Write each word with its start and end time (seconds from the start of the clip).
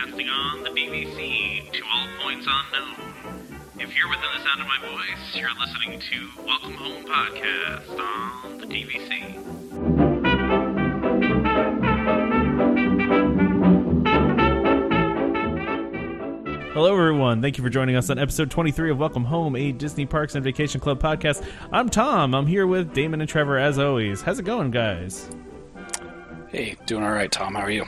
broadcasting 0.00 0.28
on 0.28 0.62
the 0.62 0.70
DVC 0.70 1.70
to 1.72 1.82
all 1.92 2.06
points 2.22 2.46
unknown. 2.48 3.14
If 3.78 3.94
you're 3.96 4.08
within 4.08 4.28
the 4.36 4.44
sound 4.44 4.60
of 4.60 4.66
my 4.66 4.78
voice, 4.80 5.34
you're 5.34 5.50
listening 5.58 6.00
to 6.00 6.28
Welcome 6.44 6.74
Home 6.74 7.04
Podcast 7.04 7.98
on 7.98 8.58
the 8.58 8.66
DVC. 8.66 9.36
Hello, 16.72 16.92
everyone. 16.96 17.42
Thank 17.42 17.58
you 17.58 17.64
for 17.64 17.70
joining 17.70 17.96
us 17.96 18.08
on 18.10 18.18
episode 18.18 18.50
23 18.50 18.92
of 18.92 18.98
Welcome 18.98 19.24
Home, 19.24 19.56
a 19.56 19.72
Disney 19.72 20.06
Parks 20.06 20.34
and 20.34 20.44
Vacation 20.44 20.80
Club 20.80 21.02
podcast. 21.02 21.44
I'm 21.72 21.88
Tom. 21.90 22.34
I'm 22.34 22.46
here 22.46 22.66
with 22.66 22.94
Damon 22.94 23.20
and 23.20 23.28
Trevor, 23.28 23.58
as 23.58 23.78
always. 23.78 24.22
How's 24.22 24.38
it 24.38 24.44
going, 24.44 24.70
guys? 24.70 25.28
Hey, 26.48 26.76
doing 26.86 27.04
all 27.04 27.12
right, 27.12 27.30
Tom. 27.30 27.54
How 27.54 27.62
are 27.62 27.70
you? 27.70 27.84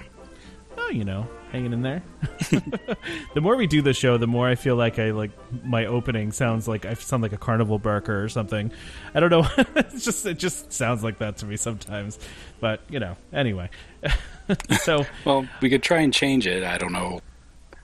Oh, 0.76 0.90
you 0.90 1.04
know, 1.04 1.26
hanging 1.52 1.73
in 1.73 1.83
there. 1.83 2.02
the 3.34 3.41
more 3.41 3.56
we 3.56 3.66
do 3.66 3.83
the 3.83 3.93
show, 3.93 4.16
the 4.16 4.27
more 4.27 4.48
I 4.48 4.55
feel 4.55 4.74
like 4.74 4.98
I 4.98 5.10
like 5.10 5.30
my 5.62 5.87
opening 5.87 6.33
sounds 6.33 6.66
like 6.66 6.87
I 6.87 6.95
sound 6.95 7.23
like 7.23 7.33
a 7.33 7.38
carnival 7.38 7.79
barker 7.79 8.24
or 8.24 8.29
something. 8.29 8.73
I 9.15 9.20
don't 9.20 9.30
know. 9.30 9.47
it's 9.77 10.05
just 10.05 10.24
it 10.27 10.38
just 10.38 10.73
sounds 10.73 11.05
like 11.05 11.19
that 11.19 11.37
to 11.38 11.46
me 11.46 11.57
sometimes. 11.57 12.19
But 12.59 12.80
you 12.88 12.98
know, 12.98 13.16
anyway. 13.33 13.70
so 14.80 15.07
Well, 15.24 15.46
we 15.60 15.69
could 15.69 15.83
try 15.83 16.01
and 16.01 16.12
change 16.12 16.46
it. 16.46 16.65
I 16.65 16.79
don't 16.79 16.93
know. 16.93 17.20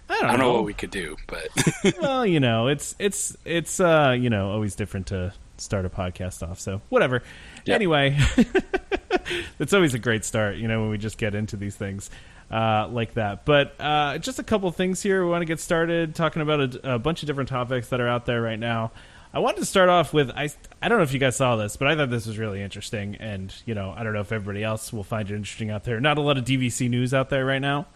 I 0.08 0.14
don't, 0.14 0.24
I 0.24 0.30
don't 0.30 0.40
know 0.40 0.54
what 0.54 0.64
we 0.64 0.72
could 0.72 0.90
do, 0.90 1.16
but 1.26 1.48
well, 2.00 2.24
you 2.24 2.40
know, 2.40 2.68
it's 2.68 2.94
it's 2.98 3.36
it's 3.44 3.78
uh, 3.78 4.16
you 4.18 4.30
know, 4.30 4.50
always 4.50 4.74
different 4.74 5.08
to 5.08 5.34
start 5.58 5.84
a 5.84 5.90
podcast 5.90 6.48
off. 6.48 6.58
So 6.58 6.80
whatever. 6.88 7.22
Yeah. 7.68 7.74
Anyway, 7.74 8.18
it's 9.58 9.72
always 9.72 9.94
a 9.94 9.98
great 9.98 10.24
start, 10.24 10.56
you 10.56 10.68
know, 10.68 10.80
when 10.80 10.90
we 10.90 10.98
just 10.98 11.18
get 11.18 11.34
into 11.34 11.56
these 11.56 11.76
things 11.76 12.10
uh, 12.50 12.88
like 12.90 13.14
that. 13.14 13.44
But 13.44 13.74
uh, 13.78 14.18
just 14.18 14.38
a 14.38 14.42
couple 14.42 14.70
things 14.70 15.02
here. 15.02 15.24
We 15.24 15.30
want 15.30 15.42
to 15.42 15.46
get 15.46 15.60
started 15.60 16.14
talking 16.14 16.42
about 16.42 16.74
a, 16.74 16.94
a 16.94 16.98
bunch 16.98 17.22
of 17.22 17.26
different 17.26 17.48
topics 17.48 17.88
that 17.88 18.00
are 18.00 18.08
out 18.08 18.26
there 18.26 18.42
right 18.42 18.58
now. 18.58 18.92
I 19.32 19.40
wanted 19.40 19.58
to 19.58 19.66
start 19.66 19.90
off 19.90 20.14
with 20.14 20.30
I 20.30 20.48
I 20.80 20.88
don't 20.88 20.98
know 20.98 21.04
if 21.04 21.12
you 21.12 21.18
guys 21.18 21.36
saw 21.36 21.56
this, 21.56 21.76
but 21.76 21.88
I 21.88 21.96
thought 21.96 22.08
this 22.08 22.26
was 22.26 22.38
really 22.38 22.62
interesting, 22.62 23.16
and 23.16 23.54
you 23.66 23.74
know 23.74 23.92
I 23.94 24.02
don't 24.02 24.14
know 24.14 24.20
if 24.20 24.32
everybody 24.32 24.64
else 24.64 24.92
will 24.92 25.04
find 25.04 25.30
it 25.30 25.34
interesting 25.34 25.70
out 25.70 25.84
there. 25.84 26.00
Not 26.00 26.16
a 26.16 26.22
lot 26.22 26.38
of 26.38 26.44
DVC 26.44 26.88
news 26.88 27.12
out 27.12 27.28
there 27.28 27.44
right 27.44 27.60
now. 27.60 27.86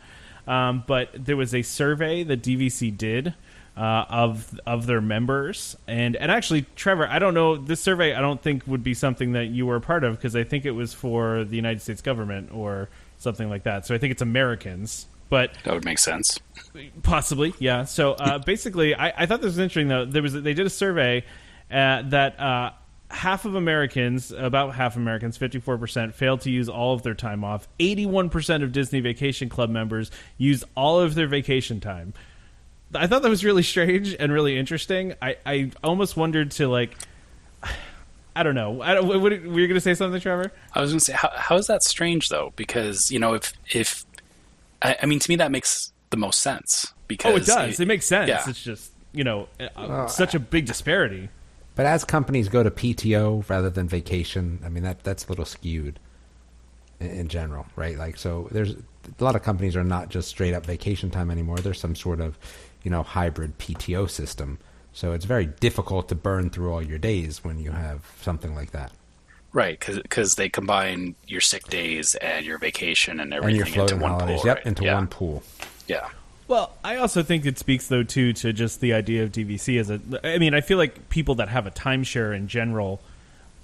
Um, 0.46 0.82
but 0.86 1.10
there 1.14 1.36
was 1.36 1.54
a 1.54 1.62
survey 1.62 2.24
that 2.24 2.42
DVC 2.42 2.96
did 2.96 3.34
uh, 3.76 4.04
of 4.08 4.58
of 4.66 4.86
their 4.86 5.00
members, 5.00 5.76
and 5.86 6.14
and 6.16 6.30
actually, 6.30 6.66
Trevor, 6.76 7.06
I 7.06 7.18
don't 7.18 7.34
know 7.34 7.56
this 7.56 7.80
survey. 7.80 8.14
I 8.14 8.20
don't 8.20 8.40
think 8.40 8.66
would 8.66 8.84
be 8.84 8.94
something 8.94 9.32
that 9.32 9.46
you 9.46 9.66
were 9.66 9.76
a 9.76 9.80
part 9.80 10.04
of 10.04 10.16
because 10.16 10.36
I 10.36 10.44
think 10.44 10.66
it 10.66 10.72
was 10.72 10.92
for 10.92 11.44
the 11.44 11.56
United 11.56 11.80
States 11.80 12.02
government 12.02 12.50
or 12.52 12.88
something 13.18 13.48
like 13.48 13.62
that. 13.62 13.86
So 13.86 13.94
I 13.94 13.98
think 13.98 14.10
it's 14.10 14.22
Americans, 14.22 15.06
but 15.30 15.54
that 15.64 15.72
would 15.72 15.84
make 15.84 15.98
sense. 15.98 16.38
Possibly, 17.02 17.54
yeah. 17.58 17.84
So 17.84 18.12
uh, 18.12 18.38
basically, 18.38 18.94
I, 18.94 19.22
I 19.22 19.26
thought 19.26 19.40
this 19.40 19.52
was 19.52 19.58
interesting. 19.58 19.88
Though 19.88 20.04
there 20.04 20.22
was 20.22 20.34
they 20.34 20.54
did 20.54 20.66
a 20.66 20.70
survey 20.70 21.24
uh, 21.70 22.02
that 22.10 22.38
uh, 22.38 22.72
half 23.10 23.46
of 23.46 23.54
Americans, 23.54 24.32
about 24.32 24.74
half 24.74 24.96
Americans, 24.96 25.38
fifty 25.38 25.60
four 25.60 25.78
percent, 25.78 26.14
failed 26.14 26.42
to 26.42 26.50
use 26.50 26.68
all 26.68 26.92
of 26.92 27.02
their 27.02 27.14
time 27.14 27.42
off. 27.42 27.68
Eighty 27.80 28.04
one 28.04 28.28
percent 28.28 28.62
of 28.62 28.72
Disney 28.72 29.00
Vacation 29.00 29.48
Club 29.48 29.70
members 29.70 30.10
used 30.36 30.64
all 30.74 31.00
of 31.00 31.14
their 31.14 31.26
vacation 31.26 31.80
time. 31.80 32.12
I 32.94 33.06
thought 33.06 33.22
that 33.22 33.28
was 33.28 33.44
really 33.44 33.62
strange 33.62 34.14
and 34.18 34.32
really 34.32 34.58
interesting. 34.58 35.14
I, 35.20 35.36
I 35.46 35.70
almost 35.82 36.16
wondered 36.16 36.50
to 36.52 36.68
like. 36.68 36.96
I 38.34 38.42
don't 38.42 38.54
know. 38.54 38.80
I 38.80 38.94
don't, 38.94 39.06
what, 39.06 39.20
what, 39.20 39.33
were 39.33 39.61
you 39.61 39.68
going 39.68 39.74
to 39.74 39.80
say 39.80 39.92
something, 39.92 40.18
Trevor? 40.18 40.52
I 40.72 40.80
was 40.80 40.90
going 40.90 41.00
to 41.00 41.05
say, 41.05 41.12
how, 41.12 41.30
how 41.34 41.56
is 41.56 41.67
that 41.67 41.83
strange 41.83 42.30
though? 42.30 42.55
Because 42.56 43.11
you 43.11 43.18
know, 43.18 43.34
if 43.34 43.52
if 43.70 44.06
I, 44.80 44.96
I 45.02 45.06
mean, 45.06 45.18
to 45.18 45.30
me, 45.30 45.36
that 45.36 45.50
makes 45.50 45.92
the 46.11 46.17
most 46.17 46.40
sense. 46.40 46.94
Because 47.08 47.33
Oh, 47.33 47.36
it 47.36 47.44
does. 47.44 47.80
It, 47.80 47.86
makes 47.86 48.06
sense. 48.06 48.28
yeah. 48.28 48.42
It's 48.48 48.62
just 48.62 48.90
you 49.12 49.24
know 49.24 49.48
uh, 49.77 50.06
such 50.06 50.34
a 50.34 50.40
big 50.40 50.64
disparity. 50.67 51.28
But 51.74 51.86
as 51.86 52.05
companies 52.05 52.48
go 52.48 52.62
to 52.62 52.70
PTO 52.70 53.48
rather 53.48 53.70
than 53.70 53.88
vacation, 53.88 54.61
I 54.64 54.68
mean 54.68 54.83
that 54.84 55.05
that's 55.05 55.27
a 55.27 55.28
little 55.28 55.44
skewed 55.44 55.98
in, 57.00 57.11
in 57.11 57.28
general, 57.28 57.67
right? 57.77 57.98
Like 57.98 58.17
so, 58.17 58.48
there's 58.50 58.74
a 59.18 59.24
lot 59.24 59.36
of 59.36 59.42
companies 59.42 59.77
are 59.77 59.85
not 59.85 60.08
just 60.08 60.29
straight 60.29 60.55
up 60.55 60.64
vacation 60.67 61.11
time 61.11 61.30
anymore. 61.30 61.58
There's 61.58 61.80
some 61.80 61.95
sort 61.96 62.20
of 62.20 62.39
you 62.83 62.90
know 62.90 63.02
hybrid 63.02 63.58
PTO 63.58 64.08
system. 64.11 64.58
So 64.92 65.13
it's 65.13 65.24
very 65.24 65.46
difficult 65.46 66.08
to 66.11 66.14
burn 66.14 66.51
through 66.51 66.73
all 66.73 66.83
your 66.83 66.98
days 66.98 67.42
when 67.42 67.58
you 67.58 67.70
have 67.73 68.01
something 68.20 68.55
like 68.55 68.73
that. 68.73 68.92
right 69.52 69.79
because 69.80 70.35
they 70.35 70.48
combine 70.48 71.14
your 71.27 71.41
sick 71.41 71.64
days 71.68 72.14
and 72.17 72.45
your 72.45 72.58
vacation 72.58 73.18
and 73.20 73.33
And 73.33 73.35
everything 73.35 73.74
your 73.74 73.85
into 73.85 73.96
one 73.96 74.11
holidays, 74.12 74.41
pool. 74.41 74.46
yep, 74.48 74.57
right? 74.58 74.67
into 74.67 74.85
yeah. 74.85 74.95
one 74.95 75.07
pool. 75.07 75.42
Yeah. 75.89 76.08
Well, 76.48 76.73
I 76.85 76.96
also 76.96 77.23
think 77.23 77.46
it 77.46 77.58
speaks 77.58 77.86
though 77.89 78.02
too 78.02 78.33
to 78.35 78.52
just 78.52 78.80
the 78.80 78.92
idea 78.92 79.23
of 79.23 79.33
DVC 79.33 79.79
as 79.80 79.89
a. 79.91 80.01
I 80.24 80.39
mean, 80.39 80.52
I 80.55 80.61
feel 80.61 80.77
like 80.77 81.08
people 81.08 81.35
that 81.36 81.48
have 81.48 81.67
a 81.67 81.70
timeshare 81.70 82.36
in 82.36 82.48
general. 82.48 83.01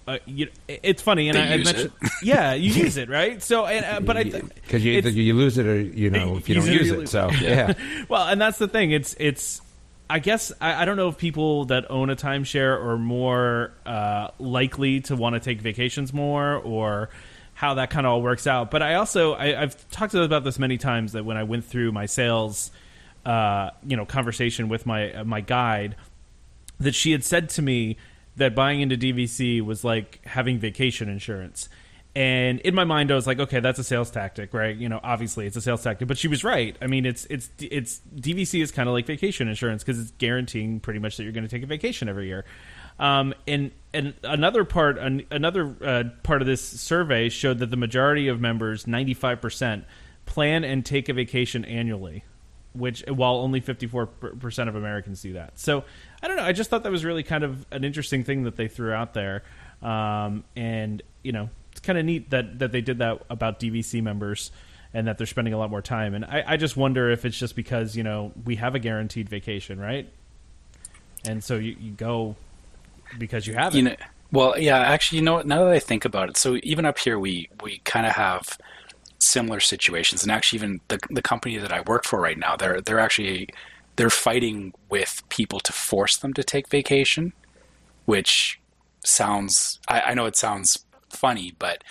Uh, 0.09 0.19
you, 0.25 0.49
it's 0.67 1.03
funny, 1.03 1.29
and 1.29 1.37
I, 1.37 1.53
I 1.53 1.57
mentioned, 1.59 1.93
yeah, 2.23 2.55
you 2.55 2.73
use 2.85 2.97
it, 2.97 3.11
right? 3.11 3.43
So, 3.43 3.67
and, 3.67 3.85
uh, 3.85 4.01
but 4.01 4.17
I, 4.17 4.23
because 4.23 4.83
you 4.83 5.03
you 5.03 5.35
lose 5.35 5.59
it 5.59 5.67
or 5.67 5.79
you 5.79 6.09
know 6.09 6.39
if 6.39 6.49
you 6.49 6.55
don't 6.55 6.67
use 6.67 6.87
you 6.89 7.03
it. 7.03 7.11
So 7.11 7.29
yeah. 7.31 7.75
well, 8.09 8.27
and 8.27 8.41
that's 8.41 8.57
the 8.57 8.69
thing. 8.69 8.91
It's 8.91 9.15
it's. 9.21 9.61
I 10.09 10.21
guess 10.21 10.51
I, 10.63 10.83
I 10.83 10.85
don't 10.87 10.97
know 10.97 11.09
if 11.09 11.19
people 11.19 11.67
that 11.67 11.91
own 11.91 12.09
a 12.09 12.17
timeshare 12.17 12.83
are 12.83 12.97
more 12.97 13.75
uh, 13.85 14.29
likely 14.39 15.01
to 15.03 15.17
want 15.17 15.35
to 15.35 15.41
take 15.41 15.61
vacations 15.61 16.15
more, 16.15 16.55
or 16.55 17.11
how 17.53 17.75
that 17.75 17.91
kind 17.91 18.07
of 18.07 18.13
all 18.15 18.23
works 18.23 18.47
out. 18.47 18.71
But 18.71 18.83
I 18.83 18.95
also 18.95 19.35
I, 19.35 19.61
I've 19.61 19.91
talked 19.91 20.15
about 20.15 20.43
this 20.43 20.59
many 20.59 20.79
times 20.79 21.13
that 21.13 21.27
when 21.27 21.37
I 21.37 21.43
went 21.43 21.67
through 21.67 21.93
my 21.93 22.07
sales, 22.07 22.71
uh, 23.27 23.73
you 23.87 23.99
know, 23.99 24.07
conversation 24.07 24.71
with 24.71 24.87
my 24.87 25.13
uh, 25.13 25.25
my 25.25 25.43
guide, 25.43 25.97
that 26.81 26.95
she 26.95 27.13
had 27.13 27.25
said 27.25 27.51
to 27.51 27.61
me 27.61 27.99
that 28.39 28.55
buying 28.55 28.81
into 28.81 28.97
DVC 28.97 29.61
was 29.61 29.85
like 29.85 30.25
having 30.25 30.59
vacation 30.59 31.09
insurance. 31.09 31.69
And 32.17 32.59
in 32.61 32.75
my 32.75 32.85
mind, 32.85 33.13
I 33.13 33.15
was 33.15 33.27
like, 33.27 33.39
okay, 33.39 33.61
that's 33.61 33.79
a 33.79 33.85
sales 33.85 34.11
tactic, 34.11 34.53
right? 34.53 34.75
You 34.75 34.89
know, 34.89 34.99
obviously 35.05 35.47
it's 35.47 35.57
a 35.57 35.61
sales 35.61 35.85
tactic, 35.85 36.09
but 36.09 36.19
she 36.19 36.27
was 36.27 36.43
right. 36.43 36.77
I 36.83 36.87
mean, 36.87 37.07
it's 37.07 37.27
it's 37.27 37.51
it's 37.61 38.01
DVC 38.17 38.63
is 38.63 38.73
kind 38.73 38.89
of 38.89 38.95
like 38.95 39.07
vacation 39.07 39.47
insurance 39.47 39.85
because 39.85 40.01
it's 40.01 40.11
guaranteeing 40.13 40.81
pretty 40.81 40.99
much 40.99 41.17
that 41.17 41.23
you're 41.23 41.33
going 41.33 41.47
to 41.47 41.51
take 41.51 41.63
a 41.63 41.67
vacation 41.67 42.09
every 42.09 42.27
year. 42.27 42.45
Um, 42.99 43.35
and 43.47 43.71
and 43.95 44.15
another 44.25 44.65
part, 44.65 44.99
an, 44.99 45.27
another 45.31 45.77
uh, 45.85 46.05
part 46.25 46.41
of 46.41 46.49
this 46.49 46.63
survey 46.63 47.29
showed 47.29 47.59
that 47.59 47.71
the 47.71 47.77
majority 47.77 48.27
of 48.27 48.41
members, 48.41 48.87
ninety 48.87 49.15
five 49.15 49.41
percent, 49.41 49.85
plan 50.27 50.65
and 50.65 50.85
take 50.85 51.09
a 51.09 51.13
vacation 51.13 51.65
annually 51.65 52.25
which 52.73 53.05
while 53.09 53.37
only 53.37 53.61
54% 53.61 54.69
of 54.69 54.75
Americans 54.75 55.23
do 55.23 55.35
that. 55.35 55.59
So 55.59 55.85
I 56.23 56.29
don't 56.29 56.37
know. 56.37 56.45
I 56.45 56.53
just 56.53 56.71
thought 56.71 56.83
that 56.83 56.93
was 56.93 57.05
really 57.05 57.23
kind 57.23 57.45
of 57.45 57.67
an 57.71 57.85
interesting 57.85 58.25
thing 58.25 58.45
that 58.45 58.57
they 58.57 58.69
threw 58.69 58.93
out 58.93 59.15
there. 59.15 59.43
Um, 59.83 60.45
and, 60.57 61.03
you 61.23 61.33
know, 61.33 61.51
it's 61.71 61.81
kind 61.81 61.99
of 61.99 62.05
neat 62.05 62.31
that, 62.31 62.59
that 62.59 62.73
they 62.73 62.81
did 62.81 62.99
that 62.99 63.23
about 63.31 63.61
DVC 63.61 64.03
members 64.03 64.51
and 64.95 65.07
that 65.07 65.19
they're 65.19 65.27
spending 65.27 65.55
a 65.55 65.59
lot 65.59 65.71
more 65.71 65.83
time. 65.83 66.15
And 66.15 66.25
I, 66.25 66.45
I 66.47 66.57
just 66.57 66.77
wonder 66.77 67.11
if 67.11 67.25
it's 67.25 67.39
just 67.39 67.57
because, 67.57 67.97
you 67.97 68.03
know, 68.03 68.33
we 68.45 68.57
have 68.57 68.75
a 68.75 68.79
guaranteed 68.79 69.29
vacation, 69.29 69.79
right? 69.79 70.09
And 71.27 71.43
so 71.43 71.57
you, 71.57 71.77
you 71.79 71.93
go 71.93 72.37
because 73.19 73.47
you 73.47 73.55
have 73.55 73.75
it. 73.75 73.79
You 73.79 73.85
know, 73.85 73.97
well, 74.33 74.59
yeah. 74.59 74.79
Actually, 74.79 75.19
you 75.21 75.25
know? 75.25 75.41
Now 75.43 75.65
that 75.65 75.73
I 75.73 75.79
think 75.79 76.05
about 76.05 76.29
it, 76.29 76.37
so 76.37 76.59
even 76.63 76.85
up 76.85 76.99
here, 76.99 77.19
we 77.19 77.49
we 77.63 77.79
kind 77.79 78.07
of 78.07 78.13
have 78.13 78.59
similar 79.19 79.61
situations, 79.61 80.23
and 80.23 80.33
actually, 80.33 80.59
even 80.59 80.81
the 80.89 80.99
the 81.11 81.23
company 81.23 81.57
that 81.59 81.73
I 81.73 81.81
work 81.83 82.05
for 82.05 82.21
right 82.21 82.39
now, 82.39 82.57
they're 82.57 82.81
they're 82.81 83.01
actually 83.01 83.49
they're 83.97 84.11
fighting 84.11 84.73
with 84.89 85.23
people 85.29 85.61
to 85.61 85.73
force 85.73 86.17
them 86.17 86.33
to 86.35 86.45
take 86.45 86.69
vacation, 86.69 87.33
which 88.05 88.61
sounds. 89.05 89.81
I, 89.89 90.01
I 90.01 90.15
know 90.15 90.27
it 90.27 90.37
sounds 90.37 90.85
funny, 91.11 91.55
but 91.59 91.83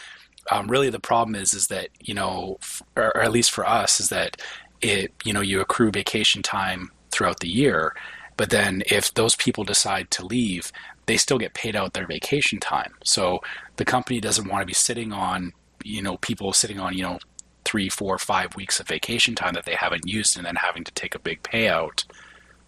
um, 0.51 0.67
really 0.67 0.89
the 0.89 0.99
problem 0.99 1.35
is 1.35 1.53
is 1.53 1.67
that 1.67 1.89
you 1.99 2.13
know, 2.13 2.59
or, 2.95 3.15
or 3.15 3.21
at 3.21 3.31
least 3.31 3.51
for 3.51 3.67
us, 3.67 3.99
is 3.99 4.09
that 4.09 4.41
it 4.81 5.11
you 5.23 5.33
know 5.33 5.41
you 5.41 5.59
accrue 5.59 5.91
vacation 5.91 6.41
time 6.41 6.91
throughout 7.11 7.39
the 7.39 7.49
year, 7.49 7.93
but 8.37 8.51
then 8.51 8.83
if 8.87 9.13
those 9.13 9.35
people 9.35 9.63
decide 9.63 10.09
to 10.11 10.25
leave, 10.25 10.71
they 11.07 11.17
still 11.17 11.37
get 11.37 11.53
paid 11.53 11.75
out 11.75 11.93
their 11.93 12.07
vacation 12.07 12.59
time. 12.59 12.93
So 13.03 13.41
the 13.77 13.85
company 13.85 14.19
doesn't 14.19 14.47
want 14.47 14.61
to 14.61 14.67
be 14.67 14.73
sitting 14.73 15.11
on 15.11 15.53
you 15.87 16.01
know 16.01 16.17
people 16.17 16.53
sitting 16.53 16.79
on 16.79 16.93
you 16.95 17.03
know 17.03 17.19
three, 17.65 17.89
four, 17.89 18.17
five 18.17 18.55
weeks 18.55 18.79
of 18.79 18.87
vacation 18.87 19.35
time 19.35 19.53
that 19.53 19.65
they 19.65 19.75
haven't 19.75 20.07
used, 20.07 20.37
and 20.37 20.45
then 20.45 20.55
having 20.55 20.83
to 20.85 20.91
take 20.93 21.15
a 21.15 21.19
big 21.19 21.43
payout 21.43 22.05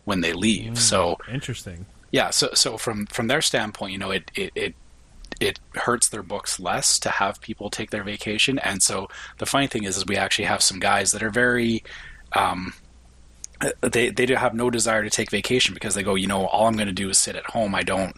when 0.04 0.22
they 0.22 0.34
leave. 0.34 0.78
So 0.78 1.18
Interesting. 1.32 1.86
yeah, 2.12 2.32
so 2.32 2.50
so 2.54 2.78
from 2.78 3.06
from 3.08 3.28
their 3.28 3.42
standpoint, 3.42 3.94
you 3.94 3.98
know, 3.98 4.12
it 4.12 4.30
it, 4.36 4.52
it 4.56 4.76
it 5.40 5.60
hurts 5.76 6.10
their 6.10 6.24
books 6.24 6.60
less 6.60 7.00
to 7.00 7.10
have 7.10 7.40
people 7.42 7.70
take 7.70 7.92
their 7.92 8.04
vacation. 8.04 8.60
And 8.60 8.84
so 8.84 9.08
the 9.38 9.46
funny 9.46 9.68
thing 9.68 9.84
is, 9.84 9.98
is 9.98 10.06
we 10.06 10.18
actually 10.18 10.46
have 10.46 10.62
some 10.62 10.80
guys 10.80 11.12
that 11.12 11.24
are 11.24 11.30
very, 11.30 11.84
um, 12.34 12.74
they 13.82 14.10
they 14.10 14.26
have 14.36 14.54
no 14.54 14.70
desire 14.70 15.04
to 15.04 15.10
take 15.10 15.32
vacation 15.32 15.74
because 15.74 15.96
they 15.96 16.04
go, 16.04 16.16
you 16.16 16.28
know, 16.28 16.46
all 16.48 16.68
I'm 16.68 16.76
going 16.76 16.88
to 16.88 16.94
do 16.94 17.10
is 17.10 17.18
sit 17.18 17.36
at 17.36 17.46
home. 17.46 17.74
I 17.74 17.84
don't, 17.84 18.16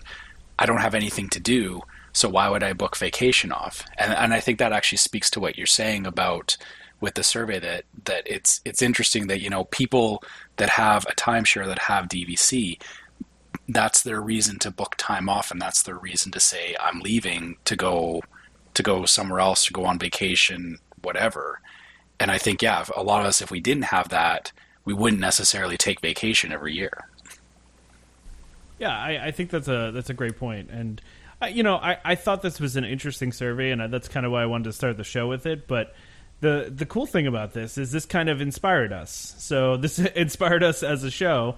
I 0.57 0.65
don't 0.65 0.81
have 0.81 0.95
anything 0.95 1.30
to 1.30 1.39
do. 1.39 1.81
So 2.13 2.29
why 2.29 2.49
would 2.49 2.63
I 2.63 2.73
book 2.73 2.97
vacation 2.97 3.51
off? 3.51 3.85
And 3.97 4.13
and 4.13 4.33
I 4.33 4.39
think 4.39 4.59
that 4.59 4.73
actually 4.73 4.97
speaks 4.97 5.29
to 5.31 5.39
what 5.39 5.57
you're 5.57 5.67
saying 5.67 6.05
about 6.05 6.57
with 7.01 7.15
the 7.15 7.23
survey 7.23 7.59
that 7.59 7.83
that 8.05 8.23
it's 8.25 8.61
it's 8.63 8.81
interesting 8.81 9.27
that 9.27 9.41
you 9.41 9.49
know 9.49 9.65
people 9.65 10.23
that 10.57 10.69
have 10.69 11.05
a 11.07 11.15
timeshare 11.15 11.65
that 11.65 11.79
have 11.79 12.07
DVC, 12.07 12.81
that's 13.67 14.03
their 14.03 14.21
reason 14.21 14.59
to 14.59 14.71
book 14.71 14.95
time 14.97 15.27
off, 15.27 15.51
and 15.51 15.61
that's 15.61 15.83
their 15.83 15.97
reason 15.97 16.31
to 16.31 16.39
say 16.39 16.75
I'm 16.79 16.99
leaving 16.99 17.57
to 17.65 17.75
go 17.75 18.21
to 18.73 18.83
go 18.83 19.05
somewhere 19.05 19.39
else 19.39 19.65
to 19.65 19.73
go 19.73 19.85
on 19.85 19.99
vacation, 19.99 20.77
whatever. 21.01 21.59
And 22.19 22.31
I 22.31 22.37
think 22.37 22.61
yeah, 22.61 22.85
a 22.95 23.03
lot 23.03 23.21
of 23.21 23.27
us, 23.27 23.41
if 23.41 23.51
we 23.51 23.59
didn't 23.59 23.85
have 23.85 24.09
that, 24.09 24.51
we 24.85 24.93
wouldn't 24.93 25.21
necessarily 25.21 25.77
take 25.77 26.01
vacation 26.01 26.51
every 26.51 26.73
year. 26.73 27.07
Yeah, 28.79 28.97
I, 28.97 29.27
I 29.27 29.31
think 29.31 29.49
that's 29.49 29.67
a 29.67 29.91
that's 29.91 30.09
a 30.09 30.13
great 30.13 30.37
point, 30.37 30.69
and 30.71 31.01
you 31.47 31.63
know, 31.63 31.75
I, 31.75 31.97
I 32.03 32.15
thought 32.15 32.41
this 32.41 32.59
was 32.59 32.75
an 32.75 32.85
interesting 32.85 33.31
survey, 33.31 33.71
and 33.71 33.93
that's 33.93 34.07
kind 34.07 34.25
of 34.25 34.31
why 34.31 34.43
I 34.43 34.45
wanted 34.45 34.65
to 34.65 34.73
start 34.73 34.97
the 34.97 35.03
show 35.03 35.27
with 35.27 35.45
it. 35.45 35.67
But 35.67 35.93
the 36.41 36.71
the 36.73 36.85
cool 36.85 37.05
thing 37.05 37.27
about 37.27 37.53
this 37.53 37.77
is 37.77 37.91
this 37.91 38.05
kind 38.05 38.29
of 38.29 38.41
inspired 38.41 38.91
us. 38.91 39.35
So 39.39 39.77
this 39.77 39.99
inspired 39.99 40.63
us 40.63 40.83
as 40.83 41.03
a 41.03 41.11
show, 41.11 41.55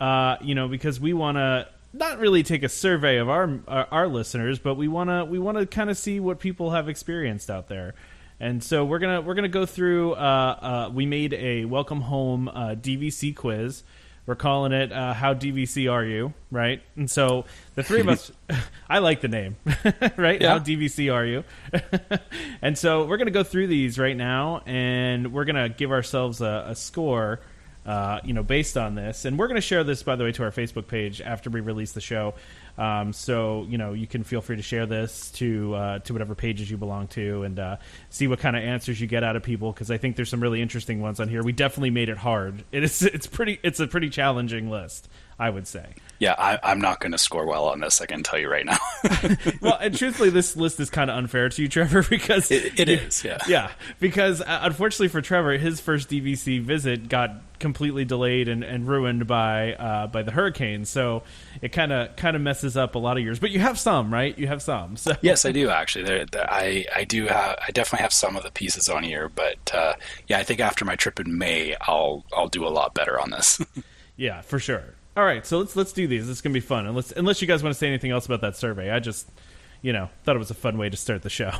uh, 0.00 0.36
you 0.40 0.54
know, 0.54 0.68
because 0.68 1.00
we 1.00 1.12
want 1.12 1.36
to 1.36 1.68
not 1.92 2.18
really 2.18 2.42
take 2.42 2.62
a 2.62 2.68
survey 2.68 3.16
of 3.16 3.28
our 3.28 3.60
our, 3.66 3.88
our 3.90 4.08
listeners, 4.08 4.58
but 4.58 4.74
we 4.74 4.88
want 4.88 5.10
to 5.10 5.24
we 5.24 5.38
want 5.38 5.58
to 5.58 5.66
kind 5.66 5.90
of 5.90 5.98
see 5.98 6.20
what 6.20 6.38
people 6.38 6.70
have 6.70 6.88
experienced 6.88 7.50
out 7.50 7.68
there. 7.68 7.94
And 8.38 8.62
so 8.62 8.84
we're 8.84 8.98
gonna 8.98 9.22
we're 9.22 9.34
gonna 9.34 9.48
go 9.48 9.64
through. 9.64 10.12
Uh, 10.12 10.16
uh, 10.16 10.90
we 10.92 11.06
made 11.06 11.32
a 11.32 11.64
welcome 11.64 12.02
home 12.02 12.48
uh, 12.48 12.74
DVC 12.74 13.34
quiz. 13.34 13.82
We're 14.26 14.34
calling 14.34 14.72
it 14.72 14.92
uh, 14.92 15.14
"How 15.14 15.34
DVC 15.34 15.90
Are 15.90 16.04
You?" 16.04 16.34
Right? 16.50 16.82
And 16.96 17.10
so 17.10 17.44
the 17.74 17.82
three 17.82 18.00
of 18.00 18.08
us, 18.08 18.32
I 18.88 18.98
like 18.98 19.20
the 19.20 19.28
name, 19.28 19.56
right? 20.16 20.40
Yeah. 20.40 20.50
How 20.50 20.58
DVC 20.58 21.12
are 21.12 21.24
you? 21.24 21.44
and 22.60 22.76
so 22.76 23.04
we're 23.04 23.18
gonna 23.18 23.30
go 23.30 23.44
through 23.44 23.68
these 23.68 23.98
right 23.98 24.16
now, 24.16 24.62
and 24.66 25.32
we're 25.32 25.44
gonna 25.44 25.68
give 25.68 25.92
ourselves 25.92 26.40
a, 26.40 26.66
a 26.68 26.74
score. 26.74 27.40
Uh, 27.84 28.18
you 28.24 28.32
know, 28.32 28.42
based 28.42 28.76
on 28.76 28.96
this, 28.96 29.24
and 29.24 29.38
we're 29.38 29.46
going 29.46 29.54
to 29.54 29.60
share 29.60 29.84
this, 29.84 30.02
by 30.02 30.16
the 30.16 30.24
way, 30.24 30.32
to 30.32 30.42
our 30.42 30.50
Facebook 30.50 30.88
page 30.88 31.20
after 31.20 31.50
we 31.50 31.60
release 31.60 31.92
the 31.92 32.00
show. 32.00 32.34
Um, 32.78 33.12
so 33.12 33.66
you 33.68 33.78
know, 33.78 33.92
you 33.92 34.06
can 34.06 34.24
feel 34.24 34.40
free 34.40 34.56
to 34.56 34.62
share 34.62 34.86
this 34.86 35.30
to 35.32 35.74
uh, 35.74 35.98
to 36.00 36.12
whatever 36.12 36.34
pages 36.34 36.70
you 36.70 36.76
belong 36.76 37.08
to, 37.08 37.42
and 37.42 37.58
uh, 37.58 37.76
see 38.10 38.26
what 38.26 38.38
kind 38.38 38.56
of 38.56 38.62
answers 38.62 39.00
you 39.00 39.06
get 39.06 39.24
out 39.24 39.36
of 39.36 39.42
people. 39.42 39.72
Because 39.72 39.90
I 39.90 39.98
think 39.98 40.16
there's 40.16 40.28
some 40.28 40.42
really 40.42 40.60
interesting 40.60 41.00
ones 41.00 41.20
on 41.20 41.28
here. 41.28 41.42
We 41.42 41.52
definitely 41.52 41.90
made 41.90 42.08
it 42.08 42.18
hard. 42.18 42.64
It 42.72 42.84
is 42.84 43.02
it's 43.02 43.26
pretty 43.26 43.58
it's 43.62 43.80
a 43.80 43.86
pretty 43.86 44.10
challenging 44.10 44.70
list, 44.70 45.08
I 45.38 45.50
would 45.50 45.66
say. 45.68 45.86
Yeah, 46.18 46.34
I, 46.38 46.58
I'm 46.62 46.80
not 46.80 47.00
going 47.00 47.12
to 47.12 47.18
score 47.18 47.44
well 47.44 47.66
on 47.68 47.80
this. 47.80 48.00
I 48.00 48.06
can 48.06 48.22
tell 48.22 48.38
you 48.38 48.48
right 48.48 48.64
now. 48.64 48.78
well, 49.60 49.76
and 49.78 49.94
truthfully, 49.94 50.30
this 50.30 50.56
list 50.56 50.80
is 50.80 50.88
kind 50.88 51.10
of 51.10 51.18
unfair 51.18 51.50
to 51.50 51.60
you, 51.62 51.68
Trevor, 51.68 52.02
because 52.08 52.50
It- 52.50 52.80
it 52.80 52.88
is, 52.88 53.22
yeah. 53.22 53.36
yeah. 53.46 53.70
Because 54.00 54.40
uh, 54.40 54.60
unfortunately 54.62 55.08
for 55.08 55.20
Trevor, 55.20 55.58
his 55.58 55.78
first 55.78 56.08
DVC 56.08 56.62
visit 56.62 57.10
got 57.10 57.32
completely 57.58 58.06
delayed 58.06 58.48
and, 58.48 58.64
and 58.64 58.88
ruined 58.88 59.26
by 59.26 59.74
uh, 59.74 60.06
by 60.06 60.22
the 60.22 60.30
hurricane. 60.30 60.86
So 60.86 61.22
it 61.60 61.70
kind 61.72 61.92
of 61.92 62.16
kind 62.16 62.34
of 62.34 62.40
messes 62.40 62.76
up 62.78 62.94
a 62.94 62.98
lot 62.98 63.18
of 63.18 63.22
yours. 63.22 63.38
But 63.38 63.50
you 63.50 63.58
have 63.60 63.78
some, 63.78 64.10
right? 64.10 64.36
You 64.38 64.46
have 64.46 64.62
some. 64.62 64.96
So 64.96 65.12
yes, 65.20 65.44
I 65.44 65.52
do 65.52 65.68
actually. 65.68 66.04
There, 66.06 66.24
there- 66.24 66.50
I 66.50 66.86
I 66.96 67.04
do 67.04 67.26
have. 67.26 67.58
I 67.66 67.70
definitely 67.72 68.04
have 68.04 68.12
some 68.14 68.36
of 68.36 68.42
the 68.42 68.50
pieces 68.50 68.88
on 68.88 69.02
here, 69.02 69.28
but 69.28 69.74
uh, 69.74 69.92
yeah, 70.28 70.38
I 70.38 70.44
think 70.44 70.60
after 70.60 70.86
my 70.86 70.96
trip 70.96 71.20
in 71.20 71.36
May, 71.36 71.76
I'll 71.82 72.24
I'll 72.34 72.48
do 72.48 72.66
a 72.66 72.70
lot 72.70 72.94
better 72.94 73.20
on 73.20 73.28
this. 73.30 73.60
yeah, 74.16 74.40
for 74.40 74.58
sure. 74.58 74.94
All 75.16 75.24
right, 75.24 75.46
so 75.46 75.58
let's 75.58 75.74
let's 75.74 75.92
do 75.92 76.06
these. 76.06 76.28
It's 76.28 76.40
gonna 76.42 76.52
be 76.52 76.60
fun. 76.60 76.86
Unless 76.86 77.12
unless 77.12 77.40
you 77.40 77.48
guys 77.48 77.62
want 77.62 77.74
to 77.74 77.78
say 77.78 77.86
anything 77.88 78.10
else 78.10 78.26
about 78.26 78.42
that 78.42 78.56
survey, 78.56 78.90
I 78.90 78.98
just 78.98 79.28
you 79.80 79.92
know 79.92 80.10
thought 80.24 80.36
it 80.36 80.38
was 80.38 80.50
a 80.50 80.54
fun 80.54 80.76
way 80.76 80.90
to 80.90 80.96
start 80.96 81.22
the 81.22 81.30
show. 81.30 81.52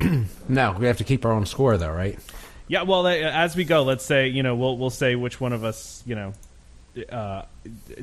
No, 0.48 0.74
we 0.80 0.86
have 0.86 0.96
to 0.96 1.04
keep 1.04 1.24
our 1.24 1.30
own 1.30 1.46
score 1.46 1.76
though, 1.76 1.92
right? 1.92 2.18
Yeah, 2.66 2.82
well, 2.82 3.06
as 3.06 3.54
we 3.54 3.62
go, 3.62 3.84
let's 3.84 4.04
say 4.04 4.26
you 4.26 4.42
know 4.42 4.56
we'll 4.56 4.76
we'll 4.76 4.90
say 4.90 5.14
which 5.14 5.40
one 5.40 5.52
of 5.52 5.62
us 5.62 6.02
you 6.04 6.16
know 6.16 6.32
uh, 7.10 7.42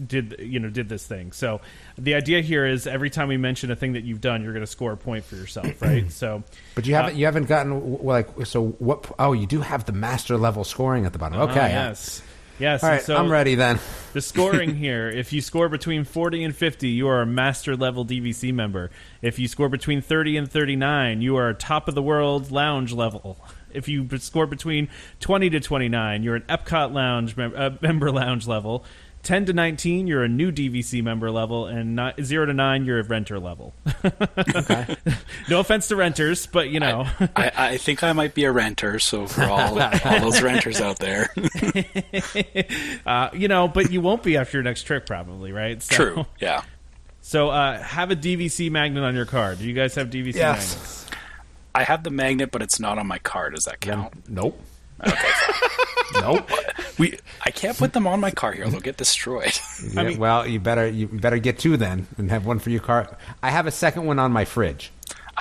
did 0.07 0.35
you 0.39 0.59
know 0.59 0.69
did 0.69 0.89
this 0.89 1.05
thing. 1.05 1.31
So 1.31 1.61
the 1.97 2.15
idea 2.15 2.41
here 2.41 2.65
is 2.65 2.87
every 2.87 3.09
time 3.09 3.27
we 3.27 3.37
mention 3.37 3.69
a 3.69 3.75
thing 3.75 3.93
that 3.93 4.03
you've 4.03 4.21
done, 4.21 4.43
you're 4.43 4.53
going 4.53 4.65
to 4.65 4.71
score 4.71 4.93
a 4.93 4.97
point 4.97 5.25
for 5.25 5.35
yourself, 5.35 5.81
right? 5.81 6.11
so, 6.11 6.43
But 6.75 6.87
you 6.87 6.95
haven't 6.95 7.15
Uh, 7.15 7.17
you 7.17 7.25
haven't 7.25 7.47
gotten 7.47 8.03
like 8.03 8.27
so 8.45 8.69
what? 8.79 9.11
Oh, 9.19 9.33
you 9.33 9.45
do 9.45 9.61
have 9.61 9.85
the 9.85 9.91
master 9.91 10.37
level 10.37 10.63
scoring 10.63 11.05
at 11.05 11.13
the 11.13 11.19
bottom. 11.19 11.39
Okay, 11.41 11.59
uh, 11.59 11.67
yes, 11.67 12.21
yes. 12.59 12.83
All 12.83 12.89
right, 12.89 13.01
so 13.01 13.15
I'm 13.15 13.31
ready 13.31 13.55
then. 13.55 13.79
The 14.11 14.21
scoring 14.21 14.75
here: 14.75 15.07
if 15.07 15.31
you 15.31 15.39
score 15.39 15.69
between 15.69 16.03
40 16.03 16.43
and 16.43 16.55
50, 16.55 16.87
you 16.87 17.07
are 17.07 17.21
a 17.21 17.25
master 17.27 17.75
level 17.75 18.03
DVC 18.03 18.51
member. 18.51 18.89
If 19.21 19.37
you 19.37 19.47
score 19.47 19.69
between 19.69 20.01
30 20.01 20.35
and 20.37 20.51
39, 20.51 21.21
you 21.21 21.35
are 21.35 21.49
a 21.49 21.53
top 21.53 21.87
of 21.87 21.93
the 21.93 22.01
world 22.01 22.51
lounge 22.51 22.91
level. 22.91 23.37
If 23.71 23.87
you 23.87 24.09
score 24.17 24.47
between 24.47 24.89
20 25.19 25.51
to 25.51 25.59
29, 25.59 26.23
you're 26.23 26.37
an 26.37 26.41
Epcot 26.49 26.91
lounge 26.91 27.37
mem- 27.37 27.53
uh, 27.55 27.69
member 27.81 28.11
lounge 28.11 28.47
level. 28.47 28.83
10 29.23 29.45
to 29.47 29.53
19, 29.53 30.07
you're 30.07 30.23
a 30.23 30.29
new 30.29 30.51
DVC 30.51 31.03
member 31.03 31.29
level, 31.29 31.65
and 31.67 31.95
not, 31.95 32.21
0 32.21 32.45
to 32.47 32.53
9, 32.53 32.85
you're 32.85 32.99
a 32.99 33.03
renter 33.03 33.37
level. 33.39 33.73
no 35.49 35.59
offense 35.59 35.87
to 35.89 35.95
renters, 35.95 36.45
but 36.47 36.69
you 36.69 36.79
know. 36.79 37.05
I, 37.35 37.51
I 37.55 37.77
think 37.77 38.03
I 38.03 38.13
might 38.13 38.33
be 38.33 38.45
a 38.45 38.51
renter, 38.51 38.97
so 38.99 39.27
for 39.27 39.43
all 39.43 39.79
all 39.79 40.19
those 40.21 40.41
renters 40.41 40.79
out 40.81 40.99
there, 40.99 41.29
uh, 43.05 43.29
you 43.33 43.47
know, 43.47 43.67
but 43.67 43.91
you 43.91 44.01
won't 44.01 44.23
be 44.23 44.37
after 44.37 44.57
your 44.57 44.63
next 44.63 44.83
trip, 44.83 45.05
probably, 45.05 45.51
right? 45.51 45.81
So, 45.83 45.95
true. 45.95 46.25
Yeah, 46.39 46.63
So, 47.21 47.49
uh, 47.49 47.81
have 47.81 48.11
a 48.11 48.15
DVC 48.15 48.71
magnet 48.71 49.03
on 49.03 49.15
your 49.15 49.25
car. 49.25 49.55
Do 49.55 49.65
you 49.65 49.73
guys 49.73 49.95
have 49.95 50.09
DVC 50.09 50.35
Yes. 50.35 50.75
magnets? 50.75 51.05
I 51.75 51.83
have 51.83 52.03
the 52.03 52.09
magnet, 52.09 52.51
but 52.51 52.61
it's 52.61 52.79
not 52.79 52.97
on 52.97 53.05
my 53.07 53.19
car. 53.19 53.49
Does 53.51 53.65
that 53.65 53.79
count? 53.79 54.27
Nope. 54.27 54.59
Nope. 56.21 56.49
We 56.97 57.17
I 57.45 57.51
can't 57.51 57.77
put 57.77 57.93
them 57.93 58.07
on 58.07 58.19
my 58.19 58.31
car 58.31 58.51
here; 58.51 58.67
they'll 58.69 58.79
get 58.79 58.97
destroyed. 58.97 59.57
Yeah, 59.93 60.03
mean- 60.03 60.19
well, 60.19 60.45
you 60.47 60.59
better 60.59 60.87
you 60.87 61.07
better 61.07 61.37
get 61.39 61.59
two 61.59 61.77
then, 61.77 62.07
and 62.17 62.29
have 62.31 62.45
one 62.45 62.59
for 62.59 62.69
your 62.69 62.81
car. 62.81 63.17
I 63.41 63.51
have 63.51 63.67
a 63.67 63.71
second 63.71 64.05
one 64.05 64.19
on 64.19 64.31
my 64.31 64.45
fridge. 64.45 64.91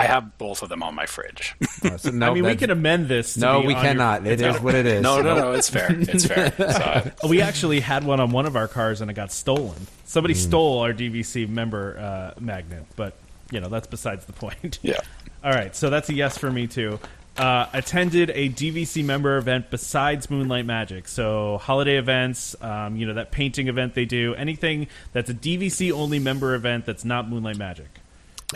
I 0.01 0.05
have 0.05 0.39
both 0.39 0.63
of 0.63 0.69
them 0.69 0.85
on 0.85 0.95
my 0.95 1.07
fridge. 1.07 1.57
Uh, 1.83 1.97
so 1.97 2.11
no, 2.11 2.31
I 2.31 2.35
mean, 2.35 2.45
we 2.45 2.55
can 2.55 2.71
amend 2.71 3.09
this. 3.09 3.35
To 3.35 3.41
No, 3.41 3.61
be 3.63 3.69
we 3.69 3.75
on 3.75 3.83
your- 3.83 3.93
cannot. 3.95 4.27
It 4.29 4.41
is 4.41 4.61
what 4.61 4.77
it 4.77 4.87
is. 4.87 5.03
no, 5.03 5.21
no, 5.21 5.35
no, 5.37 5.53
it's 5.53 5.69
fair. 5.69 5.89
It's 5.99 6.25
fair. 6.25 6.53
So, 6.57 7.29
We 7.29 7.41
actually 7.43 7.81
had 7.81 8.05
one 8.05 8.21
on 8.21 8.31
one 8.31 8.47
of 8.47 8.55
our 8.55 8.69
cars 8.69 9.01
and 9.01 9.11
it 9.11 9.15
got 9.15 9.33
stolen. 9.33 9.75
Somebody 10.05 10.35
stole 10.35 10.79
our 10.81 10.93
DVC 10.93 11.49
member 11.49 11.99
uh, 11.99 12.41
magnet, 12.41 12.85
but 12.95 13.15
you 13.51 13.59
know 13.61 13.69
that's 13.69 13.89
besides 13.89 14.25
the 14.27 14.33
point. 14.33 14.79
yeah. 14.83 15.01
All 15.45 15.51
right, 15.51 15.75
so 15.75 15.91
that's 15.91 16.09
a 16.11 16.15
yes 16.15 16.39
for 16.39 16.51
me 16.51 16.69
too. 16.69 17.01
Uh, 17.39 17.69
attended 17.73 18.31
a 18.35 18.49
DVC 18.49 19.05
member 19.05 19.37
event 19.37 19.71
besides 19.71 20.29
Moonlight 20.29 20.67
Magic, 20.67 21.07
so 21.07 21.59
holiday 21.59 21.97
events, 21.97 22.57
um, 22.61 22.97
you 22.97 23.07
know 23.07 23.15
that 23.15 23.31
painting 23.31 23.69
event 23.69 23.95
they 23.95 24.05
do, 24.07 24.35
anything 24.35 24.89
that's 25.13 25.31
a 25.31 25.35
DVC 25.35 25.93
only 25.93 26.19
member 26.19 26.55
event 26.57 26.85
that's 26.85 27.05
not 27.05 27.29
Moonlight 27.29 27.57
Magic. 27.57 27.87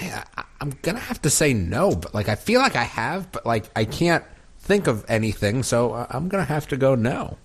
Yeah, 0.01 0.25
I- 0.37 0.43
I'm 0.61 0.73
gonna 0.83 0.99
have 0.99 1.23
to 1.23 1.31
say 1.31 1.55
no, 1.55 1.95
but 1.95 2.13
like 2.13 2.29
I 2.29 2.35
feel 2.35 2.61
like 2.61 2.75
I 2.75 2.83
have, 2.83 3.31
but 3.31 3.47
like 3.47 3.71
I 3.77 3.85
can't 3.85 4.25
think 4.59 4.89
of 4.89 5.05
anything, 5.09 5.63
so 5.63 6.05
I'm 6.11 6.27
gonna 6.29 6.45
have 6.45 6.67
to 6.69 6.77
go 6.77 6.97
no. 6.97 7.39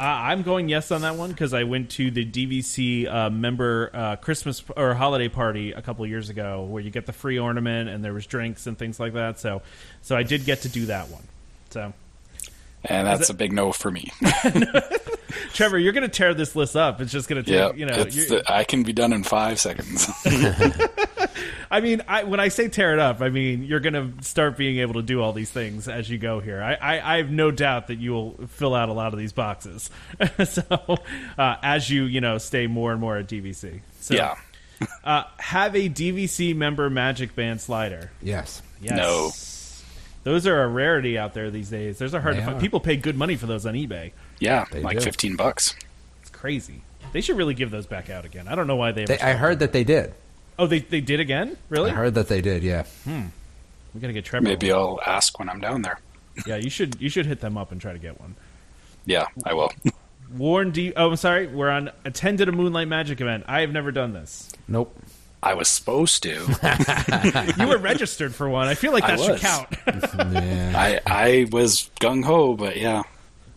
Uh, 0.00 0.04
I'm 0.04 0.40
going 0.40 0.70
yes 0.70 0.90
on 0.92 1.02
that 1.02 1.16
one 1.16 1.28
because 1.28 1.52
I 1.52 1.64
went 1.64 1.90
to 1.90 2.10
the 2.10 2.24
DVC 2.24 3.06
uh, 3.06 3.28
member 3.28 3.90
uh, 3.92 4.16
Christmas 4.16 4.64
or 4.74 4.94
holiday 4.94 5.28
party 5.28 5.72
a 5.72 5.82
couple 5.82 6.06
years 6.06 6.30
ago 6.30 6.62
where 6.62 6.82
you 6.82 6.88
get 6.88 7.04
the 7.04 7.12
free 7.12 7.38
ornament 7.38 7.90
and 7.90 8.02
there 8.02 8.14
was 8.14 8.24
drinks 8.24 8.66
and 8.66 8.78
things 8.78 8.98
like 8.98 9.12
that. 9.12 9.38
So, 9.38 9.60
so 10.00 10.16
I 10.16 10.22
did 10.22 10.46
get 10.46 10.62
to 10.62 10.70
do 10.70 10.86
that 10.86 11.10
one. 11.10 11.22
So, 11.68 11.92
And 12.84 13.06
that's 13.06 13.28
a 13.28 13.34
big 13.34 13.52
no 13.52 13.72
for 13.72 13.90
me. 13.90 14.10
Trevor, 15.52 15.78
you're 15.78 15.92
going 15.92 16.02
to 16.02 16.08
tear 16.08 16.34
this 16.34 16.56
list 16.56 16.76
up. 16.76 17.00
It's 17.00 17.12
just 17.12 17.28
going 17.28 17.44
to 17.44 17.48
take 17.48 17.58
yeah, 17.58 17.72
you 17.78 17.86
know. 17.86 17.94
it's 18.02 18.28
the- 18.28 18.42
I 18.50 18.64
can 18.64 18.82
be 18.82 18.92
done 18.92 19.12
in 19.12 19.22
five 19.22 19.60
seconds. 19.60 20.08
I 21.72 21.80
mean, 21.80 22.02
I, 22.08 22.24
when 22.24 22.40
I 22.40 22.48
say 22.48 22.68
tear 22.68 22.92
it 22.92 22.98
up, 22.98 23.20
I 23.20 23.28
mean 23.28 23.62
you're 23.62 23.80
going 23.80 23.94
to 23.94 24.24
start 24.24 24.56
being 24.56 24.78
able 24.78 24.94
to 24.94 25.02
do 25.02 25.22
all 25.22 25.32
these 25.32 25.50
things 25.50 25.88
as 25.88 26.10
you 26.10 26.18
go 26.18 26.40
here. 26.40 26.60
I, 26.62 26.74
I, 26.74 27.14
I 27.14 27.16
have 27.18 27.30
no 27.30 27.50
doubt 27.50 27.88
that 27.88 27.98
you 27.98 28.12
will 28.12 28.32
fill 28.48 28.74
out 28.74 28.88
a 28.88 28.92
lot 28.92 29.12
of 29.12 29.18
these 29.18 29.32
boxes. 29.32 29.90
so, 30.44 30.98
uh, 31.38 31.56
as 31.62 31.88
you 31.88 32.04
you 32.04 32.20
know 32.20 32.38
stay 32.38 32.66
more 32.66 32.92
and 32.92 33.00
more 33.00 33.16
at 33.18 33.28
DVC. 33.28 33.80
So, 34.00 34.14
yeah. 34.14 34.36
Uh, 35.04 35.24
have 35.36 35.76
a 35.76 35.88
DVC 35.90 36.56
member 36.56 36.88
Magic 36.88 37.36
Band 37.36 37.60
slider. 37.60 38.10
Yes. 38.22 38.62
Yes. 38.80 38.96
No. 38.96 39.30
Those 40.22 40.46
are 40.46 40.62
a 40.62 40.68
rarity 40.68 41.16
out 41.18 41.32
there 41.34 41.50
these 41.50 41.70
days. 41.70 41.98
Those 41.98 42.14
are 42.14 42.20
hard 42.20 42.36
They 42.36 42.40
to 42.40 42.46
find. 42.46 42.58
are. 42.58 42.60
People 42.60 42.80
pay 42.80 42.96
good 42.96 43.16
money 43.16 43.36
for 43.36 43.46
those 43.46 43.64
on 43.64 43.74
eBay. 43.74 44.12
Yeah, 44.38 44.66
They 44.70 44.82
like 44.82 44.98
do. 44.98 45.04
15 45.04 45.36
bucks. 45.36 45.74
It's 46.20 46.30
crazy. 46.30 46.82
They 47.12 47.20
should 47.20 47.36
really 47.36 47.54
give 47.54 47.70
those 47.70 47.86
back 47.86 48.10
out 48.10 48.24
again. 48.24 48.46
I 48.46 48.54
don't 48.54 48.66
know 48.66 48.76
why 48.76 48.92
they. 48.92 49.04
They, 49.06 49.18
I 49.18 49.32
heard 49.32 49.58
that 49.60 49.72
they 49.72 49.82
did. 49.84 50.14
Oh, 50.58 50.66
they 50.66 50.80
they 50.80 51.00
did 51.00 51.20
again? 51.20 51.56
Really? 51.70 51.90
I 51.90 51.94
heard 51.94 52.14
that 52.14 52.28
they 52.28 52.40
did. 52.40 52.62
Yeah. 52.62 52.84
Hmm. 53.04 53.26
We 53.94 54.00
gotta 54.00 54.12
get 54.12 54.24
Trevor. 54.26 54.44
Maybe 54.44 54.70
one. 54.70 54.78
I'll 54.78 55.00
ask 55.04 55.38
when 55.38 55.48
I'm 55.48 55.60
down 55.60 55.82
there. 55.82 55.98
Yeah, 56.46 56.56
you 56.56 56.70
should 56.70 57.00
you 57.00 57.08
should 57.10 57.26
hit 57.26 57.40
them 57.40 57.58
up 57.58 57.72
and 57.72 57.80
try 57.80 57.92
to 57.92 57.98
get 57.98 58.18
one. 58.20 58.36
Yeah, 59.04 59.26
I 59.44 59.52
will. 59.52 59.72
Warren 60.36 60.70
D. 60.70 60.92
Oh, 60.96 61.10
I'm 61.10 61.16
sorry. 61.16 61.48
We're 61.48 61.68
on 61.70 61.90
attended 62.04 62.48
a 62.48 62.52
Moonlight 62.52 62.86
Magic 62.88 63.20
event. 63.20 63.44
I 63.48 63.62
have 63.62 63.72
never 63.72 63.90
done 63.90 64.12
this. 64.12 64.48
Nope. 64.68 64.96
I 65.42 65.54
was 65.54 65.68
supposed 65.68 66.22
to. 66.24 67.54
You 67.58 67.66
were 67.68 67.78
registered 67.78 68.34
for 68.34 68.48
one. 68.48 68.68
I 68.68 68.74
feel 68.74 68.92
like 68.92 69.04
I 69.04 69.16
that 69.16 69.20
should 69.20 69.30
was. 69.32 69.40
count. 69.40 69.68
Yeah. 70.34 70.72
I 70.76 71.00
I 71.06 71.46
was 71.50 71.90
gung 72.00 72.24
ho, 72.24 72.54
but 72.54 72.76
yeah, 72.76 73.02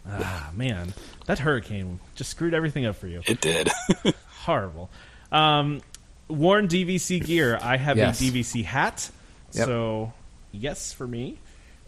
ah, 0.08 0.50
man, 0.56 0.94
that 1.26 1.40
hurricane 1.40 2.00
just 2.16 2.30
screwed 2.32 2.54
everything 2.54 2.86
up 2.86 2.96
for 2.96 3.08
you. 3.08 3.22
it 3.26 3.42
did. 3.42 3.70
Horrible. 4.44 4.90
Um, 5.32 5.82
worn 6.28 6.68
DVC 6.68 7.24
gear. 7.26 7.58
I 7.62 7.78
have 7.78 7.98
Yes. 7.98 8.20
a 8.22 8.24
DVC 8.26 8.64
hat. 8.66 9.10
Yep. 9.54 9.66
So, 9.66 10.14
yes 10.52 10.92
for 10.94 11.08
me. 11.08 11.38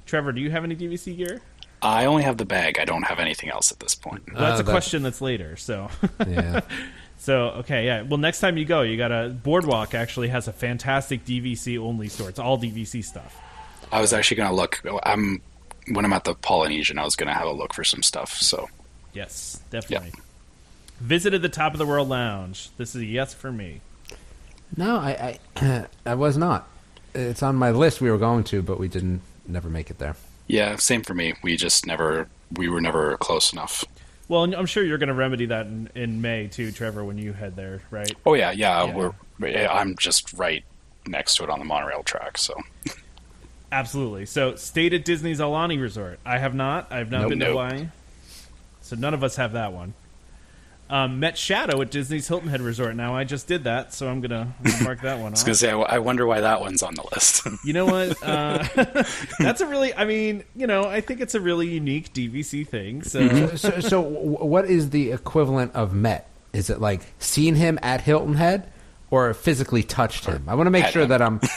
Trevor, 0.05 0.31
do 0.31 0.41
you 0.41 0.51
have 0.51 0.63
any 0.63 0.75
DVC 0.75 1.15
gear? 1.17 1.41
I 1.81 2.05
only 2.05 2.23
have 2.23 2.37
the 2.37 2.45
bag. 2.45 2.79
I 2.79 2.85
don't 2.85 3.03
have 3.03 3.19
anything 3.19 3.49
else 3.49 3.71
at 3.71 3.79
this 3.79 3.95
point. 3.95 4.23
Well, 4.31 4.41
that's 4.41 4.59
Uh, 4.59 4.63
a 4.63 4.65
that- 4.65 4.71
question 4.71 5.03
that's 5.03 5.21
later. 5.21 5.55
So, 5.57 5.89
yeah. 6.27 6.61
So 7.25 7.33
okay, 7.61 7.85
yeah. 7.87 8.03
Well, 8.03 8.19
next 8.19 8.39
time 8.39 8.55
you 8.55 8.65
go, 8.65 8.81
you 8.83 8.97
got 8.97 9.07
to 9.07 9.29
Boardwalk. 9.29 9.95
Actually, 9.95 10.27
has 10.27 10.47
a 10.47 10.53
fantastic 10.53 11.25
DVC 11.25 11.79
only 11.79 12.07
store. 12.07 12.29
It's 12.29 12.37
all 12.39 12.57
DVC 12.59 13.03
stuff. 13.03 13.41
I 13.91 13.99
was 13.99 14.13
actually 14.13 14.37
gonna 14.37 14.55
look. 14.55 14.81
I'm 15.03 15.41
when 15.91 16.05
I'm 16.05 16.13
at 16.13 16.23
the 16.23 16.35
Polynesian. 16.35 16.99
I 16.99 17.03
was 17.03 17.15
gonna 17.15 17.33
have 17.33 17.47
a 17.47 17.51
look 17.51 17.73
for 17.73 17.83
some 17.83 18.03
stuff. 18.03 18.33
So 18.33 18.69
Yes, 19.13 19.61
definitely. 19.71 20.13
Visited 20.99 21.41
the 21.41 21.49
Top 21.49 21.73
of 21.73 21.79
the 21.79 21.85
World 21.85 22.09
Lounge. 22.09 22.69
This 22.77 22.95
is 22.95 23.01
a 23.01 23.05
yes 23.05 23.33
for 23.33 23.51
me. 23.51 23.81
No, 24.77 24.97
I, 24.97 25.39
I 25.57 25.85
I 26.05 26.13
was 26.15 26.37
not. 26.37 26.67
It's 27.15 27.41
on 27.41 27.55
my 27.55 27.71
list. 27.71 28.01
We 28.01 28.11
were 28.11 28.17
going 28.17 28.43
to, 28.45 28.61
but 28.61 28.79
we 28.79 28.87
didn't. 28.87 29.21
Never 29.47 29.69
make 29.69 29.89
it 29.89 29.99
there. 29.99 30.15
yeah, 30.47 30.75
same 30.75 31.01
for 31.03 31.13
me. 31.13 31.33
We 31.43 31.55
just 31.57 31.85
never. 31.87 32.27
We 32.55 32.67
were 32.69 32.81
never 32.81 33.15
close 33.17 33.51
enough. 33.53 33.83
Well, 34.27 34.43
I'm 34.55 34.65
sure 34.65 34.83
you're 34.83 34.97
going 34.97 35.09
to 35.09 35.13
remedy 35.13 35.45
that 35.47 35.67
in, 35.67 35.89
in 35.93 36.21
May 36.21 36.47
too, 36.47 36.71
Trevor, 36.71 37.03
when 37.03 37.17
you 37.17 37.33
head 37.33 37.55
there, 37.55 37.81
right? 37.91 38.11
Oh 38.25 38.33
yeah, 38.33 38.51
yeah. 38.51 38.85
Yeah. 38.85 39.11
We're. 39.39 39.67
I'm 39.67 39.95
just 39.97 40.33
right 40.33 40.63
next 41.07 41.35
to 41.35 41.43
it 41.43 41.49
on 41.49 41.59
the 41.59 41.65
monorail 41.65 42.01
track. 42.03 42.37
So 42.37 42.55
Absolutely. 43.71 44.25
So, 44.25 44.55
stayed 44.55 44.93
at 44.93 45.03
Disney's 45.03 45.39
Aulani 45.39 45.81
Resort. 45.81 46.19
I 46.25 46.37
have 46.37 46.55
not. 46.55 46.91
I've 46.91 47.11
not 47.11 47.21
Nope. 47.21 47.29
been 47.31 47.39
to 47.39 47.45
Nope. 47.45 47.51
Hawaii. 47.53 47.87
So 48.81 48.95
none 48.95 49.13
of 49.13 49.23
us 49.23 49.35
have 49.35 49.53
that 49.53 49.73
one. 49.73 49.93
Um, 50.87 51.19
met 51.19 51.35
Shadow 51.35 51.81
at 51.81 51.89
Disney's 51.89 52.27
Hilton 52.27 52.47
Head 52.49 52.61
Resort. 52.61 52.95
Now 52.95 53.15
I 53.15 53.23
just 53.23 53.47
did 53.47 53.63
that, 53.63 53.91
so 53.91 54.07
I'm 54.07 54.21
gonna, 54.21 54.53
I'm 54.63 54.71
gonna 54.71 54.83
mark 54.83 55.01
that 55.01 55.17
one 55.17 55.27
I 55.27 55.29
was 55.31 55.39
off. 55.41 55.45
gonna 55.47 55.55
say. 55.55 55.71
I, 55.71 55.79
I 55.79 55.97
wonder 55.99 56.27
why 56.27 56.41
that 56.41 56.61
one's 56.61 56.83
on 56.83 56.93
the 56.93 57.03
list. 57.13 57.47
You 57.65 57.73
know 57.73 57.85
what? 57.85 58.21
Uh, 58.21 58.63
that's 59.39 59.61
a 59.61 59.65
really. 59.65 59.95
I 59.95 60.05
mean, 60.05 60.43
you 60.55 60.67
know, 60.67 60.83
I 60.83 61.01
think 61.01 61.21
it's 61.21 61.33
a 61.33 61.41
really 61.41 61.67
unique 61.67 62.13
DVC 62.13 62.67
thing. 62.67 63.01
So 63.01 63.21
Mm-hmm. 63.21 63.55
so, 63.55 63.79
so 63.79 64.03
w- 64.03 64.45
what 64.45 64.65
is 64.65 64.91
the 64.91 65.11
equivalent 65.11 65.73
of 65.73 65.93
met? 65.95 66.29
Is 66.53 66.69
it 66.69 66.79
like 66.79 67.01
seen 67.17 67.55
him 67.55 67.79
at 67.81 68.01
Hilton 68.01 68.35
Head, 68.35 68.71
or 69.11 69.33
physically 69.33 69.83
touched 69.83 70.25
him? 70.25 70.45
I 70.47 70.55
want 70.55 70.67
to 70.67 70.71
make 70.71 70.85
sure 70.87 71.05
that 71.05 71.21
I'm. 71.21 71.39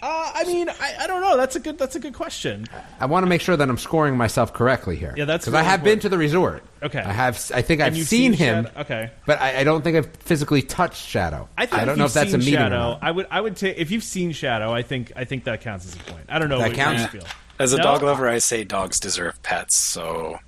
Uh, 0.00 0.32
I 0.34 0.44
mean, 0.44 0.68
I, 0.68 0.94
I 1.00 1.06
don't 1.06 1.20
know. 1.20 1.36
That's 1.36 1.56
a 1.56 1.60
good. 1.60 1.78
That's 1.78 1.96
a 1.96 2.00
good 2.00 2.14
question. 2.14 2.66
I 3.00 3.06
want 3.06 3.24
to 3.24 3.28
make 3.28 3.40
sure 3.40 3.56
that 3.56 3.68
I'm 3.68 3.78
scoring 3.78 4.16
myself 4.16 4.52
correctly 4.52 4.96
here. 4.96 5.12
Yeah, 5.16 5.24
that's 5.24 5.44
because 5.44 5.54
I 5.54 5.58
really 5.60 5.70
have 5.70 5.84
been 5.84 6.00
to 6.00 6.08
the 6.08 6.18
resort. 6.18 6.62
Okay. 6.82 7.00
I 7.00 7.12
have. 7.12 7.50
I 7.54 7.62
think 7.62 7.80
I've 7.80 7.88
And 7.88 7.96
you've 7.96 8.06
seen, 8.08 8.32
him. 8.32 8.64
Shadow- 8.66 8.80
Okay. 8.80 9.10
But 9.26 9.40
I, 9.40 9.60
I 9.60 9.64
don't 9.64 9.82
think 9.82 9.96
I've 9.96 10.14
physically 10.16 10.62
touched 10.62 11.04
Shadow. 11.06 11.48
I, 11.56 11.66
think 11.66 11.84
don't 11.84 11.98
know 11.98 12.04
if 12.04 12.12
that's 12.12 12.28
a 12.28 12.32
seen 12.32 12.40
meeting 12.40 12.54
Shadow. 12.54 12.74
or 12.76 12.78
not. 12.78 12.98
I 13.02 13.10
would. 13.10 13.26
I 13.30 13.40
would 13.40 13.56
take 13.56 13.76
if 13.78 13.90
you've 13.90 14.04
seen 14.04 14.32
Shadow. 14.32 14.72
I 14.72 14.82
think. 14.82 15.12
I 15.16 15.24
think 15.24 15.44
that 15.44 15.60
counts 15.60 15.86
as 15.86 15.94
a 15.96 15.98
point. 15.98 16.24
I 16.28 16.38
don't 16.38 16.48
know. 16.48 16.58
That 16.58 16.68
what 16.68 16.76
counts? 16.76 17.02
you 17.02 17.20
feel. 17.20 17.28
As 17.58 17.72
a 17.72 17.76
No? 17.78 17.82
dog 17.84 18.02
lover, 18.02 18.28
I 18.28 18.38
say 18.38 18.64
dogs 18.64 18.98
deserve 19.00 19.40
pets. 19.42 19.76
So 19.78 20.38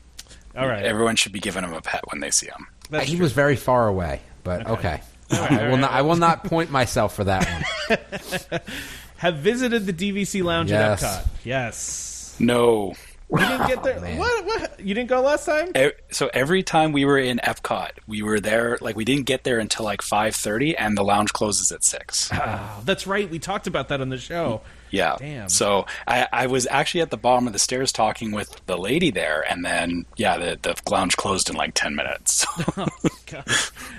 All 0.57 0.67
right. 0.69 0.85
everyone 0.85 1.17
should 1.17 1.33
be 1.33 1.41
giving 1.41 1.63
them 1.63 1.75
a 1.75 1.81
pet 1.81 2.03
when 2.11 2.21
they 2.21 2.31
see 2.31 2.47
them. 2.47 2.67
That's 2.91 3.07
he 3.07 3.17
true. 3.17 3.23
was 3.25 3.33
very 3.33 3.57
far 3.57 3.89
away, 3.89 4.21
but 4.43 4.67
okay. 4.69 5.01
I 5.31 5.69
will 5.71 5.77
not. 5.79 5.91
I 5.93 6.03
will 6.03 6.17
not 6.17 6.45
point 6.45 6.71
myself 6.71 7.15
for 7.15 7.25
that 7.25 7.65
one. 7.89 8.61
Have 9.17 9.37
visited 9.37 9.87
the 9.87 9.93
DVC 9.93 10.43
lounge 10.45 10.71
Yes. 10.71 11.03
at 11.03 11.09
Epcot. 11.25 11.29
Yes. 11.45 12.37
No. 12.39 12.95
You 13.31 13.39
didn't 13.39 13.67
get 13.67 13.83
there. 13.83 14.01
man. 14.01 14.19
what? 14.19 14.45
What? 14.45 14.81
You 14.81 14.95
didn't 14.95 15.09
go 15.09 15.21
last 15.23 15.47
time? 15.47 15.73
So 16.11 16.31
every 16.33 16.63
time 16.63 16.93
we 16.93 17.05
were 17.05 17.19
in 17.19 17.39
Epcot, 17.39 17.91
we 18.07 18.23
were 18.23 18.39
there. 18.39 18.79
Like 18.81 18.97
we 18.97 19.05
didn't 19.05 19.27
get 19.27 19.45
there 19.45 19.59
until 19.59 19.85
like 19.85 20.03
five 20.03 20.35
thirty, 20.37 20.77
and 20.77 20.97
the 20.97 21.03
lounge 21.03 21.33
closes 21.33 21.73
at 21.73 21.85
six. 21.85 22.31
Oh, 22.33 22.83
that's 22.85 23.07
right. 23.07 23.29
We 23.29 23.39
talked 23.39 23.67
about 23.67 23.89
that 23.89 24.01
on 24.01 24.11
the 24.11 24.19
show. 24.19 24.61
Yeah. 24.91 25.17
Damn. 25.19 25.49
So 25.49 25.87
I, 26.07 26.29
I 26.33 26.47
was 26.47 26.69
actually 26.71 27.01
at 27.01 27.11
the 27.11 27.17
bottom 27.17 27.49
of 27.49 27.53
the 27.53 27.59
stairs 27.59 27.91
talking 27.91 28.31
with 28.31 28.65
the 28.67 28.77
lady 28.79 29.11
there, 29.11 29.45
and 29.51 29.65
then 29.65 30.07
yeah, 30.17 30.37
the 30.39 30.59
the 30.61 30.81
lounge 30.91 31.17
closed 31.17 31.51
in 31.51 31.57
like 31.57 31.75
ten 31.75 31.97
minutes. 31.97 32.47
So 32.55 32.87
God. 33.27 33.45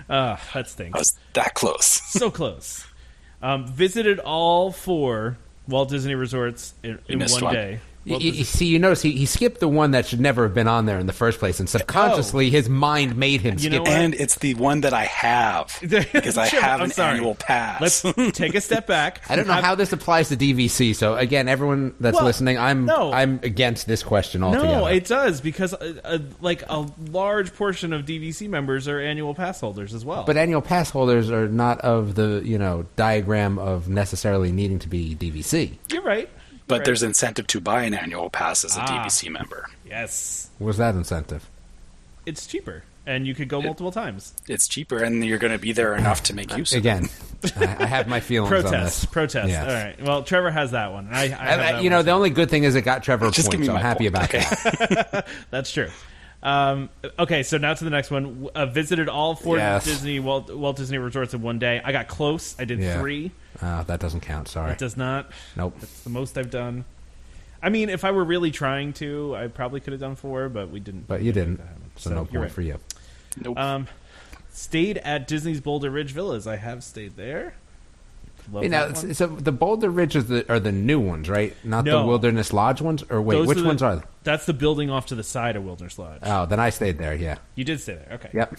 Uh, 0.07 0.37
that 0.53 0.91
I 0.93 0.97
was 0.97 1.17
that 1.33 1.53
close. 1.53 1.85
so 2.11 2.31
close. 2.31 2.85
Um, 3.41 3.67
visited 3.67 4.19
all 4.19 4.71
four 4.71 5.37
Walt 5.67 5.89
Disney 5.89 6.15
resorts 6.15 6.73
in, 6.83 6.99
in 7.07 7.19
one 7.19 7.41
one. 7.41 7.53
day. 7.53 7.79
You, 8.05 8.11
Walt 8.11 8.21
you- 8.21 8.31
you 8.33 8.43
see, 8.43 8.65
you 8.67 8.77
notice 8.77 9.01
he, 9.01 9.11
he 9.13 9.25
skipped 9.25 9.59
the 9.59 9.67
one 9.67 9.91
that 9.91 10.05
should 10.05 10.19
never 10.19 10.43
have 10.43 10.53
been 10.53 10.67
on 10.67 10.85
there 10.85 10.99
in 10.99 11.07
the 11.07 11.11
first 11.13 11.39
place, 11.39 11.59
and 11.59 11.67
subconsciously 11.67 12.51
his 12.51 12.69
mind 12.69 13.17
made 13.17 13.41
him 13.41 13.53
You 13.55 13.59
skip. 13.59 13.71
know 13.73 13.81
what? 13.81 13.89
And 13.89 14.13
it's 14.13 14.35
the 14.35 14.53
one 14.53 14.81
that 14.81 14.93
I 14.93 15.05
have 15.05 15.75
because 15.81 16.37
I 16.37 16.45
have 16.47 16.79
I'm 16.81 16.85
an 16.85 16.91
sorry. 16.91 17.17
annual 17.17 17.33
pass. 17.33 17.81
Let's 17.81 18.01
take 18.37 18.53
a 18.53 18.61
step 18.61 18.85
back. 18.85 19.21
I 19.29 19.35
don't 19.35 19.47
know 19.47 19.53
Have- 19.53 19.63
how 19.63 19.73
this 19.75 19.91
applies 19.91 20.29
to 20.29 20.37
DVC. 20.37 20.95
So 20.95 21.15
again, 21.15 21.47
everyone 21.47 21.95
that's 21.99 22.15
Well, 22.15 22.25
listening, 22.25 22.59
I'm 22.59 22.85
no. 22.85 23.11
I'm 23.11 23.39
against 23.41 23.87
this 23.87 24.03
question 24.03 24.43
altogether. 24.43 24.67
No, 24.67 24.85
it 24.85 25.05
does 25.05 25.41
because 25.41 25.73
uh, 25.73 25.93
uh, 26.03 26.19
like 26.41 26.63
a 26.69 26.87
large 27.09 27.55
portion 27.55 27.91
of 27.91 28.05
DVC 28.05 28.47
members 28.47 28.87
are 28.87 28.99
annual 28.99 29.33
pass 29.33 29.59
holders 29.59 29.95
as 29.95 30.05
well. 30.05 30.25
but 30.25 30.37
annual 30.37 30.61
pass 30.61 30.91
holders 30.91 31.31
are 31.31 31.47
not 31.47 31.81
of 31.81 32.13
the 32.13 32.41
you 32.45 32.59
know 32.59 32.85
diagram 32.95 33.57
of 33.57 33.89
necessarily 33.89 34.51
needing 34.51 34.77
to 34.77 34.87
be 34.89 35.15
DVC. 35.15 35.71
you're 35.91 36.03
right. 36.03 36.29
But 36.67 36.75
Right. 36.79 36.85
there's 36.85 37.03
incentive 37.03 37.47
to 37.47 37.59
buy 37.61 37.83
an 37.83 37.93
annual 37.93 38.29
pass 38.29 38.63
as 38.63 38.75
a 38.77 38.81
Ah. 38.81 38.85
DVC 39.03 39.29
member. 39.29 39.65
Yes, 39.85 40.49
What's 40.57 40.77
that 40.77 40.95
incentive? 40.95 41.47
it's 42.25 42.47
cheaper, 42.47 42.83
and 43.05 43.27
you 43.27 43.35
could 43.35 43.47
go 43.47 43.61
multiple 43.61 43.91
times. 43.91 44.33
It's 44.47 44.67
cheaper, 44.67 44.97
and 45.03 45.23
you're 45.23 45.37
going 45.37 45.53
to 45.53 45.59
be 45.59 45.71
there 45.73 45.95
enough 45.95 46.23
to 46.23 46.33
make 46.33 46.55
use 46.57 46.71
of 46.73 46.77
it. 46.77 46.79
Again, 46.79 47.09
I 47.57 47.83
I 47.83 47.85
have 47.85 48.07
my 48.07 48.19
feelings 48.19 48.51
on 48.51 48.61
Protest, 48.63 49.01
this. 49.01 49.05
protest. 49.11 49.49
Yes. 49.49 49.67
All 49.67 49.73
right. 49.73 50.01
Well, 50.03 50.23
Trevor 50.23 50.49
has 50.51 50.71
that 50.71 50.91
one. 50.91 51.09
I, 51.11 51.23
I 51.23 51.27
have 51.27 51.39
I- 51.39 51.53
I- 51.53 51.71
that 51.73 51.83
you 51.83 51.89
know, 51.91 51.97
one. 51.97 52.05
the 52.05 52.11
only 52.11 52.29
good 52.31 52.49
thing 52.49 52.63
is 52.63 52.73
it 52.75 52.81
got 52.81 53.03
Trevor 53.03 53.27
a 53.27 53.31
Just 53.31 53.51
give 53.51 53.59
point, 53.59 53.67
so 53.67 53.75
I'm 53.75 53.81
happy 53.81 54.09
point, 54.09 54.15
about 54.15 54.23
okay? 54.33 54.39
that. 55.11 55.27
That's 55.51 55.71
true. 55.71 55.89
Um, 56.45 56.89
okay, 57.17 57.41
so 57.41 57.57
now 57.57 57.73
to 57.73 57.83
the 57.83 57.89
next 57.89 58.11
one. 58.11 58.47
Uh, 58.53 58.67
visited 58.67 59.09
all 59.09 59.33
four 59.35 59.57
Yes. 59.57 59.83
Disney 59.83 60.19
Walt, 60.19 60.53
Walt 60.55 60.77
Disney 60.77 60.99
resorts 60.99 61.33
in 61.33 61.41
one 61.41 61.57
day. 61.57 61.81
I 61.83 61.91
got 61.91 62.07
close. 62.07 62.55
I 62.59 62.65
did 62.65 62.79
Yeah. 62.79 62.99
three. 62.99 63.31
Uh, 63.61 63.81
that 63.83 63.99
doesn't 63.99 64.21
count. 64.21 64.47
Sorry. 64.47 64.71
It 64.71 64.77
does 64.77 64.95
not. 64.95 65.31
Nope. 65.55 65.75
It's 65.81 66.01
the 66.01 66.11
most 66.11 66.37
I've 66.37 66.51
done. 66.51 66.85
I 67.63 67.69
mean, 67.69 67.89
if 67.89 68.05
I 68.05 68.11
were 68.11 68.23
really 68.23 68.51
trying 68.51 68.93
to, 68.93 69.35
I 69.35 69.47
probably 69.47 69.79
could 69.79 69.93
have 69.93 69.99
done 69.99 70.15
four, 70.15 70.47
but 70.49 70.69
we 70.69 70.79
didn't. 70.79 71.07
But 71.07 71.23
you 71.23 71.31
didn't, 71.31 71.61
so, 71.95 72.09
So 72.11 72.15
no 72.15 72.15
you're 72.17 72.25
point 72.25 72.41
right. 72.41 72.51
for 72.51 72.61
you. 72.61 72.79
Nope. 73.43 73.57
Um, 73.57 73.87
stayed 74.51 74.97
at 74.99 75.27
Disney's 75.27 75.61
Boulder 75.61 75.89
Ridge 75.89 76.11
Villas. 76.11 76.45
I 76.45 76.57
have 76.57 76.83
stayed 76.83 77.17
there. 77.17 77.55
Love 78.51 78.63
You 78.63 78.69
know, 78.69 78.89
that 78.89 79.03
one. 79.03 79.13
so 79.13 79.27
the 79.27 79.51
Boulder 79.51 79.89
Ridge 79.89 80.15
is 80.15 80.27
the, 80.27 80.45
are 80.51 80.59
the 80.59 80.71
new 80.71 80.99
ones, 80.99 81.29
right? 81.29 81.55
Not 81.63 81.85
No. 81.85 81.99
the 82.01 82.05
Wilderness 82.07 82.53
Lodge 82.53 82.81
ones. 82.81 83.03
Or 83.09 83.21
wait, 83.21 83.35
Those 83.37 83.47
which 83.47 83.57
are 83.57 83.61
the- 83.61 83.67
ones 83.67 83.81
are? 83.81 83.95
They? 83.97 84.01
That's 84.23 84.45
the 84.45 84.53
building 84.53 84.89
off 84.89 85.07
to 85.07 85.15
the 85.15 85.23
side 85.23 85.55
of 85.55 85.63
Wilderness 85.63 85.97
Lodge. 85.99 86.19
Oh, 86.23 86.45
then 86.45 86.59
I 86.59 86.69
stayed 86.69 86.97
there. 86.97 87.13
Yeah. 87.15 87.37
you 87.55 87.63
did 87.63 87.79
stay 87.81 87.95
there, 87.95 88.15
okay? 88.15 88.29
Yep. 88.33 88.57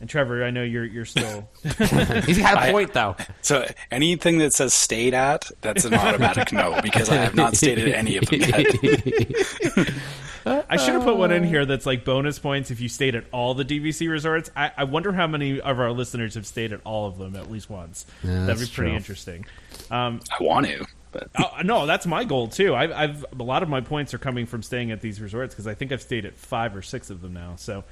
And 0.00 0.10
Trevor, 0.10 0.44
I 0.44 0.50
know 0.50 0.62
you're 0.64 0.84
you're 0.84 1.04
still. 1.06 1.48
He's 1.62 2.38
got 2.38 2.56
a 2.56 2.60
I- 2.60 2.72
point 2.72 2.92
though. 2.92 3.16
So 3.42 3.66
anything 3.90 4.38
that 4.38 4.52
says 4.52 4.74
stayed 4.74 5.14
at, 5.14 5.50
that's 5.62 5.84
an 5.84 5.94
automatic 5.94 6.52
no 6.52 6.78
because 6.82 7.08
I 7.08 7.14
have 7.16 7.34
not 7.34 7.56
stayed 7.56 7.78
at 7.78 7.88
any 7.88 8.16
of 8.18 8.26
them 8.26 8.40
yet. 8.40 9.94
I 10.46 10.76
should 10.76 10.94
have 10.94 11.04
put 11.04 11.16
one 11.16 11.32
in 11.32 11.44
here 11.44 11.64
that's 11.66 11.86
like 11.86 12.04
bonus 12.04 12.38
points 12.38 12.70
if 12.70 12.80
you 12.80 12.88
stayed 12.88 13.14
at 13.14 13.24
all 13.32 13.54
the 13.54 13.64
DVC 13.64 14.08
resorts. 14.10 14.50
I, 14.56 14.72
I 14.76 14.84
wonder 14.84 15.12
how 15.12 15.26
many 15.26 15.60
of 15.60 15.80
our 15.80 15.90
listeners 15.92 16.34
have 16.34 16.46
stayed 16.46 16.72
at 16.72 16.80
all 16.84 17.06
of 17.06 17.18
them 17.18 17.36
at 17.36 17.50
least 17.50 17.70
once. 17.70 18.06
Yeah, 18.22 18.46
That'd 18.46 18.60
be 18.60 18.66
pretty 18.66 18.90
true. 18.90 18.96
interesting. 18.96 19.46
Um, 19.90 20.20
I 20.38 20.42
want 20.42 20.66
to, 20.66 20.84
but 21.12 21.28
oh, 21.38 21.60
no, 21.64 21.86
that's 21.86 22.06
my 22.06 22.24
goal 22.24 22.48
too. 22.48 22.74
I've, 22.74 22.92
I've 22.92 23.26
a 23.38 23.42
lot 23.42 23.62
of 23.62 23.68
my 23.68 23.80
points 23.80 24.12
are 24.14 24.18
coming 24.18 24.46
from 24.46 24.62
staying 24.62 24.90
at 24.90 25.00
these 25.00 25.20
resorts 25.20 25.54
because 25.54 25.66
I 25.66 25.74
think 25.74 25.92
I've 25.92 26.02
stayed 26.02 26.26
at 26.26 26.36
five 26.36 26.76
or 26.76 26.82
six 26.82 27.10
of 27.10 27.22
them 27.22 27.32
now. 27.34 27.54
So, 27.56 27.84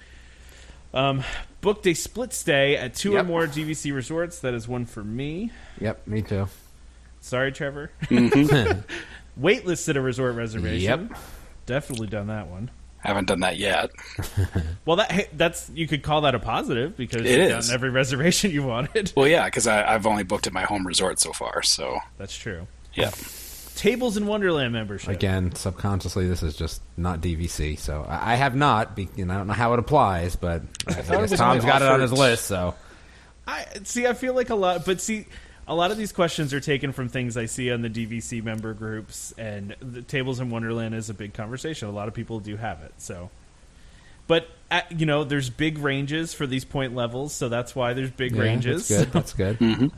um, 0.92 1.22
booked 1.62 1.86
a 1.86 1.94
split 1.94 2.32
stay 2.34 2.76
at 2.76 2.94
two 2.94 3.16
or 3.16 3.24
more 3.24 3.46
DVC 3.46 3.94
resorts. 3.94 4.40
That 4.40 4.54
is 4.54 4.68
one 4.68 4.84
for 4.84 5.02
me. 5.02 5.50
Yep, 5.80 6.06
me 6.06 6.22
too. 6.22 6.48
Sorry, 7.20 7.52
Trevor. 7.52 7.90
Waitlisted 9.40 9.96
a 9.96 10.00
resort 10.00 10.34
reservation. 10.34 11.08
Yep. 11.10 11.18
Definitely 11.66 12.08
done 12.08 12.26
that 12.28 12.48
one. 12.48 12.70
haven't 12.98 13.26
done 13.28 13.40
that 13.40 13.56
yet. 13.58 13.90
Well, 14.84 14.96
that 14.96 15.12
hey, 15.12 15.28
that's 15.34 15.70
you 15.72 15.86
could 15.86 16.02
call 16.02 16.22
that 16.22 16.34
a 16.34 16.40
positive 16.40 16.96
because 16.96 17.22
It 17.22 17.30
you've 17.38 17.50
is. 17.58 17.66
done 17.68 17.74
every 17.74 17.90
reservation 18.02 18.50
you 18.50 18.64
wanted. 18.64 19.12
Well, 19.16 19.28
yeah, 19.28 19.44
because 19.44 19.66
I've 19.68 20.06
only 20.06 20.24
booked 20.24 20.46
at 20.48 20.52
my 20.52 20.62
home 20.62 20.84
resort 20.86 21.20
so 21.20 21.32
far. 21.32 21.62
So 21.62 21.98
That's 22.18 22.36
true. 22.36 22.66
yeah, 22.94 23.12
Tables 23.76 24.16
in 24.16 24.26
Wonderland 24.26 24.72
membership. 24.72 25.08
Again, 25.10 25.54
subconsciously, 25.54 26.26
this 26.28 26.42
is 26.42 26.56
just 26.56 26.82
not 26.96 27.20
DVC. 27.20 27.78
So 27.78 28.04
I 28.08 28.32
I 28.32 28.34
have 28.34 28.56
not. 28.56 28.96
Be, 28.96 29.08
you 29.16 29.24
know, 29.24 29.34
I 29.34 29.36
don't 29.36 29.46
know 29.46 29.52
how 29.52 29.72
it 29.74 29.78
applies, 29.78 30.34
but 30.36 30.62
I, 30.88 30.92
thought 30.94 31.14
it 31.14 31.20
guess 31.20 31.30
was 31.30 31.38
Tom's 31.40 31.62
only 31.64 31.72
got 31.72 31.82
it 31.82 31.88
on 31.88 32.00
his 32.00 32.12
list. 32.12 32.44
So 32.46 32.74
I 33.46 33.64
see. 33.84 34.06
I 34.06 34.14
feel 34.14 34.34
like 34.34 34.50
a 34.50 34.54
lot, 34.56 34.84
but 34.84 35.00
see, 35.00 35.26
a 35.66 35.74
lot 35.74 35.90
of 35.90 35.96
these 35.96 36.12
questions 36.12 36.52
are 36.52 36.60
taken 36.60 36.92
from 36.92 37.08
things 37.08 37.36
I 37.36 37.46
see 37.46 37.70
on 37.70 37.82
the 37.82 37.90
DVC 37.90 38.42
member 38.42 38.74
groups, 38.74 39.32
and 39.38 39.76
the 39.80 40.02
Tables 40.02 40.40
in 40.40 40.50
Wonderland 40.50 40.94
is 40.94 41.08
a 41.08 41.14
big 41.14 41.34
conversation. 41.34 41.88
A 41.88 41.92
lot 41.92 42.08
of 42.08 42.14
people 42.14 42.40
do 42.40 42.56
have 42.56 42.82
it, 42.82 42.92
so. 42.98 43.30
But 44.26 44.48
uh, 44.70 44.82
you 44.90 45.06
know, 45.06 45.24
there's 45.24 45.50
big 45.50 45.78
ranges 45.78 46.34
for 46.34 46.46
these 46.46 46.64
point 46.64 46.94
levels, 46.94 47.32
so 47.32 47.48
that's 47.48 47.74
why 47.76 47.92
there's 47.92 48.10
big 48.10 48.34
Yeah, 48.34 48.42
ranges. 48.42 48.88
That's 48.88 49.04
good. 49.34 49.58
That's 49.58 49.58
good. 49.60 49.92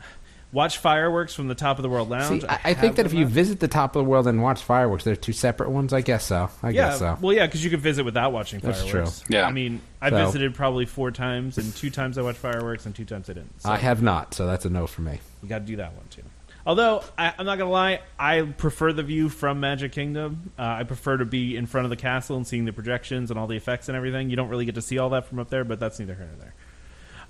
Watch 0.51 0.77
fireworks 0.77 1.33
from 1.33 1.49
the 1.49 1.55
top 1.55 1.79
of 1.79 1.83
the 1.83 1.89
world 1.89 2.09
lounge. 2.09 2.41
See, 2.41 2.47
I, 2.47 2.53
I 2.63 2.67
have 2.69 2.77
think 2.79 2.95
that 2.95 3.05
if 3.05 3.13
you 3.13 3.25
visit 3.25 3.59
the 3.59 3.67
top 3.67 3.95
of 3.95 3.99
the 4.05 4.09
world 4.09 4.25
and 4.27 4.41
watch 4.41 4.61
fireworks, 4.61 5.03
they're 5.03 5.15
two 5.17 5.33
separate 5.33 5.69
ones. 5.69 5.91
I 5.91 5.99
guess 6.01 6.25
so. 6.25 6.49
I 6.63 6.69
yeah, 6.69 6.89
guess 6.89 6.99
so. 6.99 7.17
well, 7.19 7.33
yeah, 7.35 7.45
because 7.45 7.63
you 7.63 7.69
could 7.69 7.81
visit 7.81 8.05
without 8.05 8.31
watching 8.31 8.59
That's 8.61 8.81
fireworks. 8.81 9.19
true. 9.21 9.35
Yeah. 9.35 9.47
I 9.47 9.51
mean, 9.51 9.81
I 10.01 10.09
So- 10.09 10.25
visited 10.25 10.55
probably 10.55 10.85
four 10.85 11.11
times, 11.11 11.57
and 11.57 11.75
two 11.75 11.89
times 11.89 12.17
I 12.17 12.21
watched 12.21 12.37
fireworks, 12.39 12.85
and 12.85 12.95
two 12.95 13.03
times 13.05 13.29
I 13.29 13.33
didn't. 13.33 13.61
So 13.61 13.69
I 13.69 13.77
have 13.77 14.01
not, 14.01 14.33
so 14.33 14.45
that's 14.45 14.63
a 14.65 14.69
no 14.69 14.87
for 14.87 15.01
me. 15.01 15.19
you 15.43 15.49
got 15.49 15.59
to 15.59 15.65
do 15.65 15.75
that 15.77 15.93
one 15.93 16.05
too. 16.09 16.21
Although 16.67 17.03
I, 17.17 17.31
I'm 17.37 17.45
not 17.45 17.59
gonna 17.59 17.69
lie, 17.69 17.99
I 18.17 18.41
prefer 18.41 18.91
the 18.91 19.03
view 19.03 19.29
from 19.29 19.59
Magic 19.59 19.91
Kingdom. 19.91 20.51
Uh, 20.57 20.63
I 20.63 20.83
prefer 20.83 21.17
to 21.17 21.25
be 21.25 21.55
in 21.55 21.67
front 21.67 21.85
of 21.85 21.89
the 21.91 21.95
castle 21.95 22.37
and 22.37 22.47
seeing 22.47 22.65
the 22.65 22.73
projections 22.73 23.29
and 23.29 23.39
all 23.39 23.45
the 23.45 23.55
effects 23.55 23.87
and 23.87 23.95
everything. 23.95 24.31
You 24.31 24.35
don't 24.35 24.49
really 24.49 24.65
get 24.65 24.73
to 24.75 24.81
see 24.81 24.97
all 24.97 25.09
that 25.11 25.27
from 25.27 25.37
up 25.37 25.49
there, 25.51 25.63
but 25.63 25.79
that's 25.79 25.99
neither 25.99 26.15
here 26.15 26.25
nor 26.25 26.35
there. 26.37 26.53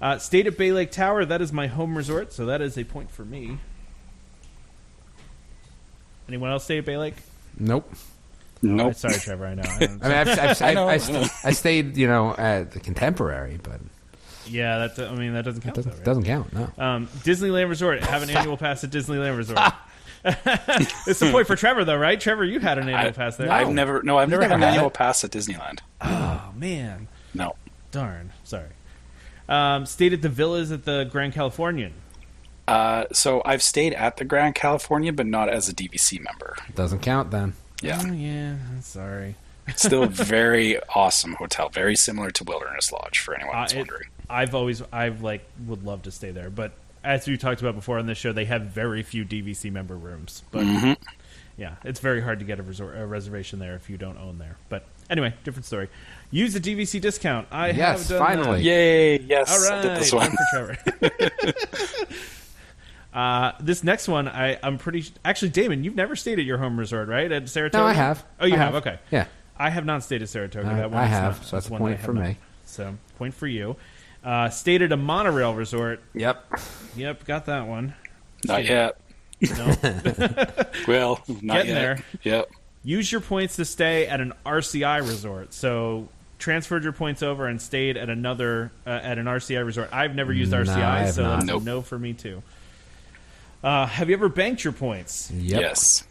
Uh, 0.01 0.17
stayed 0.17 0.47
at 0.47 0.57
Bay 0.57 0.71
Lake 0.71 0.91
Tower. 0.91 1.25
That 1.25 1.41
is 1.41 1.51
my 1.53 1.67
home 1.67 1.97
resort, 1.97 2.33
so 2.33 2.45
that 2.45 2.61
is 2.61 2.77
a 2.77 2.83
point 2.83 3.11
for 3.11 3.23
me. 3.25 3.57
Anyone 6.27 6.51
else 6.51 6.63
stay 6.63 6.79
at 6.79 6.85
Bay 6.85 6.97
Lake? 6.97 7.15
Nope. 7.57 7.91
Nope. 8.61 8.95
Sorry, 8.95 9.15
Trevor. 9.15 9.45
I 9.45 9.53
know. 9.55 9.63
I 9.65 9.75
I 9.75 9.87
mean, 9.87 9.99
I've, 10.01 10.39
I've, 10.39 10.61
I 10.61 10.73
know, 10.73 10.87
I, 10.87 10.93
I 10.93 10.97
st- 10.97 11.31
I 11.43 11.51
stayed, 11.51 11.97
you 11.97 12.07
know, 12.07 12.35
at 12.35 12.71
the 12.71 12.79
Contemporary, 12.79 13.59
but 13.61 13.79
yeah, 14.47 14.87
that. 14.87 14.99
I 15.09 15.15
mean, 15.15 15.33
that 15.33 15.45
doesn't 15.45 15.61
it 15.61 15.65
count. 15.65 15.75
doesn't, 15.75 15.91
though, 15.91 15.97
right? 15.97 16.05
doesn't 16.05 16.23
count. 16.23 16.53
No. 16.53 16.69
Um, 16.83 17.07
Disneyland 17.23 17.69
Resort. 17.69 18.01
Have 18.01 18.23
an 18.23 18.29
annual 18.29 18.57
pass 18.57 18.83
at 18.83 18.89
Disneyland 18.89 19.37
Resort. 19.37 19.59
it's 20.25 21.19
the 21.19 21.29
point 21.31 21.45
for 21.45 21.55
Trevor, 21.55 21.85
though, 21.85 21.97
right? 21.97 22.19
Trevor, 22.19 22.43
you 22.43 22.59
had 22.59 22.79
an 22.79 22.89
annual 22.89 23.09
I, 23.09 23.11
pass 23.11 23.37
there. 23.37 23.51
I've 23.51 23.69
never. 23.71 24.01
No, 24.01 24.17
I've 24.17 24.29
never, 24.29 24.41
never 24.41 24.53
had 24.53 24.63
an 24.63 24.67
annual 24.75 24.89
pass 24.89 25.23
at 25.23 25.31
Disneyland. 25.31 25.79
Oh 26.01 26.51
man, 26.55 27.07
No. 27.33 27.55
darn. 27.91 28.31
Sorry. 29.47 29.75
Um, 29.75 29.85
stayed 29.85 30.13
at 30.13 30.21
the 30.21 30.29
villas 30.29 30.71
at 30.71 30.85
the 30.85 31.07
Grand 31.11 31.33
Californian. 31.33 31.93
Uh, 32.67 33.05
so 33.13 33.41
I've 33.45 33.61
stayed 33.61 33.93
at 33.93 34.17
the 34.17 34.25
Grand 34.25 34.55
California, 34.55 35.13
but 35.13 35.27
not 35.27 35.49
as 35.49 35.69
a 35.69 35.73
DVC 35.73 36.19
member. 36.23 36.55
Doesn't 36.73 36.99
count 36.99 37.31
then. 37.31 37.53
Yeah. 37.81 38.01
Oh 38.03 38.11
yeah. 38.11 38.55
Sorry. 38.81 39.35
Still 39.75 40.05
very 40.07 40.79
awesome 40.95 41.33
hotel. 41.33 41.69
Very 41.69 41.95
similar 41.95 42.31
to 42.31 42.43
Wilderness 42.43 42.91
Lodge 42.91 43.19
for 43.19 43.35
anyone 43.35 43.55
Uh, 43.55 43.67
it- 43.71 43.77
wondering. 43.77 44.09
I've 44.27 44.55
always, 44.55 44.81
I've 44.91 45.21
like, 45.21 45.45
would 45.67 45.83
love 45.83 46.01
to 46.03 46.11
stay 46.11 46.31
there, 46.31 46.49
but 46.49 46.71
as 47.03 47.27
we 47.27 47.37
talked 47.37 47.61
about 47.61 47.75
before 47.75 47.99
on 47.99 48.07
this 48.07 48.17
show, 48.17 48.33
they 48.33 48.45
have 48.45 48.63
very 48.63 49.03
few 49.03 49.23
DVC 49.23 49.71
member 49.71 49.95
rooms. 49.95 50.41
But 50.49 50.63
Mm-hmm. 50.63 50.93
yeah, 51.57 51.75
it's 51.83 51.99
very 51.99 52.21
hard 52.21 52.39
to 52.39 52.45
get 52.45 52.59
a, 52.59 52.63
resor- 52.63 52.99
a 52.99 53.05
reservation 53.05 53.59
there 53.59 53.75
if 53.75 53.87
you 53.87 53.97
don't 53.97 54.17
own 54.17 54.39
there. 54.39 54.57
But 54.67 54.87
anyway, 55.11 55.35
different 55.43 55.65
story. 55.67 55.89
Use 56.31 56.53
the 56.53 56.59
DVC 56.59 56.99
discount. 56.99 57.47
I 57.51 57.69
Yes, 57.71 58.09
have 58.09 58.17
done 58.19 58.27
finally. 58.27 58.57
That. 58.59 58.63
Yay! 58.65 59.19
Yes, 59.19 59.49
All 59.69 59.73
I 59.77 59.81
did 59.81 59.97
this 59.97 60.11
one. 60.11 60.27
one 60.31 60.75
for 60.75 60.75
Trevor. 60.99 61.21
uh, 63.13 63.51
this 63.59 63.83
next 63.83 64.07
one, 64.07 64.27
I, 64.27 64.57
I'm 64.61 64.77
pretty. 64.77 65.05
Actually, 65.23 65.49
Damon, 65.49 65.83
you've 65.83 65.95
never 65.95 66.15
stayed 66.15 66.39
at 66.39 66.45
your 66.45 66.57
home 66.57 66.77
resort, 66.77 67.07
right? 67.07 67.31
At 67.31 67.47
Saratoga. 67.49 67.83
No, 67.83 67.87
I 67.89 67.93
have. 67.93 68.25
Oh, 68.39 68.45
you 68.45 68.55
have. 68.57 68.73
have. 68.73 68.85
Okay. 68.87 68.99
Yeah. 69.11 69.25
I 69.57 69.69
have 69.69 69.85
not 69.85 70.03
stayed 70.03 70.21
at 70.21 70.29
Saratoga. 70.29 70.69
I- 70.69 70.73
that 70.75 70.91
one 70.91 71.01
I 71.01 71.05
have, 71.05 71.37
not- 71.37 71.45
so 71.45 71.55
that's 71.55 71.69
a 71.69 71.71
one 71.71 71.81
that 71.81 71.83
point 71.85 71.93
I 71.93 71.97
have 71.97 72.05
for 72.05 72.13
not. 72.13 72.23
me. 72.27 72.37
So 72.65 72.95
point 73.17 73.33
for 73.33 73.47
you. 73.47 73.77
Uh, 74.23 74.49
stayed 74.49 74.81
at 74.81 74.91
a 74.91 74.97
monorail 74.97 75.53
resort. 75.53 76.01
Yep. 76.15 76.59
Yep, 76.97 77.25
got 77.25 77.45
that 77.45 77.67
one. 77.67 77.93
Not 78.45 78.65
yet. 78.65 78.99
No. 79.41 79.75
Well, 80.87 81.19
not 81.41 81.57
Getting 81.57 81.71
yet. 81.71 81.79
there. 81.81 82.03
Yep. 82.23 82.51
Use 82.83 83.11
your 83.11 83.21
points 83.21 83.55
to 83.57 83.65
stay 83.65 84.07
at 84.07 84.19
an 84.21 84.33
RCI 84.45 84.99
resort. 85.01 85.53
So 85.53 86.09
transferred 86.45 86.83
your 86.83 86.93
points 86.93 87.23
over 87.23 87.47
and 87.47 87.59
stayed 87.59 87.97
at 87.97 88.07
another 88.07 88.71
uh, 88.85 88.91
at 88.91 89.17
an 89.17 89.25
RCI 89.25 89.65
resort. 89.65 89.89
I've 89.91 90.13
never 90.13 90.31
used 90.31 90.51
No, 90.51 90.63
RCI, 90.63 90.77
I 90.77 91.09
so 91.09 91.23
not. 91.23 91.35
that's 91.37 91.45
Nope. 91.47 91.63
no 91.63 91.81
for 91.81 91.97
me 91.97 92.13
too. 92.13 92.43
Uh, 93.63 93.87
have 93.87 94.09
you 94.09 94.15
ever 94.15 94.29
banked 94.29 94.63
your 94.63 94.71
points? 94.71 95.31
Yep. 95.31 95.59
Yes. 95.59 96.03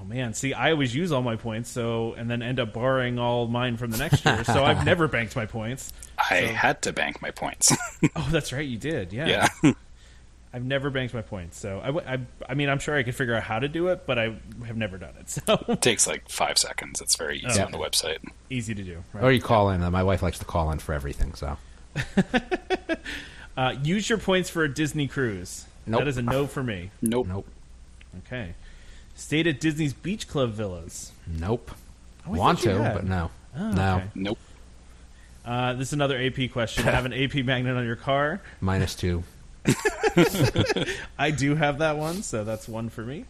Oh 0.00 0.02
man, 0.04 0.32
see, 0.32 0.54
I 0.54 0.70
always 0.72 0.94
use 0.94 1.12
all 1.12 1.20
my 1.20 1.36
points, 1.36 1.68
so 1.70 2.14
and 2.14 2.30
then 2.30 2.40
end 2.42 2.58
up 2.58 2.72
borrowing 2.72 3.18
all 3.18 3.46
mine 3.48 3.76
from 3.76 3.90
the 3.90 3.98
next 3.98 4.24
year. 4.24 4.44
so 4.44 4.64
I've 4.64 4.84
never 4.86 5.08
banked 5.08 5.36
my 5.36 5.44
points. 5.44 5.92
I 6.18 6.36
had 6.36 6.80
to 6.82 6.92
bank 6.94 7.20
my 7.20 7.30
points. 7.30 7.76
Oh, 8.16 8.28
that's 8.30 8.52
right, 8.52 8.66
you 8.66 8.78
did. 8.78 9.12
Yeah, 9.12 9.48
yeah. 9.62 9.72
I've 10.56 10.64
never 10.64 10.88
banked 10.88 11.12
my 11.12 11.20
points, 11.20 11.58
so 11.58 11.80
I, 11.82 11.86
w- 11.88 12.06
I, 12.08 12.18
I 12.48 12.54
mean, 12.54 12.70
I'm 12.70 12.78
sure 12.78 12.96
I 12.96 13.02
could 13.02 13.14
figure 13.14 13.34
out 13.34 13.42
how 13.42 13.58
to 13.58 13.68
do 13.68 13.88
it, 13.88 14.06
but 14.06 14.18
I 14.18 14.34
have 14.66 14.76
never 14.76 14.96
done 14.96 15.12
it. 15.20 15.28
So 15.46 15.62
It 15.68 15.82
takes 15.82 16.06
like 16.06 16.28
five 16.30 16.56
seconds. 16.56 17.02
It's 17.02 17.14
very 17.16 17.40
easy 17.40 17.60
Oh. 17.60 17.66
on 17.66 17.72
the 17.72 17.78
website. 17.78 18.18
easy 18.48 18.74
to 18.74 18.82
do. 18.82 19.04
Right? 19.12 19.22
Or 19.24 19.30
you 19.32 19.42
call 19.42 19.68
in. 19.68 19.82
My 19.92 20.02
wife 20.02 20.22
likes 20.22 20.38
to 20.38 20.46
call 20.46 20.70
in 20.70 20.78
for 20.78 20.94
everything, 20.94 21.34
so. 21.34 21.58
Uh, 23.56 23.74
use 23.82 24.08
your 24.10 24.18
points 24.18 24.50
for 24.50 24.64
a 24.64 24.68
Disney 24.68 25.08
cruise. 25.08 25.64
Nope. 25.86 26.00
That 26.00 26.08
is 26.08 26.18
a 26.18 26.22
no 26.22 26.46
for 26.46 26.62
me. 26.62 26.90
Nope. 27.00 27.26
Nope. 27.26 27.46
Okay. 28.26 28.52
Stayed 29.14 29.46
at 29.46 29.60
Disney's 29.60 29.94
Beach 29.94 30.28
Club 30.28 30.50
villas. 30.50 31.12
Nope. 31.26 31.70
Oh, 32.26 32.32
Want 32.32 32.58
to, 32.60 32.82
had. 32.82 32.94
but 32.94 33.04
no. 33.04 33.30
Oh, 33.56 33.70
no. 33.72 33.96
okay. 33.96 34.06
Nope. 34.14 34.38
Uh, 35.44 35.72
this 35.72 35.88
is 35.88 35.92
another 35.94 36.18
AP 36.20 36.50
question. 36.52 36.84
Have 36.96 37.06
an 37.06 37.14
AP 37.14 37.36
magnet 37.46 37.76
on 37.78 37.86
your 37.86 37.96
car? 37.96 38.42
Minus 38.60 38.94
two. 38.94 39.22
I 41.18 41.30
do 41.30 41.54
have 41.54 41.78
that 41.78 41.96
one, 41.96 42.22
so 42.22 42.44
that's 42.44 42.68
one 42.68 42.88
for 42.88 43.02
me. 43.02 43.24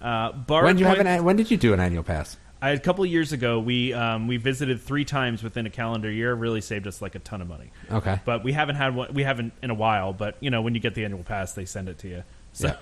Uh, 0.00 0.32
bar 0.32 0.64
When 0.64 0.76
did 0.76 0.80
you 0.80 0.86
have 0.86 0.96
point- 0.96 1.08
an? 1.08 1.24
When 1.24 1.36
did 1.36 1.50
you 1.50 1.56
do 1.56 1.72
an 1.72 1.80
annual 1.80 2.02
pass? 2.02 2.36
I, 2.62 2.70
a 2.70 2.78
couple 2.78 3.04
of 3.04 3.10
years 3.10 3.32
ago, 3.32 3.60
we 3.60 3.92
um, 3.92 4.26
we 4.26 4.38
visited 4.38 4.80
three 4.80 5.04
times 5.04 5.42
within 5.42 5.66
a 5.66 5.70
calendar 5.70 6.10
year. 6.10 6.34
Really 6.34 6.60
saved 6.62 6.86
us 6.86 7.02
like 7.02 7.14
a 7.14 7.18
ton 7.18 7.42
of 7.42 7.48
money. 7.48 7.70
Okay. 7.90 8.20
But 8.24 8.42
we 8.42 8.52
haven't 8.52 8.76
had 8.76 8.94
one. 8.94 9.12
We 9.12 9.22
haven't 9.22 9.52
in 9.62 9.70
a 9.70 9.74
while. 9.74 10.12
But 10.14 10.36
you 10.40 10.50
know, 10.50 10.62
when 10.62 10.74
you 10.74 10.80
get 10.80 10.94
the 10.94 11.04
annual 11.04 11.22
pass, 11.24 11.52
they 11.52 11.66
send 11.66 11.88
it 11.88 11.98
to 11.98 12.08
you. 12.08 12.22
So, 12.54 12.72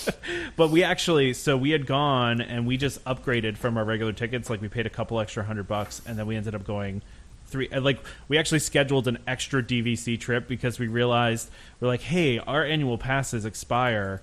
but 0.56 0.70
we 0.70 0.82
actually, 0.82 1.34
so 1.34 1.56
we 1.56 1.70
had 1.70 1.86
gone 1.86 2.40
and 2.40 2.66
we 2.66 2.78
just 2.78 3.04
upgraded 3.04 3.58
from 3.58 3.76
our 3.76 3.84
regular 3.84 4.12
tickets. 4.14 4.48
Like 4.48 4.62
we 4.62 4.68
paid 4.68 4.86
a 4.86 4.90
couple 4.90 5.20
extra 5.20 5.44
hundred 5.44 5.68
bucks, 5.68 6.00
and 6.06 6.18
then 6.18 6.26
we 6.26 6.36
ended 6.36 6.54
up 6.54 6.64
going 6.64 7.02
three. 7.50 7.68
uh, 7.68 7.80
Like 7.80 8.00
we 8.28 8.38
actually 8.38 8.60
scheduled 8.60 9.08
an 9.08 9.18
extra 9.26 9.62
DVC 9.62 10.18
trip 10.18 10.48
because 10.48 10.78
we 10.78 10.88
realized 10.88 11.50
we're 11.80 11.88
like, 11.88 12.02
hey, 12.02 12.38
our 12.38 12.64
annual 12.64 12.98
passes 12.98 13.44
expire 13.44 14.22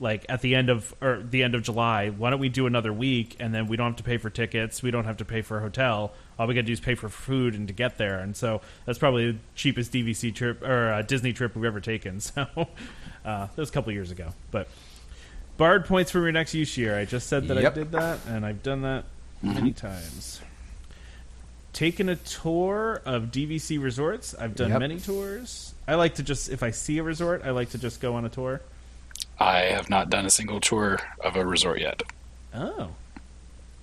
like 0.00 0.24
at 0.28 0.42
the 0.42 0.54
end 0.54 0.70
of 0.70 0.94
or 1.00 1.22
the 1.28 1.42
end 1.42 1.54
of 1.54 1.62
July. 1.62 2.10
Why 2.10 2.30
don't 2.30 2.38
we 2.38 2.48
do 2.48 2.66
another 2.66 2.92
week 2.92 3.36
and 3.40 3.52
then 3.54 3.66
we 3.66 3.76
don't 3.76 3.88
have 3.88 3.96
to 3.96 4.04
pay 4.04 4.16
for 4.16 4.30
tickets, 4.30 4.82
we 4.82 4.90
don't 4.90 5.04
have 5.04 5.16
to 5.18 5.24
pay 5.24 5.42
for 5.42 5.58
a 5.58 5.60
hotel. 5.60 6.12
All 6.38 6.46
we 6.46 6.54
got 6.54 6.60
to 6.60 6.66
do 6.66 6.72
is 6.72 6.80
pay 6.80 6.94
for 6.94 7.08
food 7.08 7.54
and 7.54 7.66
to 7.66 7.74
get 7.74 7.98
there. 7.98 8.20
And 8.20 8.36
so 8.36 8.60
that's 8.86 8.98
probably 8.98 9.32
the 9.32 9.38
cheapest 9.56 9.92
DVC 9.92 10.34
trip 10.34 10.62
or 10.62 10.92
uh, 10.92 11.02
Disney 11.02 11.32
trip 11.32 11.56
we've 11.56 11.64
ever 11.64 11.80
taken. 11.80 12.20
So 12.34 12.46
uh, 13.24 13.46
that 13.46 13.56
was 13.56 13.68
a 13.68 13.72
couple 13.72 13.92
years 13.92 14.10
ago, 14.10 14.32
but. 14.50 14.68
Barred 15.56 15.86
points 15.86 16.12
from 16.12 16.22
your 16.22 16.30
next 16.30 16.54
use 16.54 16.78
year. 16.78 16.96
I 16.96 17.04
just 17.04 17.26
said 17.26 17.48
that 17.48 17.58
I 17.58 17.68
did 17.70 17.90
that, 17.90 18.20
and 18.28 18.46
I've 18.46 18.62
done 18.62 18.82
that 18.82 19.06
many 19.42 19.72
times. 19.72 20.40
Taken 21.78 22.08
a 22.08 22.16
tour 22.16 23.00
of 23.04 23.26
DVC 23.30 23.80
resorts. 23.80 24.34
I've 24.34 24.56
done 24.56 24.70
Yep. 24.70 24.80
many 24.80 24.98
tours. 24.98 25.74
I 25.86 25.94
like 25.94 26.16
to 26.16 26.24
just, 26.24 26.48
if 26.50 26.64
I 26.64 26.72
see 26.72 26.98
a 26.98 27.04
resort, 27.04 27.42
I 27.44 27.50
like 27.50 27.70
to 27.70 27.78
just 27.78 28.00
go 28.00 28.16
on 28.16 28.24
a 28.24 28.28
tour. 28.28 28.60
I 29.38 29.58
have 29.66 29.88
not 29.88 30.10
done 30.10 30.26
a 30.26 30.30
single 30.30 30.58
tour 30.58 30.98
of 31.20 31.36
a 31.36 31.46
resort 31.46 31.78
yet. 31.80 32.02
Oh. 32.52 32.88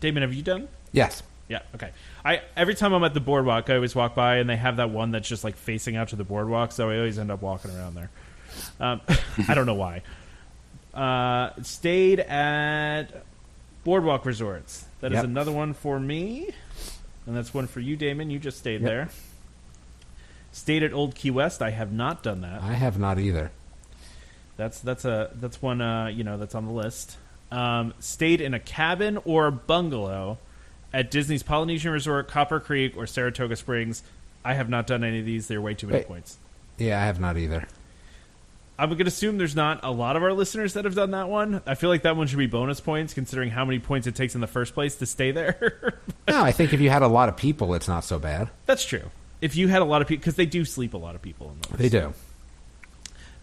Damon, 0.01 0.23
have 0.23 0.33
you 0.33 0.43
done? 0.43 0.67
Yes. 0.91 1.23
Yeah, 1.47 1.61
okay. 1.75 1.91
I 2.25 2.41
every 2.57 2.75
time 2.75 2.91
I'm 2.91 3.03
at 3.05 3.13
the 3.13 3.21
boardwalk, 3.21 3.69
I 3.69 3.75
always 3.75 3.95
walk 3.95 4.13
by 4.13 4.39
and 4.39 4.49
they 4.49 4.57
have 4.57 4.75
that 4.75 4.89
one 4.89 5.11
that's 5.11 5.29
just 5.29 5.45
like 5.45 5.55
facing 5.55 5.95
out 5.95 6.09
to 6.09 6.17
the 6.17 6.25
boardwalk, 6.25 6.73
so 6.73 6.89
I 6.89 6.97
always 6.97 7.17
end 7.17 7.31
up 7.31 7.41
walking 7.41 7.71
around 7.71 7.95
there. 7.95 8.09
Um, 8.81 8.99
I 9.47 9.53
don't 9.53 9.65
know 9.67 9.73
why. 9.75 10.01
Uh, 10.93 11.51
stayed 11.61 12.19
at 12.19 13.05
Boardwalk 13.85 14.25
Resorts. 14.25 14.83
That 14.99 15.13
is 15.13 15.15
Yep. 15.17 15.23
another 15.25 15.53
one 15.53 15.73
for 15.73 15.97
me, 15.97 16.49
and 17.25 17.35
that's 17.35 17.53
one 17.53 17.67
for 17.67 17.79
you, 17.79 17.95
Damon. 17.95 18.29
You 18.29 18.39
just 18.39 18.57
stayed 18.57 18.81
Yep. 18.81 18.89
there. 18.89 19.09
Stayed 20.51 20.83
at 20.83 20.93
Old 20.93 21.15
Key 21.15 21.31
West. 21.31 21.61
I 21.61 21.71
have 21.71 21.91
not 21.91 22.23
done 22.23 22.41
that. 22.41 22.61
I 22.61 22.73
have 22.73 22.97
not 22.97 23.19
either. 23.19 23.51
That's 24.57 24.79
that's 24.79 25.03
a 25.03 25.31
that's 25.35 25.61
one 25.61 25.81
uh, 25.81 26.07
you 26.07 26.23
know 26.23 26.37
that's 26.37 26.55
on 26.55 26.65
the 26.65 26.71
list. 26.71 27.17
Um, 27.51 27.93
stayed 27.99 28.39
in 28.41 28.53
a 28.53 28.59
cabin 28.59 29.17
or 29.25 29.47
a 29.47 29.51
bungalow 29.51 30.37
at 30.93 31.11
Disney's 31.11 31.43
Polynesian 31.43 31.91
Resort, 31.91 32.27
Copper 32.29 32.59
Creek, 32.61 32.95
or 32.95 33.05
Saratoga 33.05 33.55
Springs. 33.57 34.01
I 34.45 34.53
have 34.53 34.69
not 34.69 34.87
done 34.87 35.03
any 35.03 35.19
of 35.19 35.25
these. 35.25 35.47
They're 35.47 35.61
way 35.61 35.73
too 35.73 35.87
many 35.87 35.99
Wait. 35.99 36.07
points. 36.07 36.37
Yeah, 36.77 37.01
I 37.01 37.05
have 37.05 37.19
not 37.19 37.37
either. 37.37 37.67
I'm 38.77 38.89
going 38.89 38.97
to 38.99 39.05
assume 39.05 39.37
there's 39.37 39.55
not 39.55 39.79
a 39.83 39.91
lot 39.91 40.17
of 40.17 40.23
our 40.23 40.33
listeners 40.33 40.73
that 40.73 40.83
have 40.83 40.95
done 40.95 41.11
that 41.11 41.29
one. 41.29 41.61
I 41.65 41.75
feel 41.75 41.89
like 41.89 42.01
that 42.01 42.17
one 42.17 42.27
should 42.27 42.39
be 42.39 42.47
bonus 42.47 42.81
points, 42.81 43.13
considering 43.13 43.49
how 43.49 43.63
many 43.63 43.79
points 43.79 44.05
it 44.05 44.15
takes 44.15 44.35
in 44.35 44.41
the 44.41 44.47
first 44.47 44.73
place 44.73 44.95
to 44.97 45.05
stay 45.05 45.31
there. 45.31 45.99
No, 46.27 46.41
I 46.43 46.51
think 46.51 46.73
if 46.73 46.81
you 46.81 46.89
had 46.89 47.03
a 47.03 47.07
lot 47.07 47.29
of 47.29 47.37
people, 47.37 47.75
it's 47.75 47.87
not 47.87 48.03
so 48.03 48.17
bad. 48.17 48.49
That's 48.65 48.83
true. 48.83 49.11
If 49.41 49.55
you 49.55 49.67
had 49.67 49.83
a 49.83 49.85
lot 49.85 50.01
of 50.01 50.07
people, 50.07 50.21
because 50.21 50.35
they 50.35 50.47
do 50.47 50.65
sleep 50.65 50.95
a 50.95 50.97
lot 50.97 51.13
of 51.13 51.21
people 51.21 51.51
in 51.51 51.61
those. 51.61 51.79
They 51.79 51.87
do. 51.87 52.13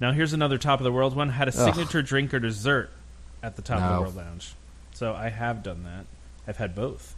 Now 0.01 0.11
here's 0.11 0.33
another 0.33 0.59
top 0.59 0.81
of 0.81 0.85
the 0.85 0.91
world 0.91 1.15
one. 1.15 1.29
Had 1.29 1.47
a 1.47 1.53
signature 1.53 2.03
drink 2.03 2.35
or 2.35 2.41
dessert 2.41 2.91
at 3.41 3.55
the 3.55 3.63
top 3.63 3.81
of 3.81 3.95
the 3.95 4.01
world 4.01 4.17
lounge. 4.17 4.55
So 4.95 5.15
I 5.15 5.29
have 5.29 5.63
done 5.63 5.85
that. 5.85 6.07
I've 6.47 6.57
had 6.57 6.75
both. 6.75 7.15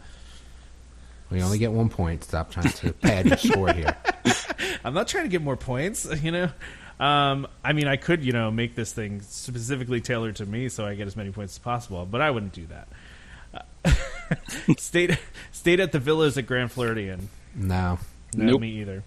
We 1.30 1.42
only 1.42 1.56
get 1.58 1.72
one 1.72 1.88
point. 1.88 2.24
Stop 2.24 2.50
trying 2.50 2.68
to 2.68 2.92
pad 2.92 3.26
your 3.26 3.36
score 3.38 3.72
here. 3.72 3.96
I'm 4.84 4.92
not 4.92 5.08
trying 5.08 5.24
to 5.24 5.30
get 5.30 5.40
more 5.40 5.56
points, 5.56 6.06
you 6.22 6.30
know. 6.30 6.50
Um, 7.00 7.46
I 7.64 7.72
mean, 7.72 7.88
I 7.88 7.96
could, 7.96 8.24
you 8.24 8.32
know, 8.32 8.50
make 8.50 8.74
this 8.76 8.92
thing 8.92 9.20
specifically 9.22 10.00
tailored 10.00 10.36
to 10.36 10.46
me 10.46 10.68
so 10.68 10.86
I 10.86 10.94
get 10.94 11.06
as 11.06 11.16
many 11.16 11.30
points 11.30 11.54
as 11.54 11.58
possible, 11.58 12.06
but 12.06 12.20
I 12.20 12.30
wouldn't 12.30 12.52
do 12.52 12.66
that. 12.66 12.88
Uh, 13.84 13.92
stayed 14.78 15.18
stayed 15.52 15.80
at 15.80 15.92
the 15.92 15.98
villas 15.98 16.38
at 16.38 16.46
Grand 16.46 16.70
Floridian. 16.72 17.28
No. 17.54 17.98
No, 18.36 18.44
Nope. 18.52 18.60
me 18.60 18.80
either. 18.80 19.02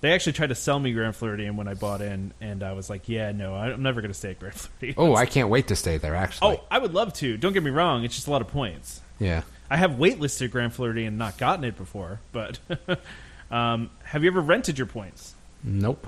They 0.00 0.12
actually 0.12 0.34
tried 0.34 0.50
to 0.50 0.54
sell 0.54 0.78
me 0.78 0.92
Grand 0.92 1.16
Floridian 1.16 1.56
when 1.56 1.66
I 1.66 1.74
bought 1.74 2.00
in, 2.00 2.32
and 2.40 2.62
I 2.62 2.72
was 2.72 2.88
like, 2.88 3.08
"Yeah, 3.08 3.32
no, 3.32 3.54
I'm 3.56 3.82
never 3.82 4.00
going 4.00 4.12
to 4.12 4.18
stay 4.18 4.30
at 4.30 4.38
Grand 4.38 4.54
Floridian." 4.56 4.94
Oh, 4.96 5.16
I 5.16 5.26
can't 5.26 5.48
wait 5.48 5.66
to 5.68 5.76
stay 5.76 5.96
there. 5.96 6.14
Actually. 6.14 6.58
oh, 6.58 6.64
I 6.70 6.78
would 6.78 6.94
love 6.94 7.12
to. 7.14 7.36
Don't 7.36 7.52
get 7.52 7.64
me 7.64 7.70
wrong; 7.72 8.04
it's 8.04 8.14
just 8.14 8.28
a 8.28 8.30
lot 8.30 8.40
of 8.40 8.48
points. 8.48 9.00
yeah. 9.18 9.42
I 9.70 9.76
have 9.76 9.92
waitlisted 9.92 10.50
Grand 10.52 10.72
Floridian, 10.72 11.08
and 11.08 11.18
not 11.18 11.36
gotten 11.36 11.64
it 11.64 11.76
before, 11.76 12.20
but 12.32 12.58
um, 13.50 13.90
have 14.04 14.22
you 14.24 14.30
ever 14.30 14.40
rented 14.40 14.78
your 14.78 14.86
points? 14.86 15.34
Nope. 15.64 16.06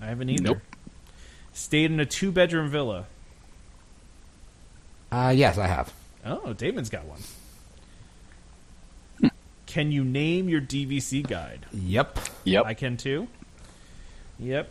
I 0.00 0.06
haven't 0.06 0.28
either. 0.30 0.42
Nope. 0.42 0.58
Stayed 1.52 1.90
in 1.90 1.98
a 2.00 2.06
two 2.06 2.30
bedroom 2.32 2.68
villa. 2.70 3.06
Uh, 5.10 5.32
yes, 5.34 5.58
I 5.58 5.66
have. 5.66 5.92
Oh, 6.24 6.52
Damon's 6.52 6.90
got 6.90 7.04
one. 7.04 7.20
Hmm. 9.20 9.26
Can 9.66 9.90
you 9.92 10.04
name 10.04 10.48
your 10.48 10.60
DVC 10.60 11.26
guide? 11.26 11.66
Yep. 11.72 12.18
Yep. 12.44 12.64
I 12.66 12.74
can 12.74 12.96
too. 12.96 13.28
Yep. 14.38 14.68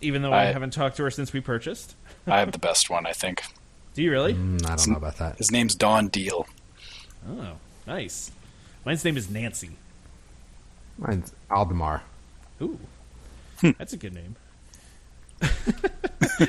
Even 0.00 0.22
though 0.22 0.32
I, 0.32 0.42
I- 0.48 0.52
haven't 0.52 0.72
talked 0.72 0.96
to 0.96 1.02
her 1.04 1.10
since 1.10 1.32
we 1.32 1.40
purchased. 1.40 1.94
I 2.26 2.38
have 2.38 2.52
the 2.52 2.58
best 2.58 2.88
one, 2.90 3.06
I 3.06 3.12
think. 3.12 3.42
Do 3.94 4.02
you 4.02 4.10
really? 4.10 4.34
Mm, 4.34 4.64
I 4.66 4.76
don't 4.76 4.88
know 4.88 4.96
about 4.96 5.16
that. 5.16 5.36
His 5.38 5.50
name's 5.50 5.74
Don 5.74 6.08
Deal. 6.08 6.46
Oh, 7.28 7.54
nice. 7.86 8.30
Mine's 8.84 9.04
name 9.04 9.16
is 9.16 9.28
Nancy. 9.28 9.70
Mine's 10.96 11.32
Aldemar. 11.50 12.02
Ooh, 12.62 12.78
Hmm. 13.60 13.70
that's 13.78 13.92
a 13.92 13.96
good 13.96 14.14
name. 14.14 14.36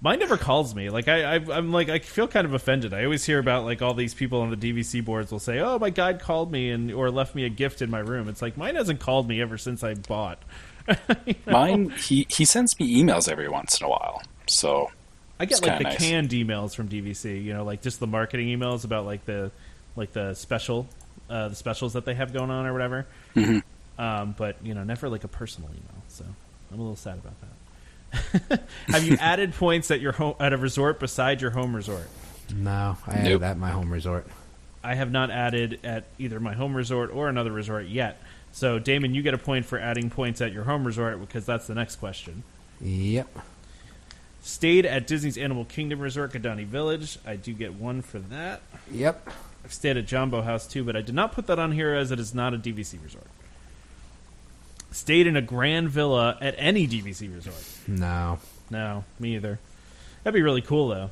Mine 0.00 0.18
never 0.18 0.36
calls 0.36 0.74
me. 0.74 0.90
Like 0.90 1.08
I, 1.08 1.36
I, 1.36 1.40
I'm 1.50 1.72
like 1.72 1.88
I 1.88 1.98
feel 1.98 2.28
kind 2.28 2.46
of 2.46 2.52
offended. 2.52 2.92
I 2.92 3.04
always 3.04 3.24
hear 3.24 3.38
about 3.38 3.64
like 3.64 3.80
all 3.80 3.94
these 3.94 4.12
people 4.12 4.42
on 4.42 4.50
the 4.50 4.56
DVC 4.56 5.02
boards 5.02 5.32
will 5.32 5.38
say, 5.38 5.60
"Oh, 5.60 5.78
my 5.78 5.88
guide 5.88 6.20
called 6.20 6.52
me 6.52 6.70
and 6.70 6.92
or 6.92 7.10
left 7.10 7.34
me 7.34 7.44
a 7.44 7.48
gift 7.48 7.80
in 7.80 7.90
my 7.90 8.00
room." 8.00 8.28
It's 8.28 8.42
like 8.42 8.58
mine 8.58 8.74
hasn't 8.74 9.00
called 9.00 9.26
me 9.26 9.40
ever 9.40 9.56
since 9.56 9.82
I 9.82 9.94
bought. 9.94 10.42
Mine, 11.46 11.90
he, 11.90 12.26
he 12.28 12.44
sends 12.44 12.78
me 12.78 13.02
emails 13.02 13.28
every 13.28 13.48
once 13.48 13.80
in 13.80 13.86
a 13.86 13.88
while. 13.88 14.22
So, 14.46 14.90
I 15.40 15.46
get 15.46 15.62
like 15.62 15.78
the 15.78 15.84
nice. 15.84 15.96
canned 15.96 16.30
emails 16.30 16.74
from 16.74 16.88
DVC. 16.88 17.42
You 17.42 17.54
know, 17.54 17.64
like 17.64 17.80
just 17.82 18.00
the 18.00 18.06
marketing 18.06 18.48
emails 18.48 18.84
about 18.84 19.06
like 19.06 19.24
the 19.24 19.50
like 19.96 20.12
the 20.12 20.34
special, 20.34 20.86
uh, 21.30 21.48
the 21.48 21.54
specials 21.56 21.94
that 21.94 22.04
they 22.04 22.14
have 22.14 22.32
going 22.32 22.50
on 22.50 22.66
or 22.66 22.72
whatever. 22.72 23.06
Mhm. 23.34 23.62
Um, 23.98 24.34
but 24.36 24.56
you 24.62 24.74
know, 24.74 24.84
never 24.84 25.08
like 25.08 25.24
a 25.24 25.28
personal 25.28 25.70
email. 25.70 26.02
So 26.08 26.24
I'm 26.70 26.78
a 26.78 26.82
little 26.82 26.96
sad 26.96 27.18
about 27.18 27.40
that. 27.40 27.53
have 28.88 29.04
you 29.04 29.16
added 29.20 29.54
points 29.54 29.90
at 29.90 30.00
your 30.00 30.12
home 30.12 30.34
at 30.40 30.52
a 30.52 30.56
resort 30.56 31.00
beside 31.00 31.40
your 31.40 31.50
home 31.50 31.74
resort? 31.74 32.08
No, 32.54 32.96
I 33.06 33.12
added 33.14 33.30
Nope. 33.30 33.42
at 33.42 33.58
my 33.58 33.70
home 33.70 33.92
resort. 33.92 34.26
I 34.82 34.94
have 34.94 35.10
not 35.10 35.30
added 35.30 35.80
at 35.82 36.04
either 36.18 36.38
my 36.40 36.52
home 36.54 36.76
resort 36.76 37.10
or 37.10 37.28
another 37.28 37.52
resort 37.52 37.86
yet. 37.86 38.20
So 38.52 38.78
Damon, 38.78 39.14
you 39.14 39.22
get 39.22 39.34
a 39.34 39.38
point 39.38 39.64
for 39.66 39.78
adding 39.78 40.10
points 40.10 40.40
at 40.40 40.52
your 40.52 40.64
home 40.64 40.86
resort 40.86 41.20
because 41.20 41.46
that's 41.46 41.66
the 41.66 41.74
next 41.74 41.96
question. 41.96 42.42
Yep. 42.80 43.28
Stayed 44.42 44.84
at 44.84 45.06
Disney's 45.06 45.38
Animal 45.38 45.64
Kingdom 45.64 46.00
Resort, 46.00 46.32
Kidani 46.34 46.66
Village. 46.66 47.18
I 47.26 47.36
do 47.36 47.54
get 47.54 47.74
one 47.74 48.02
for 48.02 48.18
that. 48.18 48.60
Yep. 48.92 49.26
I've 49.64 49.72
stayed 49.72 49.96
at 49.96 50.04
Jambo 50.06 50.42
House 50.42 50.66
too, 50.66 50.84
but 50.84 50.94
I 50.96 51.00
did 51.00 51.14
not 51.14 51.32
put 51.32 51.46
that 51.46 51.58
on 51.58 51.72
here 51.72 51.94
as 51.94 52.10
it 52.10 52.20
is 52.20 52.34
not 52.34 52.52
a 52.52 52.58
DVC 52.58 53.02
resort. 53.02 53.26
Stayed 54.94 55.26
in 55.26 55.36
a 55.36 55.42
grand 55.42 55.90
villa 55.90 56.38
at 56.40 56.54
any 56.56 56.86
DVC 56.86 57.34
resort. 57.34 57.56
No. 57.88 58.38
No, 58.70 59.04
me 59.18 59.34
either. 59.34 59.58
That'd 60.22 60.34
be 60.34 60.42
really 60.42 60.62
cool 60.62 60.88
though. 60.88 61.10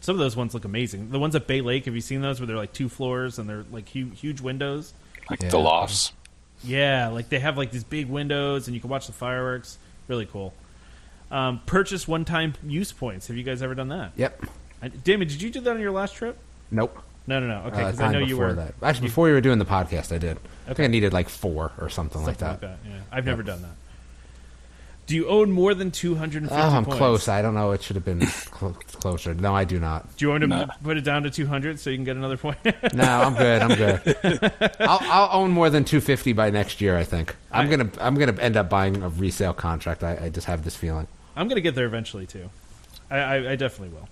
Some 0.00 0.14
of 0.16 0.18
those 0.20 0.34
ones 0.36 0.54
look 0.54 0.64
amazing. 0.64 1.10
The 1.10 1.18
ones 1.18 1.34
at 1.36 1.46
Bay 1.46 1.60
Lake, 1.60 1.84
have 1.84 1.94
you 1.94 2.00
seen 2.00 2.20
those 2.22 2.40
where 2.40 2.46
they're 2.46 2.56
like 2.56 2.72
two 2.72 2.88
floors 2.88 3.38
and 3.38 3.48
they're 3.48 3.64
like 3.70 3.88
huge, 3.88 4.18
huge 4.20 4.40
windows? 4.40 4.92
like 5.30 5.42
Yeah. 5.42 5.50
the 5.50 5.58
lofts. 5.58 6.12
Yeah, 6.64 7.08
like 7.08 7.28
they 7.28 7.38
have 7.38 7.56
like 7.56 7.70
these 7.70 7.84
big 7.84 8.06
windows 8.08 8.66
and 8.66 8.74
you 8.74 8.80
can 8.80 8.90
watch 8.90 9.06
the 9.06 9.12
fireworks. 9.12 9.78
Really 10.08 10.26
cool. 10.26 10.52
Um, 11.30 11.60
purchase 11.66 12.08
one-time 12.08 12.54
use 12.66 12.90
points. 12.92 13.28
Have 13.28 13.36
you 13.36 13.44
guys 13.44 13.62
ever 13.62 13.74
done 13.76 13.88
that? 13.88 14.12
Yep. 14.16 14.44
I, 14.82 14.88
Damon, 14.88 15.28
did 15.28 15.40
you 15.40 15.50
do 15.50 15.60
that 15.60 15.70
on 15.70 15.80
your 15.80 15.92
last 15.92 16.16
trip? 16.16 16.36
Nope. 16.72 17.00
No, 17.26 17.38
no, 17.40 17.46
no. 17.46 17.68
Okay, 17.68 17.82
Uh, 17.82 17.88
I 17.88 17.92
time 17.92 18.12
know 18.12 18.18
you 18.18 18.26
before 18.34 18.46
were. 18.48 18.52
that. 18.54 18.74
Actually, 18.82 19.08
before 19.08 19.28
you 19.28 19.34
were 19.34 19.40
doing 19.40 19.58
the 19.58 19.64
podcast, 19.64 20.12
I 20.14 20.18
did. 20.18 20.38
I 20.66 20.74
think 20.74 20.80
I 20.80 20.86
needed 20.88 21.12
like 21.12 21.28
four 21.28 21.72
or 21.78 21.88
something, 21.88 22.22
like 22.24 22.38
Something 22.40 22.68
that. 22.70 22.78
Yeah, 22.86 22.98
I've 23.12 23.24
never 23.26 23.42
done 23.42 23.62
that. 23.62 23.70
Do 25.06 25.16
you 25.16 25.26
own 25.28 25.50
more 25.50 25.74
than 25.74 25.90
two 25.90 26.14
hundred 26.14 26.42
and 26.42 26.52
Oh, 26.52 26.54
fifty 26.54 26.68
I'm 26.76 26.84
points? 26.84 26.98
close. 26.98 27.28
I 27.28 27.42
don't 27.42 27.54
know. 27.54 27.72
It 27.72 27.82
should 27.82 27.96
have 27.96 28.04
been 28.04 28.20
clo- 28.50 28.76
closer. 28.92 29.34
No, 29.34 29.54
I 29.54 29.64
do 29.64 29.80
not. 29.80 30.16
Do 30.16 30.24
you 30.24 30.28
want 30.30 30.42
to 30.42 30.46
No. 30.46 30.66
put 30.84 30.96
it 30.96 31.00
down 31.02 31.24
to 31.24 31.30
two 31.30 31.48
hundred 31.48 31.80
so 31.80 31.90
you 31.90 31.96
can 31.96 32.04
get 32.04 32.16
another 32.16 32.36
point? 32.36 32.58
No, 32.94 33.02
I'm 33.04 33.34
good. 33.34 33.62
I'm 33.62 33.74
good. 33.76 34.72
I'll, 34.80 35.00
I'll 35.02 35.40
own 35.42 35.50
more 35.50 35.68
than 35.68 35.84
250 35.84 36.32
by 36.34 36.50
next 36.50 36.80
year. 36.80 36.96
I 36.96 37.02
think. 37.02 37.34
I'm 37.50 37.66
I- 37.66 37.70
gonna. 37.70 37.90
I'm 38.00 38.14
gonna 38.14 38.40
end 38.40 38.56
up 38.56 38.70
buying 38.70 39.02
a 39.02 39.08
resale 39.08 39.52
contract. 39.52 40.04
I, 40.04 40.16
I 40.26 40.28
just 40.28 40.46
have 40.46 40.62
this 40.62 40.76
feeling. 40.76 41.08
I'm 41.36 41.48
going 41.48 41.56
to 41.56 41.62
get 41.62 41.74
there 41.74 41.86
eventually 41.86 42.26
too. 42.26 42.48
I, 43.10 43.18
I, 43.18 43.50
I 43.52 43.56
definitely 43.56 43.96
will. 43.96 44.08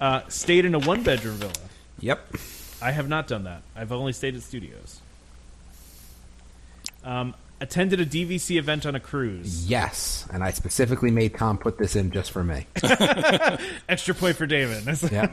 Uh, 0.00 0.20
stayed 0.28 0.64
in 0.64 0.74
a 0.74 0.78
one-bedroom 0.80 1.36
villa. 1.36 1.52
Yep. 2.00 2.36
I 2.82 2.90
have 2.90 3.08
not 3.08 3.26
done 3.26 3.44
that. 3.44 3.62
I've 3.74 3.92
only 3.92 4.12
stayed 4.12 4.34
at 4.34 4.42
studios. 4.42 5.00
Um, 7.02 7.34
attended 7.60 8.00
a 8.00 8.06
DVC 8.06 8.56
event 8.56 8.86
on 8.86 8.94
a 8.94 9.00
cruise. 9.00 9.68
Yes, 9.68 10.26
and 10.32 10.42
I 10.42 10.50
specifically 10.50 11.10
made 11.10 11.36
Tom 11.36 11.58
put 11.58 11.78
this 11.78 11.96
in 11.96 12.10
just 12.10 12.30
for 12.30 12.42
me. 12.44 12.66
Extra 13.88 14.14
point 14.14 14.36
for 14.36 14.46
David. 14.46 14.84
Yeah. 15.12 15.32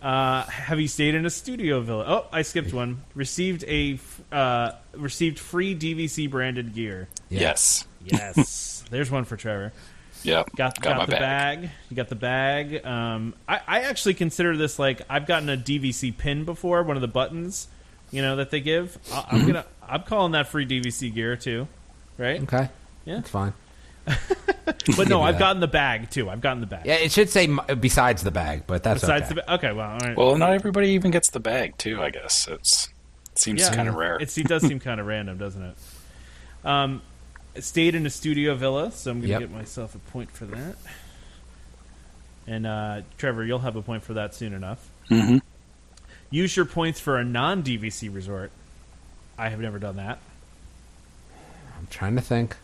Uh, 0.00 0.42
have 0.46 0.80
you 0.80 0.88
stayed 0.88 1.14
in 1.14 1.24
a 1.24 1.30
studio 1.30 1.80
villa? 1.80 2.04
Oh, 2.08 2.26
I 2.32 2.42
skipped 2.42 2.72
one. 2.72 3.02
Received 3.14 3.62
a 3.68 4.00
uh, 4.32 4.72
received 4.94 5.38
free 5.38 5.76
DVC 5.76 6.28
branded 6.28 6.74
gear. 6.74 7.06
Yes. 7.30 7.86
Yes, 8.04 8.82
there's 8.90 9.12
one 9.12 9.24
for 9.24 9.36
Trevor. 9.36 9.72
Yep. 10.24 10.50
Got 10.56 10.80
Got 10.80 10.96
got, 10.98 11.06
the 11.06 11.12
bag. 11.12 11.60
bag. 11.62 11.70
You 11.90 11.96
got 11.96 12.08
the 12.08 12.14
bag. 12.14 12.84
Um, 12.86 13.34
I, 13.48 13.60
I 13.66 13.80
actually 13.82 14.14
consider 14.14 14.56
this 14.56 14.78
like 14.78 15.02
I've 15.10 15.26
gotten 15.26 15.48
a 15.48 15.56
DVC 15.56 16.16
pin 16.16 16.44
before. 16.44 16.82
One 16.82 16.96
of 16.96 17.00
the 17.02 17.08
buttons, 17.08 17.68
you 18.10 18.22
know, 18.22 18.36
that 18.36 18.50
they 18.50 18.60
give. 18.60 18.98
I, 19.12 19.16
Mm-hmm. 19.16 19.36
I'm 19.36 19.46
gonna 19.46 19.64
I'm 19.88 20.02
calling 20.04 20.32
that 20.32 20.48
free 20.48 20.66
DVC 20.66 21.12
gear 21.14 21.36
too, 21.36 21.66
right? 22.18 22.42
Okay. 22.42 22.68
Yeah. 23.04 23.18
It's 23.18 23.30
fine. 23.30 23.52
But 24.96 25.08
no, 25.08 25.22
I've 25.22 25.34
that. 25.34 25.38
gotten 25.40 25.60
the 25.60 25.66
bag 25.68 26.10
too. 26.10 26.28
I've 26.30 26.40
gotten 26.40 26.60
the 26.60 26.66
bag. 26.66 26.86
Yeah, 26.86 26.94
it 26.94 27.12
should 27.12 27.28
say 27.30 27.48
besides 27.78 28.22
the 28.22 28.30
bag, 28.30 28.64
but 28.66 28.82
that's 28.82 29.00
Besides 29.00 29.26
okay. 29.26 29.34
the 29.34 29.42
ba- 29.42 29.54
okay, 29.54 29.72
well, 29.72 29.90
all 29.90 29.98
right. 29.98 30.16
Well, 30.16 30.36
not 30.36 30.52
everybody 30.52 30.90
even 30.90 31.10
gets 31.10 31.30
the 31.30 31.40
bag, 31.40 31.76
too, 31.78 32.00
I 32.02 32.10
guess. 32.10 32.48
It's 32.48 32.88
it 33.32 33.38
seems 33.38 33.60
Yeah. 33.60 33.74
kind 33.74 33.88
of 33.88 33.94
rare. 33.94 34.16
It's, 34.20 34.36
it 34.38 34.46
does 34.48 34.62
seem 34.62 34.78
kind 34.80 35.00
of 35.00 35.06
random, 35.08 35.38
doesn't 35.38 35.62
it? 35.62 35.76
Um, 36.64 37.02
stayed 37.60 37.94
in 37.94 38.06
a 38.06 38.10
studio 38.10 38.54
villa, 38.54 38.90
so 38.92 39.10
I'm 39.10 39.18
going 39.18 39.22
to 39.28 39.28
Yep. 39.28 39.40
get 39.40 39.50
myself 39.50 39.94
a 39.94 39.98
point 39.98 40.30
for 40.30 40.46
that. 40.46 40.76
And 42.46 42.66
uh, 42.66 43.02
Trevor, 43.18 43.44
you'll 43.44 43.60
have 43.60 43.76
a 43.76 43.82
point 43.82 44.02
for 44.02 44.14
that 44.14 44.34
soon 44.34 44.52
enough. 44.52 44.88
hmm 45.08 45.38
Use 46.30 46.56
your 46.56 46.64
points 46.64 46.98
for 46.98 47.18
a 47.18 47.24
non 47.24 47.62
DVC 47.62 48.12
resort. 48.14 48.50
I 49.38 49.50
have 49.50 49.60
never 49.60 49.78
done 49.78 49.96
that. 49.96 50.18
I'm 51.78 51.86
trying 51.90 52.16
to 52.16 52.22
think. 52.22 52.56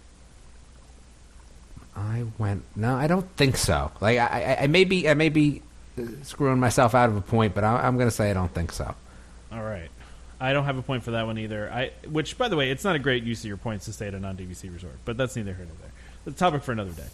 I 1.95 2.25
went. 2.39 2.63
No, 2.77 2.95
I 2.95 3.07
don't 3.09 3.29
think 3.37 3.57
so. 3.57 3.91
Like 4.01 4.19
I, 4.19 4.57
I, 4.59 4.63
I 4.63 4.67
may 4.69 4.85
be, 4.85 5.09
I 5.09 5.15
may 5.15 5.29
be 5.29 5.63
uh, 5.99 6.03
screwing 6.23 6.59
myself 6.61 6.95
out 6.95 7.11
of 7.11 7.17
a 7.17 7.21
point, 7.21 7.55
but 7.55 7.63
I, 7.65 7.87
I'm 7.87 7.97
going 7.97 8.07
to 8.09 8.15
say 8.15 8.31
I 8.31 8.35
don't 8.35 8.53
think 8.55 8.73
so. 8.73 8.95
All 9.53 9.63
right. 9.63 9.91
I 10.41 10.53
don't 10.53 10.65
have 10.65 10.79
a 10.79 10.83
point 10.83 11.03
for 11.03 11.13
that 11.13 11.27
one 11.27 11.39
either. 11.39 11.71
I, 11.73 11.91
which, 12.09 12.39
by 12.39 12.49
the 12.49 12.57
way, 12.57 12.71
it's 12.71 12.85
not 12.85 12.95
a 12.97 12.99
great 13.01 13.25
use 13.25 13.41
of 13.41 13.47
your 13.47 13.57
points 13.57 13.87
to 13.87 13.93
stay 13.93 14.07
at 14.09 14.15
a 14.15 14.21
non 14.21 14.37
DVC 14.37 14.73
resort, 14.73 14.97
but 15.05 15.17
that's 15.17 15.35
neither 15.37 15.53
here 15.53 15.67
nor 15.67 15.77
there. 15.81 15.91
The 16.25 16.31
topic 16.33 16.63
for 16.63 16.73
another 16.73 16.93
day. 16.93 17.05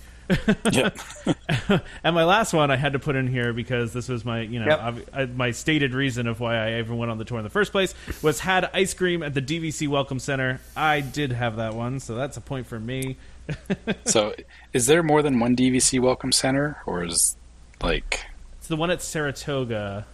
Yep. 0.73 0.99
And 2.05 2.15
my 2.15 2.25
last 2.25 2.53
one 2.53 2.71
I 2.71 2.77
had 2.77 2.95
to 2.95 2.99
put 2.99 3.17
in 3.17 3.27
here 3.27 3.53
because 3.53 3.93
this 3.93 4.09
was 4.09 4.25
my, 4.25 4.41
you 4.41 4.61
know, 4.61 4.67
Yep. 4.67 5.09
I, 5.13 5.23
uh, 5.23 5.27
my 5.27 5.51
stated 5.53 5.95
reason 5.95 6.27
of 6.27 6.41
why 6.41 6.57
I 6.57 6.79
even 6.79 6.99
went 6.99 7.11
on 7.11 7.19
the 7.19 7.25
tour 7.25 7.39
in 7.39 7.45
the 7.45 7.51
first 7.51 7.73
place 7.73 7.95
was 8.23 8.41
had 8.41 8.71
ice 8.75 8.93
cream 8.95 9.23
at 9.23 9.35
the 9.35 9.43
DVC 9.43 9.89
Welcome 9.89 10.19
Center. 10.19 10.61
I 10.77 11.01
did 11.01 11.33
have 11.33 11.57
that 11.57 11.75
one, 11.75 12.01
so 12.01 12.15
that's 12.15 12.37
a 12.37 12.41
point 12.41 12.67
for 12.67 12.79
me. 12.81 13.17
so, 14.05 14.35
is 14.73 14.87
there 14.87 15.03
more 15.03 15.23
than 15.23 15.39
one 15.39 15.55
DVC 15.55 16.01
Welcome 16.01 16.33
Center, 16.33 16.79
or 16.87 17.05
is 17.05 17.37
like? 17.83 18.25
It's 18.59 18.69
the 18.69 18.77
one 18.77 18.91
at 18.91 19.03
Saratoga 19.03 20.07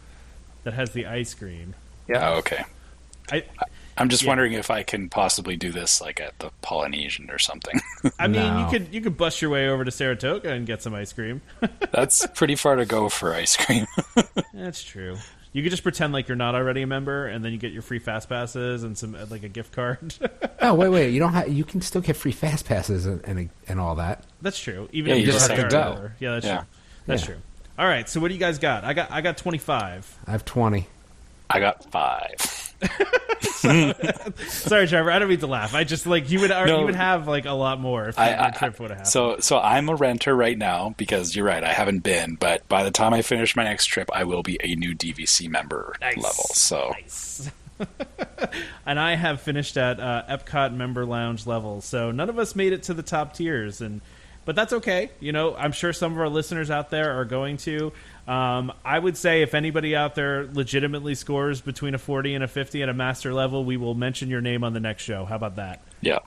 that 0.64 0.74
has 0.74 0.90
the 0.90 1.06
ice 1.06 1.34
cream. 1.34 1.74
Oh, 2.12 2.38
okay. 2.38 2.64
I 3.32 3.44
I'm 3.96 4.08
just 4.08 4.22
Yeah. 4.22 4.28
wondering 4.28 4.52
if 4.54 4.70
I 4.70 4.82
can 4.82 5.08
possibly 5.10 5.56
do 5.56 5.72
this 5.72 6.00
like 6.00 6.20
at 6.20 6.38
the 6.38 6.50
Polynesian 6.62 7.30
or 7.30 7.38
something. 7.38 7.78
I 8.18 8.28
mean, 8.28 8.40
No. 8.42 8.60
you 8.64 8.70
could 8.70 8.94
you 8.94 9.00
could 9.00 9.16
bust 9.16 9.42
your 9.42 9.50
way 9.50 9.68
over 9.68 9.84
to 9.84 9.90
Saratoga 9.90 10.50
and 10.52 10.66
get 10.66 10.82
some 10.82 10.94
ice 10.94 11.12
cream. 11.12 11.42
That's 11.92 12.26
pretty 12.28 12.54
far 12.56 12.76
to 12.76 12.86
go 12.86 13.08
for 13.08 13.34
ice 13.34 13.56
cream. 13.56 13.86
That's 14.54 14.82
true. 14.82 15.16
You 15.52 15.62
could 15.64 15.70
just 15.70 15.82
pretend 15.82 16.12
like 16.12 16.28
you're 16.28 16.36
not 16.36 16.54
already 16.54 16.82
a 16.82 16.86
member, 16.86 17.26
and 17.26 17.44
then 17.44 17.50
you 17.50 17.58
get 17.58 17.72
your 17.72 17.82
free 17.82 17.98
fast 17.98 18.28
passes 18.28 18.84
and 18.84 18.96
some 18.96 19.16
like 19.30 19.42
a 19.42 19.48
gift 19.48 19.72
card. 19.72 20.14
Oh 20.60 20.74
wait, 20.74 20.88
wait. 20.90 21.10
You 21.10 21.18
don't 21.18 21.32
have. 21.32 21.48
You 21.48 21.64
can 21.64 21.80
still 21.80 22.00
get 22.00 22.16
free 22.16 22.30
fast 22.30 22.66
passes 22.66 23.04
and 23.04 23.20
and, 23.24 23.50
and 23.66 23.80
all 23.80 23.96
that. 23.96 24.22
that's 24.40 24.60
true. 24.60 24.88
Even 24.92 25.08
Yeah, 25.10 25.14
if 25.16 25.20
you 25.20 25.24
you're 25.26 25.32
just 25.34 25.48
not 25.48 25.58
have 25.58 25.68
to 25.68 25.76
go. 25.76 25.90
member. 25.94 26.14
Yeah, 26.20 26.32
that's 26.34 26.46
Yeah. 26.46 26.56
true. 26.58 26.66
That's 27.06 27.22
Yeah. 27.22 27.26
true. 27.26 27.36
All 27.80 27.86
right. 27.86 28.08
So 28.08 28.20
what 28.20 28.28
do 28.28 28.34
you 28.34 28.40
guys 28.40 28.60
got? 28.60 28.84
I 28.84 28.92
got 28.92 29.10
I 29.10 29.22
got 29.22 29.36
25. 29.38 30.18
I 30.26 30.30
have 30.30 30.44
twenty. 30.44 30.86
I 31.50 31.58
got 31.58 31.90
five. 31.90 32.69
Sorry, 34.48 34.86
Trevor. 34.86 35.10
I 35.10 35.18
don't 35.18 35.28
mean 35.28 35.38
to 35.40 35.46
laugh. 35.46 35.74
I 35.74 35.84
just 35.84 36.06
like 36.06 36.30
you 36.30 36.40
would 36.40 36.50
No. 36.50 36.80
you 36.80 36.84
would 36.86 36.94
have 36.94 37.28
like 37.28 37.44
a 37.46 37.52
lot 37.52 37.80
more 37.80 38.08
if 38.08 38.18
I, 38.18 38.46
I, 38.46 38.50
trip 38.50 38.78
would 38.80 38.90
have 38.90 38.98
happened. 38.98 39.06
so 39.12 39.36
so 39.40 39.58
I'm 39.58 39.88
a 39.88 39.94
renter 39.94 40.34
right 40.34 40.56
now 40.56 40.94
because 40.96 41.34
you're 41.36 41.44
right. 41.44 41.62
I 41.62 41.72
haven't 41.72 42.00
been, 42.00 42.34
but 42.36 42.66
by 42.68 42.82
the 42.84 42.90
time 42.90 43.12
I 43.14 43.22
finish 43.22 43.54
my 43.56 43.64
next 43.64 43.86
trip, 43.86 44.08
I 44.12 44.24
will 44.24 44.42
be 44.42 44.58
a 44.62 44.74
new 44.76 44.94
DVC 44.94 45.48
member 45.48 45.94
Nice. 46.00 46.16
level. 46.16 46.44
So 46.52 46.90
Nice. 46.92 47.50
and 48.86 48.98
I 49.00 49.14
have 49.14 49.40
finished 49.40 49.76
at 49.76 50.00
uh, 50.00 50.24
Epcot 50.28 50.74
member 50.74 51.06
lounge 51.06 51.46
level, 51.46 51.80
so 51.80 52.10
none 52.10 52.28
of 52.28 52.38
us 52.38 52.54
made 52.54 52.72
it 52.72 52.82
to 52.84 52.94
the 52.94 53.02
top 53.02 53.34
tiers, 53.34 53.80
and 53.80 54.00
but 54.44 54.54
that's 54.56 54.72
okay. 54.74 55.10
You 55.20 55.32
know, 55.32 55.54
I'm 55.56 55.72
sure 55.72 55.92
some 55.92 56.12
of 56.12 56.18
our 56.18 56.28
listeners 56.28 56.70
out 56.70 56.90
there 56.90 57.18
are 57.18 57.24
going 57.24 57.56
to. 57.58 57.92
Um, 58.28 58.72
I 58.84 58.98
would 58.98 59.16
say 59.16 59.42
if 59.42 59.54
anybody 59.54 59.96
out 59.96 60.14
there 60.14 60.46
legitimately 60.52 61.14
scores 61.16 61.60
between 61.60 61.94
a 61.94 61.98
40 61.98 62.34
and 62.34 62.44
a 62.44 62.48
50 62.48 62.82
at 62.82 62.88
a 62.88 62.94
master 62.94 63.32
level, 63.34 63.64
we 63.64 63.76
will 63.76 63.94
mention 63.94 64.28
your 64.28 64.40
name 64.40 64.62
on 64.62 64.72
the 64.72 64.80
next 64.80 65.02
show. 65.02 65.24
How 65.24 65.36
about 65.36 65.56
that? 65.56 65.82
yeah, 66.00 66.18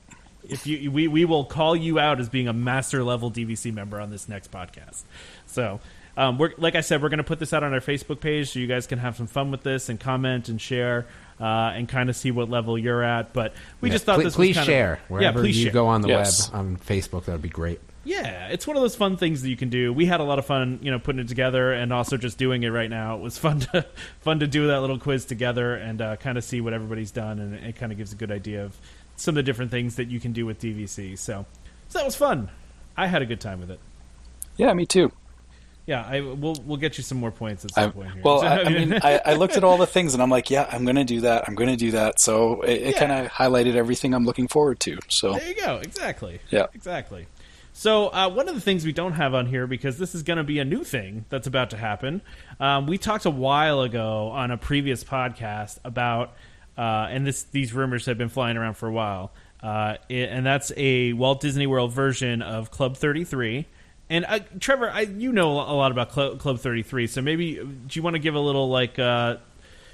if 0.50 0.68
you 0.68 0.92
we, 0.92 1.08
we 1.08 1.24
will 1.24 1.46
call 1.46 1.76
you 1.76 2.00
out 2.00 2.20
as 2.20 2.28
being 2.28 2.48
a 2.50 2.54
master 2.54 3.04
level 3.04 3.32
DVC 3.32 3.74
member 3.74 4.00
on 4.02 4.10
this 4.10 4.28
next 4.28 4.52
podcast. 4.52 5.04
So, 5.48 5.80
um, 6.18 6.38
we're 6.38 6.52
like 6.58 6.76
I 6.76 6.82
said, 6.82 7.02
we're 7.02 7.10
going 7.10 7.20
to 7.20 7.24
put 7.24 7.40
this 7.40 7.54
out 7.54 7.64
on 7.64 7.74
our 7.74 7.80
Facebook 7.80 8.20
page 8.20 8.52
so 8.52 8.60
you 8.60 8.68
guys 8.68 8.86
can 8.86 9.00
have 9.00 9.16
some 9.16 9.28
fun 9.28 9.52
with 9.52 9.64
this 9.64 9.88
and 9.88 9.98
comment 10.00 10.50
and 10.50 10.60
share 10.60 11.06
uh, 11.40 11.44
and 11.74 11.88
kind 11.88 12.10
of 12.10 12.16
see 12.18 12.32
what 12.32 12.50
level 12.50 12.78
you're 12.78 13.02
at. 13.02 13.32
But 13.32 13.54
we 13.80 13.88
Yeah, 13.90 13.94
just 13.94 14.06
thought 14.06 14.16
please, 14.18 14.24
this 14.26 14.36
please 14.36 14.50
was 14.50 14.58
kind 14.58 14.66
share 14.68 14.94
of, 14.96 15.00
wherever 15.10 15.40
yeah, 15.40 15.44
please 15.44 15.58
you 15.58 15.64
share. 15.66 15.74
go 15.74 15.88
on 15.88 16.02
the 16.02 16.10
Yes. 16.10 16.52
web 16.52 16.60
on 16.60 16.78
Facebook. 16.78 17.26
That 17.26 17.32
would 17.34 17.42
be 17.42 17.48
great. 17.50 17.80
Yeah, 18.06 18.48
it's 18.50 18.68
one 18.68 18.76
of 18.76 18.82
those 18.84 18.96
fun 18.98 19.16
things 19.18 19.42
that 19.44 19.50
you 19.50 19.56
can 19.56 19.70
do. 19.70 19.94
We 19.94 20.06
had 20.06 20.20
a 20.20 20.24
lot 20.24 20.38
of 20.40 20.46
fun, 20.46 20.80
you 20.82 20.92
know, 20.92 21.00
putting 21.00 21.22
it 21.22 21.28
together, 21.30 21.72
and 21.72 21.94
also 21.94 22.18
just 22.18 22.38
doing 22.38 22.64
it 22.64 22.70
right 22.70 22.90
now. 22.90 23.16
It 23.16 23.22
was 23.22 23.38
fun 23.38 23.62
to 23.62 23.86
fun 24.22 24.40
to 24.40 24.48
do 24.48 24.68
that 24.68 24.82
little 24.82 25.00
quiz 25.00 25.26
together 25.26 25.76
and 25.76 26.02
uh, 26.02 26.16
kind 26.18 26.38
of 26.38 26.44
see 26.44 26.60
what 26.60 26.74
everybody's 26.74 27.12
done, 27.12 27.40
and 27.40 27.54
it 27.56 27.76
kind 27.78 27.92
of 27.92 27.98
gives 27.98 28.12
a 28.12 28.16
good 28.16 28.32
idea 28.32 28.66
of 28.66 28.76
some 29.16 29.34
of 29.34 29.36
the 29.36 29.44
different 29.44 29.72
things 29.72 29.96
that 29.96 30.10
you 30.10 30.20
can 30.20 30.34
do 30.34 30.46
with 30.46 30.60
DVC. 30.60 31.18
So, 31.18 31.46
so 31.90 32.00
that 32.00 32.06
was 32.06 32.16
fun. 32.16 32.50
I 32.98 33.08
had 33.08 33.22
a 33.22 33.26
good 33.26 33.40
time 33.40 33.60
with 33.62 33.72
it. 33.72 33.80
yeah, 34.58 34.74
me 34.74 34.86
too. 34.86 35.12
Yeah, 35.86 36.06
I 36.08 36.22
we'll 36.22 36.56
we'll 36.66 36.78
get 36.78 36.98
you 36.98 37.04
some 37.04 37.18
more 37.20 37.32
points 37.32 37.66
at 37.66 37.74
some 37.74 37.90
I, 37.90 37.92
point 37.92 38.12
here. 38.14 38.22
well, 38.24 38.42
I, 38.42 38.62
I 38.62 38.70
mean, 38.74 38.94
I, 38.94 39.20
I 39.26 39.34
looked 39.34 39.58
at 39.58 39.64
all 39.66 39.78
the 39.78 39.86
things 39.88 40.14
and 40.14 40.24
I'm 40.24 40.30
like, 40.30 40.50
yeah, 40.50 40.66
I'm 40.72 40.86
going 40.86 40.96
to 40.96 41.04
do 41.04 41.22
that. 41.22 41.44
I'm 41.48 41.56
going 41.56 41.70
to 41.70 41.76
do 41.76 41.92
that. 41.92 42.22
So 42.22 42.62
it, 42.62 42.72
it 42.82 42.94
Yeah. 42.96 43.00
kind 43.00 43.12
of 43.12 43.28
highlighted 43.32 43.76
everything 43.76 44.14
I'm 44.14 44.26
looking 44.26 44.48
forward 44.48 44.80
to. 44.82 44.98
So 45.10 45.34
There 45.34 45.46
you 45.50 45.56
go. 45.56 45.78
Exactly. 45.84 46.40
Yeah. 46.52 46.68
Exactly. 46.74 47.28
So 47.76 48.08
uh, 48.10 48.30
one 48.30 48.48
of 48.48 48.54
the 48.54 48.62
things 48.62 48.86
we 48.86 48.94
don't 48.94 49.14
have 49.14 49.34
on 49.34 49.48
here 49.48 49.66
because 49.66 49.98
this 49.98 50.14
is 50.14 50.22
going 50.22 50.38
to 50.38 50.44
be 50.44 50.60
a 50.60 50.66
new 50.66 50.84
thing 50.84 51.26
that's 51.30 51.48
about 51.48 51.72
to 51.72 51.78
happen. 51.78 52.22
Um, 52.60 52.86
we 52.86 53.00
talked 53.00 53.26
a 53.26 53.32
while 53.32 53.82
ago 53.82 54.30
on 54.30 54.52
a 54.52 54.58
previous 54.58 55.04
podcast 55.04 55.80
about, 55.84 56.34
uh, 56.78 57.08
and 57.10 57.26
this 57.26 57.44
these 57.44 57.74
rumors 57.74 58.06
have 58.06 58.18
been 58.18 58.30
flying 58.30 58.58
around 58.58 58.76
for 58.76 58.88
a 58.88 58.92
while, 58.92 59.32
uh, 59.62 59.96
it, 60.08 60.30
and 60.30 60.46
that's 60.46 60.72
a 60.78 61.14
Walt 61.14 61.42
Disney 61.42 61.66
World 61.66 61.92
version 61.92 62.44
of 62.44 62.70
Club 62.70 62.96
Thirty 62.96 63.24
Three. 63.24 63.66
And 64.10 64.26
uh, 64.28 64.40
Trevor, 64.60 64.92
I, 64.92 65.02
you 65.02 65.32
know 65.32 65.54
a 65.54 65.74
lot 65.74 65.92
about 65.92 66.14
Cl- 66.14 66.36
Club 66.36 66.60
Thirty 66.60 66.84
Three, 66.84 67.08
so 67.08 67.22
maybe 67.22 67.56
do 67.56 67.72
you 67.92 68.04
want 68.04 68.16
to 68.16 68.20
give 68.20 68.36
a 68.36 68.40
little 68.40 68.70
like 68.70 69.00
uh, 69.00 69.38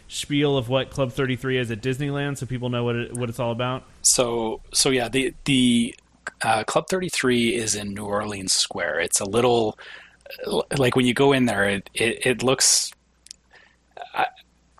spiel 0.09 0.57
of 0.57 0.67
what 0.67 0.89
Club 0.89 1.13
Thirty 1.13 1.37
Three 1.37 1.57
is 1.57 1.71
at 1.71 1.81
Disneyland, 1.81 2.37
so 2.37 2.45
people 2.45 2.69
know 2.69 2.83
what 2.83 2.95
it, 2.97 3.13
what 3.13 3.29
it's 3.29 3.39
all 3.39 3.51
about? 3.51 3.83
So 4.01 4.61
so 4.73 4.89
yeah, 4.89 5.07
the 5.07 5.33
the 5.45 5.95
uh, 6.41 6.63
Club 6.63 6.87
33 6.89 7.55
is 7.55 7.75
in 7.75 7.93
New 7.93 8.05
Orleans 8.05 8.53
Square. 8.53 9.01
It's 9.01 9.19
a 9.19 9.25
little 9.25 9.77
like 10.77 10.95
when 10.95 11.05
you 11.05 11.13
go 11.13 11.33
in 11.33 11.45
there, 11.45 11.65
it 11.65 11.89
it, 11.93 12.25
it 12.25 12.43
looks. 12.43 12.91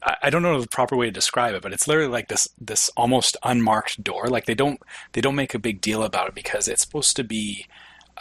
I, 0.03 0.15
I 0.23 0.29
don't 0.29 0.43
know 0.43 0.61
the 0.61 0.67
proper 0.67 0.95
way 0.95 1.07
to 1.07 1.11
describe 1.11 1.55
it, 1.55 1.61
but 1.61 1.73
it's 1.73 1.87
literally 1.87 2.09
like 2.09 2.27
this 2.29 2.47
this 2.59 2.89
almost 2.95 3.37
unmarked 3.43 4.03
door. 4.03 4.27
Like 4.27 4.45
they 4.45 4.55
don't 4.55 4.79
they 5.13 5.21
don't 5.21 5.35
make 5.35 5.53
a 5.53 5.59
big 5.59 5.81
deal 5.81 6.03
about 6.03 6.29
it 6.29 6.35
because 6.35 6.67
it's 6.67 6.81
supposed 6.81 7.15
to 7.17 7.23
be 7.23 7.65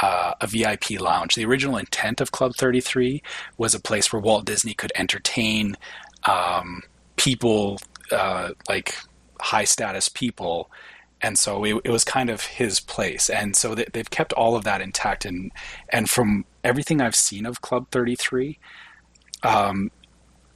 uh, 0.00 0.34
a 0.40 0.46
VIP 0.46 1.00
lounge. 1.00 1.34
The 1.34 1.44
original 1.44 1.76
intent 1.76 2.20
of 2.20 2.32
Club 2.32 2.54
33 2.56 3.22
was 3.56 3.74
a 3.74 3.80
place 3.80 4.12
where 4.12 4.22
Walt 4.22 4.44
Disney 4.44 4.74
could 4.74 4.92
entertain 4.96 5.76
um, 6.24 6.82
people 7.16 7.78
uh, 8.12 8.50
like 8.68 8.94
high 9.40 9.64
status 9.64 10.08
people. 10.08 10.70
And 11.20 11.38
so 11.38 11.64
it, 11.64 11.80
it 11.84 11.90
was 11.90 12.04
kind 12.04 12.30
of 12.30 12.42
his 12.42 12.80
place, 12.80 13.28
and 13.28 13.56
so 13.56 13.74
they, 13.74 13.86
they've 13.92 14.10
kept 14.10 14.32
all 14.34 14.54
of 14.54 14.64
that 14.64 14.80
intact. 14.80 15.24
And 15.24 15.50
and 15.88 16.08
from 16.08 16.44
everything 16.62 17.00
I've 17.00 17.16
seen 17.16 17.44
of 17.46 17.60
Club 17.60 17.86
Thirty 17.90 18.14
Three, 18.14 18.58
um, 19.42 19.90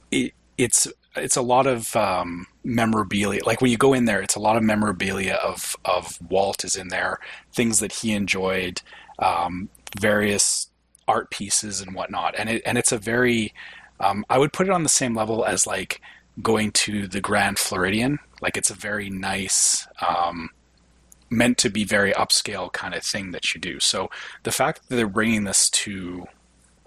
it, 0.09 0.33
it's 0.57 0.87
it's 1.15 1.35
a 1.35 1.41
lot 1.41 1.67
of 1.67 1.95
um, 1.95 2.47
memorabilia. 2.63 3.41
Like 3.45 3.61
when 3.61 3.71
you 3.71 3.77
go 3.77 3.93
in 3.93 4.05
there, 4.05 4.21
it's 4.21 4.35
a 4.35 4.39
lot 4.39 4.55
of 4.55 4.63
memorabilia 4.63 5.33
of 5.35 5.75
of 5.85 6.17
Walt 6.29 6.63
is 6.63 6.75
in 6.75 6.87
there, 6.87 7.19
things 7.51 7.79
that 7.79 7.91
he 7.91 8.13
enjoyed, 8.13 8.81
um, 9.19 9.69
various 9.99 10.69
art 11.07 11.29
pieces 11.29 11.81
and 11.81 11.93
whatnot. 11.93 12.35
And 12.37 12.49
it 12.49 12.61
and 12.65 12.77
it's 12.77 12.91
a 12.91 12.97
very, 12.97 13.53
um, 13.99 14.25
I 14.29 14.37
would 14.37 14.53
put 14.53 14.67
it 14.67 14.71
on 14.71 14.83
the 14.83 14.89
same 14.89 15.13
level 15.13 15.45
as 15.45 15.67
like 15.67 16.01
going 16.41 16.71
to 16.71 17.07
the 17.07 17.21
Grand 17.21 17.59
Floridian. 17.59 18.19
Like 18.41 18.57
it's 18.57 18.69
a 18.69 18.75
very 18.75 19.09
nice. 19.09 19.87
Um, 20.05 20.49
meant 21.29 21.57
to 21.57 21.69
be 21.69 21.83
very 21.83 22.13
upscale 22.13 22.71
kind 22.71 22.93
of 22.93 23.03
thing 23.03 23.31
that 23.31 23.55
you 23.55 23.59
do. 23.59 23.79
So 23.79 24.11
the 24.43 24.51
fact 24.51 24.87
that 24.87 24.95
they're 24.95 25.07
bringing 25.07 25.45
this 25.45 25.67
to 25.71 26.25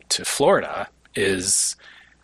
to 0.08 0.24
Florida 0.24 0.88
is 1.16 1.74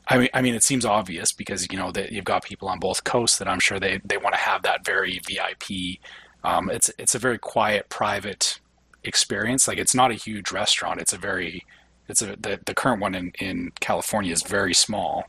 I 0.09 0.19
mean, 0.19 0.29
I 0.35 0.43
mean, 0.43 0.55
it 0.55 0.63
seems 0.63 0.85
obvious 0.85 1.33
because 1.33 1.71
you 1.71 1.79
know 1.79 1.93
that 1.93 2.13
you've 2.13 2.25
got 2.25 2.45
people 2.45 2.69
on 2.69 2.79
both 2.79 3.05
coasts 3.05 3.39
that 3.39 3.49
I'm 3.49 3.61
sure 3.61 3.79
they, 3.79 4.01
they 4.05 4.17
want 4.17 4.35
to 4.35 4.41
have 4.41 4.63
that 4.63 4.85
very 4.85 5.21
VIP. 5.27 5.99
Um, 6.45 6.71
it's 6.71 6.91
it's 6.99 7.15
a 7.15 7.19
very 7.19 7.39
quiet, 7.39 7.89
private 7.89 8.61
experience. 9.05 9.69
Like 9.69 9.79
it's 9.79 9.95
not 9.95 10.11
a 10.11 10.15
huge 10.15 10.51
restaurant. 10.51 11.01
It's 11.01 11.13
a 11.13 11.19
very 11.19 11.65
it's 12.09 12.21
a 12.21 12.37
the, 12.37 12.61
the 12.65 12.75
current 12.75 13.01
one 13.01 13.15
in, 13.15 13.33
in 13.39 13.73
California 13.81 14.33
is 14.33 14.43
very 14.43 14.75
small, 14.75 15.25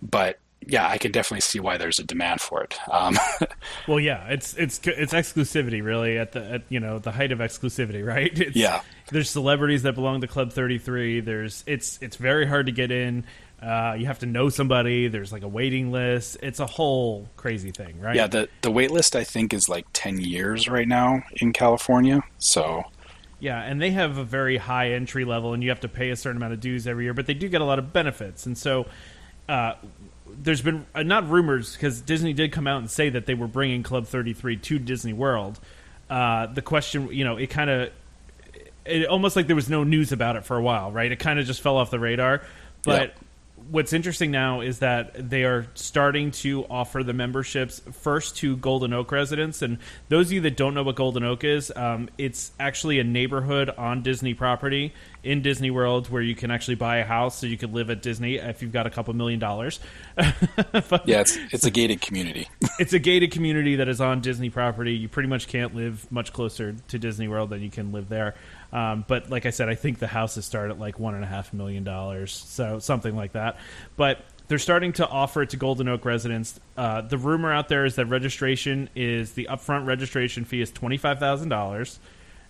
but 0.00 0.38
yeah, 0.66 0.86
I 0.86 0.98
can 0.98 1.10
definitely 1.10 1.40
see 1.40 1.58
why 1.58 1.78
there's 1.78 1.98
a 1.98 2.04
demand 2.04 2.40
for 2.40 2.62
it. 2.62 2.78
Um, 2.90 3.16
Well, 3.88 3.98
yeah, 4.00 4.26
it's 4.28 4.54
it's 4.54 4.80
it's 4.84 5.12
exclusivity 5.12 5.82
really 5.82 6.18
at 6.18 6.32
the 6.32 6.54
at, 6.54 6.62
you 6.68 6.80
know 6.80 6.98
the 6.98 7.12
height 7.12 7.32
of 7.32 7.38
exclusivity, 7.38 8.06
right? 8.14 8.36
It's, 8.38 8.56
Yeah. 8.56 8.82
There's 9.10 9.30
celebrities 9.30 9.82
that 9.82 9.94
belong 9.94 10.20
to 10.20 10.28
Club 10.28 10.52
33. 10.52 11.20
There's 11.20 11.64
it's 11.66 11.98
it's 12.00 12.16
very 12.16 12.46
hard 12.46 12.66
to 12.66 12.72
get 12.72 12.90
in. 12.90 13.24
Uh, 13.60 13.94
you 13.98 14.06
have 14.06 14.20
to 14.20 14.26
know 14.26 14.48
somebody. 14.48 15.08
There's 15.08 15.32
like 15.32 15.42
a 15.42 15.48
waiting 15.48 15.90
list. 15.92 16.38
It's 16.42 16.60
a 16.60 16.66
whole 16.66 17.28
crazy 17.36 17.72
thing, 17.72 18.00
right? 18.00 18.14
yeah, 18.16 18.26
the 18.26 18.48
the 18.62 18.70
wait 18.70 18.90
list 18.90 19.16
I 19.16 19.24
think 19.24 19.52
is 19.52 19.68
like 19.68 19.86
ten 19.92 20.20
years 20.20 20.68
right 20.68 20.88
now 20.88 21.22
in 21.36 21.52
California. 21.52 22.22
So 22.38 22.84
Yeah, 23.40 23.60
and 23.60 23.80
they 23.80 23.90
have 23.90 24.16
a 24.18 24.24
very 24.24 24.58
high 24.58 24.92
entry 24.92 25.24
level, 25.24 25.52
and 25.54 25.62
you 25.62 25.70
have 25.70 25.80
to 25.80 25.88
pay 25.88 26.10
a 26.10 26.16
certain 26.16 26.36
amount 26.36 26.52
of 26.52 26.60
dues 26.60 26.86
every 26.86 27.04
year, 27.04 27.14
but 27.14 27.26
they 27.26 27.34
do 27.34 27.48
get 27.48 27.60
a 27.60 27.64
lot 27.64 27.78
of 27.78 27.92
benefits. 27.92 28.46
And 28.46 28.56
so, 28.56 28.86
uh, 29.48 29.74
there's 30.42 30.62
been 30.62 30.86
uh, 30.94 31.02
not 31.02 31.28
rumors 31.28 31.72
because 31.74 32.00
Disney 32.00 32.32
did 32.32 32.52
come 32.52 32.66
out 32.66 32.78
and 32.78 32.90
say 32.90 33.10
that 33.10 33.26
they 33.26 33.34
were 33.34 33.46
bringing 33.48 33.82
Club 33.82 34.06
33 34.06 34.56
to 34.56 34.78
Disney 34.78 35.12
World. 35.12 35.58
Uh, 36.08 36.46
the 36.46 36.62
question, 36.62 37.08
you 37.12 37.24
know, 37.24 37.36
it 37.36 37.48
kind 37.48 37.70
of, 37.70 37.90
it 38.84 39.06
almost 39.06 39.36
like 39.36 39.46
there 39.46 39.56
was 39.56 39.68
no 39.68 39.84
news 39.84 40.12
about 40.12 40.36
it 40.36 40.44
for 40.44 40.56
a 40.56 40.62
while, 40.62 40.90
right? 40.90 41.10
It 41.12 41.18
kind 41.18 41.38
of 41.38 41.46
just 41.46 41.60
fell 41.60 41.76
off 41.76 41.90
the 41.90 42.00
radar. 42.00 42.42
But 42.84 43.08
Yeah. 43.08 43.22
What's 43.68 43.92
interesting 43.92 44.30
now 44.30 44.60
is 44.60 44.78
that 44.80 45.30
they 45.30 45.44
are 45.44 45.66
starting 45.74 46.30
to 46.30 46.64
offer 46.66 47.02
the 47.02 47.12
memberships 47.12 47.80
first 47.92 48.36
to 48.38 48.56
Golden 48.56 48.92
Oak 48.92 49.12
residents. 49.12 49.62
And 49.62 49.78
those 50.08 50.28
of 50.28 50.32
you 50.32 50.40
that 50.42 50.56
don't 50.56 50.74
know 50.74 50.82
what 50.82 50.96
Golden 50.96 51.24
Oak 51.24 51.44
is, 51.44 51.72
um, 51.74 52.08
it's 52.18 52.52
actually 52.58 52.98
a 52.98 53.04
neighborhood 53.04 53.70
on 53.70 54.02
Disney 54.02 54.34
property 54.34 54.92
in 55.22 55.42
Disney 55.42 55.70
World 55.70 56.08
where 56.08 56.22
you 56.22 56.34
can 56.34 56.50
actually 56.50 56.76
buy 56.76 56.98
a 56.98 57.04
house 57.04 57.38
so 57.38 57.46
you 57.46 57.58
could 57.58 57.72
live 57.72 57.90
at 57.90 58.02
Disney 58.02 58.36
if 58.36 58.62
you've 58.62 58.72
got 58.72 58.86
a 58.86 58.90
couple 58.90 59.12
million 59.14 59.38
dollars. 59.38 59.80
But- 60.88 61.06
yeah, 61.06 61.20
it's 61.20 61.36
it's 61.52 61.64
a 61.64 61.70
gated 61.70 62.00
community. 62.00 62.48
it's 62.78 62.92
a 62.92 62.98
gated 62.98 63.30
community 63.32 63.76
that 63.76 63.88
is 63.88 64.00
on 64.00 64.20
Disney 64.20 64.50
property. 64.50 64.94
You 64.94 65.08
pretty 65.08 65.28
much 65.28 65.46
can't 65.48 65.74
live 65.74 66.10
much 66.10 66.32
closer 66.32 66.74
to 66.88 66.98
Disney 66.98 67.28
World 67.28 67.50
than 67.50 67.62
you 67.62 67.70
can 67.70 67.92
live 67.92 68.08
there. 68.08 68.34
Um, 68.72 69.04
but 69.06 69.30
like 69.30 69.46
I 69.46 69.50
said, 69.50 69.68
I 69.68 69.74
think 69.74 69.98
the 69.98 70.06
houses 70.06 70.44
start 70.44 70.70
at 70.70 70.78
like 70.78 70.98
one 70.98 71.14
and 71.14 71.24
a 71.24 71.26
half 71.26 71.52
million 71.52 71.84
dollars, 71.84 72.32
so 72.32 72.78
something 72.78 73.16
like 73.16 73.32
that. 73.32 73.56
But 73.96 74.24
they're 74.50 74.58
starting 74.58 74.92
to 74.94 75.06
offer 75.08 75.42
it 75.42 75.50
to 75.50 75.56
Golden 75.56 75.88
Oak 75.88 76.04
residents. 76.04 76.58
Uh, 76.76 77.02
the 77.02 77.16
rumor 77.16 77.52
out 77.52 77.68
there 77.68 77.84
is 77.84 77.94
that 77.94 78.06
registration 78.06 78.88
is 78.96 79.32
the 79.32 79.48
upfront 79.50 79.86
registration 79.86 80.44
fee 80.44 80.60
is 80.60 80.70
twenty 80.70 80.96
five 80.96 81.18
thousand 81.18 81.50
dollars. 81.50 82.00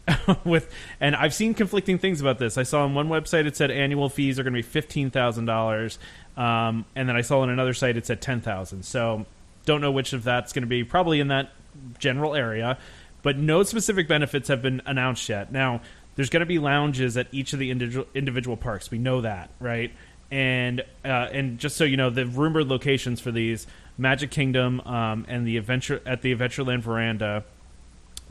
With 0.44 0.72
and 0.98 1.14
I've 1.14 1.34
seen 1.34 1.52
conflicting 1.52 1.98
things 1.98 2.20
about 2.20 2.38
this. 2.38 2.56
I 2.56 2.62
saw 2.62 2.84
on 2.84 2.94
one 2.94 3.08
website 3.08 3.46
it 3.46 3.54
said 3.56 3.70
annual 3.70 4.08
fees 4.08 4.38
are 4.38 4.42
going 4.42 4.54
to 4.54 4.58
be 4.58 4.62
fifteen 4.62 5.10
thousand 5.10 5.44
dollars, 5.44 5.98
um, 6.38 6.86
and 6.96 7.08
then 7.08 7.16
I 7.16 7.20
saw 7.20 7.40
on 7.40 7.50
another 7.50 7.74
site 7.74 7.98
it 7.98 8.06
said 8.06 8.22
ten 8.22 8.40
thousand. 8.40 8.84
So 8.84 9.26
don't 9.66 9.82
know 9.82 9.92
which 9.92 10.12
of 10.12 10.24
that's 10.24 10.52
going 10.52 10.62
to 10.62 10.68
be. 10.68 10.84
Probably 10.84 11.20
in 11.20 11.28
that 11.28 11.50
general 11.98 12.34
area, 12.34 12.78
but 13.22 13.36
no 13.36 13.62
specific 13.62 14.08
benefits 14.08 14.48
have 14.48 14.62
been 14.62 14.80
announced 14.86 15.28
yet. 15.28 15.52
Now 15.52 15.82
there's 16.20 16.28
going 16.28 16.40
to 16.40 16.46
be 16.46 16.58
lounges 16.58 17.16
at 17.16 17.28
each 17.32 17.54
of 17.54 17.58
the 17.58 17.70
individual 17.70 18.06
individual 18.14 18.54
parks. 18.54 18.90
We 18.90 18.98
know 18.98 19.22
that, 19.22 19.48
right? 19.58 19.90
And 20.30 20.82
uh, 21.02 21.08
and 21.08 21.58
just 21.58 21.78
so 21.78 21.84
you 21.84 21.96
know, 21.96 22.10
the 22.10 22.26
rumored 22.26 22.68
locations 22.68 23.22
for 23.22 23.30
these 23.30 23.66
Magic 23.96 24.30
Kingdom 24.30 24.82
um, 24.82 25.24
and 25.28 25.46
the 25.46 25.56
adventure 25.56 26.02
at 26.04 26.20
the 26.20 26.36
Adventureland 26.36 26.82
veranda, 26.82 27.44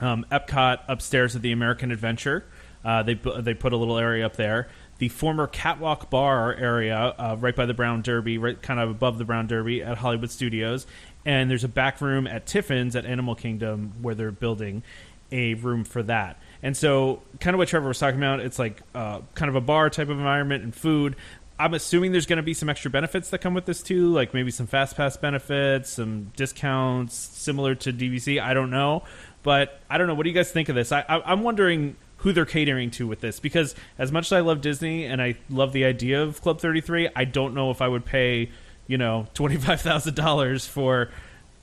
um, 0.02 0.23
Epcot 0.32 0.82
upstairs 0.88 1.36
at 1.36 1.41
the 1.41 1.52
American 1.52 1.91
Adventure. 1.91 2.45
Uh, 2.86 3.02
they 3.02 3.15
they 3.15 3.56
put 3.56 3.73
a 3.73 3.78
little 3.78 3.97
area 3.97 4.23
up 4.23 4.36
there. 4.36 4.67
The 4.99 5.10
former 5.10 5.47
Catwalk 5.47 6.12
Bar 6.12 6.54
area, 6.54 6.95
uh, 6.95 7.38
right 7.39 7.56
by 7.56 7.65
the 7.65 7.73
Brown 7.73 8.04
Derby, 8.04 8.38
right 8.38 8.62
kind 8.62 8.80
of 8.80 8.91
above 8.91 9.17
the 9.17 9.25
Brown 9.25 9.47
Derby 9.47 9.82
at 9.82 9.97
Hollywood 9.97 10.30
Studios, 10.30 10.86
and 11.25 11.49
there's 11.49 11.63
a 11.63 11.67
back 11.67 12.02
room 12.02 12.28
at 12.28 12.45
Tiffin's 12.45 12.95
at 12.95 13.08
Animal 13.08 13.34
Kingdom 13.34 13.93
where 13.99 14.13
they're 14.13 14.30
building 14.30 14.84
a 15.32 15.56
room 15.56 15.84
for 15.84 16.04
that. 16.04 16.39
And 16.61 16.75
so, 16.75 17.21
kind 17.39 17.53
of 17.53 17.57
what 17.57 17.69
Trevor 17.69 17.87
was 17.87 17.99
talking 17.99 18.19
about, 18.19 18.41
it's 18.41 18.59
like 18.59 18.81
uh, 18.93 19.21
kind 19.35 19.49
of 19.49 19.55
a 19.55 19.61
bar 19.61 19.89
type 19.89 20.09
of 20.09 20.17
environment 20.17 20.63
and 20.63 20.75
food. 20.75 21.15
I'm 21.57 21.73
assuming 21.73 22.11
there's 22.11 22.25
going 22.25 22.37
to 22.37 22.43
be 22.43 22.53
some 22.53 22.69
extra 22.69 22.89
benefits 22.89 23.29
that 23.31 23.39
come 23.39 23.53
with 23.53 23.65
this 23.65 23.81
too, 23.81 24.13
like 24.13 24.33
maybe 24.33 24.51
some 24.51 24.67
fast 24.67 24.95
pass 24.95 25.17
benefits, 25.17 25.89
some 25.91 26.31
discounts 26.35 27.15
similar 27.15 27.75
to 27.75 27.91
DVC. 27.91 28.41
I 28.41 28.53
don't 28.53 28.69
know, 28.69 29.03
but 29.43 29.81
I 29.89 29.97
don't 29.97 30.07
know. 30.07 30.13
What 30.13 30.23
do 30.23 30.29
you 30.29 30.35
guys 30.35 30.51
think 30.51 30.69
of 30.69 30.75
this? 30.75 30.91
I, 30.91 31.01
I, 31.01 31.31
I'm 31.31 31.43
wondering 31.43 31.97
who 32.17 32.33
they're 32.33 32.45
catering 32.45 32.91
to 32.91 33.07
with 33.07 33.21
this 33.21 33.39
because 33.39 33.75
as 33.97 34.11
much 34.11 34.27
as 34.27 34.33
I 34.33 34.39
love 34.41 34.61
Disney 34.61 35.05
and 35.05 35.21
I 35.21 35.35
love 35.49 35.73
the 35.73 35.85
idea 35.85 36.21
of 36.23 36.41
Club 36.41 36.59
33, 36.61 37.09
I 37.15 37.25
don't 37.25 37.53
know 37.53 37.71
if 37.71 37.81
I 37.81 37.87
would 37.87 38.05
pay 38.05 38.51
you 38.87 38.97
know 38.97 39.27
twenty 39.33 39.55
five 39.57 39.79
thousand 39.81 40.15
dollars 40.15 40.65
for 40.65 41.09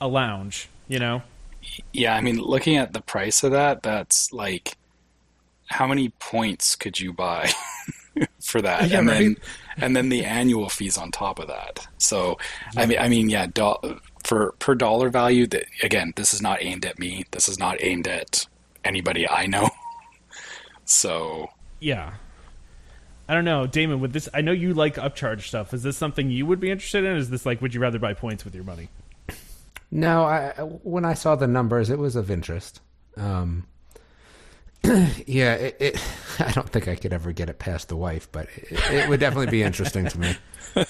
a 0.01 0.09
lounge. 0.09 0.69
You 0.89 0.99
know, 0.99 1.23
Yeah, 1.93 2.15
I 2.15 2.21
mean, 2.21 2.39
looking 2.39 2.77
at 2.77 2.93
the 2.93 3.01
price 3.01 3.43
of 3.43 3.53
that, 3.53 3.83
that's 3.83 4.33
like, 4.33 4.77
how 5.67 5.87
many 5.87 6.11
points 6.11 6.77
could 6.77 6.99
you 6.99 7.13
buy 7.13 7.51
for 8.41 8.63
that? 8.63 8.91
Yeah, 8.91 8.99
and 8.99 9.09
then, 9.09 9.37
and 9.77 9.97
then 9.97 10.09
the 10.09 10.25
annual 10.25 10.69
fees 10.69 10.97
on 10.97 11.11
top 11.11 11.39
of 11.39 11.49
that. 11.49 11.87
So, 11.99 12.39
I 12.77 12.87
mean, 12.87 12.99
I 12.99 13.09
mean, 13.09 13.29
yeah, 13.29 13.47
do, 13.47 13.75
for 14.25 14.53
per 14.59 14.75
dollar 14.75 15.11
value. 15.11 15.47
That 15.47 15.65
again, 15.83 16.13
this 16.17 16.33
is 16.35 16.43
not 16.43 16.63
aimed 16.63 16.85
at 16.85 16.99
me. 16.99 17.25
This 17.31 17.49
is 17.49 17.59
not 17.59 17.77
aimed 17.81 18.09
at 18.09 18.47
anybody 18.85 19.29
I 19.29 19.47
know. 19.47 19.69
So, 20.89 21.51
yeah. 21.81 22.15
I 23.29 23.35
don't 23.35 23.45
know, 23.45 23.67
Damon. 23.67 23.99
With 24.01 24.13
this, 24.13 24.29
I 24.33 24.41
know 24.41 24.53
you 24.53 24.73
like 24.73 24.95
upcharge 24.95 25.43
stuff. 25.43 25.75
Is 25.75 25.83
this 25.83 25.97
something 25.97 26.31
you 26.31 26.47
would 26.47 26.61
be 26.61 26.71
interested 26.71 27.05
in? 27.05 27.17
Is 27.17 27.29
this 27.29 27.45
like, 27.45 27.61
would 27.61 27.75
you 27.75 27.81
rather 27.81 27.99
buy 27.99 28.15
points 28.15 28.45
with 28.45 28.55
your 28.55 28.63
money? 28.63 28.89
No, 29.91 30.25
I 30.25 30.51
when 30.83 31.05
I 31.05 31.15
saw 31.15 31.35
the 31.35 31.47
numbers, 31.47 31.91
it 31.91 31.99
was 31.99 32.17
of 32.17 32.31
interest. 32.31 32.81
Um, 33.17 33.67
yeah, 35.27 35.55
it, 35.55 35.77
it, 35.81 36.05
I 36.39 36.53
don't 36.53 36.69
think 36.69 36.89
I 36.89 36.97
could 36.97 37.13
ever 37.13 37.33
get 37.33 37.49
it 37.49 37.59
past 37.59 37.89
the 37.89 37.97
wife, 37.97 38.29
but 38.33 38.49
it, 38.57 38.91
it 38.93 39.09
would 39.09 39.21
definitely 39.21 39.51
be 39.51 39.63
interesting 39.63 40.07
to 40.07 40.19
me. 40.19 40.37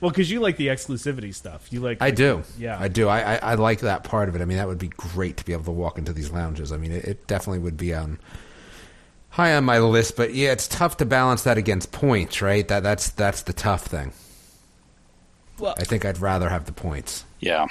Well, 0.00 0.10
because 0.10 0.30
you 0.30 0.40
like 0.40 0.56
the 0.56 0.66
exclusivity 0.66 1.32
stuff. 1.32 1.72
You 1.72 1.80
like. 1.80 1.98
I 2.02 2.10
do. 2.10 2.42
Yeah. 2.58 2.76
I 2.78 2.88
do. 2.88 3.08
I, 3.08 3.36
I, 3.36 3.36
I 3.36 3.54
like 3.54 3.80
that 3.80 4.02
part 4.02 4.28
of 4.28 4.34
it. 4.34 4.42
I 4.42 4.44
mean, 4.44 4.56
that 4.56 4.66
would 4.66 4.78
be 4.78 4.88
great 4.88 5.36
to 5.36 5.44
be 5.44 5.52
able 5.52 5.64
to 5.64 5.70
walk 5.70 5.98
into 5.98 6.12
these 6.12 6.30
lounges. 6.30 6.72
I 6.72 6.78
mean, 6.78 6.90
it, 6.90 7.04
it 7.04 7.26
definitely 7.28 7.60
would 7.60 7.76
be 7.76 7.94
on 7.94 8.18
high 9.30 9.54
on 9.54 9.64
my 9.64 9.78
list. 9.78 10.16
But 10.16 10.34
yeah, 10.34 10.50
it's 10.52 10.66
tough 10.66 10.96
to 10.96 11.06
balance 11.06 11.42
that 11.44 11.58
against 11.58 11.92
points, 11.92 12.42
right? 12.42 12.66
That 12.66 12.82
that's 12.82 13.10
that's 13.10 13.42
the 13.42 13.52
tough 13.52 13.86
thing. 13.86 14.12
Well- 15.58 15.76
I 15.78 15.84
think 15.84 16.04
I'd 16.04 16.18
rather 16.18 16.48
have 16.48 16.64
the 16.64 16.72
points. 16.72 17.24
yeah, 17.40 17.66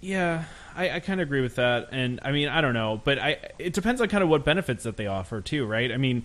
Yeah, 0.00 0.44
I, 0.78 0.90
I 0.96 1.00
kind 1.00 1.20
of 1.20 1.26
agree 1.28 1.40
with 1.40 1.56
that, 1.56 1.88
and 1.92 2.20
I 2.22 2.30
mean, 2.32 2.48
I 2.48 2.60
don't 2.60 2.74
know, 2.74 3.00
but 3.04 3.18
I 3.18 3.36
it 3.58 3.72
depends 3.74 4.00
on 4.00 4.08
kind 4.08 4.22
of 4.22 4.30
what 4.30 4.44
benefits 4.44 4.84
that 4.84 4.96
they 4.96 5.06
offer 5.08 5.40
too, 5.40 5.66
right? 5.66 5.90
I 5.92 5.96
mean, 5.96 6.24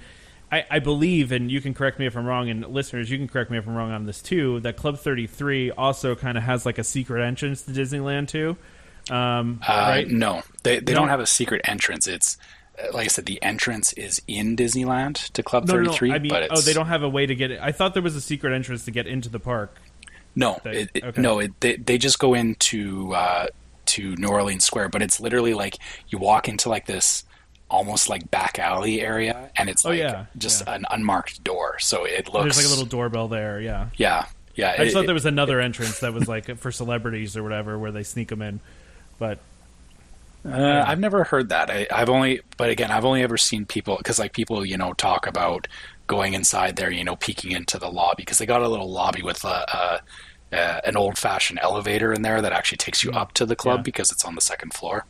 I, 0.51 0.65
I 0.69 0.79
believe, 0.79 1.31
and 1.31 1.51
you 1.51 1.59
can 1.61 1.73
correct 1.73 1.97
me 1.97 2.05
if 2.05 2.15
I'm 2.15 2.25
wrong, 2.25 2.49
and 2.49 2.65
listeners, 2.67 3.09
you 3.09 3.17
can 3.17 3.27
correct 3.27 3.49
me 3.49 3.57
if 3.57 3.67
I'm 3.67 3.75
wrong 3.75 3.91
on 3.91 4.05
this 4.05 4.21
too. 4.21 4.59
That 4.59 4.77
Club 4.77 4.99
33 4.99 5.71
also 5.71 6.15
kind 6.15 6.37
of 6.37 6.43
has 6.43 6.65
like 6.65 6.77
a 6.77 6.83
secret 6.83 7.23
entrance 7.23 7.63
to 7.63 7.71
Disneyland 7.71 8.27
too, 8.27 8.55
um, 9.09 9.59
uh, 9.67 9.71
right? 9.73 10.07
no, 10.07 10.43
they 10.63 10.79
they 10.79 10.93
No? 10.93 10.99
don't 10.99 11.09
have 11.09 11.19
a 11.19 11.25
secret 11.27 11.61
entrance. 11.65 12.07
It's 12.07 12.37
uh, 12.79 12.87
like 12.93 13.05
I 13.05 13.07
said, 13.07 13.25
the 13.25 13.41
entrance 13.41 13.91
is 13.93 14.21
in 14.27 14.55
Disneyland 14.55 15.31
to 15.31 15.41
Club 15.43 15.67
No, 15.67 15.73
no, 15.73 15.79
Thirty 15.85 15.97
Three. 15.97 16.09
no. 16.09 16.15
I 16.15 16.19
mean, 16.19 16.29
but 16.29 16.43
it's, 16.43 16.59
oh, 16.59 16.61
they 16.61 16.73
don't 16.73 16.87
have 16.87 17.01
a 17.03 17.09
way 17.09 17.25
to 17.25 17.33
get 17.35 17.49
it. 17.51 17.59
I 17.61 17.71
thought 17.71 17.93
there 17.95 18.03
was 18.03 18.15
a 18.15 18.21
secret 18.21 18.53
entrance 18.53 18.85
to 18.85 18.91
get 18.91 19.07
into 19.07 19.29
the 19.29 19.39
park. 19.39 19.75
No, 20.35 20.59
They- 20.63 20.87
it- 20.93 21.03
okay. 21.03 21.21
no, 21.21 21.39
it, 21.39 21.51
they 21.59 21.75
they 21.77 21.97
just 21.97 22.19
go 22.19 22.33
into 22.33 23.13
uh, 23.13 23.47
to 23.97 24.15
New 24.17 24.27
Orleans 24.27 24.63
Square, 24.63 24.89
but 24.89 25.01
it's 25.01 25.19
literally 25.19 25.53
like 25.53 25.77
you 26.09 26.17
walk 26.19 26.47
into 26.49 26.69
like 26.69 26.85
this 26.85 27.23
almost 27.69 28.09
like 28.09 28.29
back 28.29 28.59
alley 28.59 29.01
area, 29.01 29.49
and 29.57 29.69
it's 29.69 29.85
Oh, 29.85 29.89
like 29.89 29.99
yeah, 29.99 30.25
just 30.37 30.63
yeah. 30.67 30.75
an 30.75 30.85
unmarked 30.91 31.43
door, 31.43 31.79
so 31.79 32.05
it 32.05 32.31
looks 32.33 32.55
There's 32.55 32.57
like 32.57 32.65
a 32.67 32.69
little 32.69 32.85
doorbell 32.85 33.27
there. 33.27 33.59
Yeah, 33.61 33.89
yeah 33.97 34.25
yeah. 34.55 34.71
I 34.77 34.77
just 34.77 34.89
it- 34.89 34.93
thought 34.93 35.05
there 35.05 35.15
was 35.15 35.25
another 35.25 35.59
entrance 35.59 35.99
that 36.01 36.13
was 36.13 36.27
like 36.27 36.57
for 36.57 36.71
celebrities 36.71 37.35
or 37.35 37.43
whatever, 37.43 37.79
where 37.79 37.91
they 37.91 38.03
sneak 38.03 38.27
them 38.29 38.41
in. 38.43 38.59
But 39.19 39.39
Uh, 40.45 40.83
I've 40.85 40.99
never 40.99 41.23
heard 41.23 41.49
that. 41.49 41.69
I, 41.71 41.87
I've 41.89 42.09
only, 42.09 42.41
but 42.57 42.69
again, 42.69 42.91
I've 42.91 43.05
only 43.05 43.23
ever 43.23 43.37
seen 43.37 43.65
people 43.65 43.95
because 43.97 44.19
like 44.19 44.33
people, 44.33 44.65
you 44.65 44.77
know, 44.77 44.93
talk 44.93 45.25
about 45.25 45.67
going 46.07 46.33
inside 46.33 46.75
there, 46.75 46.91
you 46.91 47.03
know, 47.05 47.15
peeking 47.15 47.51
into 47.51 47.79
the 47.79 47.89
lobby 47.89 48.23
because 48.23 48.39
they 48.39 48.45
got 48.45 48.61
a 48.61 48.67
little 48.67 48.91
lobby 48.91 49.21
with 49.21 49.43
a, 49.45 49.47
a, 49.47 50.01
a 50.53 50.81
an 50.87 50.95
old 50.97 51.17
fashioned 51.17 51.59
elevator 51.61 52.13
in 52.13 52.21
there 52.21 52.41
that 52.41 52.53
actually 52.53 52.77
takes 52.77 53.03
you 53.03 53.11
hmm. 53.11 53.17
up 53.17 53.33
to 53.33 53.45
the 53.45 53.55
club 53.55 53.79
Yeah. 53.79 53.83
because 53.83 54.11
it's 54.11 54.25
on 54.25 54.35
the 54.35 54.41
second 54.41 54.73
floor. 54.73 55.05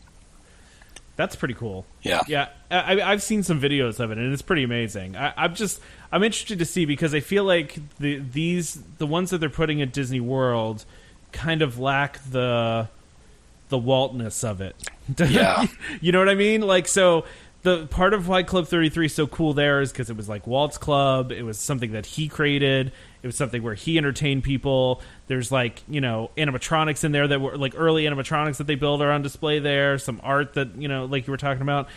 that's 1.15 1.35
pretty 1.35 1.53
cool. 1.53 1.85
Yeah, 2.01 2.21
Yeah, 2.27 2.47
I, 2.71 3.01
I've 3.01 3.21
seen 3.21 3.43
some 3.43 3.61
videos 3.61 3.99
of 3.99 4.11
it, 4.11 4.17
and 4.17 4.33
it's 4.33 4.41
pretty 4.41 4.63
amazing. 4.63 5.15
I, 5.15 5.33
I'm 5.37 5.53
just 5.55 5.79
I'm 6.11 6.23
interested 6.23 6.59
to 6.59 6.65
see 6.65 6.85
because 6.85 7.13
I 7.13 7.19
feel 7.19 7.43
like 7.43 7.77
the 7.99 8.17
these 8.19 8.81
the 8.97 9.05
ones 9.07 9.29
that 9.29 9.37
they're 9.39 9.49
putting 9.49 9.81
at 9.81 9.91
Disney 9.93 10.19
World 10.19 10.85
kind 11.31 11.61
of 11.61 11.77
lack 11.79 12.19
the 12.29 12.87
the 13.69 13.77
Waltness 13.77 14.43
of 14.43 14.61
it. 14.61 14.75
Yeah. 15.19 15.65
you 15.99 16.11
know 16.13 16.19
what 16.19 16.29
I 16.29 16.35
mean? 16.35 16.61
Like 16.61 16.87
so. 16.87 17.25
The 17.63 17.87
part 17.87 18.13
of 18.13 18.27
why 18.27 18.43
Club 18.43 18.67
33 18.67 19.05
is 19.05 19.15
so 19.15 19.25
cool 19.25 19.53
there 19.53 19.81
is 19.81 19.91
because 19.91 20.09
it 20.09 20.17
was 20.17 20.27
like 20.27 20.45
Walt's 20.45 20.77
Club. 20.77 21.31
It 21.31 21.43
was 21.43 21.57
something 21.57 21.93
that 21.93 22.05
he 22.05 22.27
created. 22.27 22.91
It 23.21 23.27
was 23.27 23.37
something 23.37 23.63
where 23.63 23.73
he 23.73 23.97
entertained 23.97 24.43
people. 24.43 25.01
There's 25.27 25.51
like 25.51 25.81
you 25.87 26.01
know 26.01 26.31
animatronics 26.37 27.03
in 27.03 27.13
there 27.13 27.27
that 27.27 27.39
were 27.39 27.57
like 27.57 27.73
early 27.77 28.03
animatronics 28.03 28.57
that 28.57 28.67
they 28.67 28.75
built 28.75 29.01
are 29.01 29.11
on 29.11 29.21
display 29.21 29.59
there. 29.59 29.97
Some 29.97 30.19
art 30.23 30.55
that 30.55 30.75
you 30.75 30.89
know 30.89 31.05
like 31.05 31.25
you 31.25 31.31
were 31.31 31.37
talking 31.37 31.61
about 31.61 31.87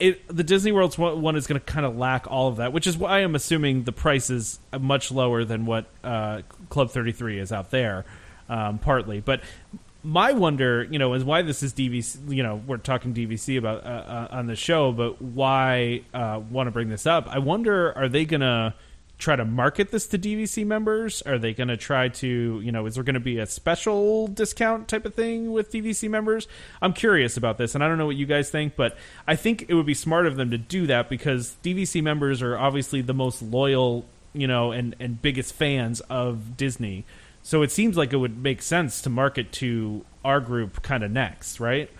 it 0.00 0.26
the 0.28 0.42
Disney 0.42 0.72
World's 0.72 0.98
one 0.98 1.22
one 1.22 1.36
is 1.36 1.46
going 1.46 1.60
to 1.60 1.64
kind 1.64 1.86
of 1.86 1.96
lack 1.96 2.30
all 2.30 2.48
of 2.48 2.56
that, 2.56 2.72
which 2.72 2.86
is 2.86 2.96
why 2.96 3.18
I'm 3.20 3.34
assuming 3.34 3.84
the 3.84 3.92
price 3.92 4.30
is 4.30 4.58
much 4.78 5.10
lower 5.10 5.44
than 5.44 5.66
what 5.66 5.86
uh, 6.02 6.42
Club 6.68 6.90
33 6.90 7.38
is 7.38 7.52
out 7.52 7.70
there, 7.70 8.04
um, 8.48 8.78
partly. 8.78 9.20
But 9.20 9.40
my 10.04 10.32
wonder, 10.32 10.84
you 10.84 10.98
know, 10.98 11.14
is 11.14 11.24
why 11.24 11.42
this 11.42 11.62
is 11.62 11.72
DVC. 11.72 12.30
You 12.30 12.42
know, 12.42 12.62
we're 12.66 12.76
talking 12.76 13.14
DVC 13.14 13.58
about 13.58 13.84
uh, 13.84 13.88
uh, 13.88 14.28
on 14.30 14.46
the 14.46 14.54
show, 14.54 14.92
but 14.92 15.20
why 15.20 16.02
uh, 16.12 16.40
want 16.50 16.66
to 16.66 16.70
bring 16.70 16.90
this 16.90 17.06
up? 17.06 17.26
I 17.28 17.38
wonder, 17.38 17.96
are 17.96 18.08
they 18.08 18.26
going 18.26 18.42
to 18.42 18.74
try 19.16 19.34
to 19.34 19.44
market 19.44 19.90
this 19.90 20.06
to 20.08 20.18
DVC 20.18 20.66
members? 20.66 21.22
Are 21.22 21.38
they 21.38 21.54
going 21.54 21.68
to 21.68 21.76
try 21.78 22.08
to, 22.08 22.60
you 22.62 22.70
know, 22.70 22.84
is 22.84 22.96
there 22.96 23.04
going 23.04 23.14
to 23.14 23.20
be 23.20 23.38
a 23.38 23.46
special 23.46 24.26
discount 24.26 24.88
type 24.88 25.06
of 25.06 25.14
thing 25.14 25.52
with 25.52 25.72
DVC 25.72 26.10
members? 26.10 26.46
I'm 26.82 26.92
curious 26.92 27.38
about 27.38 27.56
this, 27.56 27.74
and 27.74 27.82
I 27.82 27.88
don't 27.88 27.96
know 27.96 28.06
what 28.06 28.16
you 28.16 28.26
guys 28.26 28.50
think, 28.50 28.76
but 28.76 28.98
I 29.26 29.36
think 29.36 29.64
it 29.68 29.74
would 29.74 29.86
be 29.86 29.94
smart 29.94 30.26
of 30.26 30.36
them 30.36 30.50
to 30.50 30.58
do 30.58 30.86
that 30.88 31.08
because 31.08 31.56
DVC 31.64 32.02
members 32.02 32.42
are 32.42 32.58
obviously 32.58 33.00
the 33.00 33.14
most 33.14 33.40
loyal, 33.40 34.04
you 34.34 34.46
know, 34.46 34.72
and 34.72 34.94
and 35.00 35.22
biggest 35.22 35.54
fans 35.54 36.00
of 36.02 36.58
Disney. 36.58 37.04
So 37.44 37.62
it 37.62 37.72
seems 37.72 37.96
like 37.96 38.12
it 38.14 38.18
would 38.18 38.38
make 38.42 38.62
sense 38.62 39.02
to 39.02 39.10
market 39.10 39.52
to 39.54 40.06
our 40.24 40.40
group 40.40 40.82
kind 40.82 41.04
of 41.04 41.12
next, 41.12 41.60
right? 41.60 41.90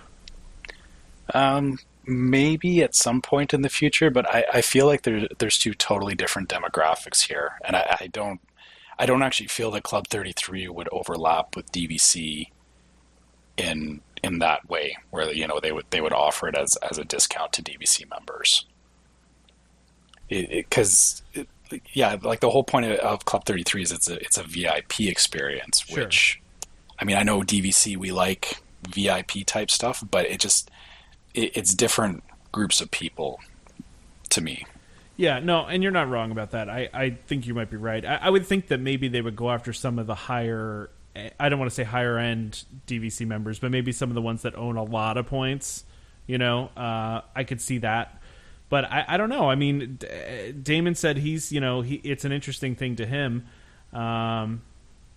um, 1.35 1.79
maybe 2.07 2.83
at 2.83 2.95
some 2.95 3.23
point 3.23 3.55
in 3.55 3.63
the 3.63 3.69
future, 3.71 4.11
but 4.11 4.29
I, 4.29 4.45
I 4.55 4.61
feel 4.63 4.87
like 4.87 5.03
there, 5.03 5.29
there's 5.39 5.59
two 5.59 5.75
totally 5.75 6.15
different 6.15 6.49
demographics 6.49 7.23
here, 7.29 7.53
and 7.65 7.77
I, 7.77 7.99
I 8.03 8.07
don't, 8.09 8.41
I 8.99 9.07
don't 9.07 9.23
actually 9.23 9.49
feel 9.49 9.71
that 9.73 9.85
Club 9.85 10.09
Thirty 10.09 10.33
Three 10.33 10.69
would 10.69 10.89
overlap 10.93 11.57
with 11.57 11.73
DVC 11.73 12.49
in 13.57 14.03
in 14.23 14.39
that 14.41 14.69
way, 14.69 14.97
where 15.11 15.33
you 15.33 15.47
know 15.49 15.61
they 15.61 15.73
would 15.73 15.87
they 15.91 16.01
would 16.01 16.13
offer 16.13 16.49
it 16.49 16.57
as 16.57 16.77
as 16.77 16.99
a 16.99 17.05
discount 17.05 17.53
to 17.55 17.63
DVC 17.63 18.09
members. 18.11 18.67
Because 20.29 21.23
yeah, 21.93 22.17
like 22.23 22.41
the 22.41 22.51
whole 22.51 22.65
point 22.65 22.87
of, 22.87 22.99
of 22.99 23.25
Club 23.25 23.45
Thirty 23.45 23.63
Three 23.63 23.83
is 23.83 23.93
it's 23.93 24.09
a 24.09 24.17
it's 24.21 24.37
a 24.39 24.43
VIP 24.43 25.01
experience, 25.01 25.85
Sure. 25.87 26.05
which 26.05 26.41
I 26.99 27.05
mean 27.05 27.17
I 27.17 27.23
know 27.23 27.41
DVC 27.41 27.97
we 27.97 28.13
like 28.13 28.59
VIP 28.89 29.45
type 29.47 29.71
stuff, 29.71 30.03
but 30.11 30.27
it 30.27 30.41
just 30.41 30.71
it, 31.35 31.57
it's 31.57 31.75
different 31.75 32.23
groups 32.53 32.81
of 32.81 32.91
people 32.91 33.41
to 34.31 34.41
me. 34.41 34.67
Yeah, 35.17 35.39
no, 35.39 35.65
and 35.67 35.83
you're 35.83 35.93
not 35.93 36.09
wrong 36.09 36.33
about 36.33 36.51
that. 36.51 36.69
I, 36.69 36.89
I 36.93 37.11
think 37.11 37.47
you 37.47 37.55
might 37.55 37.71
be 37.71 37.77
right. 37.77 38.05
I, 38.05 38.17
I 38.17 38.31
would 38.31 38.45
think 38.47 38.67
that 38.69 38.81
maybe 38.81 39.07
they 39.07 39.23
would 39.23 39.37
go 39.37 39.51
after 39.51 39.73
some 39.73 40.01
of 40.01 40.09
the 40.09 40.15
higher, 40.17 40.91
I 41.39 41.49
don't 41.49 41.61
want 41.61 41.71
to 41.71 41.75
say 41.75 41.85
higher 41.85 42.19
end 42.19 42.65
DVC 42.89 43.25
members, 43.25 43.61
but 43.61 43.71
maybe 43.71 43.93
some 43.93 44.11
of 44.11 44.17
the 44.17 44.23
ones 44.23 44.43
that 44.43 44.57
own 44.57 44.77
a 44.77 44.83
lot 44.83 45.17
of 45.17 45.27
points. 45.27 45.85
You 46.27 46.39
know, 46.39 46.71
uh, 46.77 47.21
I 47.37 47.45
could 47.45 47.61
see 47.61 47.79
that. 47.79 48.21
But 48.75 48.91
I, 48.91 49.05
I 49.07 49.17
don't 49.19 49.29
know. 49.29 49.49
I 49.49 49.55
mean, 49.55 49.99
D- 50.01 50.51
Damon 50.51 50.97
said 50.97 51.17
he's, 51.19 51.53
you 51.53 51.61
know, 51.61 51.83
he, 51.83 51.95
it's 52.03 52.25
an 52.25 52.33
interesting 52.33 52.75
thing 52.75 52.97
to 52.97 53.07
him. 53.07 53.47
Um, 53.93 54.63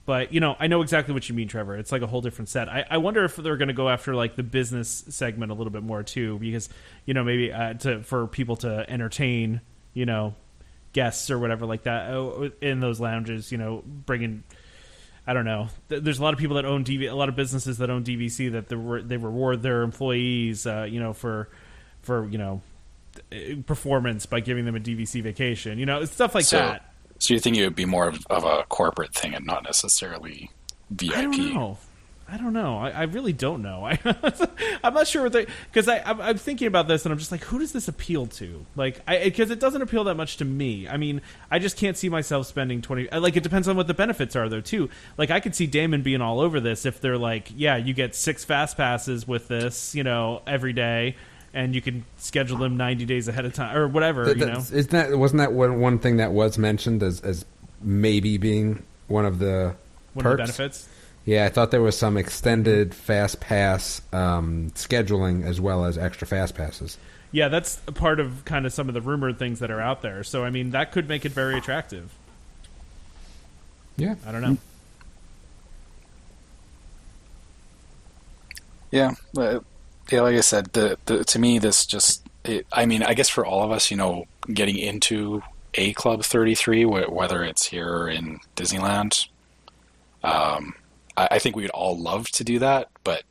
but 0.06 0.32
you 0.32 0.40
know, 0.40 0.56
I 0.60 0.68
know 0.68 0.84
exactly 0.84 1.12
what 1.12 1.28
you 1.28 1.34
mean, 1.34 1.48
Trevor. 1.48 1.76
It's 1.76 1.92
like 1.92 2.04
a 2.04 2.06
whole 2.06 2.22
different 2.22 2.50
set. 2.50 2.70
I, 2.70 2.86
I 2.88 2.98
wonder 2.98 3.24
if 3.24 3.36
they're 3.36 3.58
going 3.58 3.70
to 3.70 3.74
go 3.74 3.90
after 3.90 4.14
like 4.14 4.36
the 4.36 4.44
business 4.44 5.06
segment 5.10 5.52
a 5.52 5.56
little 5.56 5.72
bit 5.72 5.82
more 5.82 6.04
too, 6.04 6.38
because 6.38 6.70
you 7.08 7.16
know 7.16 7.24
maybe 7.24 7.52
uh, 7.52 7.74
to 7.74 8.04
for 8.04 8.28
people 8.28 8.58
to 8.58 8.88
entertain, 8.88 9.62
you 9.96 10.06
know, 10.06 10.36
guests 10.94 11.32
or 11.32 11.40
whatever 11.40 11.66
like 11.66 11.82
that 11.86 12.14
uh, 12.14 12.50
in 12.62 12.80
those 12.80 13.00
lounges. 13.00 13.52
You 13.52 13.58
know, 13.58 13.82
bringing. 13.88 14.44
I 15.26 15.34
don't 15.34 15.46
know. 15.46 15.70
There's 15.88 16.20
a 16.20 16.22
lot 16.22 16.36
of 16.36 16.40
people 16.40 16.58
that 16.58 16.66
own 16.66 16.84
DV, 16.84 17.12
a 17.12 17.16
lot 17.16 17.28
of 17.28 17.36
businesses 17.36 17.80
that 17.80 17.90
own 17.90 18.04
DVC 18.04 18.52
that 18.52 18.70
they, 18.70 18.76
re- 18.76 19.02
they 19.02 19.18
reward 19.18 19.64
their 19.64 19.82
employees, 19.82 20.68
uh, 20.68 20.88
you 20.88 21.00
know, 21.00 21.14
for 21.14 21.50
for 22.04 22.28
you 22.28 22.38
know 22.38 22.62
uh, 22.62 22.67
performance 23.66 24.26
by 24.26 24.40
giving 24.40 24.66
them 24.66 24.76
a 24.76 24.80
DVC 24.80 25.22
vacation. 25.22 25.80
You 25.80 25.86
know, 25.86 26.06
stuff 26.06 26.36
like 26.36 26.46
so, 26.46 26.58
that. 26.58 26.94
so 27.20 27.34
you 27.34 27.40
think 27.40 27.58
it 27.58 27.64
would 27.64 27.76
be 27.76 27.86
more 27.86 28.08
of, 28.08 28.26
of 28.30 28.44
a 28.44 28.64
corporate 28.70 29.14
thing 29.14 29.34
and 29.34 29.46
not 29.46 29.64
necessarily 29.64 30.52
VIP? 30.90 31.16
I 31.16 31.22
don't 31.22 31.54
know. 31.54 31.78
I 32.30 32.36
don't 32.36 32.52
know. 32.52 32.78
I, 32.78 32.90
I 32.90 33.04
really 33.04 33.32
don't 33.32 33.62
know. 33.62 33.86
I, 33.86 33.98
I'm 34.84 34.94
not 34.94 35.08
sure 35.08 35.24
what 35.24 35.32
they 35.32 35.48
because 35.72 35.88
I 35.88 36.00
I'm, 36.00 36.20
I'm 36.20 36.38
thinking 36.38 36.68
about 36.68 36.88
this 36.90 37.06
and 37.06 37.14
I'm 37.14 37.20
just 37.20 37.32
like, 37.32 37.44
who 37.46 37.60
does 37.60 37.72
this 37.72 37.88
appeal 37.88 38.28
to? 38.28 38.66
Like, 38.76 39.00
I 39.08 39.20
because 39.24 39.50
it 39.50 39.62
doesn't 39.62 39.82
appeal 39.82 40.04
that 40.06 40.16
much 40.16 40.38
to 40.38 40.46
me. 40.46 40.90
I 40.90 40.98
mean, 40.98 41.22
I 41.50 41.60
just 41.60 41.78
can't 41.78 41.96
see 41.96 42.10
myself 42.10 42.48
spending 42.48 42.82
twenty. 42.82 43.10
Uh, 43.10 43.22
like, 43.22 43.38
it 43.38 43.44
depends 43.44 43.70
on 43.70 43.78
what 43.78 43.88
the 43.88 43.94
benefits 43.94 44.36
are, 44.36 44.50
though. 44.50 44.60
Too. 44.62 44.90
Like, 45.18 45.32
I 45.32 45.40
could 45.40 45.56
see 45.56 45.68
Damon 45.68 46.02
being 46.02 46.20
all 46.20 46.42
over 46.42 46.60
this 46.60 46.86
if 46.86 47.00
they're 47.00 47.18
like, 47.18 47.50
yeah, 47.56 47.78
you 47.78 47.94
get 47.94 48.14
six 48.14 48.44
fast 48.44 48.76
passes 48.76 49.26
with 49.26 49.48
this, 49.48 49.96
you 49.96 50.04
know, 50.04 50.42
every 50.46 50.74
day. 50.74 51.16
And 51.54 51.74
you 51.74 51.82
can 51.82 52.06
schedule 52.18 52.58
them 52.58 52.78
90 52.78 53.06
days 53.06 53.28
ahead 53.28 53.46
of 53.46 53.54
time, 53.54 53.76
or 53.76 53.88
whatever, 53.88 54.26
That- 54.26 54.38
you 54.38 54.46
know. 54.46 54.58
Isn't 54.60 54.90
that 54.92 55.18
wasn't 55.18 55.40
that 55.40 55.54
one, 55.54 55.80
one 55.80 55.98
thing 56.00 56.18
that 56.18 56.32
was 56.32 56.58
mentioned 56.58 57.02
as 57.02 57.22
as 57.22 57.46
maybe 57.82 58.38
being 58.38 58.84
one 59.08 59.26
of 59.26 59.40
the 59.40 59.74
One 60.14 60.24
perks? 60.24 60.26
of 60.26 60.38
the 60.38 60.38
benefits. 60.64 60.88
Yeah, 61.26 61.46
I 61.46 61.50
thought 61.50 61.72
there 61.72 61.82
was 61.82 61.98
some 61.98 62.16
extended 62.16 62.94
fast 62.96 63.40
pass 63.40 64.02
um, 64.14 64.72
scheduling 64.76 65.44
as 65.46 65.60
well 65.60 65.84
as 65.86 65.98
extra 65.98 66.26
fast 66.28 66.56
passes. 66.56 66.98
Yeah, 67.34 67.50
that's 67.50 67.82
a 67.88 67.92
part 67.92 68.22
of 68.22 68.46
kind 68.46 68.66
of 68.66 68.72
some 68.72 68.88
of 68.88 68.94
the 68.94 69.02
rumored 69.02 69.38
things 69.38 69.60
that 69.60 69.70
are 69.70 69.82
out 69.82 70.02
there. 70.02 70.24
So, 70.24 70.46
I 70.46 70.50
mean, 70.50 70.72
that 70.72 70.94
could 70.94 71.10
make 71.10 71.26
it 71.26 71.34
very 71.34 71.58
attractive. 71.58 72.14
Yeah, 73.98 74.16
I 74.26 74.32
don't 74.32 74.42
know. 74.42 74.58
Yeah, 78.92 79.12
uh, 79.38 79.60
yeah. 80.12 80.22
Like 80.22 80.36
I 80.38 80.42
said, 80.42 80.74
the, 80.74 80.98
the 81.06 81.24
to 81.26 81.40
me 81.40 81.60
this 81.60 81.86
just. 81.86 82.24
It, 82.44 82.66
I 82.72 82.86
mean, 82.86 83.04
I 83.04 83.14
guess 83.14 83.28
for 83.28 83.46
all 83.46 83.64
of 83.64 83.72
us, 83.72 83.92
you 83.92 83.98
know, 83.98 84.26
getting 84.54 84.78
into 84.78 85.42
a 85.74 85.92
Club 85.94 86.24
Thirty 86.24 86.56
Three, 86.56 86.84
wh- 86.84 87.12
whether 87.12 87.44
it's 87.44 87.66
here 87.66 87.90
or 87.90 88.10
in 88.10 88.40
Disneyland, 88.56 89.28
um, 90.24 90.74
I, 91.18 91.28
I 91.32 91.40
think 91.40 91.56
we'd 91.56 91.70
all 91.72 91.98
love 92.00 92.30
to 92.32 92.44
do 92.44 92.60
that, 92.60 92.90
but 93.04 93.24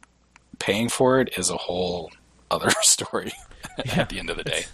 paying 0.58 0.88
for 0.88 1.20
it 1.20 1.36
is 1.38 1.48
a 1.50 1.56
whole 1.56 2.10
other 2.50 2.70
story 2.82 3.32
Yeah. 3.84 4.00
at 4.02 4.08
the 4.10 4.18
end 4.18 4.28
of 4.30 4.36
the 4.36 4.44
day. 4.44 4.64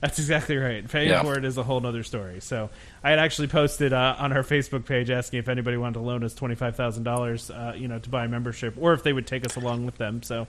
That's 0.00 0.18
exactly 0.18 0.56
right. 0.56 0.88
Paying 0.88 1.10
Yeah. 1.10 1.22
for 1.22 1.36
it 1.36 1.44
is 1.44 1.58
a 1.58 1.62
whole 1.62 1.84
other 1.86 2.02
story. 2.02 2.40
So 2.40 2.70
I 3.04 3.10
had 3.10 3.18
actually 3.18 3.48
posted 3.48 3.92
uh, 3.92 4.16
on 4.18 4.32
our 4.32 4.42
Facebook 4.42 4.84
page 4.86 5.10
asking 5.10 5.40
if 5.40 5.48
anybody 5.48 5.76
wanted 5.76 5.94
to 5.94 6.00
loan 6.00 6.24
us 6.24 6.34
twenty 6.34 6.54
five 6.54 6.76
thousand 6.76 7.06
uh, 7.06 7.14
dollars, 7.14 7.50
you 7.76 7.88
know, 7.88 7.98
to 7.98 8.08
buy 8.10 8.24
a 8.24 8.28
membership, 8.28 8.74
or 8.78 8.92
if 8.94 9.02
they 9.02 9.12
would 9.12 9.26
take 9.26 9.44
us 9.46 9.56
along 9.56 9.84
with 9.86 9.98
them. 9.98 10.22
So 10.22 10.46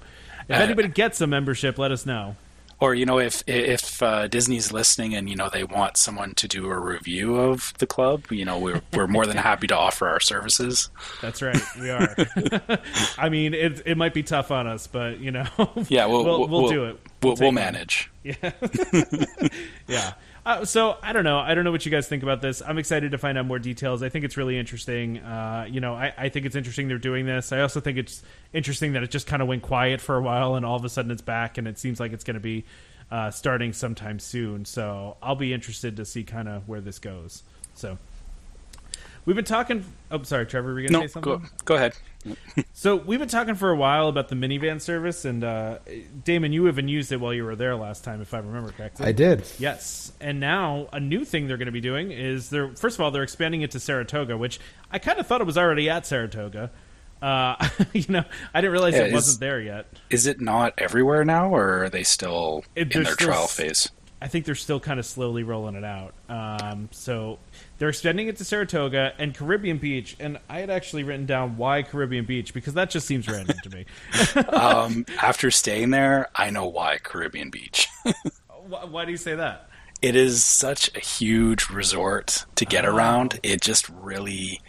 if 0.47 0.55
Uh, 0.55 0.59
anybody 0.63 0.87
gets 0.87 1.19
a 1.21 1.27
membership, 1.27 1.77
let 1.77 1.91
us 1.91 2.05
know. 2.05 2.35
Or 2.79 2.93
you 2.93 3.05
know, 3.05 3.17
if 3.17 3.43
if 3.47 4.03
uh, 4.03 4.27
Disney's 4.27 4.73
listening 4.73 5.13
and 5.15 5.29
you 5.29 5.37
know 5.37 5.47
they 5.47 5.63
want 5.63 5.95
someone 5.95 6.33
to 6.35 6.49
do 6.49 6.65
a 6.69 6.77
review 6.77 7.35
of 7.37 7.73
the 7.77 7.87
club, 7.87 8.25
you 8.29 8.43
know, 8.43 8.57
we're 8.59 8.81
we're 8.93 9.07
more 9.07 9.25
than 9.25 9.37
happy 9.37 9.67
to 9.67 9.77
offer 9.77 10.05
our 10.07 10.19
services. 10.19 10.89
That's 11.21 11.41
right, 11.41 11.61
we 11.79 11.89
are. 11.91 12.13
I 13.17 13.29
mean, 13.29 13.53
it 13.53 13.83
it 13.85 13.95
might 13.97 14.13
be 14.13 14.23
tough 14.23 14.51
on 14.51 14.67
us, 14.67 14.87
but 14.87 15.19
you 15.19 15.31
know, 15.31 15.45
Yeah, 15.87 16.07
we'll 16.07 16.23
we'll, 16.25 16.39
we'll, 16.47 16.61
we'll 16.63 16.69
do 16.71 16.85
it. 16.85 16.99
We'll, 17.23 17.35
we'll 17.35 17.51
manage. 17.51 18.09
Yeah. 19.87 20.13
Uh, 20.45 20.65
so 20.65 20.97
I 21.01 21.13
don't 21.13 21.23
know. 21.23 21.39
I 21.39 21.53
don't 21.53 21.63
know 21.63 21.71
what 21.71 21.85
you 21.85 21.91
guys 21.91 22.07
think 22.07 22.23
about 22.23 22.41
this. 22.41 22.61
I'm 22.61 22.77
excited 22.77 23.11
to 23.11 23.17
find 23.17 23.37
out 23.37 23.45
more 23.45 23.59
details. 23.59 24.03
I 24.03 24.09
think 24.09 24.25
it's 24.25 24.35
really 24.35 24.57
interesting. 24.57 25.19
Uh, 25.19 25.67
you 25.69 25.79
know, 25.79 25.93
I, 25.93 26.13
I 26.17 26.29
think 26.29 26.45
it's 26.45 26.55
interesting 26.55 26.87
they're 26.87 26.97
doing 26.97 27.25
this. 27.25 27.51
I 27.51 27.61
also 27.61 27.79
think 27.79 27.97
it's 27.97 28.23
interesting 28.51 28.93
that 28.93 29.03
it 29.03 29.11
just 29.11 29.27
kind 29.27 29.41
of 29.41 29.47
went 29.47 29.61
quiet 29.61 30.01
for 30.01 30.17
a 30.17 30.21
while 30.21 30.55
and 30.55 30.65
all 30.65 30.75
of 30.75 30.83
a 30.83 30.89
sudden 30.89 31.11
it's 31.11 31.21
back 31.21 31.57
and 31.57 31.67
it 31.67 31.77
seems 31.79 31.99
like 31.99 32.11
it's 32.11 32.23
going 32.23 32.35
to 32.35 32.41
be 32.41 32.65
uh, 33.11 33.31
starting 33.31 33.71
sometime 33.71 34.19
soon. 34.19 34.65
So 34.65 35.15
I'll 35.21 35.35
be 35.35 35.53
interested 35.53 35.97
to 35.97 36.05
see 36.05 36.23
kind 36.23 36.49
of 36.49 36.67
where 36.67 36.81
this 36.81 36.99
goes. 36.99 37.43
So 37.75 37.97
we've 39.25 39.35
been 39.35 39.45
talking. 39.45 39.85
Oh, 40.11 40.21
sorry, 40.23 40.45
Trevor. 40.45 40.73
Were 40.73 40.79
you 40.79 40.87
going 40.89 40.93
to 40.93 40.99
No, 41.01 41.07
say 41.07 41.11
something? 41.13 41.39
go 41.39 41.47
go 41.65 41.75
ahead. 41.75 41.93
So 42.73 42.95
we've 42.95 43.19
been 43.19 43.27
talking 43.29 43.55
for 43.55 43.69
a 43.69 43.75
while 43.75 44.07
about 44.07 44.29
the 44.29 44.35
minivan 44.35 44.79
service, 44.79 45.25
and 45.25 45.43
uh, 45.43 45.79
Damon, 46.23 46.53
you 46.53 46.67
even 46.69 46.87
used 46.87 47.11
it 47.11 47.19
while 47.19 47.33
you 47.33 47.43
were 47.43 47.55
there 47.55 47.75
last 47.75 48.03
time, 48.05 48.21
if 48.21 48.33
I 48.33 48.37
remember 48.39 48.71
correctly. 48.71 49.05
I 49.05 49.11
did. 49.11 49.43
Yes, 49.59 50.11
and 50.21 50.39
now 50.39 50.87
a 50.93 50.99
new 51.01 51.25
thing 51.25 51.47
they're 51.47 51.57
going 51.57 51.65
to 51.65 51.71
be 51.73 51.81
doing 51.81 52.11
is 52.11 52.49
they're 52.49 52.73
first 52.75 52.95
of 52.97 53.01
all 53.01 53.11
they're 53.11 53.23
expanding 53.23 53.61
it 53.61 53.71
to 53.71 53.79
Saratoga, 53.79 54.37
which 54.37 54.59
I 54.91 54.99
kind 54.99 55.19
of 55.19 55.27
thought 55.27 55.41
it 55.41 55.47
was 55.47 55.57
already 55.57 55.89
at 55.89 56.05
Saratoga. 56.05 56.71
Uh, 57.21 57.55
you 57.93 58.05
know, 58.09 58.23
I 58.53 58.61
didn't 58.61 58.71
realize 58.73 58.93
Yeah, 58.93 59.01
it 59.03 59.07
is- 59.07 59.13
wasn't 59.13 59.39
there 59.41 59.59
yet. 59.61 59.87
Is 60.09 60.25
it 60.27 60.39
not 60.41 60.73
everywhere 60.77 61.25
now, 61.25 61.53
or 61.53 61.83
are 61.83 61.89
they 61.89 62.03
still 62.03 62.63
It- 62.75 62.93
in 62.95 63.03
their 63.03 63.13
still 63.13 63.27
trial 63.27 63.47
phase? 63.47 63.89
I 64.21 64.27
think 64.27 64.45
they're 64.45 64.55
still 64.55 64.79
kind 64.79 64.99
of 65.01 65.05
slowly 65.05 65.43
rolling 65.43 65.75
it 65.75 65.83
out. 65.83 66.13
Um, 66.29 66.87
so 66.91 67.39
they're 67.83 67.89
extending 67.89 68.29
it 68.29 68.37
to 68.37 68.45
Saratoga 68.45 69.11
and 69.17 69.35
Caribbean 69.35 69.77
Beach, 69.77 70.15
and 70.17 70.39
I 70.47 70.59
had 70.59 70.69
actually 70.69 71.03
written 71.03 71.25
down 71.25 71.57
why 71.57 71.83
Caribbean 71.83 72.23
Beach 72.23 72.53
because 72.53 72.75
that 72.75 72.89
just 72.89 73.05
seems 73.05 73.27
random 73.27 73.57
to 73.61 73.69
me. 73.69 73.85
um, 74.47 75.05
after 75.21 75.51
staying 75.51 75.89
there, 75.89 76.29
I 76.33 76.49
know 76.49 76.65
why 76.65 76.97
Caribbean 76.99 77.49
Beach. 77.49 77.89
why, 78.69 78.85
why 78.85 79.03
do 79.03 79.11
you 79.11 79.17
say 79.17 79.35
that? 79.35 79.67
it 80.01 80.15
is 80.15 80.45
such 80.45 80.95
a 80.95 81.01
huge 81.01 81.69
resort 81.69 82.45
to 82.55 82.63
get 82.63 82.85
Oh. 82.85 82.95
around. 82.95 83.41
It 83.43 83.59
just 83.59 83.89
really, 83.89 84.61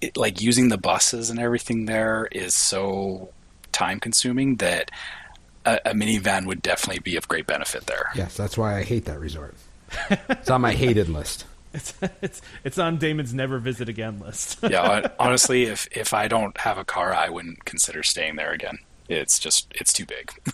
it, 0.00 0.16
like 0.16 0.40
using 0.40 0.68
the 0.68 0.78
buses 0.78 1.30
and 1.30 1.40
everything 1.40 1.86
there 1.86 2.28
is 2.30 2.54
so 2.54 3.30
time 3.72 3.98
consuming 3.98 4.58
that 4.58 4.92
a, 5.66 5.80
a 5.86 5.92
minivan 5.92 6.46
would 6.46 6.62
definitely 6.62 7.00
be 7.00 7.16
of 7.16 7.26
great 7.26 7.48
benefit 7.48 7.86
there. 7.86 8.10
Yes, 8.14 8.36
that's 8.36 8.56
why 8.56 8.78
I 8.78 8.84
hate 8.84 9.06
that 9.06 9.18
resort. 9.18 9.56
it's 10.08 10.50
on 10.50 10.60
my 10.60 10.74
hated 10.74 11.08
list. 11.08 11.46
It's 11.72 11.94
it's 12.22 12.42
it's 12.64 12.78
on 12.78 12.98
Damon's 12.98 13.34
never 13.34 13.58
visit 13.58 13.88
again 13.88 14.20
list. 14.20 14.58
yeah, 14.68 15.08
honestly, 15.18 15.64
if 15.64 15.88
if 15.96 16.12
I 16.14 16.28
don't 16.28 16.56
have 16.58 16.78
a 16.78 16.84
car, 16.84 17.14
I 17.14 17.28
wouldn't 17.28 17.64
consider 17.64 18.02
staying 18.02 18.36
there 18.36 18.52
again. 18.52 18.78
It's 19.08 19.38
just 19.38 19.68
it's 19.74 19.92
too 19.92 20.06
big. 20.06 20.32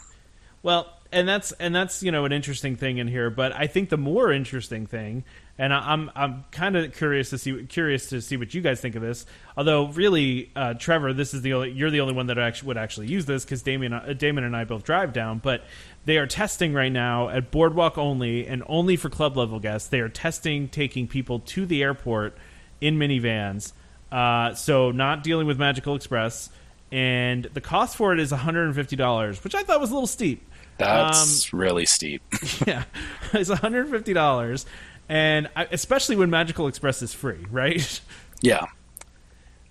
Well, 0.64 0.90
and 1.12 1.28
that's 1.28 1.52
and 1.52 1.76
that's 1.76 2.02
you 2.02 2.10
know 2.10 2.24
an 2.24 2.32
interesting 2.32 2.74
thing 2.74 2.96
in 2.96 3.06
here, 3.06 3.28
but 3.28 3.52
I 3.54 3.66
think 3.66 3.90
the 3.90 3.98
more 3.98 4.32
interesting 4.32 4.86
thing, 4.86 5.24
and 5.58 5.74
I, 5.74 5.92
I'm 5.92 6.10
I'm 6.16 6.44
kind 6.52 6.74
of 6.74 6.96
curious 6.96 7.28
to 7.30 7.38
see 7.38 7.64
curious 7.64 8.08
to 8.08 8.22
see 8.22 8.38
what 8.38 8.54
you 8.54 8.62
guys 8.62 8.80
think 8.80 8.94
of 8.96 9.02
this. 9.02 9.26
Although, 9.58 9.88
really, 9.88 10.50
uh, 10.56 10.72
Trevor, 10.72 11.12
this 11.12 11.34
is 11.34 11.42
the 11.42 11.52
only 11.52 11.72
you're 11.72 11.90
the 11.90 12.00
only 12.00 12.14
one 12.14 12.28
that 12.28 12.38
actually 12.38 12.68
would 12.68 12.78
actually 12.78 13.08
use 13.08 13.26
this 13.26 13.44
because 13.44 13.60
Damien 13.60 13.92
uh, 13.92 14.14
Damon 14.14 14.42
and 14.42 14.56
I 14.56 14.64
both 14.64 14.84
drive 14.84 15.12
down, 15.12 15.38
but 15.38 15.64
they 16.04 16.18
are 16.18 16.26
testing 16.26 16.72
right 16.74 16.92
now 16.92 17.28
at 17.28 17.50
Boardwalk 17.50 17.96
only 17.98 18.46
and 18.46 18.62
only 18.66 18.96
for 18.96 19.08
club 19.08 19.36
level 19.36 19.60
guests. 19.60 19.88
They 19.88 20.00
are 20.00 20.08
testing 20.08 20.68
taking 20.68 21.08
people 21.08 21.40
to 21.40 21.66
the 21.66 21.82
airport 21.82 22.36
in 22.80 22.98
minivans, 22.98 23.72
uh, 24.12 24.54
so 24.54 24.90
not 24.90 25.22
dealing 25.22 25.46
with 25.46 25.58
Magical 25.58 25.94
Express. 25.94 26.50
And 26.92 27.44
the 27.44 27.60
cost 27.60 27.96
for 27.96 28.12
it 28.12 28.20
is 28.20 28.30
$150, 28.30 29.42
which 29.44 29.54
I 29.54 29.62
thought 29.62 29.80
was 29.80 29.90
a 29.90 29.94
little 29.94 30.06
steep. 30.06 30.46
That's 30.78 31.52
really 31.52 31.86
steep. 31.86 32.22
yeah, 32.66 32.84
it's 33.32 33.48
one 33.48 33.58
hundred 33.58 33.88
fifty 33.90 34.12
dollars, 34.12 34.66
and 35.08 35.48
I, 35.54 35.68
especially 35.70 36.16
when 36.16 36.30
Magical 36.30 36.66
Express 36.66 37.00
is 37.02 37.12
free, 37.14 37.46
right? 37.50 38.00
Yeah. 38.40 38.66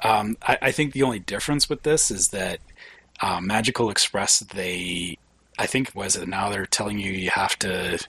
Um, 0.03 0.35
I, 0.41 0.57
I 0.63 0.71
think 0.71 0.93
the 0.93 1.03
only 1.03 1.19
difference 1.19 1.69
with 1.69 1.83
this 1.83 2.09
is 2.09 2.29
that 2.29 2.59
uh, 3.21 3.39
Magical 3.39 3.91
Express, 3.91 4.39
they, 4.39 5.19
I 5.63 5.65
think, 5.65 5.95
was 5.95 6.17
it 6.17 6.27
now 6.27 6.49
they're 6.49 6.65
telling 6.65 6.99
you 6.99 7.13
you 7.13 7.29
have 7.29 7.57
to 7.59 8.05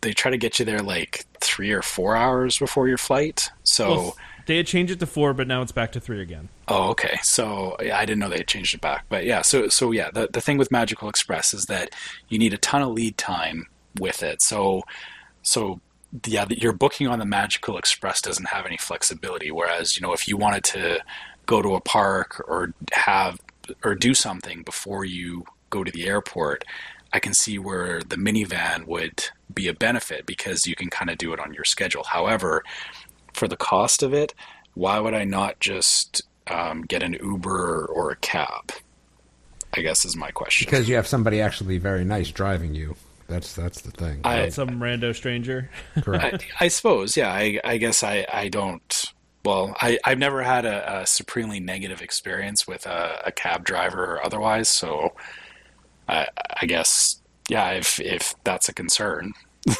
they 0.00 0.14
try 0.14 0.30
to 0.30 0.38
get 0.38 0.58
you 0.58 0.64
there 0.64 0.80
like 0.80 1.26
three 1.38 1.70
or 1.70 1.82
four 1.82 2.16
hours 2.16 2.58
before 2.58 2.88
your 2.88 2.96
flight. 2.96 3.50
So. 3.62 3.90
Well, 3.90 4.16
they 4.46 4.56
had 4.56 4.66
changed 4.66 4.90
it 4.90 4.98
to 5.00 5.06
four, 5.06 5.34
but 5.34 5.46
now 5.46 5.60
it's 5.60 5.70
back 5.70 5.92
to 5.92 6.00
three 6.00 6.22
again. 6.22 6.48
Oh, 6.66 6.88
okay. 6.88 7.18
So 7.22 7.76
yeah, 7.80 7.98
I 7.98 8.06
didn't 8.06 8.20
know 8.20 8.30
they 8.30 8.38
had 8.38 8.48
changed 8.48 8.74
it 8.74 8.80
back, 8.80 9.04
but 9.08 9.24
yeah. 9.24 9.42
So 9.42 9.68
so 9.68 9.92
yeah, 9.92 10.10
the 10.10 10.28
the 10.32 10.40
thing 10.40 10.56
with 10.56 10.72
Magical 10.72 11.08
Express 11.08 11.54
is 11.54 11.66
that 11.66 11.94
you 12.28 12.38
need 12.38 12.54
a 12.54 12.58
ton 12.58 12.82
of 12.82 12.88
lead 12.88 13.16
time 13.16 13.66
with 14.00 14.24
it. 14.24 14.42
So 14.42 14.82
so 15.42 15.80
yeah, 16.26 16.46
your 16.48 16.72
booking 16.72 17.06
on 17.06 17.20
the 17.20 17.26
Magical 17.26 17.76
Express 17.76 18.22
doesn't 18.22 18.48
have 18.48 18.66
any 18.66 18.78
flexibility. 18.78 19.52
Whereas 19.52 19.96
you 19.96 20.02
know 20.02 20.14
if 20.14 20.26
you 20.26 20.36
wanted 20.36 20.64
to 20.64 21.00
go 21.46 21.62
to 21.62 21.74
a 21.74 21.80
park 21.80 22.42
or 22.48 22.72
have 22.92 23.38
or 23.84 23.94
do 23.94 24.14
something 24.14 24.62
before 24.62 25.04
you 25.04 25.44
go 25.70 25.84
to 25.84 25.90
the 25.92 26.06
airport, 26.06 26.64
I 27.12 27.18
can 27.18 27.34
see 27.34 27.58
where 27.58 28.00
the 28.02 28.16
minivan 28.16 28.86
would 28.86 29.24
be 29.52 29.66
a 29.68 29.74
benefit 29.74 30.26
because 30.26 30.66
you 30.66 30.76
can 30.76 30.90
kind 30.90 31.10
of 31.10 31.18
do 31.18 31.32
it 31.32 31.40
on 31.40 31.54
your 31.54 31.64
schedule. 31.64 32.04
However, 32.04 32.62
for 33.32 33.48
the 33.48 33.56
cost 33.56 34.02
of 34.02 34.12
it, 34.12 34.34
why 34.74 34.98
would 35.00 35.14
I 35.14 35.24
not 35.24 35.58
just 35.60 36.22
um, 36.46 36.82
get 36.82 37.02
an 37.02 37.14
Uber 37.14 37.86
or 37.86 38.10
a 38.10 38.16
cab? 38.16 38.72
I 39.74 39.80
guess 39.82 40.04
is 40.04 40.16
my 40.16 40.30
question. 40.30 40.66
Because 40.66 40.88
you 40.88 40.96
have 40.96 41.06
somebody 41.06 41.40
actually 41.40 41.78
very 41.78 42.04
nice 42.04 42.30
driving 42.30 42.74
you. 42.74 42.96
That's 43.28 43.54
that's 43.54 43.82
the 43.82 43.92
thing. 43.92 44.20
I- 44.24 44.48
Some 44.48 44.80
rando 44.80 45.14
stranger. 45.14 45.70
Correct. 46.02 46.44
I, 46.60 46.64
I 46.64 46.68
suppose, 46.68 47.16
yeah. 47.16 47.32
I, 47.32 47.60
I 47.64 47.76
guess 47.76 48.02
I, 48.02 48.26
I 48.32 48.48
don't. 48.48 49.04
Well, 49.44 49.74
I, 49.80 49.98
I've 50.04 50.18
never 50.18 50.42
had 50.42 50.64
a, 50.66 51.00
a 51.02 51.06
supremely 51.06 51.60
negative 51.60 52.02
experience 52.02 52.66
with 52.66 52.84
a, 52.86 53.22
a 53.26 53.32
cab 53.32 53.64
driver 53.64 54.04
or 54.16 54.24
otherwise, 54.24 54.68
so 54.68 55.14
I, 56.10 56.26
I 56.60 56.66
guess, 56.66 57.20
yeah, 57.48 57.70
if 57.70 58.00
if 58.00 58.34
that's 58.44 58.68
a 58.68 58.74
concern, 58.74 59.32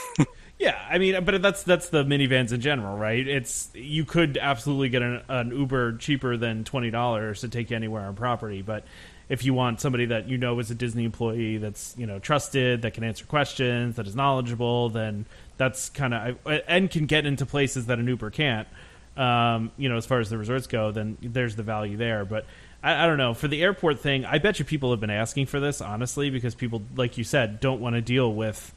Yeah, 0.60 0.78
I 0.90 0.98
mean, 0.98 1.24
but 1.24 1.40
that's 1.40 1.62
that's 1.62 1.88
the 1.88 2.04
minivans 2.04 2.52
in 2.52 2.60
general, 2.60 2.94
right? 2.94 3.26
It's 3.26 3.70
you 3.72 4.04
could 4.04 4.36
absolutely 4.36 4.90
get 4.90 5.00
an, 5.00 5.22
an 5.26 5.58
Uber 5.58 5.96
cheaper 5.96 6.36
than 6.36 6.64
twenty 6.64 6.90
dollars 6.90 7.40
to 7.40 7.48
take 7.48 7.70
you 7.70 7.76
anywhere 7.76 8.02
on 8.02 8.14
property, 8.14 8.60
but 8.60 8.84
if 9.30 9.42
you 9.42 9.54
want 9.54 9.80
somebody 9.80 10.04
that 10.06 10.28
you 10.28 10.36
know 10.36 10.58
is 10.58 10.70
a 10.70 10.74
Disney 10.74 11.04
employee 11.04 11.56
that's 11.56 11.94
you 11.96 12.06
know 12.06 12.18
trusted, 12.18 12.82
that 12.82 12.92
can 12.92 13.04
answer 13.04 13.24
questions, 13.24 13.96
that 13.96 14.06
is 14.06 14.14
knowledgeable, 14.14 14.90
then 14.90 15.24
that's 15.56 15.88
kind 15.88 16.12
of 16.12 16.36
and 16.68 16.90
can 16.90 17.06
get 17.06 17.24
into 17.24 17.46
places 17.46 17.86
that 17.86 17.98
an 17.98 18.06
Uber 18.06 18.28
can't. 18.28 18.68
Um, 19.16 19.72
you 19.78 19.88
know, 19.88 19.96
as 19.96 20.04
far 20.04 20.20
as 20.20 20.28
the 20.28 20.36
resorts 20.36 20.66
go, 20.66 20.92
then 20.92 21.16
there's 21.22 21.56
the 21.56 21.62
value 21.62 21.96
there, 21.96 22.26
but. 22.26 22.44
I, 22.82 23.04
I 23.04 23.06
don't 23.06 23.18
know. 23.18 23.34
For 23.34 23.48
the 23.48 23.62
airport 23.62 24.00
thing, 24.00 24.24
I 24.24 24.38
bet 24.38 24.58
you 24.58 24.64
people 24.64 24.90
have 24.90 25.00
been 25.00 25.10
asking 25.10 25.46
for 25.46 25.60
this, 25.60 25.80
honestly, 25.80 26.30
because 26.30 26.54
people, 26.54 26.82
like 26.96 27.18
you 27.18 27.24
said, 27.24 27.60
don't 27.60 27.80
want 27.80 27.94
to 27.94 28.00
deal 28.00 28.32
with 28.32 28.74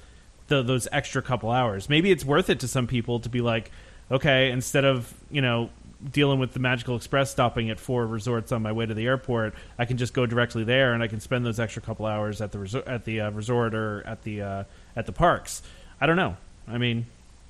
the, 0.47 0.62
those 0.62 0.88
extra 0.91 1.22
couple 1.22 1.51
hours. 1.51 1.89
Maybe 1.89 2.12
it's 2.12 2.26
worth 2.26 2.49
it 2.49 2.60
to 2.62 2.68
some 2.68 2.88
people 2.88 3.20
to 3.22 3.30
be 3.30 3.41
like, 3.41 3.72
okay, 4.12 4.51
instead 4.51 4.86
of 4.86 5.14
you 5.32 5.41
know 5.41 5.70
dealing 6.12 6.38
with 6.38 6.51
the 6.51 6.60
Magical 6.60 6.97
Express 6.97 7.32
stopping 7.32 7.70
at 7.70 7.80
four 7.80 8.06
resorts 8.06 8.51
on 8.51 8.62
my 8.62 8.74
way 8.74 8.86
to 8.86 8.93
the 8.93 9.06
airport, 9.06 9.56
I 9.80 9.86
can 9.86 9.97
just 9.97 10.14
go 10.14 10.26
directly 10.26 10.66
there 10.66 10.93
and 10.93 11.01
I 11.01 11.08
can 11.08 11.22
spend 11.22 11.45
those 11.45 11.60
extra 11.60 11.82
couple 11.82 12.06
hours 12.06 12.41
at 12.41 12.51
the 12.51 12.60
resort, 12.60 12.88
at 12.88 13.06
the 13.06 13.22
uh, 13.22 13.32
resort 13.32 13.74
or 13.74 14.04
at 14.06 14.24
the 14.24 14.41
uh, 14.41 14.64
at 14.95 15.06
the 15.06 15.14
parks. 15.14 15.62
I 16.01 16.06
don't 16.06 16.18
know. 16.18 16.36
I 16.68 16.78
mean, 16.78 17.06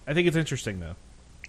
I 0.07 0.13
think 0.13 0.27
it's 0.27 0.37
interesting 0.37 0.79
though. 0.79 0.95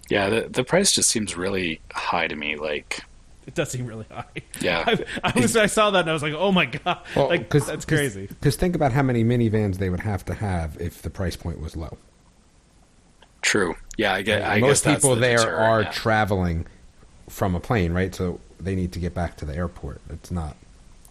yeah, 0.09 0.29
the 0.29 0.49
the 0.49 0.63
price 0.63 0.91
just 0.91 1.09
seems 1.09 1.37
really 1.37 1.79
high 1.91 2.27
to 2.27 2.35
me. 2.35 2.55
Like, 2.55 3.03
It 3.47 3.53
does 3.55 3.69
seem 3.71 3.85
really 3.85 4.05
high. 4.11 4.25
Yeah. 4.59 4.83
I, 5.23 5.31
I 5.35 5.39
was 5.39 5.55
I 5.55 5.67
saw 5.67 5.91
that 5.91 6.01
and 6.01 6.09
I 6.09 6.13
was 6.13 6.23
like, 6.23 6.33
oh 6.33 6.51
my 6.51 6.65
god, 6.65 7.01
like 7.29 7.49
that's 7.49 7.85
crazy. 7.85 8.27
Because 8.27 8.55
think 8.55 8.75
about 8.75 8.91
how 8.93 9.03
many 9.03 9.23
minivans 9.23 9.77
they 9.77 9.89
would 9.89 10.01
have 10.01 10.25
to 10.25 10.33
have 10.35 10.79
if 10.81 11.01
the 11.01 11.09
price 11.09 11.35
point 11.35 11.59
was 11.61 11.75
low. 11.75 11.97
true. 13.41 13.75
Yeah, 13.97 14.13
I 14.13 14.21
get. 14.23 14.43
I 14.43 14.59
Most 14.59 14.83
guess 14.83 14.95
people 14.95 15.15
the 15.15 15.21
there 15.21 15.45
concern, 15.45 15.53
are 15.53 15.81
yeah. 15.83 15.91
traveling 15.91 16.67
from 17.29 17.55
a 17.55 17.59
plane, 17.59 17.93
right? 17.93 18.13
So 18.13 18.39
they 18.59 18.75
need 18.75 18.91
to 18.93 18.99
get 18.99 19.13
back 19.13 19.37
to 19.37 19.45
the 19.45 19.55
airport. 19.55 20.01
It's 20.09 20.31
not. 20.31 20.57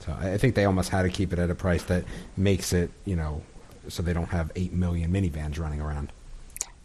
So 0.01 0.13
I 0.19 0.33
I 0.33 0.39
think 0.39 0.55
they 0.55 0.65
almost 0.65 0.91
had 0.91 1.03
to 1.03 1.11
keep 1.11 1.33
it 1.33 1.39
at 1.39 1.51
a 1.51 1.55
price 1.55 1.85
that 1.85 2.05
makes 2.37 2.73
it, 2.73 2.91
you 3.05 3.17
know, 3.17 3.43
so 3.89 4.03
they 4.03 4.13
don't 4.13 4.31
have 4.31 4.51
eight 4.57 4.73
million 4.73 5.13
minivans 5.13 5.59
running 5.59 5.81
around. 5.81 6.13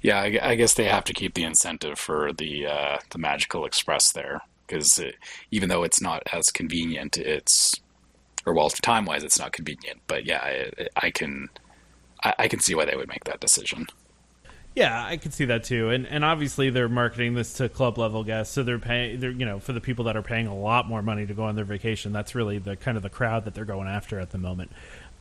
Yeah, 0.01 0.19
I, 0.21 0.39
I 0.41 0.55
guess 0.55 0.73
they 0.75 0.85
have 0.85 1.03
to 1.05 1.13
keep 1.13 1.33
the 1.33 1.43
incentive 1.43 1.99
for 1.99 2.31
the 2.33 2.67
uh, 2.67 2.97
the 3.11 3.17
Magical 3.17 3.65
Express 3.65 4.11
there 4.11 4.41
because 4.69 5.01
even 5.51 5.69
though 5.69 5.83
it's 5.83 6.01
not 6.01 6.23
as 6.33 6.51
convenient, 6.51 7.17
it's 7.17 7.81
or 8.45 8.53
well, 8.53 8.69
time 8.69 9.05
wise, 9.05 9.23
it's 9.23 9.39
not 9.39 9.53
convenient. 9.53 10.01
But 10.07 10.25
yeah, 10.25 10.39
I, 10.41 10.87
I 10.97 11.11
can 11.11 11.49
I, 12.23 12.33
I 12.39 12.47
can 12.47 12.59
see 12.61 12.75
why 12.75 12.85
they 12.85 12.95
would 12.95 13.09
make 13.09 13.25
that 13.25 13.41
decision. 13.41 13.87
Yeah, 14.75 15.03
I 15.03 15.17
can 15.17 15.31
see 15.31 15.45
that 15.45 15.63
too, 15.63 15.89
and 15.89 16.05
and 16.07 16.23
obviously 16.23 16.69
they're 16.69 16.87
marketing 16.87 17.33
this 17.33 17.53
to 17.53 17.67
club 17.69 17.97
level 17.97 18.23
guests, 18.23 18.53
so 18.53 18.63
they're 18.63 18.79
paying, 18.79 19.19
they're 19.19 19.31
you 19.31 19.45
know, 19.45 19.59
for 19.59 19.73
the 19.73 19.81
people 19.81 20.05
that 20.05 20.15
are 20.15 20.21
paying 20.21 20.47
a 20.47 20.55
lot 20.55 20.87
more 20.87 21.01
money 21.01 21.25
to 21.25 21.33
go 21.33 21.43
on 21.43 21.55
their 21.55 21.65
vacation. 21.65 22.13
That's 22.13 22.35
really 22.35 22.59
the 22.59 22.75
kind 22.75 22.95
of 22.95 23.03
the 23.03 23.09
crowd 23.09 23.45
that 23.45 23.55
they're 23.55 23.65
going 23.65 23.87
after 23.87 24.19
at 24.19 24.29
the 24.29 24.37
moment. 24.37 24.71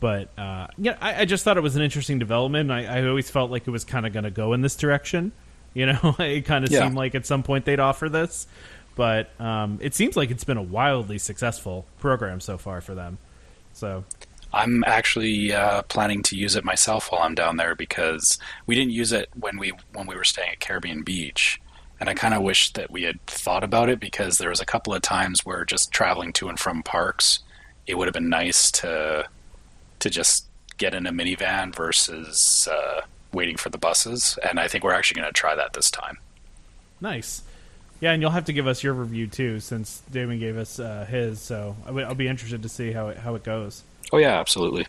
But 0.01 0.28
uh, 0.38 0.68
yeah, 0.76 0.96
I, 1.01 1.22
I 1.22 1.24
just 1.24 1.44
thought 1.44 1.57
it 1.57 1.62
was 1.62 1.76
an 1.76 1.82
interesting 1.82 2.18
development. 2.18 2.70
I, 2.70 2.84
I 3.01 3.09
always 3.09 3.30
felt 3.30 3.51
like 3.51 3.66
it 3.66 3.70
was 3.70 3.84
kind 3.84 4.07
of 4.07 4.12
going 4.12 4.24
to 4.24 4.30
go 4.30 4.53
in 4.53 4.61
this 4.61 4.76
direction. 4.76 5.32
You 5.74 5.86
know, 5.86 6.14
it 6.20 6.42
kind 6.44 6.64
of 6.64 6.70
Yeah. 6.70 6.78
seemed 6.80 6.94
like 6.94 7.14
at 7.14 7.26
some 7.26 7.42
point 7.42 7.64
they'd 7.64 7.80
offer 7.80 8.09
this, 8.09 8.46
but 8.99 9.30
um, 9.40 9.78
it 9.80 9.94
seems 9.94 10.16
like 10.16 10.28
it's 10.32 10.42
been 10.42 10.57
a 10.57 10.62
wildly 10.62 11.18
successful 11.18 11.86
program 12.01 12.40
so 12.40 12.59
far 12.59 12.80
for 12.80 12.96
them. 12.96 13.16
So 13.72 14.03
I'm 14.53 14.82
actually 14.88 15.53
uh, 15.53 15.82
planning 15.82 16.24
to 16.24 16.36
use 16.36 16.57
it 16.57 16.64
myself 16.64 17.12
while 17.12 17.22
I'm 17.22 17.36
down 17.36 17.59
there 17.59 17.76
because 17.76 18.40
we 18.66 18.74
didn't 18.74 18.90
use 18.90 19.12
it 19.12 19.28
when 19.38 19.57
we 19.57 19.72
when 19.92 20.09
we 20.09 20.16
were 20.16 20.24
staying 20.24 20.51
at 20.51 20.59
Caribbean 20.59 21.05
Beach, 21.05 21.61
and 22.01 22.09
I 22.09 22.14
kind 22.14 22.34
of 22.34 22.42
wish 22.42 22.72
that 22.72 22.90
we 22.90 23.05
had 23.05 23.24
thought 23.28 23.62
about 23.62 23.88
it 23.88 24.01
because 24.01 24.38
there 24.38 24.51
was 24.51 24.61
a 24.61 24.66
couple 24.66 24.92
of 24.92 25.01
times 25.01 25.46
where 25.46 25.64
just 25.64 25.92
traveling 25.92 26.32
to 26.32 26.49
and 26.49 26.59
from 26.59 26.82
parks, 26.82 27.38
it 27.86 27.96
would 27.96 28.09
have 28.09 28.14
been 28.14 28.28
nice 28.28 28.72
to 28.72 29.28
to 30.01 30.11
just 30.11 30.46
get 30.76 30.92
in 30.92 31.07
a 31.07 31.12
minivan 31.12 31.72
versus 31.72 32.66
uh, 32.68 33.03
waiting 33.32 33.57
for 33.57 33.68
the 33.70 33.78
buses, 33.78 34.36
and 34.42 34.59
I 34.59 34.66
think 34.66 34.82
we're 34.82 34.92
actually 34.92 35.20
going 35.20 35.32
to 35.32 35.40
try 35.40 35.55
that 35.55 35.74
this 35.74 35.88
time. 35.88 36.18
Nice. 37.01 37.42
Yeah, 38.01 38.12
and 38.12 38.22
you'll 38.22 38.30
have 38.30 38.44
to 38.46 38.53
give 38.53 38.66
us 38.66 38.82
your 38.84 38.92
review 38.94 39.26
too, 39.26 39.59
since 39.61 40.03
Damon 40.11 40.38
gave 40.38 40.57
us 40.57 40.78
uh, 40.78 41.05
his. 41.09 41.40
So 41.40 41.74
I 41.86 41.90
would- 41.90 42.05
I'll 42.05 42.14
be 42.14 42.28
interested 42.28 42.62
to 42.62 42.68
see 42.68 42.92
how 42.92 43.09
it, 43.09 43.16
how 43.18 43.34
it 43.34 43.42
goes. 43.44 43.82
Oh 44.12 44.18
yeah, 44.18 44.38
absolutely. 44.38 44.86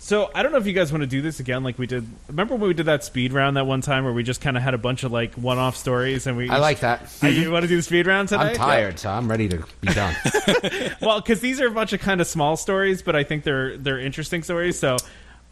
So 0.00 0.30
I 0.32 0.44
don't 0.44 0.52
know 0.52 0.58
if 0.58 0.66
you 0.66 0.72
guys 0.74 0.92
want 0.92 1.02
to 1.02 1.08
do 1.08 1.20
this 1.20 1.40
again, 1.40 1.64
like 1.64 1.76
we 1.76 1.88
did. 1.88 2.06
Remember 2.28 2.54
when 2.54 2.68
we 2.68 2.74
did 2.74 2.86
that 2.86 3.02
speed 3.02 3.32
round 3.32 3.56
that 3.56 3.66
one 3.66 3.80
time, 3.80 4.04
where 4.04 4.12
we 4.12 4.22
just 4.22 4.40
kind 4.40 4.56
of 4.56 4.62
had 4.62 4.72
a 4.72 4.78
bunch 4.78 5.02
of 5.02 5.10
like 5.10 5.34
one-off 5.34 5.76
stories, 5.76 6.28
and 6.28 6.36
we. 6.36 6.48
I 6.48 6.58
like 6.58 6.80
that. 6.80 7.12
Uh, 7.22 7.26
you 7.26 7.50
want 7.50 7.64
to 7.64 7.68
do 7.68 7.74
the 7.76 7.82
speed 7.82 8.06
round 8.06 8.28
today? 8.28 8.42
I'm 8.50 8.54
tired, 8.54 8.98
so 9.00 9.10
I'm 9.10 9.28
ready 9.28 9.48
to 9.48 9.64
be 9.80 9.92
done. 9.92 10.14
Well, 11.00 11.20
because 11.20 11.40
these 11.40 11.60
are 11.60 11.66
a 11.66 11.70
bunch 11.72 11.92
of 11.92 12.00
kind 12.00 12.20
of 12.20 12.26
small 12.28 12.56
stories, 12.56 13.02
but 13.02 13.16
I 13.16 13.24
think 13.24 13.42
they're 13.44 13.76
they're 13.76 13.98
interesting 13.98 14.42
stories. 14.44 14.78
So, 14.78 14.96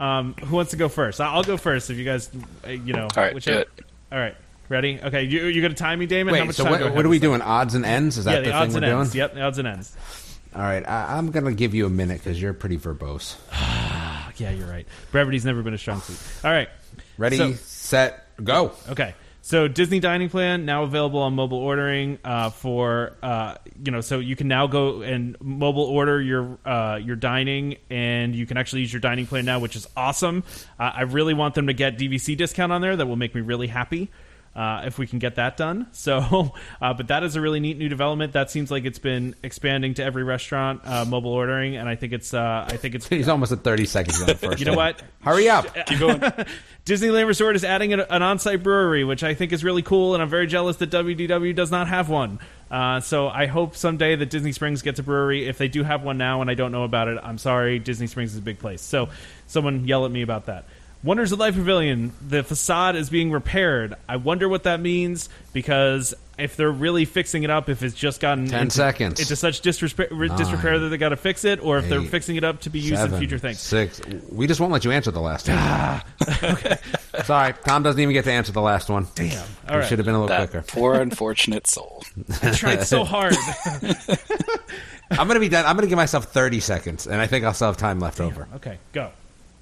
um, 0.01 0.35
who 0.35 0.55
wants 0.57 0.71
to 0.73 0.77
go 0.77 0.89
first? 0.89 1.21
I- 1.21 1.33
I'll 1.33 1.43
go 1.45 1.57
first 1.57 1.91
if 1.91 1.97
you 1.99 2.05
guys, 2.05 2.31
uh, 2.67 2.71
you 2.71 2.93
know. 2.93 3.09
All 3.17 3.23
right, 3.23 3.35
whichever- 3.35 3.65
do 3.65 3.71
it. 3.79 3.85
All 4.13 4.19
right, 4.19 4.37
ready? 4.69 5.01
Okay, 5.03 5.23
you 5.25 5.47
you 5.47 5.63
gonna 5.63 5.75
time 5.75 5.99
me, 5.99 6.07
Damon? 6.07 6.35
How 6.35 6.41
Wait, 6.41 6.47
much 6.47 6.57
so 6.57 6.65
time 6.65 6.73
what, 6.73 6.79
do 6.79 6.87
I 6.87 6.91
what 6.91 7.05
are 7.05 7.09
we 7.09 7.19
to 7.19 7.23
doing? 7.27 7.43
Odds 7.43 7.75
and 7.75 7.85
ends? 7.85 8.19
Is 8.19 8.25
that 8.25 8.33
Yeah, 8.33 8.39
the, 8.39 8.45
the 8.45 8.51
thing 8.53 8.55
odds 8.61 8.75
we're 8.75 8.79
and 8.79 8.87
doing? 8.87 9.01
ends. 9.01 9.15
Yep, 9.15 9.35
the 9.35 9.41
odds 9.43 9.59
and 9.59 9.69
ends. 9.69 9.97
All 10.55 10.63
right, 10.63 10.89
I, 10.89 11.19
I'm 11.19 11.31
going 11.33 11.45
to 11.45 11.53
give 11.53 11.75
you 11.75 11.85
a 11.85 11.91
minute 11.91 12.19
because 12.25 12.41
you're 12.41 12.55
pretty 12.55 12.79
verbose. 12.79 13.37
Yeah, 14.39 14.51
you're 14.51 14.69
right. 14.69 14.87
Brevity's 15.13 15.47
never 15.47 15.63
been 15.63 15.73
a 15.73 15.79
strong 15.79 16.03
suit. 16.03 16.19
All 16.45 16.51
right. 16.51 16.69
Ready, 17.17 17.39
So- 17.39 17.53
set, 17.55 18.29
go. 18.45 18.73
Okay. 18.87 19.15
So 19.41 19.67
Disney 19.67 19.99
Dining 19.99 20.29
Plan 20.29 20.67
now 20.67 20.83
available 20.83 21.21
on 21.21 21.33
mobile 21.35 21.57
ordering 21.57 22.19
uh, 22.23 22.51
for 22.51 23.15
uh, 23.23 23.55
you 23.83 23.93
know 23.93 24.03
so 24.03 24.19
you 24.19 24.37
can 24.37 24.47
now 24.49 24.67
go 24.67 25.01
and 25.01 25.37
mobile 25.41 25.85
order 25.85 26.21
your 26.21 26.59
uh, 26.67 26.99
your 27.01 27.17
dining 27.17 27.77
and 27.89 28.35
you 28.35 28.45
can 28.45 28.59
actually 28.59 28.83
use 28.83 28.93
your 28.93 29.01
dining 29.01 29.27
plan 29.27 29.47
now, 29.47 29.59
which 29.59 29.75
is 29.77 29.87
awesome. 29.97 30.45
Uh, 30.79 30.91
I 30.97 31.03
really 31.03 31.33
want 31.33 31.55
them 31.55 31.69
to 31.69 31.73
get 31.73 31.97
DVC 31.97 32.37
discount 32.37 32.73
on 32.73 32.83
there. 32.83 32.95
That 32.97 33.07
will 33.07 33.17
make 33.17 33.35
me 33.35 33.41
really 33.41 33.69
happy. 33.69 34.11
Uh, 34.57 34.85
if 34.87 34.99
we 34.99 35.07
can 35.07 35.19
get 35.19 35.35
that 35.35 35.59
done, 35.59 35.87
so 35.93 36.55
uh, 36.81 36.95
but 36.95 37.09
that 37.09 37.23
is 37.23 37.37
a 37.37 37.41
really 37.43 37.61
neat 37.61 37.77
new 37.77 37.91
development. 37.91 38.33
That 38.33 38.51
seems 38.51 38.71
like 38.71 38.87
it's 38.87 38.99
been 38.99 39.35
expanding 39.43 39.93
to 39.95 40.03
every 40.03 40.25
restaurant, 40.25 40.81
uh, 40.85 41.05
mobile 41.05 41.33
ordering, 41.33 41.77
and 41.77 41.87
I 41.87 41.95
think 41.95 42.15
it's 42.15 42.33
uh, 42.33 42.67
I 42.67 42.79
think 42.79 42.95
it's 42.95 43.07
He's 43.07 43.29
almost 43.29 43.53
at 43.53 43.63
30 43.63 43.85
seconds 43.85 44.19
on 44.21 44.29
the 44.29 44.35
first 44.35 44.59
You 44.61 44.65
know 44.65 44.75
what? 44.75 45.03
Hurry 45.21 45.51
up. 45.51 45.67
Keep 45.87 45.99
going. 45.99 46.21
Disneyland 46.87 47.27
Resort 47.27 47.55
is 47.55 47.65
adding 47.65 47.93
an, 47.93 48.01
an 48.01 48.23
on-site 48.23 48.63
brewery, 48.63 49.05
which 49.05 49.23
I 49.23 49.35
think 49.35 49.53
is 49.53 49.63
really 49.63 49.83
cool, 49.83 50.15
and 50.15 50.23
I'm 50.23 50.31
very 50.31 50.47
jealous 50.47 50.77
that 50.77 50.91
WDW 50.91 51.55
does 51.55 51.71
not 51.71 51.89
have 51.89 52.09
one. 52.09 52.39
Uh, 52.71 53.01
so 53.01 53.29
I 53.29 53.47
hope 53.47 53.77
someday 53.77 54.17
that 54.17 54.31
Disney 54.31 54.53
Springs 54.53 54.83
gets 54.83 54.99
a 54.99 55.03
brewery. 55.03 55.47
If 55.47 55.59
they 55.59 55.69
do 55.69 55.85
have 55.85 56.03
one 56.03 56.19
now 56.19 56.41
and 56.41 56.51
I 56.51 56.55
don't 56.55 56.73
know 56.73 56.85
about 56.85 57.09
it, 57.09 57.19
I'm 57.23 57.39
sorry. 57.39 57.79
Disney 57.79 58.07
Springs 58.07 58.33
is 58.33 58.39
a 58.39 58.43
big 58.43 58.59
place. 58.59 58.83
So 58.83 59.09
someone 59.47 59.87
yell 59.87 60.05
at 60.05 60.11
me 60.11 60.23
about 60.23 60.47
that. 60.47 60.65
Wonders 61.07 61.31
of 61.31 61.39
Life 61.39 61.55
Pavilion, 61.55 62.11
the 62.27 62.43
facade 62.43 62.97
is 62.97 63.09
being 63.11 63.31
repaired. 63.31 63.95
I 64.09 64.17
wonder 64.17 64.49
what 64.49 64.65
that 64.65 64.81
means 64.81 65.29
because 65.53 66.15
if 66.37 66.57
they're 66.57 66.69
really 66.71 67.05
fixing 67.05 67.45
it 67.45 67.49
up, 67.51 67.69
if 67.69 67.85
it's 67.85 67.95
just 67.95 68.21
gotten 68.21 68.49
10 68.49 68.61
into, 68.63 68.75
seconds. 68.75 69.21
into 69.21 69.37
such 69.37 69.61
disrepair, 69.61 70.09
disrepair 70.37 70.81
that 70.81 70.89
they 70.89 70.99
got 70.99 71.11
to 71.11 71.17
fix 71.17 71.45
it, 71.45 71.63
or 71.63 71.79
if 71.79 71.89
they're 71.89 72.03
fixing 72.03 72.35
it 72.35 72.43
up 72.43 72.61
to 72.63 72.71
be 72.71 72.81
used 72.81 72.97
Seven, 72.97 73.15
in 73.15 73.19
future 73.21 73.39
things. 73.39 73.61
Six. 73.61 74.01
We 74.33 74.49
just 74.49 74.59
won't 74.59 74.73
let 74.73 74.85
you 74.85 74.91
answer 74.91 75.13
the 75.13 75.21
last 75.21 75.47
time. 75.47 75.57
Ah. 75.61 76.05
Sorry, 77.25 77.55
Tom 77.65 77.85
doesn't 77.85 78.01
even 78.01 78.13
get 78.13 78.25
to 78.25 78.33
answer 78.33 78.51
the 78.51 78.61
last 78.61 78.89
one. 78.91 79.07
Damn. 79.15 79.47
All 79.69 79.77
You 79.79 79.85
should 79.87 80.01
have 80.01 80.07
been 80.07 80.17
a 80.17 80.21
little 80.21 80.37
That 80.37 80.51
quicker. 80.51 80.67
poor 80.67 80.97
unfortunate 80.97 81.69
soul. 81.69 82.03
I 82.43 82.51
tried 82.51 82.83
so 82.83 83.05
hard. 83.05 83.37
I'm 85.13 85.29
gonna 85.29 85.39
be 85.39 85.49
done. 85.49 85.65
I'm 85.67 85.77
gonna 85.77 85.87
give 85.87 85.97
myself 85.97 86.25
30 86.33 86.59
seconds, 86.59 87.07
and 87.07 87.21
I 87.21 87.29
think 87.29 87.45
I'll 87.45 87.55
still 87.55 87.69
have 87.69 87.77
time 87.77 88.01
left 88.01 88.21
over. 88.21 88.49
okay, 88.57 88.79
go. 88.93 89.13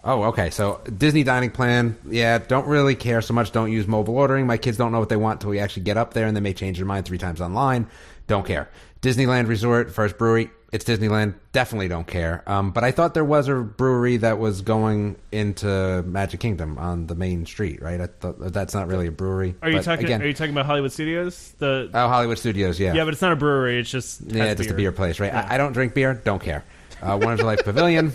Oh, 0.04 0.24
okay. 0.24 0.50
So 0.50 0.80
Disney 0.96 1.24
dining 1.24 1.50
plan. 1.50 1.96
Yeah, 2.06 2.38
don't 2.38 2.66
really 2.66 2.94
care 2.94 3.22
so 3.22 3.32
much. 3.32 3.52
Don't 3.52 3.72
use 3.72 3.86
mobile 3.86 4.18
ordering. 4.18 4.46
My 4.46 4.58
kids 4.58 4.76
don't 4.76 4.92
know 4.92 5.00
what 5.00 5.08
they 5.08 5.16
want 5.16 5.40
until 5.40 5.50
we 5.50 5.58
actually 5.60 5.84
get 5.84 5.96
up 5.96 6.12
there, 6.12 6.26
and 6.26 6.36
they 6.36 6.42
may 6.42 6.52
change 6.52 6.76
their 6.76 6.86
mind 6.86 7.06
three 7.06 7.18
times 7.18 7.40
online. 7.40 7.86
Don't 8.26 8.46
care. 8.46 8.68
Disneyland 9.00 9.48
Resort, 9.48 9.90
first 9.90 10.18
brewery. 10.18 10.50
It's 10.72 10.84
Disneyland. 10.84 11.34
Definitely 11.52 11.88
don't 11.88 12.06
care. 12.06 12.42
Um, 12.46 12.72
but 12.72 12.82
I 12.84 12.90
thought 12.90 13.14
there 13.14 13.24
was 13.24 13.48
a 13.48 13.54
brewery 13.54 14.16
that 14.18 14.38
was 14.38 14.60
going 14.62 15.16
into 15.30 16.02
Magic 16.02 16.40
Kingdom 16.40 16.78
on 16.78 17.06
the 17.06 17.14
main 17.14 17.46
street, 17.46 17.80
right? 17.80 18.00
I 18.00 18.06
thought 18.06 18.52
that's 18.52 18.74
not 18.74 18.88
really 18.88 19.06
a 19.06 19.12
brewery. 19.12 19.54
Are 19.62 19.70
you 19.70 19.76
But 19.76 19.84
talking? 19.84 20.04
Again, 20.04 20.20
Are 20.20 20.26
you 20.26 20.34
talking 20.34 20.52
about 20.52 20.66
Hollywood 20.66 20.90
Studios? 20.90 21.54
The 21.58 21.90
oh, 21.94 22.08
Hollywood 22.08 22.38
Studios. 22.38 22.80
Yeah. 22.80 22.92
yeah, 22.94 23.04
but 23.04 23.12
it's 23.12 23.22
not 23.22 23.32
a 23.32 23.36
brewery. 23.36 23.78
It's 23.78 23.90
just 23.90 24.22
Yeah, 24.22 24.52
just 24.54 24.70
a 24.70 24.74
beer 24.74 24.90
place, 24.90 25.20
right? 25.20 25.32
I, 25.32 25.54
I 25.54 25.58
don't 25.58 25.74
drink 25.74 25.94
beer, 25.94 26.14
don't 26.24 26.42
care. 26.42 26.64
Uh, 27.00 27.18
Wonders 27.22 27.40
of 27.40 27.46
Life 27.46 27.62
Pavilion, 27.64 28.12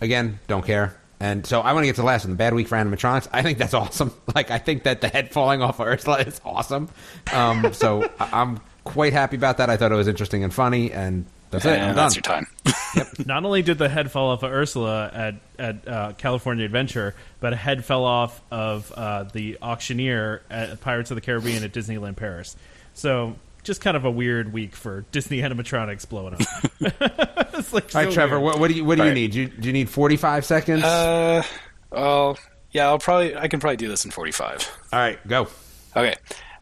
again, 0.00 0.38
don't 0.46 0.64
care. 0.64 0.96
And 1.20 1.44
so 1.44 1.60
I 1.60 1.72
want 1.72 1.82
to 1.82 1.86
get 1.88 1.96
to 1.96 2.02
the 2.02 2.06
last 2.06 2.24
one, 2.24 2.30
the 2.30 2.36
bad 2.36 2.54
week 2.54 2.68
for 2.68 2.76
animatronics. 2.76 3.28
I 3.32 3.42
think 3.42 3.58
that's 3.58 3.74
awesome. 3.74 4.12
Like 4.34 4.50
I 4.50 4.58
think 4.58 4.84
that 4.84 5.00
the 5.00 5.08
head 5.08 5.32
falling 5.32 5.62
off 5.62 5.80
of 5.80 5.86
Ursula 5.86 6.18
is 6.26 6.40
awesome. 6.44 6.88
Um, 7.32 7.72
so 7.72 8.10
I, 8.20 8.40
I'm 8.40 8.60
quite 8.84 9.12
happy 9.12 9.36
about 9.36 9.58
that. 9.58 9.70
I 9.70 9.76
thought 9.76 9.92
it 9.92 9.96
was 9.96 10.08
interesting 10.08 10.44
and 10.44 10.54
funny, 10.54 10.92
and 10.92 11.26
that's 11.50 11.64
it. 11.64 11.70
I'm 11.70 11.74
and 11.74 11.96
done. 11.96 11.96
that's 11.96 12.14
your 12.14 12.22
time. 12.22 12.46
Not 13.26 13.44
only 13.44 13.62
did 13.62 13.78
the 13.78 13.88
head 13.88 14.10
fall 14.10 14.30
off 14.30 14.42
of 14.42 14.52
Ursula 14.52 15.10
at 15.12 15.34
at 15.58 15.88
uh, 15.88 16.12
California 16.18 16.64
Adventure, 16.64 17.14
but 17.40 17.52
a 17.52 17.56
head 17.56 17.84
fell 17.84 18.04
off 18.04 18.40
of 18.50 18.92
uh, 18.92 19.24
the 19.24 19.58
auctioneer 19.60 20.42
at 20.50 20.80
Pirates 20.80 21.10
of 21.10 21.16
the 21.16 21.20
Caribbean 21.20 21.64
at 21.64 21.72
Disneyland 21.72 22.16
Paris. 22.16 22.56
So 22.94 23.36
just 23.68 23.80
kind 23.80 23.96
of 23.96 24.04
a 24.04 24.10
weird 24.10 24.52
week 24.52 24.74
for 24.74 25.02
Disney 25.12 25.38
animatronics 25.42 26.08
blowing 26.08 26.34
up. 26.34 26.40
it's 26.80 27.72
like 27.72 27.94
All 27.94 28.02
right, 28.02 28.08
so 28.08 28.10
Trevor, 28.10 28.40
weird. 28.40 28.42
what, 28.54 28.58
what 28.58 28.68
do 28.68 28.74
you 28.74 28.84
what 28.84 28.96
do 28.96 29.02
you 29.04 29.08
Right. 29.10 29.14
need? 29.14 29.30
Do 29.30 29.40
you, 29.42 29.46
do 29.48 29.66
you 29.68 29.72
need 29.72 29.88
45 29.88 30.44
seconds? 30.44 30.82
Uh, 30.82 31.42
well, 31.90 32.36
yeah, 32.72 32.86
I'll 32.88 32.98
probably 32.98 33.36
I 33.36 33.46
can 33.46 33.60
probably 33.60 33.76
do 33.76 33.86
this 33.88 34.04
in 34.04 34.10
45. 34.10 34.68
All 34.92 34.98
right, 34.98 35.28
go. 35.28 35.46
Okay. 35.94 36.14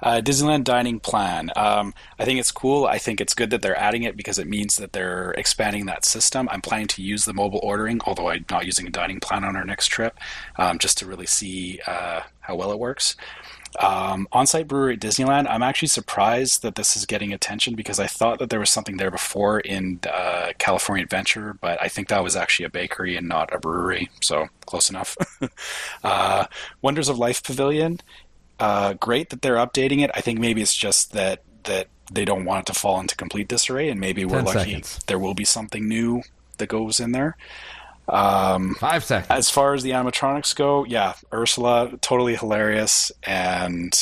Uh, 0.03 0.21
Disneyland 0.23 0.65
dining 0.65 1.01
plan. 1.01 1.51
Um, 1.57 1.95
I 2.19 2.27
think 2.27 2.39
it's 2.39 2.53
cool. 2.53 2.85
I 2.85 2.99
think 2.99 3.19
it's 3.21 3.33
good 3.33 3.49
that 3.51 3.63
they're 3.63 3.79
adding 3.79 4.03
it 4.03 4.15
because 4.15 4.39
it 4.39 4.47
means 4.47 4.77
that 4.77 4.93
they're 4.93 5.31
expanding 5.39 5.87
that 5.87 6.05
system. 6.05 6.49
I'm 6.53 6.61
planning 6.61 6.87
to 6.89 7.03
use 7.03 7.25
the 7.25 7.33
mobile 7.33 7.61
ordering, 7.63 8.01
although 8.05 8.29
I'm 8.29 8.45
not 8.51 8.67
using 8.67 8.87
a 8.87 8.91
dining 8.91 9.21
plan 9.21 9.43
on 9.43 9.57
our 9.57 9.65
next 9.65 9.87
trip, 9.87 10.19
um, 10.57 10.79
just 10.79 10.99
to 10.99 11.07
really 11.07 11.25
see 11.27 11.81
uh, 11.87 12.21
how 12.41 12.57
well 12.57 12.73
it 12.73 12.79
works. 12.79 13.17
Um, 13.79 14.27
on-site 14.33 14.69
brewery 14.69 14.95
at 14.95 15.01
Disneyland. 15.01 15.49
I'm 15.51 15.63
actually 15.63 15.89
surprised 15.89 16.63
that 16.63 16.77
this 16.77 16.97
is 16.97 17.05
getting 17.05 17.33
attention 17.33 17.75
because 17.75 18.01
I 18.01 18.07
thought 18.07 18.39
that 18.39 18.49
there 18.49 18.61
was 18.61 18.71
something 18.71 18.97
there 18.97 19.11
before 19.11 19.61
in 19.61 20.01
uh, 20.11 20.53
California 20.59 21.05
Adventure, 21.05 21.59
but 21.61 21.81
I 21.83 21.89
think 21.89 22.09
that 22.09 22.23
was 22.23 22.37
actually 22.37 22.67
a 22.67 22.71
bakery 22.71 23.17
and 23.17 23.29
not 23.29 23.55
a 23.55 23.59
brewery, 23.59 24.09
so 24.23 24.47
close 24.65 24.89
enough. 24.89 25.17
uh, 26.05 26.47
Wonders 26.81 27.09
of 27.09 27.19
Life 27.19 27.43
Pavilion 27.43 28.01
uh, 28.59 28.95
great 28.95 29.31
that 29.31 29.43
they're 29.43 29.57
updating 29.57 30.03
it. 30.03 30.11
I 30.15 30.21
think 30.21 30.39
maybe 30.39 30.63
it's 30.63 30.77
just 30.77 31.13
that 31.13 31.43
that 31.65 31.89
they 32.13 32.25
don't 32.25 32.45
want 32.45 32.61
it 32.61 32.73
to 32.73 32.79
fall 32.79 33.01
into 33.01 33.17
complete 33.17 33.49
disarray, 33.49 33.89
and 33.89 34.01
maybe 34.01 34.25
we're 34.25 34.43
lucky 34.43 34.59
seconds. 34.59 35.01
there 35.07 35.19
will 35.19 35.35
be 35.35 35.45
something 35.45 35.89
new 35.89 36.23
that 36.59 36.69
goes 36.69 37.01
in 37.01 37.13
there. 37.13 37.37
Um, 38.09 38.75
Five 38.75 39.05
seconds. 39.05 39.31
as 39.31 39.51
far 39.51 39.75
as 39.75 39.83
the 39.83 39.91
animatronics 39.91 40.55
go, 40.55 40.85
yeah, 40.85 41.15
Ursula 41.33 41.93
totally 42.01 42.37
hilarious, 42.37 43.11
and 43.25 43.93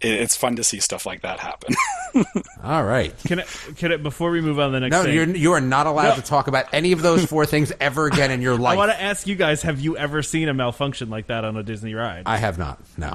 it, 0.00 0.12
it's 0.12 0.36
fun 0.36 0.56
to 0.56 0.64
see 0.64 0.78
stuff 0.80 1.04
like 1.04 1.22
that 1.22 1.40
happen. 1.40 1.74
All 2.62 2.84
right. 2.84 3.12
Can 3.26 3.40
I, 3.40 3.44
can 3.76 3.90
it 3.92 4.02
before 4.02 4.30
we 4.30 4.40
move 4.40 4.58
on 4.60 4.68
to 4.68 4.72
the 4.74 4.80
next 4.80 4.92
No, 4.92 5.02
thing? 5.02 5.14
you're 5.14 5.28
you 5.36 5.52
are 5.52 5.60
not 5.60 5.86
allowed 5.86 6.10
No. 6.10 6.14
to 6.16 6.22
talk 6.22 6.46
about 6.48 6.66
any 6.72 6.92
of 6.92 7.02
those 7.02 7.24
four 7.26 7.44
things 7.46 7.72
ever 7.80 8.06
again 8.06 8.30
in 8.30 8.40
your 8.40 8.56
life. 8.58 8.74
I 8.74 8.76
want 8.76 8.92
to 8.92 9.00
ask 9.02 9.26
you 9.26 9.34
guys: 9.36 9.62
Have 9.62 9.80
you 9.80 9.96
ever 9.96 10.22
seen 10.22 10.48
a 10.48 10.54
malfunction 10.54 11.10
like 11.10 11.26
that 11.28 11.44
on 11.44 11.56
a 11.56 11.62
Disney 11.62 11.94
ride? 11.94 12.24
I 12.26 12.36
have 12.36 12.56
not. 12.58 12.80
No. 12.96 13.14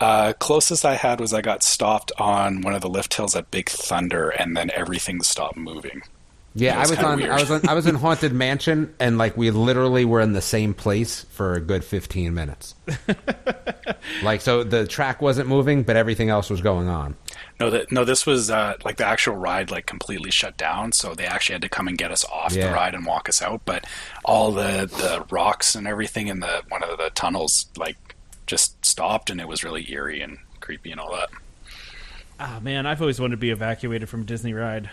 Uh, 0.00 0.32
closest 0.38 0.84
I 0.84 0.94
had 0.94 1.18
was 1.20 1.34
I 1.34 1.40
got 1.42 1.62
stopped 1.64 2.12
on 2.18 2.60
one 2.62 2.72
of 2.74 2.80
the 2.82 2.88
lift 2.88 3.14
hills 3.14 3.34
at 3.34 3.50
Big 3.50 3.68
Thunder, 3.68 4.28
and 4.30 4.56
then 4.56 4.70
everything 4.72 5.20
stopped 5.22 5.56
moving. 5.56 6.02
Yeah, 6.60 6.74
It 6.74 6.76
I 6.76 6.80
was 6.80 6.90
was 6.90 6.98
on. 7.00 7.18
weird. 7.18 7.30
I 7.30 7.40
was 7.40 7.50
on. 7.50 7.68
I 7.68 7.74
was 7.74 7.86
in 7.86 7.94
Haunted 7.94 8.32
Mansion, 8.32 8.94
and 8.98 9.16
like 9.18 9.36
we 9.36 9.50
literally 9.50 10.04
were 10.04 10.20
in 10.20 10.32
the 10.32 10.40
same 10.42 10.74
place 10.74 11.24
for 11.30 11.54
a 11.54 11.60
good 11.60 11.84
fifteen 11.84 12.34
minutes. 12.34 12.74
like 14.22 14.40
so, 14.40 14.64
the 14.64 14.86
track 14.86 15.20
wasn't 15.22 15.48
moving, 15.48 15.82
but 15.82 15.96
everything 15.96 16.30
else 16.30 16.50
was 16.50 16.60
going 16.60 16.88
on. 16.88 17.16
No, 17.60 17.70
that 17.70 17.92
no, 17.92 18.04
this 18.04 18.26
was 18.26 18.50
uh, 18.50 18.74
like 18.84 18.96
the 18.96 19.06
actual 19.06 19.36
ride 19.36 19.70
like 19.70 19.86
completely 19.86 20.30
shut 20.30 20.56
down, 20.56 20.92
so 20.92 21.14
they 21.14 21.26
actually 21.26 21.54
had 21.54 21.62
to 21.62 21.68
come 21.68 21.88
and 21.88 21.96
get 21.98 22.10
us 22.10 22.24
off 22.24 22.52
Yeah. 22.54 22.68
the 22.68 22.74
ride 22.74 22.94
and 22.94 23.06
walk 23.06 23.28
us 23.28 23.40
out. 23.42 23.62
But 23.64 23.84
all 24.24 24.52
the 24.52 24.86
the 24.86 25.24
rocks 25.30 25.74
and 25.74 25.86
everything 25.86 26.28
in 26.28 26.40
the 26.40 26.62
one 26.68 26.82
of 26.82 26.98
the 26.98 27.10
tunnels 27.10 27.66
like 27.76 27.96
just 28.46 28.84
stopped, 28.84 29.30
and 29.30 29.40
it 29.40 29.46
was 29.48 29.62
really 29.62 29.90
eerie 29.92 30.22
and 30.22 30.38
creepy 30.60 30.90
and 30.90 31.00
all 31.00 31.12
that. 31.14 31.28
Ah, 32.40 32.60
man, 32.62 32.86
I've 32.86 33.00
always 33.00 33.20
wanted 33.20 33.32
to 33.32 33.36
be 33.40 33.50
evacuated 33.50 34.08
from 34.08 34.24
Disney 34.24 34.52
ride. 34.54 34.90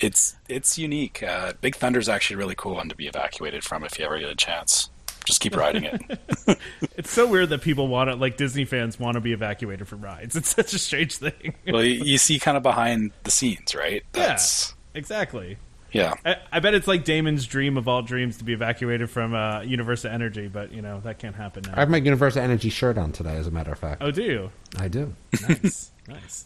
It's 0.00 0.36
it's 0.48 0.78
unique. 0.78 1.22
Uh, 1.22 1.52
Big 1.60 1.76
Thunder's 1.76 2.08
actually 2.08 2.34
a 2.34 2.38
really 2.38 2.54
cool 2.56 2.74
one 2.74 2.88
to 2.88 2.94
be 2.94 3.06
evacuated 3.06 3.64
from 3.64 3.84
if 3.84 3.98
you 3.98 4.04
ever 4.04 4.18
get 4.18 4.28
a 4.28 4.34
chance. 4.36 4.90
Just 5.24 5.40
keep 5.40 5.56
riding 5.56 5.84
it. 5.84 6.00
It's 6.96 7.10
so 7.10 7.26
weird 7.26 7.48
that 7.50 7.60
people 7.62 7.88
want 7.88 8.08
to, 8.10 8.16
like 8.16 8.36
Disney 8.36 8.64
fans, 8.64 8.98
want 8.98 9.14
to 9.16 9.20
be 9.20 9.32
evacuated 9.32 9.88
from 9.88 10.02
rides. 10.02 10.36
It's 10.44 10.50
such 10.50 10.72
a 10.74 10.78
strange 10.78 11.16
thing. 11.16 11.54
well, 11.66 11.82
you, 11.82 12.04
you 12.04 12.18
see 12.18 12.38
kind 12.38 12.56
of 12.56 12.62
behind 12.62 13.10
the 13.24 13.30
scenes, 13.30 13.74
right? 13.74 14.02
That's 14.12 14.74
exactly. 14.94 15.56
yeah. 15.92 16.14
I, 16.24 16.36
I 16.52 16.60
bet 16.60 16.74
it's 16.74 16.86
like 16.86 17.04
Damon's 17.04 17.46
dream 17.46 17.76
of 17.78 17.88
all 17.88 18.02
dreams 18.02 18.36
to 18.38 18.44
be 18.44 18.52
evacuated 18.52 19.10
from 19.10 19.34
uh, 19.34 19.62
Universe 19.62 20.04
of 20.04 20.12
Energy, 20.12 20.46
but 20.48 20.72
you 20.72 20.82
know 20.82 21.00
that 21.00 21.18
can't 21.18 21.34
happen 21.36 21.64
now. 21.66 21.72
I 21.74 21.80
have 21.80 21.90
my 21.90 21.96
Universe 21.98 22.36
of 22.36 22.42
Energy 22.42 22.68
shirt 22.68 22.96
on 22.98 23.12
today, 23.12 23.36
as 23.36 23.46
a 23.46 23.50
matter 23.50 23.72
of 23.72 23.78
fact. 23.78 24.02
Oh, 24.02 24.10
do 24.10 24.22
you? 24.22 24.50
I 24.78 24.88
do. 24.88 25.14
nice, 25.48 25.90
nice. 26.06 26.44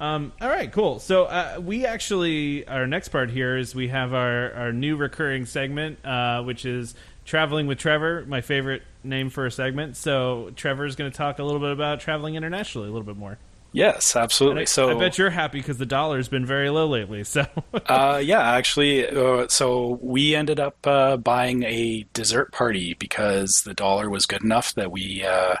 Um, 0.00 0.32
all 0.40 0.48
right, 0.48 0.72
cool. 0.72 0.98
So 0.98 1.24
uh, 1.26 1.60
we 1.62 1.84
actually 1.84 2.66
our 2.66 2.86
next 2.86 3.08
part 3.08 3.30
here 3.30 3.58
is 3.58 3.74
we 3.74 3.88
have 3.88 4.14
our 4.14 4.52
our 4.54 4.72
new 4.72 4.96
recurring 4.96 5.44
segment, 5.44 6.04
uh, 6.04 6.42
which 6.42 6.64
is 6.64 6.94
traveling 7.26 7.66
with 7.66 7.78
Trevor, 7.78 8.24
my 8.26 8.40
favorite 8.40 8.82
name 9.04 9.28
for 9.28 9.44
a 9.44 9.50
segment. 9.50 9.98
So 9.98 10.52
Trevor 10.56 10.86
is 10.86 10.96
going 10.96 11.10
to 11.10 11.16
talk 11.16 11.38
a 11.38 11.44
little 11.44 11.60
bit 11.60 11.70
about 11.70 12.00
traveling 12.00 12.34
internationally 12.34 12.88
a 12.88 12.90
little 12.90 13.06
bit 13.06 13.18
more. 13.18 13.38
Yes, 13.72 14.16
absolutely. 14.16 14.62
I, 14.62 14.64
so 14.64 14.90
I 14.90 14.98
bet 14.98 15.16
you're 15.16 15.30
happy 15.30 15.58
because 15.58 15.78
the 15.78 15.86
dollar's 15.86 16.28
been 16.28 16.44
very 16.44 16.70
low 16.70 16.86
lately. 16.88 17.22
So 17.22 17.46
Uh, 17.86 18.20
yeah, 18.22 18.40
actually, 18.40 19.06
uh, 19.06 19.46
so 19.48 19.98
we 20.02 20.34
ended 20.34 20.58
up 20.58 20.76
uh, 20.86 21.16
buying 21.18 21.62
a 21.62 22.04
dessert 22.12 22.52
party 22.52 22.94
because 22.94 23.62
the 23.64 23.74
dollar 23.74 24.10
was 24.10 24.26
good 24.26 24.42
enough 24.42 24.74
that 24.74 24.90
we 24.90 25.24
uh, 25.24 25.56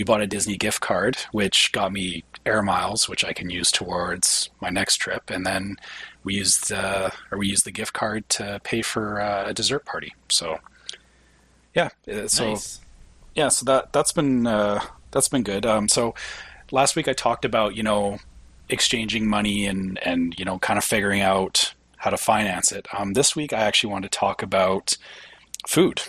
we 0.00 0.04
bought 0.04 0.22
a 0.22 0.26
Disney 0.26 0.56
gift 0.56 0.80
card, 0.80 1.18
which 1.30 1.72
got 1.72 1.92
me 1.92 2.24
air 2.46 2.62
miles, 2.62 3.06
which 3.06 3.22
I 3.22 3.34
can 3.34 3.50
use 3.50 3.70
towards 3.70 4.48
my 4.58 4.70
next 4.70 4.96
trip, 4.96 5.28
and 5.28 5.44
then 5.44 5.76
we 6.24 6.36
used 6.36 6.72
uh, 6.72 7.10
or 7.30 7.36
we 7.36 7.48
used 7.48 7.66
the 7.66 7.70
gift 7.70 7.92
card 7.92 8.26
to 8.30 8.62
pay 8.64 8.80
for 8.80 9.20
uh, 9.20 9.48
a 9.48 9.52
dessert 9.52 9.84
party. 9.84 10.14
So 10.30 10.58
yeah, 11.74 11.90
uh, 12.10 12.28
so 12.28 12.48
nice. 12.48 12.80
yeah, 13.34 13.48
so 13.48 13.66
that 13.66 13.92
that's 13.92 14.12
been 14.12 14.46
uh, 14.46 14.82
that's 15.10 15.28
been 15.28 15.42
good. 15.42 15.66
Um, 15.66 15.86
so 15.86 16.14
last 16.70 16.96
week 16.96 17.06
I 17.06 17.12
talked 17.12 17.44
about 17.44 17.76
you 17.76 17.82
know 17.82 18.20
exchanging 18.70 19.28
money 19.28 19.66
and 19.66 19.98
and 19.98 20.34
you 20.38 20.46
know 20.46 20.58
kind 20.60 20.78
of 20.78 20.84
figuring 20.84 21.20
out 21.20 21.74
how 21.98 22.08
to 22.08 22.16
finance 22.16 22.72
it. 22.72 22.86
Um, 22.96 23.12
this 23.12 23.36
week 23.36 23.52
I 23.52 23.58
actually 23.58 23.92
want 23.92 24.04
to 24.04 24.08
talk 24.08 24.42
about 24.42 24.96
food 25.68 26.00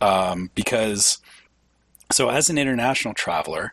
um, 0.00 0.48
because 0.54 1.18
so 2.12 2.28
as 2.28 2.50
an 2.50 2.58
international 2.58 3.14
traveler. 3.14 3.72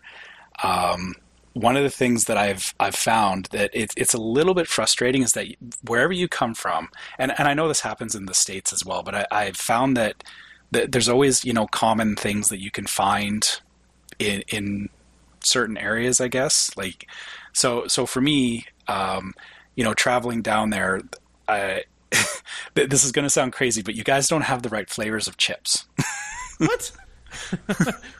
Um, 0.63 1.15
one 1.53 1.75
of 1.75 1.83
the 1.83 1.89
things 1.89 2.25
that 2.25 2.37
I've 2.37 2.73
I've 2.79 2.95
found 2.95 3.45
that 3.47 3.71
it's 3.73 3.93
it's 3.97 4.13
a 4.13 4.21
little 4.21 4.53
bit 4.53 4.67
frustrating 4.67 5.23
is 5.23 5.33
that 5.33 5.47
wherever 5.85 6.13
you 6.13 6.27
come 6.27 6.53
from, 6.53 6.89
and, 7.17 7.33
and 7.37 7.47
I 7.47 7.53
know 7.53 7.67
this 7.67 7.81
happens 7.81 8.15
in 8.15 8.27
the 8.27 8.33
states 8.33 8.71
as 8.71 8.85
well, 8.85 9.03
but 9.03 9.15
I, 9.15 9.25
I've 9.31 9.57
found 9.57 9.97
that, 9.97 10.23
that 10.71 10.91
there's 10.91 11.09
always 11.09 11.43
you 11.43 11.53
know 11.53 11.67
common 11.67 12.15
things 12.15 12.49
that 12.49 12.61
you 12.61 12.71
can 12.71 12.85
find 12.85 13.59
in 14.19 14.43
in 14.49 14.89
certain 15.43 15.77
areas. 15.77 16.21
I 16.21 16.27
guess 16.27 16.75
like 16.77 17.07
so 17.51 17.87
so 17.87 18.05
for 18.05 18.21
me, 18.21 18.65
um, 18.87 19.33
you 19.75 19.83
know, 19.83 19.93
traveling 19.93 20.41
down 20.41 20.71
there, 20.71 21.01
I, 21.47 21.83
this 22.73 23.03
is 23.03 23.11
going 23.11 23.23
to 23.23 23.29
sound 23.29 23.53
crazy, 23.53 23.81
but 23.81 23.95
you 23.95 24.03
guys 24.03 24.27
don't 24.27 24.41
have 24.41 24.61
the 24.61 24.69
right 24.69 24.89
flavors 24.89 25.27
of 25.27 25.37
chips. 25.37 25.85
What? 26.57 26.91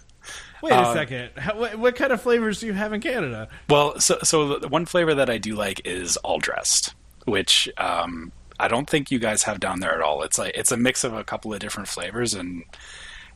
Wait 0.62 0.72
a 0.72 0.78
Uh, 0.78 0.94
second. 0.94 1.30
How, 1.38 1.58
what, 1.58 1.78
what 1.78 1.96
kind 1.96 2.12
of 2.12 2.22
flavors 2.22 2.60
do 2.60 2.68
you 2.68 2.74
have 2.74 2.94
in 2.94 3.02
Canada? 3.02 3.48
Well, 3.70 4.00
so 4.00 4.18
so 4.24 4.60
one 4.68 4.86
flavor 4.86 5.14
that 5.16 5.30
I 5.30 5.38
do 5.38 5.56
like 5.56 5.82
is 5.86 6.18
all 6.18 6.40
dressed, 6.40 6.94
which 7.26 7.70
um, 7.78 8.32
I 8.60 8.68
don't 8.68 8.90
think 8.90 9.12
you 9.12 9.20
guys 9.20 9.44
have 9.44 9.60
down 9.60 9.80
there 9.80 9.94
at 9.94 10.02
all. 10.02 10.22
It's 10.24 10.38
like 10.38 10.54
it's 10.56 10.72
a 10.72 10.78
mix 10.78 11.04
of 11.04 11.14
a 11.14 11.24
couple 11.24 11.54
of 11.54 11.60
different 11.60 11.88
flavors, 11.88 12.34
and 12.34 12.64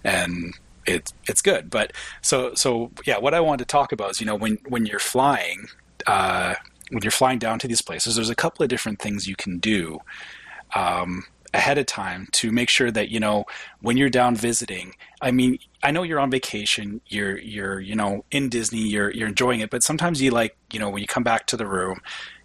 and 0.04 0.54
it's 0.86 1.14
it's 1.26 1.42
good. 1.42 1.70
But 1.70 1.94
so 2.22 2.54
so 2.56 2.92
yeah, 3.06 3.18
what 3.20 3.34
I 3.34 3.40
wanted 3.40 3.60
to 3.68 3.72
talk 3.72 3.92
about 3.92 4.12
is 4.12 4.20
you 4.20 4.26
know 4.26 4.36
when 4.36 4.58
when 4.68 4.86
you're 4.86 5.00
flying, 5.00 5.68
uh, 6.08 6.56
when 6.90 7.02
you're 7.04 7.12
flying 7.12 7.40
down 7.40 7.60
to 7.60 7.68
these 7.68 7.82
places, 7.82 8.16
there's 8.16 8.30
a 8.30 8.36
couple 8.36 8.64
of 8.64 8.70
different 8.70 9.00
things 9.00 9.28
you 9.28 9.36
can 9.36 9.60
do. 9.60 10.00
Um, 10.76 11.24
ahead 11.54 11.78
of 11.78 11.86
time 11.86 12.28
to 12.32 12.52
make 12.52 12.70
sure 12.70 12.90
that 12.92 13.10
you 13.10 13.20
know 13.20 13.46
when 13.82 13.96
you're 13.98 14.10
down 14.10 14.36
visiting 14.36 14.94
i 15.22 15.30
mean 15.30 15.58
i 15.84 15.92
know 15.92 16.04
you're 16.04 16.20
on 16.20 16.32
vacation 16.32 17.00
you're 17.08 17.38
you're 17.40 17.80
you 17.80 17.96
know 17.96 18.26
in 18.32 18.50
disney 18.50 18.80
you're 18.80 19.12
you're 19.12 19.28
enjoying 19.28 19.60
it 19.60 19.70
but 19.70 19.84
sometimes 19.84 20.22
you 20.22 20.32
like 20.32 20.58
you 20.72 20.80
know 20.80 20.90
when 20.90 21.02
you 21.02 21.08
come 21.08 21.24
back 21.24 21.46
to 21.46 21.56
the 21.56 21.68
room 21.68 22.00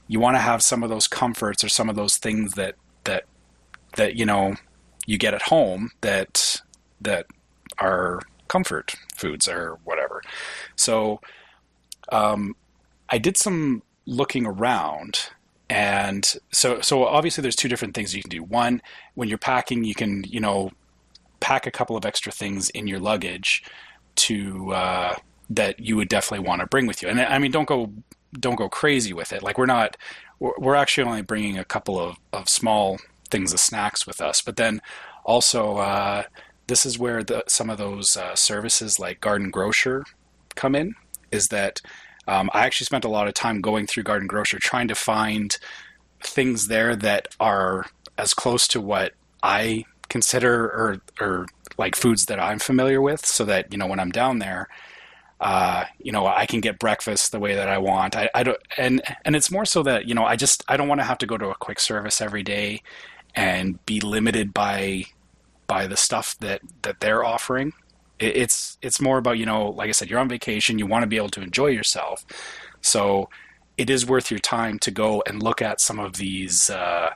you 0.09 0.19
want 0.19 0.35
to 0.35 0.41
have 0.41 0.63
some 0.63 0.83
of 0.83 0.91
those 0.91 1.07
comforts 1.07 1.63
or 1.63 1.69
some 1.69 1.89
of 1.89 1.97
those 1.97 2.17
things 2.17 2.55
that 2.55 2.75
that 3.05 3.25
that 3.97 4.17
you 4.17 4.27
know 4.27 4.55
you 5.07 5.17
get 5.17 5.35
at 5.35 5.43
home 5.43 5.91
that 6.01 6.61
that 7.01 7.27
are 7.79 8.21
comfort 8.49 8.95
foods 9.17 9.47
or 9.47 9.79
whatever. 9.85 10.23
So 10.77 11.21
um, 12.11 12.57
i 13.11 13.19
did 13.19 13.37
some 13.37 13.83
looking 14.07 14.47
around 14.47 15.29
and 15.71 16.35
so 16.51 16.81
so 16.81 17.05
obviously 17.05 17.43
there's 17.43 17.57
two 17.57 17.69
different 17.69 17.95
things 17.95 18.14
you 18.14 18.23
can 18.23 18.31
do. 18.31 18.43
One 18.43 18.83
when 19.14 19.29
you're 19.29 19.39
packing 19.39 19.85
you 19.85 19.95
can 19.95 20.25
you 20.25 20.41
know 20.41 20.71
pack 21.41 21.66
a 21.66 21.71
couple 21.71 21.97
of 21.97 22.05
extra 22.05 22.33
things 22.33 22.71
in 22.71 22.87
your 22.87 22.99
luggage 22.99 23.62
to 24.16 24.73
uh, 24.73 25.14
that 25.51 25.79
you 25.79 25.97
would 25.97 26.09
definitely 26.09 26.47
want 26.47 26.61
to 26.61 26.66
bring 26.66 26.87
with 26.87 27.03
you. 27.03 27.09
And 27.09 27.21
i 27.21 27.39
mean 27.39 27.51
don't 27.51 27.69
go 27.69 27.93
don't 28.39 28.57
go 28.57 28.69
crazy 28.69 29.12
with 29.12 29.33
it. 29.33 29.43
Like 29.43 29.59
we're 29.59 29.66
not 29.66 29.97
we're, 30.39 30.53
we're 30.59 30.75
actually 30.75 31.05
only 31.05 31.23
bringing 31.23 31.59
a 31.59 31.64
couple 31.64 31.99
of, 31.99 32.16
of 32.33 32.49
small 32.49 32.99
things 33.31 33.53
of 33.53 33.61
snacks 33.61 34.07
with 34.07 34.21
us. 34.21 34.43
But 34.43 34.57
then 34.57 34.81
also 35.25 35.77
uh, 35.77 36.25
this 36.66 36.87
is 36.87 36.99
where 36.99 37.23
the, 37.23 37.45
some 37.47 37.71
of 37.71 37.79
those 37.79 38.16
uh, 38.16 38.35
services 38.35 38.99
like 38.99 39.21
garden 39.21 39.51
grocer 39.51 40.05
come 40.55 40.75
in 40.75 40.95
is 41.31 41.49
that 41.49 41.81
um, 42.29 42.51
I 42.53 42.66
actually 42.66 42.85
spent 42.85 43.07
a 43.07 43.09
lot 43.09 43.26
of 43.26 43.35
time 43.35 43.62
going 43.62 43.87
through 43.87 44.03
Garden 44.03 44.29
Grocer 44.29 44.59
trying 44.59 44.89
to 44.89 44.95
find 44.95 45.57
things 46.20 46.68
there 46.68 46.95
that 46.95 47.29
are 47.41 47.87
as 48.18 48.35
close 48.35 48.68
to 48.68 48.81
what 48.81 49.14
I 49.43 49.87
consider 50.11 50.64
or 50.64 51.01
or 51.20 51.47
like 51.79 51.97
foods 51.97 52.26
that 52.26 52.39
I'm 52.39 52.59
familiar 52.59 53.01
with, 53.01 53.24
so 53.24 53.45
that 53.47 53.72
you 53.72 53.79
know 53.79 53.87
when 53.87 53.99
I'm 53.99 54.11
down 54.11 54.41
there, 54.41 54.68
uh, 55.41 55.85
you 55.99 56.12
know 56.12 56.26
I 56.26 56.45
can 56.45 56.61
get 56.61 56.79
breakfast 56.79 57.33
the 57.33 57.41
way 57.41 57.55
that 57.55 57.68
I 57.68 57.79
want. 57.79 58.14
I, 58.14 58.29
I 58.35 58.43
don't 58.43 58.59
and 58.76 59.01
and 59.24 59.35
it's 59.35 59.51
more 59.51 59.64
so 59.64 59.83
that 59.85 60.07
you 60.07 60.14
know 60.14 60.24
I 60.24 60.37
just 60.37 60.62
I 60.68 60.76
don't 60.76 60.89
want 60.89 61.01
to 61.01 61.07
have 61.07 61.18
to 61.18 61.26
go 61.26 61.39
to 61.39 61.49
a 61.49 61.55
quick 61.55 61.81
service 61.81 62.20
every 62.20 62.43
day 62.43 62.83
and 63.35 63.85
be 63.87 64.01
limited 64.01 64.53
by 64.53 65.05
by 65.66 65.87
the 65.87 65.97
stuff 65.97 66.37
that 66.41 66.61
that 66.83 67.01
they're 67.01 67.24
offering 67.24 67.72
it's 68.21 68.79
it's 68.83 69.01
more 69.01 69.19
about 69.19 69.39
you 69.39 69.47
know 69.47 69.71
like 69.71 69.89
i 69.89 69.93
said 69.93 70.11
you're 70.11 70.19
on 70.19 70.29
vacation 70.29 70.79
you 70.79 70.87
want 70.87 71.03
to 71.03 71.07
be 71.07 71.16
able 71.16 71.29
to 71.31 71.43
enjoy 71.43 71.69
yourself. 71.69 72.25
So 72.81 73.29
it 73.77 73.89
is 73.89 74.05
worth 74.05 74.31
your 74.31 74.41
time 74.41 74.79
to 74.81 74.91
go 74.91 75.23
and 75.27 75.43
look 75.43 75.62
at 75.62 75.81
some 75.81 75.99
of 75.99 76.16
these 76.16 76.69
uh, 76.69 77.11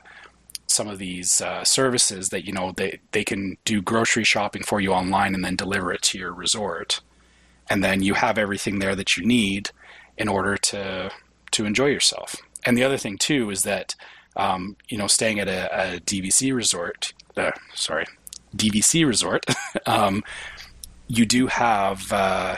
some 0.67 0.87
of 0.87 0.97
these 0.97 1.41
uh, 1.41 1.63
services 1.63 2.29
that 2.29 2.45
you 2.45 2.53
know 2.53 2.71
they, 2.75 2.99
they 3.11 3.23
can 3.23 3.57
do 3.65 3.81
grocery 3.81 4.23
shopping 4.23 4.63
for 4.63 4.79
you 4.79 4.91
online 4.91 5.35
and 5.35 5.43
then 5.43 5.55
deliver 5.55 5.91
it 5.91 6.01
to 6.01 6.17
your 6.17 6.33
resort. 6.33 7.01
And 7.69 7.83
then 7.83 8.01
you 8.01 8.15
have 8.15 8.37
everything 8.37 8.79
there 8.79 8.95
that 8.95 9.15
you 9.17 9.25
need 9.25 9.69
in 10.17 10.27
order 10.27 10.57
to 10.57 11.11
to 11.51 11.65
enjoy 11.65 11.87
yourself. 11.87 12.35
And 12.65 12.77
the 12.77 12.83
other 12.83 12.97
thing 12.97 13.17
too 13.17 13.49
is 13.51 13.61
that 13.63 13.95
um, 14.35 14.77
you 14.89 14.97
know 14.97 15.07
staying 15.07 15.39
at 15.39 15.47
a, 15.47 15.95
a 15.95 15.99
DVC 15.99 16.55
resort 16.55 17.13
uh, 17.37 17.51
sorry 17.75 18.05
DVC 18.55 19.05
resort 19.05 19.45
um, 19.85 20.23
you 21.17 21.25
do 21.25 21.47
have 21.47 22.11
uh, 22.11 22.57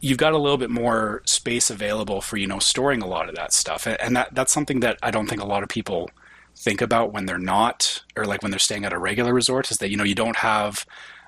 you've 0.00 0.18
got 0.18 0.32
a 0.32 0.38
little 0.38 0.58
bit 0.58 0.70
more 0.70 1.22
space 1.26 1.70
available 1.70 2.20
for 2.20 2.36
you 2.36 2.46
know 2.46 2.58
storing 2.58 3.02
a 3.02 3.06
lot 3.06 3.28
of 3.28 3.34
that 3.34 3.52
stuff, 3.52 3.86
and 3.86 4.16
that 4.16 4.34
that's 4.34 4.52
something 4.52 4.80
that 4.80 4.98
I 5.02 5.10
don't 5.10 5.28
think 5.28 5.42
a 5.42 5.46
lot 5.46 5.62
of 5.62 5.68
people 5.68 6.10
think 6.56 6.80
about 6.80 7.12
when 7.12 7.26
they're 7.26 7.38
not 7.38 8.02
or 8.16 8.24
like 8.24 8.42
when 8.42 8.50
they're 8.50 8.58
staying 8.58 8.84
at 8.84 8.92
a 8.92 8.98
regular 8.98 9.32
resort 9.32 9.70
is 9.70 9.78
that 9.78 9.90
you 9.90 9.96
know 9.96 10.04
you 10.04 10.14
don't 10.14 10.36
have 10.36 10.86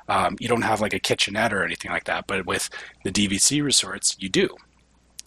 um, 0.09 0.37
you 0.39 0.49
don't 0.49 0.63
have 0.63 0.81
like 0.81 0.95
a 0.95 1.01
kitchenette 1.01 1.53
or 1.53 1.65
anything 1.65 1.91
like 1.91 2.05
that, 2.05 2.27
but 2.27 2.47
with 2.47 2.71
the 3.05 3.11
DVC 3.11 3.63
resorts 3.63 4.17
you 4.21 4.29
do. 4.29 4.49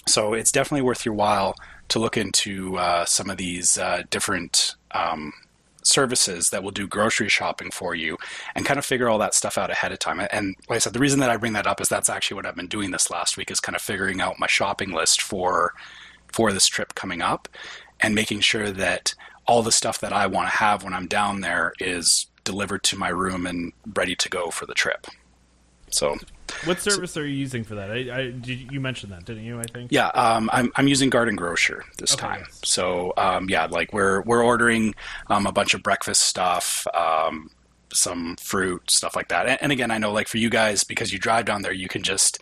So 0.08 0.34
it's 0.34 0.52
definitely 0.52 0.84
worth 0.84 1.06
your 1.06 1.16
while 1.16 1.56
to 1.90 2.00
look 2.00 2.16
into 2.16 2.78
uh, 2.78 3.06
some 3.06 3.30
of 3.30 3.38
these 3.38 3.78
uh, 3.78 4.04
different 4.10 4.76
um, 4.92 5.34
services 5.88 6.50
that 6.50 6.64
will 6.64 6.72
do 6.72 6.88
grocery 6.88 7.30
shopping 7.30 7.72
for 7.72 7.96
you 7.96 8.18
and 8.56 8.66
kind 8.66 8.78
of 8.78 8.86
figure 8.86 9.10
all 9.10 9.18
that 9.20 9.34
stuff 9.34 9.58
out 9.58 9.72
ahead 9.72 9.92
of 9.92 10.00
time. 10.00 10.20
And 10.32 10.56
like 10.70 10.78
I 10.78 10.80
said, 10.80 10.94
the 10.94 11.00
reason 11.00 11.20
that 11.22 11.30
I 11.30 11.38
bring 11.38 11.54
that 11.54 11.68
up 11.68 11.82
is 11.82 11.90
that's 11.90 12.10
actually 12.10 12.36
what 12.36 12.46
I've 12.46 12.56
been 12.56 12.68
doing 12.68 12.92
this 12.92 13.10
last 13.10 13.38
week 13.38 13.52
is 13.52 13.60
kind 13.60 13.76
of 13.76 13.82
figuring 13.82 14.22
out 14.22 14.40
my 14.40 14.48
shopping 14.48 14.92
list 14.92 15.22
for 15.22 15.74
for 16.28 16.52
this 16.52 16.68
trip 16.68 16.94
coming 16.94 17.22
up 17.22 17.48
and 18.02 18.14
making 18.14 18.42
sure 18.42 18.70
that 18.72 19.16
all 19.48 19.64
the 19.64 19.72
stuff 19.72 20.00
that 20.00 20.12
I 20.12 20.28
want 20.28 20.50
to 20.50 20.58
have 20.58 20.84
when 20.84 20.94
I'm 20.94 21.08
down 21.08 21.42
there 21.42 21.74
is 21.80 22.28
delivered 22.44 22.84
to 22.84 22.98
my 22.98 23.10
room 23.10 23.46
and 23.46 23.72
ready 23.96 24.16
to 24.16 24.30
go 24.30 24.50
for 24.50 24.66
the 24.66 24.74
trip. 24.74 25.08
So 25.90 26.18
what 26.66 26.80
service 26.80 27.12
so, 27.12 27.22
are 27.22 27.26
you 27.26 27.36
using 27.36 27.64
for 27.64 27.76
that? 27.76 27.92
I, 27.92 27.96
I 27.96 28.32
did, 28.32 28.72
you 28.72 28.80
mentioned 28.80 29.12
that, 29.12 29.26
didn't 29.26 29.44
you? 29.44 29.60
I 29.60 29.64
think. 29.64 29.92
Yeah, 29.92 30.08
um, 30.08 30.50
I'm 30.54 30.72
I'm 30.76 30.88
using 30.88 31.10
Garden 31.10 31.36
Grocer 31.36 31.84
this 31.98 32.14
okay, 32.14 32.28
time. 32.28 32.44
Yes. 32.46 32.62
So 32.64 33.14
um, 33.18 33.50
yeah, 33.50 33.66
like 33.66 33.94
we're 33.94 34.22
we're 34.22 34.44
ordering 34.44 34.96
um, 35.28 35.46
a 35.46 35.52
bunch 35.52 35.74
of 35.74 35.84
breakfast 35.84 36.24
stuff, 36.24 36.86
um, 36.94 37.50
some 37.94 38.36
fruit, 38.38 38.90
stuff 38.90 39.16
like 39.16 39.30
that. 39.30 39.48
And, 39.48 39.58
and, 39.62 39.72
again, 39.72 39.92
I 39.92 39.98
know 39.98 40.12
like 40.12 40.28
for 40.28 40.38
you 40.38 40.50
guys 40.50 40.84
because 40.84 41.12
you 41.12 41.20
drive 41.20 41.46
down 41.46 41.62
there, 41.62 41.74
you 41.74 41.88
can 41.88 42.04
just 42.04 42.40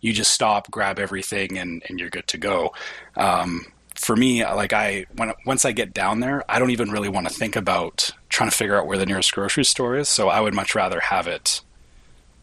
you 0.00 0.12
just 0.12 0.32
stop, 0.32 0.70
grab 0.70 0.98
everything, 0.98 1.58
and 1.58 1.82
and 1.88 1.98
you're 1.98 2.10
good 2.10 2.28
to 2.28 2.38
go. 2.38 2.72
Um, 3.16 3.66
for 3.94 4.14
me, 4.14 4.44
like 4.44 4.72
I 4.72 5.06
when 5.16 5.32
once 5.44 5.64
I 5.64 5.72
get 5.72 5.94
down 5.94 6.20
there, 6.20 6.44
I 6.48 6.58
don't 6.58 6.70
even 6.70 6.90
really 6.90 7.08
want 7.08 7.28
to 7.28 7.34
think 7.34 7.56
about 7.56 8.12
trying 8.28 8.50
to 8.50 8.56
figure 8.56 8.76
out 8.76 8.86
where 8.86 8.98
the 8.98 9.06
nearest 9.06 9.32
grocery 9.32 9.64
store 9.64 9.96
is. 9.96 10.08
So 10.08 10.28
I 10.28 10.40
would 10.40 10.54
much 10.54 10.74
rather 10.74 11.00
have 11.00 11.26
it 11.26 11.62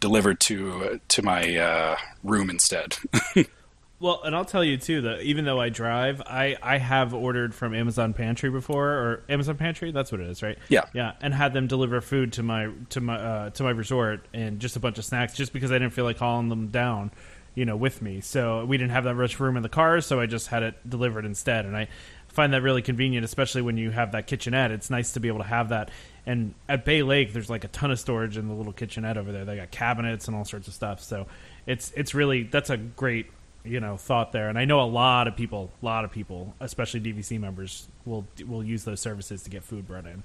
delivered 0.04 0.38
to 0.42 1.00
to 1.08 1.22
my 1.22 1.56
uh, 1.56 1.98
room 2.26 2.50
instead. 2.50 2.98
well, 4.02 4.22
and 4.26 4.36
I'll 4.36 4.44
tell 4.44 4.64
you 4.64 4.76
too 4.76 5.00
that 5.04 5.22
even 5.22 5.46
though 5.46 5.62
I 5.62 5.70
drive, 5.70 6.22
I 6.22 6.58
I 6.62 6.78
have 6.78 7.14
ordered 7.14 7.56
from 7.56 7.74
Amazon 7.74 8.14
Pantry 8.14 8.50
before 8.50 8.90
or 8.90 9.24
Amazon 9.30 9.56
Pantry. 9.56 9.92
That's 9.92 10.12
what 10.12 10.20
it 10.20 10.28
is, 10.30 10.44
right? 10.44 10.58
Yeah, 10.68 10.84
yeah, 10.94 11.14
and 11.22 11.34
had 11.34 11.54
them 11.54 11.68
deliver 11.68 12.02
food 12.02 12.34
to 12.34 12.44
my 12.44 12.70
to 12.90 13.00
my 13.00 13.16
uh, 13.16 13.50
to 13.52 13.64
my 13.64 13.70
resort 13.70 14.28
and 14.34 14.60
just 14.60 14.76
a 14.76 14.82
bunch 14.82 14.98
of 14.98 15.06
snacks, 15.06 15.36
just 15.36 15.54
because 15.54 15.72
I 15.72 15.76
didn't 15.76 15.94
feel 15.94 16.06
like 16.06 16.18
hauling 16.18 16.50
them 16.50 16.68
down 16.68 17.12
you 17.56 17.66
know 17.66 17.76
with 17.76 18.02
me 18.02 18.20
so 18.20 18.66
we 18.66 18.80
didn't 18.80 18.90
have 18.90 19.04
that 19.04 19.14
much 19.14 19.40
room 19.40 19.56
in 19.58 19.62
the 19.62 19.70
car 19.70 20.02
so 20.02 20.20
i 20.20 20.26
just 20.26 20.48
had 20.48 20.64
it 20.64 20.90
delivered 20.90 21.24
instead 21.24 21.68
and 21.68 21.78
i 21.78 21.88
find 22.30 22.52
that 22.52 22.64
really 22.64 22.82
convenient 22.82 23.24
especially 23.24 23.62
when 23.62 23.78
you 23.78 23.92
have 23.92 24.14
that 24.14 24.26
kitchenette 24.26 24.72
it's 24.72 24.90
nice 24.90 25.14
to 25.14 25.20
be 25.20 25.28
able 25.28 25.38
to 25.38 25.46
have 25.46 25.70
that 25.70 25.92
and 26.26 26.54
at 26.70 26.86
Bay 26.86 27.04
Lake, 27.04 27.34
there's 27.34 27.50
like 27.50 27.64
a 27.64 27.68
ton 27.70 27.92
of 27.92 28.00
storage 28.00 28.38
in 28.38 28.48
the 28.48 28.54
little 28.54 28.74
kitchenette 28.74 29.18
over 29.18 29.32
there. 29.32 29.46
They 29.46 29.58
got 29.58 29.72
cabinets 29.72 30.28
and 30.28 30.38
all 30.38 30.46
sorts 30.46 30.68
of 30.68 30.74
stuff. 30.74 31.02
So 31.02 31.28
it's 31.68 31.92
it's 31.96 32.14
really 32.14 32.44
that's 32.44 32.70
a 32.70 32.78
great 32.78 33.28
you 33.66 33.80
know 33.80 33.98
thought 33.98 34.32
there. 34.32 34.50
And 34.50 34.58
I 34.58 34.66
know 34.66 34.82
a 34.82 34.88
lot 34.88 35.28
of 35.28 35.36
people, 35.36 35.72
a 35.82 35.86
lot 35.86 36.06
of 36.06 36.12
people, 36.12 36.54
especially 36.60 37.02
DVC 37.02 37.40
members, 37.40 37.88
will 38.06 38.26
will 38.48 38.64
use 38.64 38.84
those 38.86 39.02
services 39.02 39.44
to 39.44 39.50
get 39.50 39.64
food 39.64 39.88
brought 39.88 40.06
in. 40.06 40.24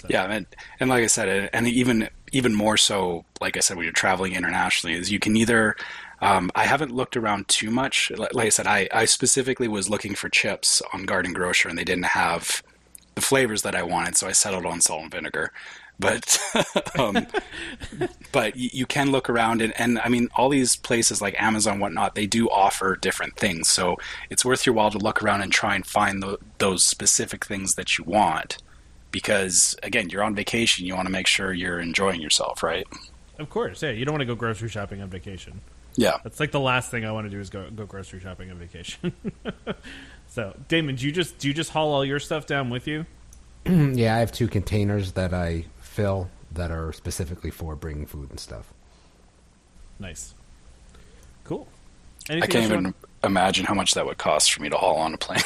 So. 0.00 0.08
Yeah, 0.10 0.24
and, 0.24 0.46
and 0.78 0.90
like 0.90 1.02
I 1.02 1.06
said, 1.06 1.48
and 1.52 1.66
even 1.66 2.08
even 2.32 2.54
more 2.54 2.76
so, 2.76 3.24
like 3.40 3.56
I 3.56 3.60
said, 3.60 3.76
when 3.76 3.84
you're 3.84 3.92
traveling 3.92 4.34
internationally, 4.34 4.96
is 4.96 5.10
you 5.10 5.18
can 5.18 5.36
either. 5.36 5.76
Um, 6.22 6.50
I 6.54 6.64
haven't 6.64 6.92
looked 6.92 7.14
around 7.14 7.46
too 7.48 7.70
much. 7.70 8.10
Like 8.10 8.46
I 8.46 8.48
said, 8.48 8.66
I, 8.66 8.88
I 8.90 9.04
specifically 9.04 9.68
was 9.68 9.90
looking 9.90 10.14
for 10.14 10.30
chips 10.30 10.80
on 10.94 11.04
Garden 11.04 11.34
Grocer, 11.34 11.68
and 11.68 11.76
they 11.76 11.84
didn't 11.84 12.06
have 12.06 12.62
the 13.16 13.22
flavors 13.22 13.62
that 13.62 13.74
I 13.74 13.82
wanted, 13.82 14.16
so 14.16 14.28
I 14.28 14.32
settled 14.32 14.66
on 14.66 14.80
salt 14.80 15.02
and 15.02 15.10
vinegar. 15.10 15.50
But 15.98 16.38
um, 16.98 17.26
but 18.30 18.54
you, 18.56 18.68
you, 18.72 18.86
can 18.86 19.10
look 19.10 19.30
around 19.30 19.62
and, 19.62 19.72
and 19.80 19.98
I 19.98 20.10
mean 20.10 20.28
all 20.36 20.50
these 20.50 20.76
places 20.76 21.22
like 21.22 21.34
Amazon 21.40 21.80
whatnot 21.80 22.14
they 22.14 22.26
do 22.26 22.50
offer 22.50 22.96
different 22.96 23.36
things. 23.36 23.68
So 23.68 23.96
it's 24.28 24.44
worth 24.44 24.66
your 24.66 24.74
while 24.74 24.90
to 24.90 24.98
look 24.98 25.22
around 25.22 25.40
and 25.40 25.50
try 25.50 25.74
and 25.74 25.86
find 25.86 26.22
the, 26.22 26.38
those 26.58 26.84
specific 26.84 27.46
things 27.46 27.76
that 27.76 27.96
you 27.96 28.04
want. 28.04 28.58
Because 29.10 29.74
again 29.82 30.10
you're 30.10 30.22
on 30.22 30.34
vacation 30.34 30.84
you 30.84 30.94
want 30.94 31.06
to 31.06 31.12
make 31.12 31.26
sure 31.26 31.54
you're 31.54 31.80
enjoying 31.80 32.20
yourself 32.20 32.62
right? 32.62 32.86
Of 33.38 33.48
course 33.48 33.82
yeah 33.82 33.90
you 33.90 34.04
don't 34.04 34.12
want 34.12 34.20
to 34.20 34.26
go 34.26 34.34
grocery 34.34 34.68
shopping 34.68 35.00
on 35.00 35.08
vacation. 35.08 35.62
Yeah. 35.94 36.18
That's 36.22 36.40
like 36.40 36.52
the 36.52 36.60
last 36.60 36.90
thing 36.90 37.06
I 37.06 37.12
want 37.12 37.24
to 37.26 37.30
do 37.30 37.40
is 37.40 37.48
go 37.48 37.70
go 37.70 37.86
grocery 37.86 38.20
shopping 38.20 38.50
on 38.50 38.58
vacation 38.58 39.14
So, 40.36 40.54
Damon, 40.68 40.96
do 40.96 41.06
you 41.06 41.12
just 41.12 41.38
do 41.38 41.48
you 41.48 41.54
just 41.54 41.70
haul 41.70 41.94
all 41.94 42.04
your 42.04 42.20
stuff 42.20 42.44
down 42.44 42.68
with 42.68 42.86
you? 42.86 43.06
yeah, 43.64 44.16
I 44.16 44.18
have 44.18 44.30
two 44.30 44.48
containers 44.48 45.12
that 45.12 45.32
I 45.32 45.64
fill 45.80 46.28
that 46.52 46.70
are 46.70 46.92
specifically 46.92 47.50
for 47.50 47.74
bringing 47.74 48.04
food 48.04 48.28
and 48.28 48.38
stuff. 48.38 48.70
Nice. 49.98 50.34
Cool. 51.44 51.66
Anything 52.28 52.50
I 52.50 52.52
can't 52.52 52.64
even 52.66 52.84
want? 52.84 52.96
imagine 53.24 53.64
how 53.64 53.72
much 53.72 53.94
that 53.94 54.04
would 54.04 54.18
cost 54.18 54.52
for 54.52 54.60
me 54.60 54.68
to 54.68 54.76
haul 54.76 54.98
on 54.98 55.14
a 55.14 55.16
plane. 55.16 55.40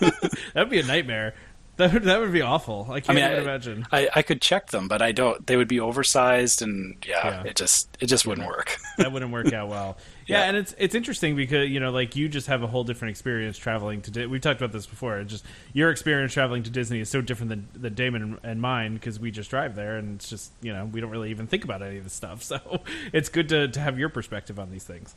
That'd 0.54 0.70
be 0.70 0.80
a 0.80 0.86
nightmare. 0.86 1.34
That 1.78 1.92
would, 1.92 2.02
that 2.02 2.20
would 2.20 2.32
be 2.32 2.42
awful. 2.42 2.86
I 2.90 2.94
I 2.96 3.00
can't 3.00 3.16
mean, 3.16 3.24
even 3.24 3.38
I, 3.38 3.42
imagine. 3.42 3.86
I, 3.92 4.08
I 4.16 4.22
could 4.22 4.42
check 4.42 4.66
them, 4.70 4.88
but 4.88 5.00
I 5.00 5.12
don't. 5.12 5.46
They 5.46 5.56
would 5.56 5.68
be 5.68 5.78
oversized, 5.80 6.60
and 6.60 6.96
yeah, 7.08 7.24
Yeah. 7.24 7.42
it 7.44 7.54
just 7.56 7.96
it 8.00 8.06
just 8.06 8.26
wouldn't 8.26 8.46
work. 8.48 8.76
that 8.98 9.12
wouldn't 9.12 9.32
work 9.32 9.52
out 9.52 9.68
well. 9.68 9.96
Yeah, 10.26 10.40
Yeah. 10.40 10.44
and 10.48 10.56
it's 10.58 10.74
it's 10.76 10.94
interesting 10.94 11.36
because 11.36 11.70
you 11.70 11.80
know, 11.80 11.90
like 11.90 12.14
you 12.14 12.28
just 12.28 12.48
have 12.48 12.62
a 12.62 12.66
whole 12.66 12.84
different 12.84 13.10
experience 13.12 13.56
traveling 13.56 14.02
to. 14.02 14.10
Di- 14.10 14.26
We've 14.26 14.42
talked 14.42 14.60
about 14.60 14.72
this 14.72 14.84
before. 14.84 15.18
It 15.20 15.24
just 15.26 15.42
your 15.72 15.90
experience 15.90 16.34
traveling 16.34 16.64
to 16.64 16.70
Disney 16.70 17.00
is 17.00 17.08
so 17.08 17.22
different 17.22 17.48
than, 17.48 17.68
than 17.80 17.94
Damon 17.94 18.38
and 18.42 18.60
mine 18.60 18.92
because 18.94 19.18
we 19.18 19.30
just 19.30 19.48
drive 19.48 19.74
there, 19.74 19.96
and 19.96 20.16
it's 20.16 20.28
just 20.28 20.50
you 20.60 20.72
know 20.72 20.84
we 20.84 21.00
don't 21.00 21.08
really 21.10 21.30
even 21.30 21.46
think 21.46 21.64
about 21.64 21.80
any 21.80 21.96
of 21.96 22.04
this 22.04 22.12
stuff. 22.12 22.42
So 22.48 22.80
it's 23.12 23.28
good 23.30 23.48
to 23.50 23.68
to 23.68 23.80
have 23.80 23.98
your 23.98 24.08
perspective 24.10 24.58
on 24.58 24.70
these 24.70 24.84
things. 24.84 25.14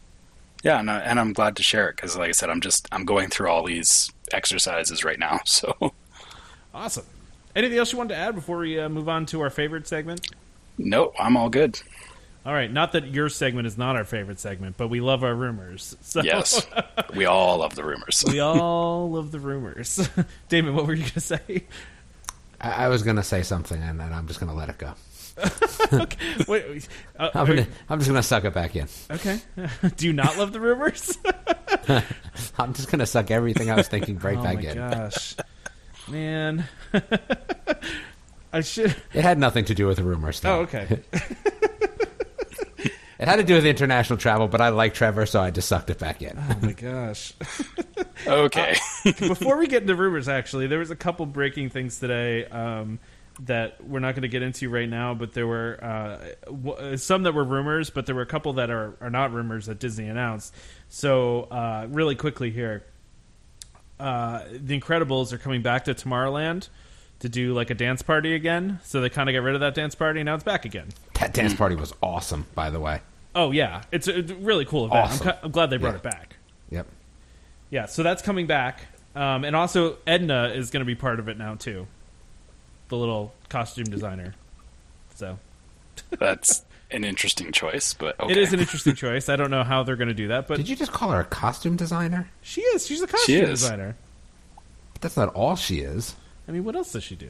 Yeah, 0.63 0.79
and, 0.79 0.91
I, 0.91 0.99
and 0.99 1.19
I'm 1.19 1.33
glad 1.33 1.55
to 1.55 1.63
share 1.63 1.89
it 1.89 1.95
because, 1.95 2.15
like 2.15 2.29
I 2.29 2.33
said, 2.33 2.51
I'm 2.51 2.61
just 2.61 2.87
I'm 2.91 3.03
going 3.03 3.29
through 3.29 3.49
all 3.49 3.65
these 3.65 4.11
exercises 4.31 5.03
right 5.03 5.17
now. 5.19 5.39
So 5.45 5.93
Awesome. 6.73 7.05
Anything 7.55 7.77
else 7.77 7.91
you 7.91 7.97
wanted 7.97 8.13
to 8.15 8.19
add 8.19 8.35
before 8.35 8.59
we 8.59 8.79
uh, 8.79 8.87
move 8.89 9.09
on 9.09 9.25
to 9.27 9.41
our 9.41 9.49
favorite 9.49 9.87
segment? 9.87 10.27
no, 10.77 11.11
I'm 11.19 11.35
all 11.37 11.49
good. 11.49 11.79
All 12.43 12.53
right, 12.53 12.71
not 12.71 12.93
that 12.93 13.07
your 13.13 13.29
segment 13.29 13.67
is 13.67 13.77
not 13.77 13.95
our 13.95 14.03
favorite 14.03 14.39
segment, 14.39 14.75
but 14.77 14.87
we 14.87 14.99
love 14.99 15.23
our 15.23 15.35
rumors. 15.35 15.95
So 16.01 16.21
Yes, 16.23 16.65
we 17.15 17.25
all 17.25 17.57
love 17.57 17.75
the 17.75 17.83
rumors. 17.83 18.23
we 18.27 18.39
all 18.39 19.11
love 19.11 19.31
the 19.31 19.39
rumors. 19.39 20.09
Damon, 20.49 20.73
what 20.75 20.87
were 20.87 20.93
you 20.93 21.01
going 21.01 21.11
to 21.11 21.19
say? 21.19 21.65
I, 22.59 22.85
I 22.85 22.87
was 22.87 23.03
going 23.03 23.17
to 23.17 23.23
say 23.23 23.43
something, 23.43 23.79
and, 23.81 24.01
and 24.01 24.13
I'm 24.13 24.27
just 24.27 24.39
going 24.39 24.51
to 24.51 24.57
let 24.57 24.69
it 24.69 24.77
go. 24.79 24.93
Wait, 26.47 26.87
uh, 27.19 27.29
I'm, 27.35 27.45
gonna, 27.47 27.67
I'm 27.89 27.99
just 27.99 28.09
going 28.09 28.19
to 28.21 28.27
suck 28.27 28.43
it 28.43 28.53
back 28.53 28.75
in. 28.75 28.87
okay. 29.11 29.39
Do 29.97 30.07
you 30.07 30.13
not 30.13 30.37
love 30.37 30.51
the 30.51 30.59
rumors? 30.59 31.17
I'm 32.57 32.73
just 32.73 32.89
going 32.89 32.99
to 32.99 33.05
suck 33.05 33.29
everything 33.29 33.69
I 33.69 33.75
was 33.75 33.87
thinking 33.87 34.17
right 34.19 34.37
oh 34.37 34.43
back 34.43 34.55
my 34.55 34.61
in. 34.69 34.77
gosh, 34.77 35.35
man! 36.07 36.65
I 38.53 38.61
should. 38.61 38.95
It 39.13 39.21
had 39.23 39.37
nothing 39.39 39.65
to 39.65 39.73
do 39.75 39.87
with 39.87 39.97
the 39.97 40.03
rumors. 40.03 40.37
stuff. 40.37 40.51
Oh, 40.57 40.61
okay. 40.63 40.99
It 43.19 43.27
had 43.27 43.35
to 43.35 43.43
do 43.43 43.53
with 43.53 43.67
international 43.67 44.17
travel, 44.17 44.47
but 44.47 44.61
I 44.61 44.69
like 44.69 44.95
Trevor, 44.95 45.27
so 45.27 45.39
I 45.39 45.51
just 45.51 45.67
sucked 45.67 45.91
it 45.91 45.99
back 45.99 46.23
in. 46.23 46.35
Oh 46.39 46.57
my 46.65 46.73
gosh. 46.73 47.33
Okay, 48.27 48.75
Before 49.03 49.57
we 49.57 49.65
get 49.67 49.81
into 49.81 49.95
rumors, 49.95 50.27
actually, 50.29 50.67
there 50.67 50.77
was 50.77 50.91
a 50.91 50.95
couple 50.95 51.25
breaking 51.25 51.69
things 51.69 51.99
today 51.99 52.45
um, 52.45 52.99
that 53.41 53.83
we're 53.83 53.99
not 53.99 54.13
going 54.13 54.21
to 54.21 54.27
get 54.27 54.43
into 54.43 54.69
right 54.69 54.87
now, 54.87 55.15
but 55.15 55.33
there 55.33 55.47
were 55.47 55.79
uh, 55.83 56.17
w- 56.45 56.97
some 56.97 57.23
that 57.23 57.33
were 57.33 57.43
rumors, 57.43 57.89
but 57.89 58.05
there 58.05 58.13
were 58.13 58.21
a 58.21 58.27
couple 58.27 58.53
that 58.53 58.69
are, 58.69 58.95
are 59.01 59.09
not 59.09 59.33
rumors 59.33 59.65
that 59.65 59.79
Disney 59.79 60.07
announced. 60.07 60.53
So, 60.89 61.43
uh, 61.45 61.87
really 61.89 62.15
quickly 62.15 62.51
here, 62.51 62.85
uh, 64.01 64.43
The 64.51 64.79
Incredibles 64.79 65.31
are 65.31 65.37
coming 65.37 65.61
back 65.61 65.85
to 65.85 65.93
Tomorrowland 65.93 66.69
to 67.19 67.29
do 67.29 67.53
like 67.53 67.69
a 67.69 67.75
dance 67.75 68.01
party 68.01 68.33
again. 68.33 68.79
So 68.83 68.99
they 69.01 69.09
kind 69.09 69.29
of 69.29 69.33
get 69.33 69.43
rid 69.43 69.53
of 69.55 69.61
that 69.61 69.75
dance 69.75 69.95
party, 69.95 70.19
and 70.19 70.25
now 70.25 70.35
it's 70.35 70.43
back 70.43 70.65
again. 70.65 70.87
That 71.19 71.33
dance 71.33 71.53
party 71.53 71.75
was 71.75 71.93
awesome, 72.01 72.47
by 72.55 72.69
the 72.71 72.79
way. 72.79 73.01
Oh 73.35 73.51
yeah, 73.51 73.83
it's 73.91 74.07
a 74.07 74.17
it's 74.19 74.31
a 74.31 74.35
really 74.35 74.65
cool 74.65 74.85
event. 74.87 75.05
Awesome. 75.05 75.27
I'm, 75.27 75.33
cu- 75.35 75.39
I'm 75.43 75.51
glad 75.51 75.69
they 75.69 75.77
brought 75.77 75.91
Yeah. 75.91 75.97
it 75.97 76.03
back. 76.03 76.35
Yep. 76.71 76.87
Yeah, 77.69 77.85
so 77.85 78.03
that's 78.03 78.21
coming 78.21 78.47
back, 78.47 78.81
um, 79.15 79.45
and 79.45 79.55
also 79.55 79.97
Edna 80.05 80.51
is 80.53 80.69
going 80.71 80.81
to 80.81 80.85
be 80.85 80.95
part 80.95 81.19
of 81.19 81.29
it 81.29 81.37
now 81.37 81.55
too, 81.55 81.87
the 82.89 82.97
little 82.97 83.33
costume 83.49 83.85
designer. 83.85 84.33
So 85.15 85.37
that's 86.19 86.63
an 86.93 87.03
interesting 87.03 87.51
choice, 87.51 87.93
but 87.93 88.19
okay. 88.19 88.31
it 88.31 88.37
is 88.37 88.53
an 88.53 88.59
interesting 88.59 88.95
choice. 89.05 89.29
I 89.29 89.35
don't 89.35 89.51
know 89.51 89.63
how 89.63 89.83
they're 89.83 89.95
going 89.95 90.07
to 90.09 90.13
do 90.13 90.27
that, 90.29 90.47
but 90.47 90.57
Did 90.57 90.69
you 90.69 90.75
just 90.75 90.91
call 90.91 91.11
her 91.11 91.21
a 91.21 91.25
costume 91.25 91.75
designer? 91.75 92.29
she 92.41 92.61
is. 92.61 92.85
She's 92.87 93.01
a 93.01 93.07
costume 93.07 93.43
is. 93.45 93.61
designer. 93.61 93.95
But 94.93 95.01
that's 95.01 95.17
not 95.17 95.33
all 95.33 95.55
she 95.55 95.79
is. 95.79 96.15
I 96.47 96.51
mean, 96.51 96.63
what 96.63 96.75
else 96.75 96.91
does 96.91 97.03
she 97.03 97.15
do? 97.15 97.29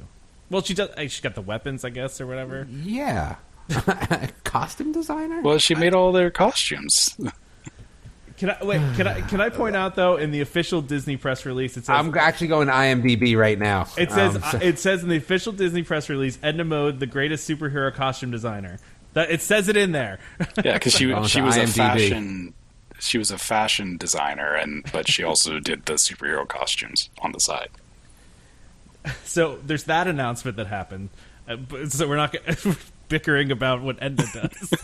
Well, 0.50 0.62
she 0.62 0.74
does. 0.74 0.90
eh, 0.98 1.08
She 1.08 1.22
got 1.22 1.36
the 1.36 1.42
weapons, 1.42 1.86
I 1.86 1.90
guess, 1.90 2.20
or 2.20 2.28
whatever. 2.28 2.68
Yeah. 2.84 3.36
costume 4.44 4.92
designer? 4.92 5.42
Well, 5.42 5.58
she 5.60 5.76
made 5.76 5.94
all 5.94 6.12
their 6.12 6.30
costumes. 6.32 7.18
Can 8.38 8.50
I 8.50 8.58
wait? 8.64 8.82
Can 8.96 9.06
I 9.06 9.22
can 9.22 9.40
I 9.40 9.50
point 9.50 9.76
out 9.76 9.94
though 9.94 10.18
in 10.18 10.32
the 10.32 10.42
official 10.42 10.82
Disney 10.82 11.16
press 11.16 11.46
release 11.46 11.78
it 11.78 11.86
says 11.86 11.90
I'm 11.90 12.18
actually 12.18 12.48
going 12.48 12.68
to 12.70 12.74
IMDb 12.74 13.38
right 13.38 13.60
now. 13.60 13.86
It 14.00 14.10
says 14.12 14.36
Um, 14.36 14.42
so- 14.52 14.58
it 14.58 14.80
says 14.80 15.04
in 15.04 15.10
the 15.10 15.18
official 15.18 15.54
Disney 15.54 15.84
press 15.84 16.10
release, 16.10 16.40
Edna 16.42 16.64
Mode, 16.64 17.00
the 17.00 17.06
greatest 17.06 17.48
superhero 17.48 17.94
costume 17.94 18.32
designer. 18.32 18.80
That 19.14 19.30
it 19.32 19.42
says 19.42 19.68
it 19.68 19.76
in 19.78 19.92
there. 19.92 20.20
Yeah, 20.64 20.74
because 20.74 20.94
she 20.94 21.08
Going 21.10 21.28
she 21.28 21.40
to 21.40 21.46
was 21.46 21.58
a 21.58 21.68
fashion 21.68 22.54
she 23.02 23.18
was 23.18 23.32
a 23.32 23.38
fashion 23.38 23.98
designer, 23.98 24.54
and 24.54 24.86
but 24.92 25.08
she 25.08 25.24
also 25.24 25.60
did 25.60 25.86
the 25.86 25.94
superhero 25.94 26.48
costumes 26.48 27.10
on 27.20 27.32
the 27.32 27.40
side. 27.40 27.70
so 29.24 29.58
there's 29.66 29.86
that 29.86 30.08
announcement 30.08 30.58
that 30.58 30.68
happened. 30.68 31.10
Uh, 31.48 31.56
but, 31.56 31.92
so 31.92 32.08
we're 32.08 32.16
not 32.16 32.32
g- 32.34 32.74
bickering 33.10 33.52
about 33.52 33.82
what 33.82 33.98
Edna 34.02 34.26
does. 34.34 34.74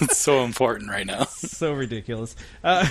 It's 0.00 0.18
so 0.18 0.42
important 0.42 0.90
right 0.90 1.06
now. 1.06 1.24
so 1.26 1.72
ridiculous. 1.74 2.34
Uh, 2.64 2.88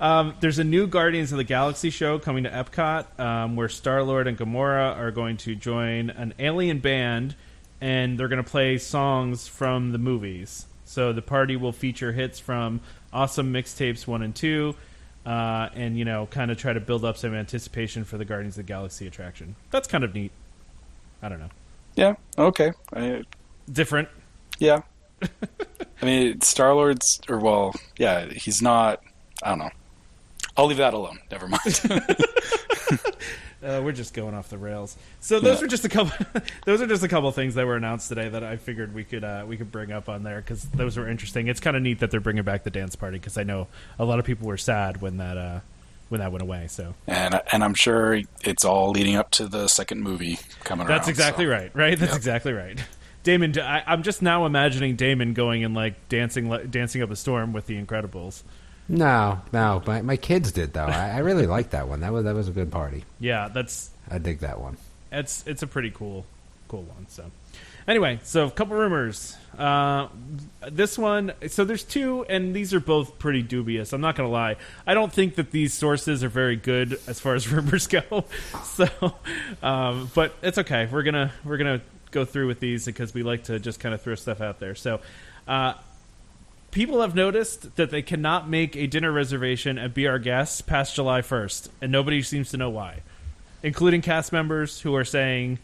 um, 0.00 0.34
there's 0.40 0.58
a 0.58 0.64
new 0.64 0.86
Guardians 0.86 1.32
of 1.32 1.38
the 1.38 1.44
Galaxy 1.44 1.88
show 1.88 2.18
coming 2.18 2.44
to 2.44 2.50
Epcot, 2.50 3.18
um, 3.18 3.56
where 3.56 3.70
Star 3.70 4.02
Lord 4.02 4.26
and 4.26 4.36
Gamora 4.36 4.94
are 4.98 5.10
going 5.12 5.38
to 5.38 5.54
join 5.54 6.10
an 6.10 6.34
alien 6.38 6.80
band, 6.80 7.36
and 7.80 8.18
they're 8.18 8.28
going 8.28 8.42
to 8.42 8.50
play 8.50 8.78
songs 8.78 9.46
from 9.48 9.92
the 9.92 9.98
movies. 9.98 10.66
So 10.84 11.12
the 11.12 11.22
party 11.22 11.56
will 11.56 11.72
feature 11.72 12.12
hits 12.12 12.38
from 12.38 12.80
awesome 13.12 13.52
mixtapes 13.52 14.06
one 14.06 14.22
and 14.22 14.34
two, 14.34 14.74
uh, 15.24 15.68
and 15.74 15.96
you 15.98 16.04
know, 16.04 16.26
kind 16.26 16.50
of 16.50 16.58
try 16.58 16.72
to 16.72 16.80
build 16.80 17.04
up 17.04 17.16
some 17.16 17.34
anticipation 17.34 18.04
for 18.04 18.18
the 18.18 18.24
Guardians 18.24 18.54
of 18.58 18.66
the 18.66 18.72
Galaxy 18.72 19.06
attraction. 19.06 19.54
That's 19.70 19.86
kind 19.88 20.02
of 20.04 20.14
neat. 20.14 20.32
I 21.22 21.28
don't 21.28 21.38
know, 21.38 21.50
Yeah. 21.96 22.14
Okay. 22.38 22.72
I, 22.94 23.22
different. 23.70 24.08
yeah. 24.58 24.82
I 25.22 26.04
mean, 26.06 26.40
Star 26.40 26.74
Lord's, 26.74 27.20
or 27.28 27.38
well, 27.38 27.74
yeah, 27.98 28.24
he's 28.26 28.62
not. 28.62 29.02
I 29.42 29.50
don't 29.50 29.58
know. 29.58 29.70
I'll 30.56 30.66
leave 30.66 30.78
that 30.78 30.94
alone. 30.94 31.18
Never 31.30 31.46
mind. 31.46 31.60
Uh, 33.62 33.80
we're 33.84 33.92
just 33.92 34.14
going 34.14 34.34
off 34.34 34.48
the 34.48 34.56
rails. 34.58 34.96
So 35.20 35.38
those 35.38 35.56
Yeah. 35.56 35.60
were 35.62 35.66
just 35.68 35.84
a 35.84 35.88
couple. 35.90 36.26
those 36.64 36.80
are 36.80 36.86
just 36.86 37.02
a 37.02 37.08
couple 37.08 37.30
things 37.32 37.54
that 37.56 37.66
were 37.66 37.76
announced 37.76 38.08
today 38.08 38.28
that 38.28 38.42
I 38.42 38.56
figured 38.56 38.94
we 38.94 39.04
could 39.04 39.22
uh, 39.24 39.44
we 39.46 39.56
could 39.58 39.70
bring 39.70 39.92
up 39.92 40.08
on 40.08 40.22
there 40.22 40.40
because 40.40 40.62
those 40.64 40.96
were 40.96 41.08
interesting. 41.08 41.46
It's 41.48 41.60
kind 41.60 41.76
of 41.76 41.82
neat 41.82 41.98
that 41.98 42.10
they're 42.10 42.20
bringing 42.20 42.42
back 42.44 42.64
the 42.64 42.70
dance 42.70 42.96
party 42.96 43.18
because 43.18 43.36
I 43.36 43.42
know 43.42 43.66
a 43.98 44.04
lot 44.04 44.18
of 44.18 44.24
people 44.24 44.46
were 44.48 44.56
sad 44.56 45.02
when 45.02 45.18
that 45.18 45.36
uh, 45.36 45.60
when 46.08 46.20
that 46.20 46.32
went 46.32 46.42
away. 46.42 46.68
So 46.68 46.94
and 47.06 47.40
and 47.52 47.62
I'm 47.62 47.74
sure 47.74 48.20
it's 48.42 48.64
all 48.64 48.90
leading 48.92 49.16
up 49.16 49.30
to 49.32 49.46
the 49.46 49.68
second 49.68 50.00
movie 50.02 50.38
coming 50.64 50.86
around. 50.86 50.96
that's 50.96 51.08
exactly 51.08 51.44
so. 51.44 51.50
right. 51.50 51.70
Right. 51.74 51.98
That's 51.98 52.12
Yep. 52.12 52.16
exactly 52.16 52.52
right. 52.54 52.82
Damon, 53.22 53.58
I, 53.60 53.82
I'm 53.86 54.02
just 54.02 54.22
now 54.22 54.46
imagining 54.46 54.96
Damon 54.96 55.34
going 55.34 55.62
and 55.62 55.74
like 55.74 56.08
dancing 56.08 56.48
like, 56.48 56.70
dancing 56.70 57.02
up 57.02 57.10
a 57.10 57.16
storm 57.16 57.52
with 57.52 57.66
the 57.66 57.78
Incredibles. 57.78 58.42
No, 58.90 59.40
no. 59.52 59.82
My, 59.86 60.02
my 60.02 60.16
kids 60.16 60.52
did, 60.52 60.72
though. 60.72 60.84
I, 60.86 61.10
I 61.10 61.18
really 61.18 61.46
liked 61.46 61.70
that 61.70 61.88
one. 61.88 62.00
That 62.00 62.12
was, 62.12 62.24
that 62.24 62.34
was 62.34 62.48
a 62.48 62.52
good 62.52 62.70
party. 62.70 63.04
Yeah, 63.18 63.48
that's 63.48 63.90
I 64.10 64.18
dig 64.18 64.40
that 64.40 64.60
one. 64.60 64.76
it's 65.12 65.44
it's 65.46 65.62
a 65.62 65.66
pretty 65.66 65.90
cool 65.90 66.24
cool 66.68 66.82
one 66.82 67.04
so 67.08 67.24
anyway 67.88 68.20
so 68.22 68.46
a 68.46 68.50
couple 68.50 68.76
rumors 68.76 69.36
uh, 69.58 70.06
this 70.70 70.96
one 70.96 71.32
so 71.48 71.64
there's 71.64 71.82
two 71.82 72.24
and 72.28 72.54
these 72.54 72.72
are 72.72 72.78
both 72.78 73.18
pretty 73.18 73.42
dubious 73.42 73.92
i'm 73.92 74.00
not 74.00 74.14
gonna 74.14 74.28
lie 74.28 74.54
i 74.86 74.94
don't 74.94 75.12
think 75.12 75.34
that 75.34 75.50
these 75.50 75.74
sources 75.74 76.22
are 76.22 76.28
very 76.28 76.54
good 76.54 77.00
as 77.08 77.18
far 77.18 77.34
as 77.34 77.48
rumors 77.52 77.88
go 77.88 78.24
so 78.64 78.86
um, 79.64 80.08
but 80.14 80.32
it's 80.42 80.58
okay 80.58 80.88
we're 80.92 81.02
gonna 81.02 81.32
we're 81.44 81.56
gonna 81.56 81.80
go 82.12 82.24
through 82.24 82.46
with 82.46 82.60
these 82.60 82.86
because 82.86 83.12
we 83.12 83.24
like 83.24 83.42
to 83.44 83.58
just 83.58 83.80
kind 83.80 83.92
of 83.94 84.00
throw 84.00 84.14
stuff 84.14 84.40
out 84.40 84.60
there 84.60 84.76
so 84.76 85.00
uh, 85.48 85.74
people 86.70 87.00
have 87.00 87.14
noticed 87.14 87.76
that 87.76 87.90
they 87.90 88.02
cannot 88.02 88.48
make 88.48 88.76
a 88.76 88.86
dinner 88.86 89.12
reservation 89.12 89.78
at 89.78 89.94
Be 89.94 90.06
Our 90.06 90.18
Guests 90.18 90.60
past 90.60 90.94
July 90.94 91.20
1st, 91.20 91.68
and 91.82 91.90
nobody 91.90 92.22
seems 92.22 92.50
to 92.50 92.56
know 92.56 92.70
why, 92.70 93.00
including 93.62 94.02
cast 94.02 94.32
members 94.32 94.80
who 94.80 94.94
are 94.94 95.04
saying 95.04 95.58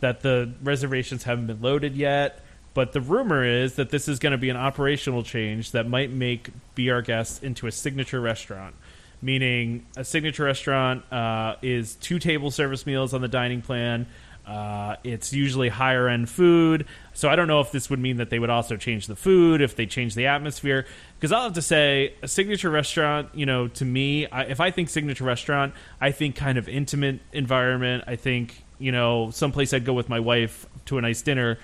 that 0.00 0.20
the 0.20 0.52
reservations 0.62 1.24
haven't 1.24 1.46
been 1.46 1.60
loaded 1.60 1.96
yet. 1.96 2.40
But 2.72 2.92
the 2.92 3.00
rumor 3.00 3.44
is 3.44 3.74
that 3.74 3.90
this 3.90 4.06
is 4.06 4.20
going 4.20 4.30
to 4.30 4.38
be 4.38 4.48
an 4.48 4.56
operational 4.56 5.24
change 5.24 5.72
that 5.72 5.88
might 5.88 6.10
make 6.12 6.50
Be 6.74 6.90
Our 6.90 7.02
Guests 7.02 7.42
into 7.42 7.66
a 7.66 7.72
signature 7.72 8.20
restaurant. 8.20 8.76
Meaning, 9.22 9.86
a 9.96 10.04
signature 10.04 10.44
restaurant 10.44 11.04
uh, 11.12 11.56
is 11.62 11.96
two 11.96 12.18
table 12.18 12.50
service 12.50 12.86
meals 12.86 13.12
on 13.12 13.20
the 13.20 13.28
dining 13.28 13.60
plan. 13.60 14.06
Uh, 14.46 14.96
it's 15.04 15.32
usually 15.32 15.68
higher 15.68 16.08
end 16.08 16.28
food. 16.28 16.86
So 17.14 17.28
I 17.28 17.36
don't 17.36 17.46
know 17.46 17.60
if 17.60 17.70
this 17.70 17.88
would 17.90 18.00
mean 18.00 18.16
that 18.16 18.30
they 18.30 18.38
would 18.38 18.50
also 18.50 18.76
change 18.76 19.06
the 19.06 19.14
food, 19.14 19.60
if 19.60 19.76
they 19.76 19.86
change 19.86 20.14
the 20.14 20.26
atmosphere. 20.26 20.86
Because 21.16 21.32
I'll 21.32 21.44
have 21.44 21.52
to 21.52 21.62
say, 21.62 22.14
a 22.22 22.28
signature 22.28 22.70
restaurant, 22.70 23.28
you 23.34 23.46
know, 23.46 23.68
to 23.68 23.84
me, 23.84 24.26
I, 24.26 24.44
if 24.44 24.60
I 24.60 24.70
think 24.70 24.88
signature 24.88 25.24
restaurant, 25.24 25.74
I 26.00 26.10
think 26.10 26.34
kind 26.34 26.58
of 26.58 26.68
intimate 26.68 27.20
environment. 27.32 28.04
I 28.06 28.16
think, 28.16 28.64
you 28.78 28.90
know, 28.90 29.30
someplace 29.30 29.72
I'd 29.72 29.84
go 29.84 29.92
with 29.92 30.08
my 30.08 30.20
wife 30.20 30.66
to 30.86 30.98
a 30.98 31.00
nice 31.00 31.22
dinner. 31.22 31.58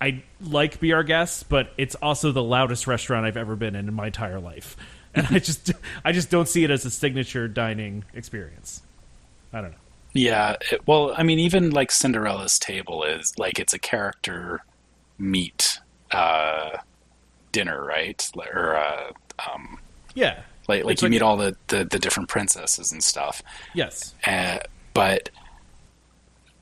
I 0.00 0.22
like 0.40 0.80
Be 0.80 0.92
Our 0.92 1.02
Guests, 1.02 1.42
but 1.42 1.72
it's 1.76 1.94
also 1.96 2.32
the 2.32 2.42
loudest 2.42 2.86
restaurant 2.86 3.26
I've 3.26 3.36
ever 3.36 3.54
been 3.56 3.74
in 3.74 3.88
in 3.88 3.94
my 3.94 4.06
entire 4.06 4.40
life. 4.40 4.76
And 5.14 5.26
I 5.30 5.38
just, 5.40 5.72
I 6.04 6.12
just 6.12 6.30
don't 6.30 6.48
see 6.48 6.64
it 6.64 6.70
as 6.70 6.84
a 6.86 6.90
signature 6.90 7.48
dining 7.48 8.04
experience. 8.14 8.82
I 9.52 9.60
don't 9.60 9.72
know. 9.72 9.76
Yeah, 10.12 10.56
it, 10.72 10.86
well, 10.86 11.14
I 11.16 11.22
mean, 11.22 11.38
even 11.38 11.70
like 11.70 11.90
Cinderella's 11.92 12.58
table 12.58 13.04
is 13.04 13.38
like 13.38 13.58
it's 13.58 13.72
a 13.74 13.78
character 13.78 14.60
meet 15.18 15.78
uh, 16.10 16.78
dinner, 17.52 17.84
right? 17.84 18.28
Or 18.54 18.76
uh, 18.76 19.12
um, 19.52 19.78
Yeah. 20.14 20.40
like 20.68 20.84
like 20.84 20.94
It's 20.94 21.02
you 21.02 21.06
like- 21.06 21.10
meet 21.10 21.22
all 21.22 21.36
the, 21.36 21.56
the 21.68 21.84
the 21.84 21.98
different 21.98 22.28
princesses 22.28 22.90
and 22.90 23.02
stuff. 23.04 23.42
Yes. 23.74 24.14
Uh, 24.26 24.58
but 24.94 25.30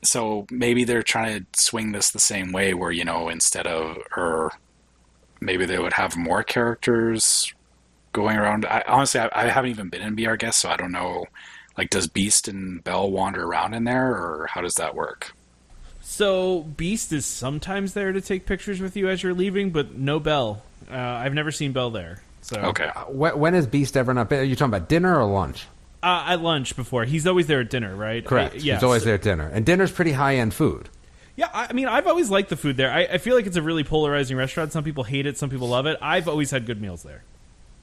so 0.03 0.45
maybe 0.51 0.83
they're 0.83 1.03
trying 1.03 1.39
to 1.51 1.59
swing 1.59 1.91
this 1.91 2.11
the 2.11 2.19
same 2.19 2.51
way, 2.51 2.73
where 2.73 2.91
you 2.91 3.03
know 3.03 3.29
instead 3.29 3.65
of 3.67 3.97
or 4.15 4.51
maybe 5.41 5.65
they 5.65 5.79
would 5.79 5.93
have 5.93 6.15
more 6.15 6.43
characters 6.43 7.53
going 8.13 8.37
around. 8.37 8.65
I, 8.65 8.83
honestly, 8.87 9.19
I, 9.19 9.29
I 9.33 9.47
haven't 9.47 9.71
even 9.71 9.89
been 9.89 10.01
in 10.01 10.15
Be 10.15 10.27
Our 10.27 10.37
Guest, 10.37 10.59
so 10.59 10.69
I 10.69 10.77
don't 10.77 10.91
know. 10.91 11.25
Like, 11.79 11.89
does 11.91 12.07
Beast 12.07 12.49
and 12.49 12.83
Belle 12.83 13.09
wander 13.09 13.41
around 13.45 13.73
in 13.73 13.85
there, 13.85 14.11
or 14.11 14.47
how 14.51 14.59
does 14.59 14.75
that 14.75 14.95
work? 14.95 15.31
So 16.01 16.63
Beast 16.63 17.13
is 17.13 17.25
sometimes 17.25 17.93
there 17.93 18.11
to 18.11 18.19
take 18.19 18.45
pictures 18.45 18.81
with 18.81 18.97
you 18.97 19.07
as 19.07 19.23
you're 19.23 19.33
leaving, 19.33 19.69
but 19.69 19.95
no 19.95 20.19
Belle. 20.19 20.61
Uh, 20.91 20.95
I've 20.97 21.33
never 21.33 21.51
seen 21.51 21.71
Belle 21.71 21.89
there. 21.89 22.21
So 22.41 22.59
Okay, 22.59 22.89
When, 23.07 23.39
when 23.39 23.55
is 23.55 23.65
Beast 23.65 23.95
ever 23.95 24.13
not? 24.13 24.29
Are 24.33 24.43
you 24.43 24.57
talking 24.57 24.73
about 24.73 24.89
dinner 24.89 25.17
or 25.17 25.23
lunch? 25.23 25.67
uh, 26.03 26.25
at 26.27 26.41
lunch 26.41 26.75
before 26.75 27.05
he's 27.05 27.25
always 27.25 27.47
there 27.47 27.61
at 27.61 27.69
dinner, 27.69 27.95
right? 27.95 28.25
Correct. 28.25 28.55
Uh, 28.55 28.59
yes. 28.61 28.77
He's 28.79 28.83
always 28.83 29.05
there 29.05 29.15
at 29.15 29.21
dinner, 29.21 29.47
and 29.47 29.65
dinner's 29.65 29.91
pretty 29.91 30.11
high 30.11 30.35
end 30.35 30.53
food. 30.53 30.89
Yeah, 31.37 31.47
I 31.53 31.67
I 31.69 31.73
mean, 31.73 31.87
I've 31.87 32.07
always 32.07 32.29
liked 32.29 32.49
the 32.49 32.57
food 32.57 32.75
there. 32.75 32.91
I, 32.91 33.03
I 33.05 33.17
feel 33.19 33.35
like 33.35 33.45
it's 33.45 33.55
a 33.57 33.61
really 33.61 33.85
polarizing 33.85 34.35
restaurant. 34.35 34.73
Some 34.73 34.83
people 34.83 35.05
hate 35.05 35.25
it, 35.25 35.37
some 35.37 35.49
people 35.49 35.69
love 35.69 35.85
it. 35.85 35.97
I've 36.01 36.27
always 36.27 36.51
had 36.51 36.65
good 36.65 36.81
meals 36.81 37.03
there. 37.03 37.23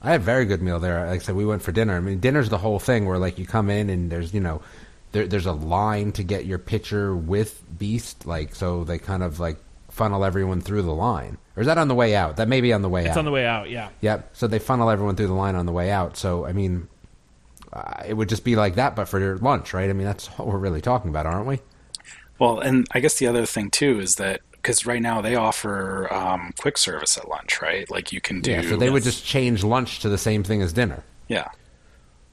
I 0.01 0.11
had 0.11 0.21
a 0.21 0.23
very 0.23 0.45
good 0.45 0.61
meal 0.61 0.79
there. 0.79 1.05
Like 1.07 1.21
I 1.21 1.23
said, 1.23 1.35
we 1.35 1.45
went 1.45 1.61
for 1.61 1.71
dinner. 1.71 1.95
I 1.95 1.99
mean, 1.99 2.19
dinner's 2.19 2.49
the 2.49 2.57
whole 2.59 2.79
thing 2.79 3.05
where 3.05 3.17
like 3.17 3.37
you 3.39 3.45
come 3.45 3.69
in 3.69 3.89
and 3.89 4.11
there's 4.11 4.33
you 4.33 4.39
know, 4.39 4.61
there, 5.11 5.25
there's 5.27 5.45
a 5.45 5.51
line 5.53 6.11
to 6.13 6.23
get 6.23 6.45
your 6.45 6.59
picture 6.59 7.15
with 7.15 7.63
Beast. 7.77 8.25
Like 8.25 8.55
so, 8.55 8.83
they 8.83 8.99
kind 8.99 9.23
of 9.23 9.39
like 9.39 9.57
funnel 9.89 10.23
everyone 10.23 10.61
through 10.61 10.83
the 10.83 10.93
line. 10.93 11.37
Or 11.55 11.61
is 11.61 11.67
that 11.67 11.79
on 11.79 11.87
the 11.87 11.95
way 11.95 12.15
out? 12.15 12.37
That 12.37 12.47
may 12.47 12.61
be 12.61 12.71
on 12.73 12.83
the 12.83 12.89
way 12.89 13.01
It's 13.05 13.11
out. 13.11 13.17
on 13.17 13.25
the 13.25 13.31
way 13.31 13.45
out. 13.47 13.69
Yeah. 13.69 13.89
Yep. 14.01 14.29
So 14.33 14.45
they 14.47 14.59
funnel 14.59 14.89
everyone 14.91 15.15
through 15.15 15.27
the 15.27 15.33
line 15.33 15.55
on 15.55 15.65
the 15.65 15.71
way 15.71 15.89
out. 15.89 16.15
So 16.15 16.45
I 16.45 16.53
mean, 16.53 16.87
uh, 17.73 18.03
it 18.07 18.13
would 18.13 18.29
just 18.29 18.43
be 18.43 18.55
like 18.55 18.75
that, 18.75 18.95
but 18.95 19.07
for 19.09 19.19
your 19.19 19.37
lunch, 19.37 19.73
right? 19.73 19.89
I 19.89 19.93
mean, 19.93 20.05
that's 20.05 20.27
what 20.37 20.47
we're 20.47 20.57
really 20.59 20.81
talking 20.81 21.09
about, 21.09 21.25
aren't 21.25 21.47
we? 21.47 21.59
Well, 22.39 22.59
and 22.59 22.87
I 22.91 22.99
guess 22.99 23.17
the 23.17 23.25
other 23.27 23.47
thing 23.47 23.71
too 23.71 23.99
is 23.99 24.15
that 24.15 24.41
because 24.67 24.85
right 24.85 25.01
now 25.01 25.21
they 25.21 25.35
offer 25.35 26.13
um, 26.13 26.53
quick 26.59 26.77
service 26.77 27.17
at 27.17 27.29
lunch, 27.29 27.61
right? 27.61 27.89
Like 27.89 28.11
you 28.11 28.19
can 28.19 28.41
do. 28.41 28.51
Yeah. 28.51 28.63
So 28.63 28.75
they 28.75 28.89
would 28.89 29.03
just 29.03 29.23
change 29.23 29.63
lunch 29.63 29.99
to 29.99 30.09
the 30.09 30.17
same 30.17 30.43
thing 30.43 30.61
as 30.61 30.73
dinner. 30.73 31.05
Yeah. 31.29 31.47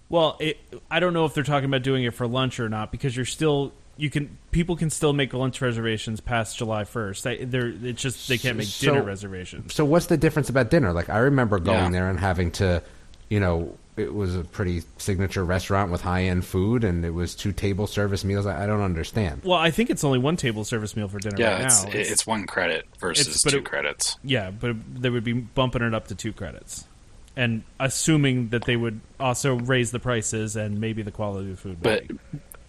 Well, 0.09 0.37
it, 0.41 0.59
I 0.91 0.99
don't 0.99 1.13
know 1.13 1.27
if 1.27 1.35
they're 1.35 1.45
talking 1.45 1.67
about 1.67 1.83
doing 1.83 2.03
it 2.03 2.13
for 2.13 2.27
lunch 2.27 2.59
or 2.59 2.69
not 2.69 2.91
because 2.91 3.15
you're 3.15 3.25
still 3.25 3.73
you 3.97 4.11
can 4.11 4.37
people 4.51 4.75
can 4.75 4.91
still 4.91 5.13
make 5.13 5.33
lunch 5.33 5.61
reservations 5.61 6.21
past 6.21 6.59
July 6.59 6.83
first. 6.83 7.23
They, 7.23 7.45
they're 7.45 7.69
it's 7.69 8.03
just 8.03 8.29
they 8.29 8.37
can't 8.37 8.59
make 8.59 8.67
So- 8.67 8.89
dinner 8.95 9.05
reservations. 9.05 9.73
So 9.73 9.85
what's 9.85 10.07
the 10.07 10.17
difference 10.17 10.49
about 10.49 10.71
dinner? 10.71 10.93
Like 10.93 11.09
I 11.11 11.19
remember 11.19 11.61
going 11.61 11.79
Yeah. 11.79 11.91
there 11.91 12.11
and 12.11 12.19
having 12.19 12.51
to, 12.53 12.83
you 13.29 13.39
know, 13.39 13.79
it 13.97 14.13
was 14.13 14.35
a 14.35 14.43
pretty 14.43 14.83
signature 14.99 15.45
restaurant 15.45 15.93
with 15.93 16.01
high 16.01 16.25
end 16.25 16.45
food, 16.45 16.83
and 16.85 17.05
it 17.05 17.11
was 17.15 17.35
two 17.35 17.53
table 17.53 17.87
service 17.87 18.25
meals. 18.25 18.45
I, 18.47 18.65
I 18.65 18.67
don't 18.67 18.81
understand. 18.83 19.43
Well, 19.45 19.59
I 19.59 19.71
think 19.71 19.91
it's 19.91 20.03
only 20.05 20.19
one 20.19 20.37
table 20.37 20.65
service 20.65 20.97
meal 20.97 21.07
for 21.09 21.19
dinner 21.19 21.37
Yeah, 21.39 21.53
right 21.55 21.65
it's, 21.67 21.85
now. 21.85 21.91
it's 21.93 22.27
one 22.27 22.47
credit 22.47 22.87
versus 22.99 23.43
two 23.43 23.59
it- 23.59 23.65
credits. 23.65 24.19
yeah, 24.25 24.51
but 24.51 24.77
they 25.01 25.11
would 25.11 25.25
be 25.25 25.33
bumping 25.33 25.83
it 25.83 25.95
up 25.95 26.09
to 26.09 26.15
two 26.17 26.33
credits, 26.33 26.87
and 27.37 27.63
assuming 27.79 28.49
that 28.49 28.65
they 28.65 28.77
would 28.77 29.01
also 29.21 29.55
raise 29.55 29.91
the 29.93 30.01
prices 30.01 30.57
and 30.57 30.81
maybe 30.81 31.03
the 31.03 31.13
quality 31.13 31.53
of 31.53 31.61
food. 31.61 31.79
But 31.81 32.03
maybe. 32.03 32.19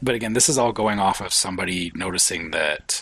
but 0.04 0.16
again, 0.16 0.34
this 0.34 0.48
is 0.48 0.58
all 0.60 0.72
going 0.74 1.00
off 1.00 1.22
of 1.22 1.34
somebody 1.34 1.92
noticing 1.96 2.52
that 2.52 3.02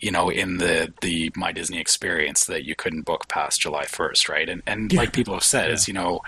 you 0.00 0.10
know 0.10 0.30
in 0.30 0.56
the 0.56 0.90
the 1.02 1.30
My 1.36 1.52
Disney 1.52 1.80
experience 1.80 2.46
that 2.46 2.64
you 2.64 2.74
couldn't 2.74 3.02
book 3.02 3.28
past 3.28 3.60
July 3.60 3.84
first, 3.84 4.28
right? 4.30 4.48
And 4.48 4.62
and 4.66 4.90
like 4.94 5.12
people 5.12 5.34
have 5.34 5.44
said, 5.44 5.70
is 5.70 5.86
you 5.86 5.92
know 5.94 6.22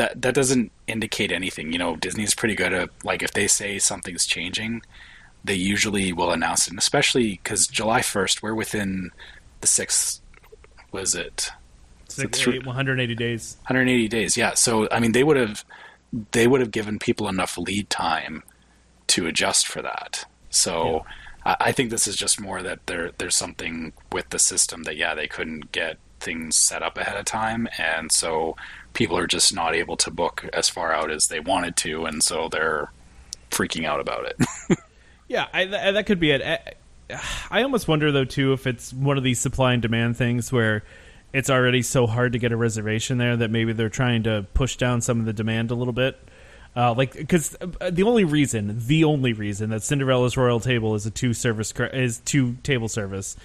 that 0.00 0.22
that 0.22 0.34
doesn't 0.34 0.72
indicate 0.86 1.30
anything. 1.30 1.72
You 1.72 1.78
know, 1.78 1.94
Disney's 1.94 2.34
pretty 2.34 2.54
good 2.54 2.72
at 2.72 2.88
like 3.04 3.22
if 3.22 3.32
they 3.32 3.46
say 3.46 3.78
something's 3.78 4.24
changing, 4.24 4.80
they 5.44 5.54
usually 5.54 6.10
will 6.10 6.30
announce 6.30 6.66
it, 6.66 6.70
and 6.70 6.78
especially 6.78 7.32
because 7.32 7.66
July 7.66 8.00
first, 8.00 8.42
we're 8.42 8.54
within 8.54 9.10
the 9.60 9.66
sixth. 9.66 10.22
Was 10.90 11.14
it 11.14 11.50
Six, 12.08 12.48
eight, 12.48 12.66
180 12.66 13.14
days. 13.14 13.56
180 13.60 14.08
days? 14.08 14.36
Yeah. 14.36 14.54
So 14.54 14.88
I 14.90 15.00
mean, 15.00 15.12
they 15.12 15.22
would 15.22 15.36
have 15.36 15.64
they 16.32 16.46
would 16.46 16.60
have 16.60 16.70
given 16.70 16.98
people 16.98 17.28
enough 17.28 17.58
lead 17.58 17.90
time 17.90 18.42
to 19.08 19.26
adjust 19.26 19.68
for 19.68 19.82
that. 19.82 20.24
So 20.48 21.04
I, 21.44 21.56
I 21.60 21.72
think 21.72 21.90
this 21.90 22.06
is 22.06 22.16
just 22.16 22.40
more 22.40 22.62
that 22.62 22.86
there 22.86 23.10
there's 23.18 23.36
something 23.36 23.92
with 24.10 24.30
the 24.30 24.38
system 24.38 24.84
that 24.84 24.96
yeah 24.96 25.14
they 25.14 25.28
couldn't 25.28 25.72
get 25.72 25.98
things 26.20 26.56
set 26.56 26.82
up 26.82 26.96
ahead 26.96 27.16
of 27.16 27.24
time, 27.24 27.68
and 27.78 28.12
so 28.12 28.56
people 28.92 29.16
are 29.16 29.26
just 29.26 29.54
not 29.54 29.74
able 29.74 29.96
to 29.98 30.10
book 30.10 30.48
as 30.52 30.68
far 30.68 30.92
out 30.92 31.10
as 31.10 31.28
they 31.28 31.40
wanted 31.40 31.76
to, 31.78 32.04
and 32.04 32.22
so 32.22 32.48
they're 32.48 32.92
freaking 33.50 33.84
out 33.84 34.00
about 34.00 34.26
it. 34.26 34.78
Yeah, 35.30 35.46
I, 35.52 35.64
th- 35.64 35.94
that 35.94 36.06
could 36.06 36.18
be 36.18 36.32
it. 36.32 36.42
I, 36.42 37.18
I 37.52 37.62
almost 37.62 37.86
wonder 37.86 38.10
though 38.10 38.24
too 38.24 38.52
if 38.52 38.66
it's 38.66 38.92
one 38.92 39.16
of 39.16 39.22
these 39.22 39.38
supply 39.38 39.74
and 39.74 39.80
demand 39.80 40.16
things 40.16 40.52
where 40.52 40.82
it's 41.32 41.48
already 41.48 41.82
so 41.82 42.08
hard 42.08 42.32
to 42.32 42.40
get 42.40 42.50
a 42.50 42.56
reservation 42.56 43.16
there 43.18 43.36
that 43.36 43.48
maybe 43.48 43.72
they're 43.72 43.88
trying 43.88 44.24
to 44.24 44.44
push 44.54 44.76
down 44.76 45.00
some 45.00 45.20
of 45.20 45.26
the 45.26 45.32
demand 45.32 45.70
a 45.70 45.76
little 45.76 45.92
bit. 45.92 46.18
Uh, 46.74 46.94
like 46.94 47.12
because 47.12 47.56
the 47.90 48.02
only 48.02 48.24
reason, 48.24 48.76
the 48.88 49.04
only 49.04 49.32
reason 49.32 49.70
that 49.70 49.84
Cinderella's 49.84 50.36
Royal 50.36 50.58
Table 50.58 50.96
is 50.96 51.06
a 51.06 51.12
two 51.12 51.32
service 51.32 51.72
is 51.92 52.18
two 52.18 52.56
table 52.64 52.88
service 52.88 53.36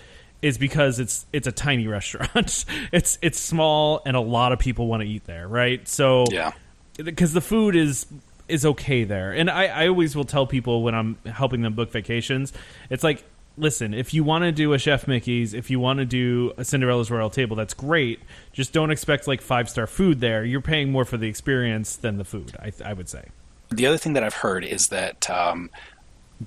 is 0.41 0.57
because 0.57 0.99
it's 0.99 1.25
it's 1.33 1.47
a 1.47 1.51
tiny 1.51 1.87
restaurant. 1.97 2.65
it's 2.91 3.17
it's 3.21 3.39
small 3.39 4.01
and 4.05 4.15
a 4.15 4.21
lot 4.21 4.51
of 4.51 4.59
people 4.59 4.87
want 4.87 5.01
to 5.01 5.07
eat 5.07 5.25
there, 5.25 5.47
right? 5.47 5.87
So 5.87 6.25
yeah. 6.31 6.51
because 6.97 7.33
the 7.33 7.41
food 7.41 7.75
is 7.75 8.05
is 8.47 8.63
okay 8.63 9.03
there 9.03 9.31
and 9.31 9.49
I, 9.49 9.65
I 9.65 9.87
always 9.87 10.15
will 10.15 10.23
tell 10.23 10.45
people 10.45 10.83
when 10.83 10.93
i'm 10.93 11.17
helping 11.25 11.63
them 11.63 11.73
book 11.73 11.89
vacations 11.91 12.53
it's 12.91 13.03
like 13.03 13.23
listen 13.57 13.95
if 13.95 14.13
you 14.13 14.23
want 14.23 14.43
to 14.43 14.51
do 14.51 14.73
a 14.73 14.77
chef 14.77 15.07
mickey's 15.07 15.55
if 15.55 15.71
you 15.71 15.79
want 15.79 15.97
to 15.97 16.05
do 16.05 16.53
a 16.55 16.63
cinderella's 16.63 17.09
royal 17.09 17.31
table 17.31 17.55
that's 17.55 17.73
great 17.73 18.19
just 18.53 18.71
don't 18.71 18.91
expect 18.91 19.27
like 19.27 19.41
five 19.41 19.67
star 19.67 19.87
food 19.87 20.19
there 20.19 20.45
you're 20.45 20.61
paying 20.61 20.91
more 20.91 21.05
for 21.05 21.17
the 21.17 21.27
experience 21.27 21.95
than 21.95 22.17
the 22.17 22.23
food 22.23 22.55
i, 22.59 22.71
I 22.85 22.93
would 22.93 23.09
say 23.09 23.29
The 23.71 23.87
other 23.87 23.97
thing 23.97 24.13
that 24.13 24.23
I've 24.23 24.35
heard 24.35 24.63
is 24.63 24.89
that 24.89 25.27
um, 25.29 25.71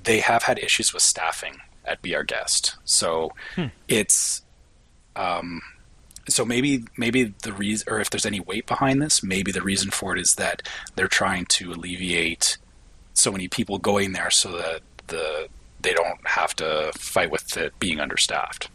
they 0.05 0.20
have 0.20 0.45
had 0.45 0.59
issues 0.59 0.93
with 0.95 1.03
staffing 1.03 1.59
at 1.89 2.03
Be 2.03 2.14
Our 2.14 2.24
Guest. 2.24 2.76
So 2.84 3.30
it's 3.89 4.43
um, 5.16 5.62
so 6.28 6.45
maybe 6.45 6.84
maybe 6.97 7.34
the 7.43 7.53
reason, 7.53 7.93
or 7.93 8.01
if 8.01 8.11
there's 8.11 8.26
any 8.26 8.41
weight 8.41 8.66
behind 8.66 9.01
this, 9.03 9.22
maybe 9.22 9.51
the 9.53 9.62
reason 9.62 9.91
for 9.91 10.14
it 10.16 10.20
is 10.20 10.34
that 10.34 10.62
they're 10.95 11.09
trying 11.09 11.47
to 11.47 11.72
alleviate 11.72 12.59
so 13.14 13.32
many 13.32 13.49
people 13.49 13.78
going 13.78 14.12
there, 14.12 14.30
so 14.30 14.53
that 14.53 14.80
the 15.09 15.49
they 15.80 15.93
don't 15.95 16.26
have 16.26 16.55
to 16.57 16.91
fight 16.97 17.30
with 17.30 17.57
it 17.57 17.72
being 17.78 18.01
understaffed. 18.01 18.68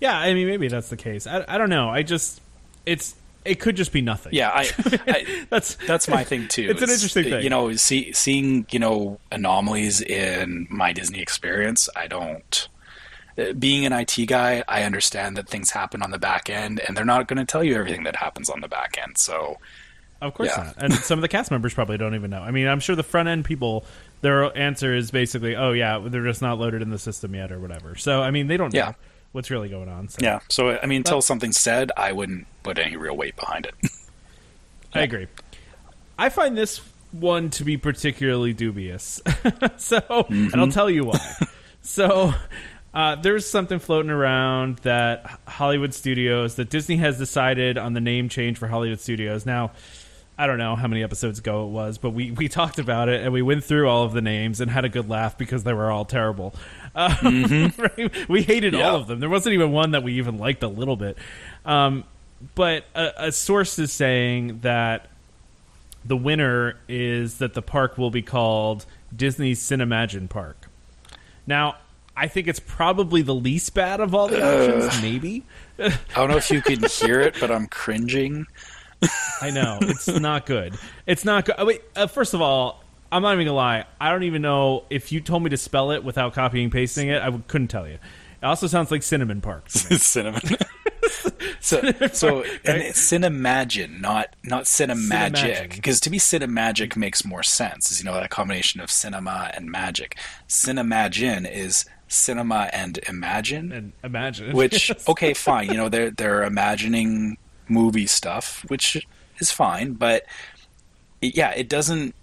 yeah 0.00 0.16
i 0.18 0.32
mean 0.32 0.46
maybe 0.46 0.68
that's 0.68 0.88
the 0.88 0.96
case 0.96 1.26
i, 1.26 1.44
I 1.48 1.58
don't 1.58 1.70
know 1.70 1.88
i 1.90 2.02
just 2.02 2.40
it's 2.86 3.14
it 3.44 3.60
could 3.60 3.76
just 3.76 3.92
be 3.92 4.00
nothing 4.02 4.32
Yeah, 4.34 4.50
I, 4.50 4.68
I 5.06 5.46
that's 5.50 5.74
that's 5.86 6.08
my 6.08 6.24
thing 6.24 6.48
too. 6.48 6.68
It's 6.70 6.82
an 6.82 6.90
interesting 6.90 7.24
thing. 7.24 7.42
You 7.42 7.50
know, 7.50 7.72
see, 7.74 8.12
seeing 8.12 8.66
you 8.70 8.78
know 8.78 9.18
anomalies 9.30 10.00
in 10.00 10.66
my 10.70 10.92
Disney 10.92 11.20
experience. 11.20 11.88
I 11.96 12.06
don't. 12.06 12.68
uh, 13.38 13.52
Being 13.54 13.84
an 13.86 13.92
IT 13.92 14.14
guy, 14.26 14.62
I 14.68 14.82
understand 14.84 15.36
that 15.36 15.48
things 15.48 15.70
happen 15.70 16.02
on 16.02 16.10
the 16.10 16.18
back 16.18 16.48
end, 16.50 16.80
and 16.86 16.96
they're 16.96 17.04
not 17.04 17.28
going 17.28 17.38
to 17.38 17.44
tell 17.44 17.64
you 17.64 17.74
everything 17.76 18.04
that 18.04 18.16
happens 18.16 18.48
on 18.50 18.60
the 18.60 18.68
back 18.68 18.98
end. 19.02 19.18
So, 19.18 19.56
Of 20.20 20.34
course 20.34 20.50
Yeah. 20.56 20.64
not. 20.64 20.74
And 20.82 20.92
some 20.94 21.18
of 21.18 21.22
the 21.22 21.28
cast 21.28 21.50
members 21.50 21.74
probably 21.74 21.98
don't 21.98 22.14
even 22.14 22.30
know. 22.30 22.42
I 22.42 22.50
mean, 22.52 22.68
I'm 22.68 22.78
sure 22.80 22.94
the 22.94 23.02
front 23.02 23.28
end 23.28 23.44
people, 23.44 23.84
their 24.20 24.56
answer 24.56 24.94
is 24.94 25.10
basically, 25.10 25.56
"Oh 25.56 25.72
yeah, 25.72 25.98
they're 25.98 26.24
just 26.24 26.42
not 26.42 26.58
loaded 26.58 26.82
in 26.82 26.90
the 26.90 26.98
system 26.98 27.34
yet, 27.34 27.50
or 27.50 27.58
whatever." 27.58 27.96
So 27.96 28.22
I 28.22 28.30
mean, 28.30 28.46
they 28.46 28.56
don't 28.56 28.72
Yeah. 28.74 28.88
know 28.90 28.94
what's 29.32 29.50
really 29.50 29.68
going 29.68 29.88
on. 29.88 30.08
So 30.08 30.18
yeah. 30.20 30.40
So, 30.48 30.70
I 30.70 30.86
mean, 30.86 30.98
until 30.98 31.22
something's 31.22 31.58
said, 31.58 31.90
I 31.96 32.12
wouldn't 32.12 32.46
put 32.62 32.78
any 32.78 32.96
real 32.96 33.16
weight 33.16 33.36
behind 33.36 33.66
it. 33.66 33.74
I 34.94 35.02
agree. 35.02 35.26
I 36.18 36.28
find 36.28 36.56
this 36.56 36.80
one 37.12 37.50
to 37.50 37.64
be 37.64 37.76
particularly 37.76 38.52
dubious. 38.52 39.20
so, 39.76 40.26
and 40.28 40.54
I'll 40.54 40.68
tell 40.68 40.90
you 40.90 41.04
why. 41.04 41.18
so, 41.82 42.32
uh, 42.94 43.16
there's 43.16 43.48
something 43.48 43.78
floating 43.78 44.10
around 44.10 44.78
that 44.78 45.40
Hollywood 45.48 45.94
Studios, 45.94 46.56
that 46.56 46.68
Disney 46.68 46.96
has 46.96 47.18
decided 47.18 47.78
on 47.78 47.94
the 47.94 48.00
name 48.00 48.28
change 48.28 48.58
for 48.58 48.66
Hollywood 48.68 49.00
Studios. 49.00 49.46
Now, 49.46 49.72
I 50.42 50.46
don't 50.48 50.58
know 50.58 50.74
how 50.74 50.88
many 50.88 51.04
episodes 51.04 51.38
ago 51.38 51.66
it 51.66 51.70
was, 51.70 51.98
but 51.98 52.10
we, 52.10 52.32
we 52.32 52.48
talked 52.48 52.80
about 52.80 53.08
it 53.08 53.22
and 53.22 53.32
we 53.32 53.42
went 53.42 53.62
through 53.62 53.88
all 53.88 54.02
of 54.02 54.12
the 54.12 54.20
names 54.20 54.60
and 54.60 54.68
had 54.68 54.84
a 54.84 54.88
good 54.88 55.08
laugh 55.08 55.38
because 55.38 55.62
they 55.62 55.72
were 55.72 55.88
all 55.88 56.04
terrible. 56.04 56.52
Uh, 56.96 57.14
right? 57.78 58.28
We 58.28 58.42
hated 58.42 58.74
Yeah. 58.74 58.88
all 58.88 58.96
of 58.96 59.06
them. 59.06 59.20
There 59.20 59.28
wasn't 59.30 59.52
even 59.54 59.70
one 59.70 59.92
that 59.92 60.02
we 60.02 60.14
even 60.14 60.38
liked 60.38 60.64
a 60.64 60.68
little 60.68 60.96
bit. 60.96 61.16
Um, 61.64 62.02
but 62.56 62.86
a, 62.96 63.26
a 63.28 63.32
source 63.32 63.78
is 63.78 63.92
saying 63.92 64.58
that 64.62 65.06
the 66.04 66.16
winner 66.16 66.76
is 66.88 67.38
that 67.38 67.54
the 67.54 67.62
park 67.62 67.96
will 67.96 68.10
be 68.10 68.22
called 68.22 68.84
Disney 69.14 69.52
Cinemagine 69.52 70.28
Park. 70.28 70.68
Now, 71.46 71.76
I 72.16 72.26
think 72.26 72.48
it's 72.48 72.58
probably 72.60 73.22
the 73.22 73.34
least 73.34 73.74
bad 73.74 74.00
of 74.00 74.12
all 74.12 74.26
the 74.26 74.42
options. 74.42 75.00
Maybe 75.02 75.44
I 75.78 75.90
don't 76.16 76.30
know 76.30 76.36
if 76.36 76.50
you 76.50 76.60
can 76.62 76.82
hear 76.82 77.20
it, 77.20 77.36
but 77.38 77.52
I'm 77.52 77.68
cringing. 77.68 78.46
I 79.40 79.50
know 79.50 79.78
it's 79.80 80.06
not 80.08 80.46
good. 80.46 80.74
It's 81.06 81.24
not 81.24 81.44
good. 81.44 81.56
Wait, 81.60 81.82
uh, 81.96 82.06
first 82.06 82.34
of 82.34 82.40
all, 82.40 82.82
I'm 83.10 83.22
not 83.22 83.34
even 83.34 83.46
gonna 83.46 83.56
lie. 83.56 83.84
I 84.00 84.10
don't 84.10 84.22
even 84.22 84.42
know 84.42 84.84
if 84.88 85.12
you 85.12 85.20
told 85.20 85.42
me 85.42 85.50
to 85.50 85.56
spell 85.56 85.90
it 85.90 86.02
without 86.02 86.32
copying 86.32 86.64
and 86.64 86.72
pasting 86.72 87.08
it. 87.08 87.20
I 87.20 87.26
w- 87.26 87.44
couldn't 87.46 87.68
tell 87.68 87.86
you. 87.86 87.94
It 87.94 88.46
also 88.46 88.66
sounds 88.66 88.90
like 88.90 89.02
Cinnamon 89.02 89.40
Park. 89.40 89.64
Cinnamon. 89.70 90.40
so, 91.60 91.80
so 92.12 92.42
and 92.42 92.78
it's 92.82 93.00
Cinemagine, 93.12 94.00
not 94.00 94.34
not 94.42 94.64
Cinemagic, 94.64 95.74
because 95.74 96.00
to 96.00 96.10
be 96.10 96.18
Cinemagic 96.18 96.96
makes 96.96 97.24
more 97.24 97.42
sense. 97.42 97.98
You 97.98 98.04
know 98.04 98.14
that 98.14 98.30
combination 98.30 98.80
of 98.80 98.90
cinema 98.90 99.50
and 99.54 99.70
magic. 99.70 100.16
Cinemagine 100.48 101.50
is 101.50 101.84
cinema 102.08 102.68
and 102.72 102.98
imagine, 103.08 103.72
and 103.72 103.92
imagine 104.02 104.54
which 104.56 104.90
okay, 105.08 105.34
fine. 105.34 105.68
You 105.68 105.76
know 105.76 105.88
they're 105.88 106.10
they're 106.10 106.44
imagining 106.44 107.36
movie 107.68 108.06
stuff, 108.06 108.64
which 108.68 109.06
is 109.38 109.50
fine, 109.50 109.92
but 109.94 110.24
it, 111.20 111.36
yeah, 111.36 111.50
it 111.50 111.68
doesn't. 111.68 112.14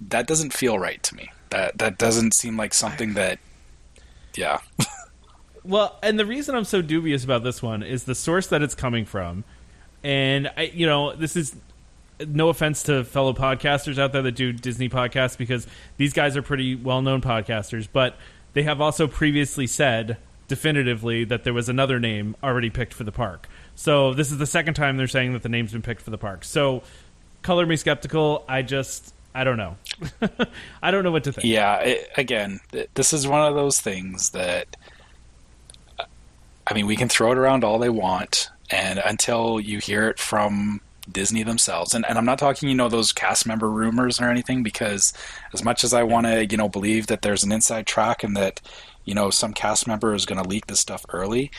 That 0.00 0.26
doesn't 0.26 0.52
feel 0.52 0.78
right 0.78 1.02
to 1.02 1.14
me. 1.14 1.30
That 1.50 1.78
that 1.78 1.98
doesn't 1.98 2.34
seem 2.34 2.56
like 2.56 2.74
something 2.74 3.14
that. 3.14 3.38
Yeah. 4.34 4.60
Well, 5.64 5.98
and 6.02 6.18
the 6.18 6.24
reason 6.24 6.54
I'm 6.54 6.64
so 6.64 6.80
dubious 6.80 7.24
about 7.24 7.44
this 7.44 7.62
one 7.62 7.82
is 7.82 8.04
the 8.04 8.14
source 8.14 8.46
that 8.46 8.62
it's 8.62 8.74
coming 8.74 9.04
from. 9.04 9.44
And 10.02 10.50
I, 10.56 10.62
you 10.62 10.86
know, 10.86 11.14
this 11.14 11.36
is 11.36 11.56
no 12.26 12.48
offense 12.48 12.82
to 12.84 13.04
fellow 13.04 13.34
podcasters 13.34 13.98
out 13.98 14.12
there 14.12 14.22
that 14.22 14.32
do 14.32 14.52
Disney 14.52 14.88
podcasts 14.88 15.36
because 15.36 15.66
these 15.98 16.14
guys 16.14 16.38
are 16.38 16.42
pretty 16.42 16.74
well-known 16.74 17.20
podcasters, 17.20 17.86
but 17.92 18.16
they 18.54 18.62
have 18.62 18.80
also 18.80 19.06
previously 19.06 19.66
said 19.66 20.16
definitively 20.46 21.24
that 21.24 21.44
there 21.44 21.52
was 21.52 21.68
another 21.68 22.00
name 22.00 22.34
already 22.42 22.70
picked 22.70 22.94
for 22.94 23.04
the 23.04 23.12
park. 23.12 23.46
So 23.78 24.12
this 24.12 24.32
is 24.32 24.38
the 24.38 24.46
second 24.46 24.74
time 24.74 24.96
they're 24.96 25.06
saying 25.06 25.34
that 25.34 25.44
the 25.44 25.48
name's 25.48 25.70
been 25.70 25.82
picked 25.82 26.02
for 26.02 26.10
the 26.10 26.18
park. 26.18 26.42
So 26.42 26.82
color 27.42 27.64
me 27.64 27.76
skeptical. 27.76 28.44
I 28.48 28.62
just 28.62 29.14
I 29.32 29.44
don't 29.44 29.56
know. 29.56 29.76
I 30.82 30.90
don't 30.90 31.04
know 31.04 31.12
what 31.12 31.22
to 31.24 31.32
think. 31.32 31.46
Yeah, 31.46 31.76
it, 31.76 32.10
again, 32.16 32.58
th- 32.72 32.90
this 32.94 33.12
is 33.12 33.28
one 33.28 33.46
of 33.46 33.54
those 33.54 33.78
things 33.80 34.30
that 34.30 34.76
I 36.66 36.74
mean, 36.74 36.86
we 36.86 36.96
can 36.96 37.08
throw 37.08 37.30
it 37.30 37.38
around 37.38 37.62
all 37.62 37.78
they 37.78 37.88
want, 37.88 38.50
and 38.68 38.98
until 38.98 39.60
you 39.60 39.78
hear 39.78 40.08
it 40.08 40.18
from 40.18 40.80
Disney 41.10 41.44
themselves, 41.44 41.94
and, 41.94 42.04
and 42.04 42.18
I'm 42.18 42.24
not 42.24 42.40
talking, 42.40 42.68
you 42.68 42.74
know, 42.74 42.88
those 42.88 43.12
cast 43.12 43.46
member 43.46 43.70
rumors 43.70 44.20
or 44.20 44.28
anything, 44.28 44.64
because 44.64 45.14
as 45.54 45.64
much 45.64 45.84
as 45.84 45.94
I 45.94 46.02
want 46.02 46.26
to, 46.26 46.44
you 46.44 46.56
know, 46.56 46.68
believe 46.68 47.06
that 47.06 47.22
there's 47.22 47.44
an 47.44 47.52
inside 47.52 47.86
track 47.86 48.24
and 48.24 48.36
that, 48.36 48.60
you 49.04 49.14
know, 49.14 49.30
some 49.30 49.54
cast 49.54 49.86
member 49.86 50.14
is 50.14 50.26
going 50.26 50.42
to 50.42 50.48
leak 50.48 50.66
this 50.66 50.80
stuff 50.80 51.06
early, 51.10 51.52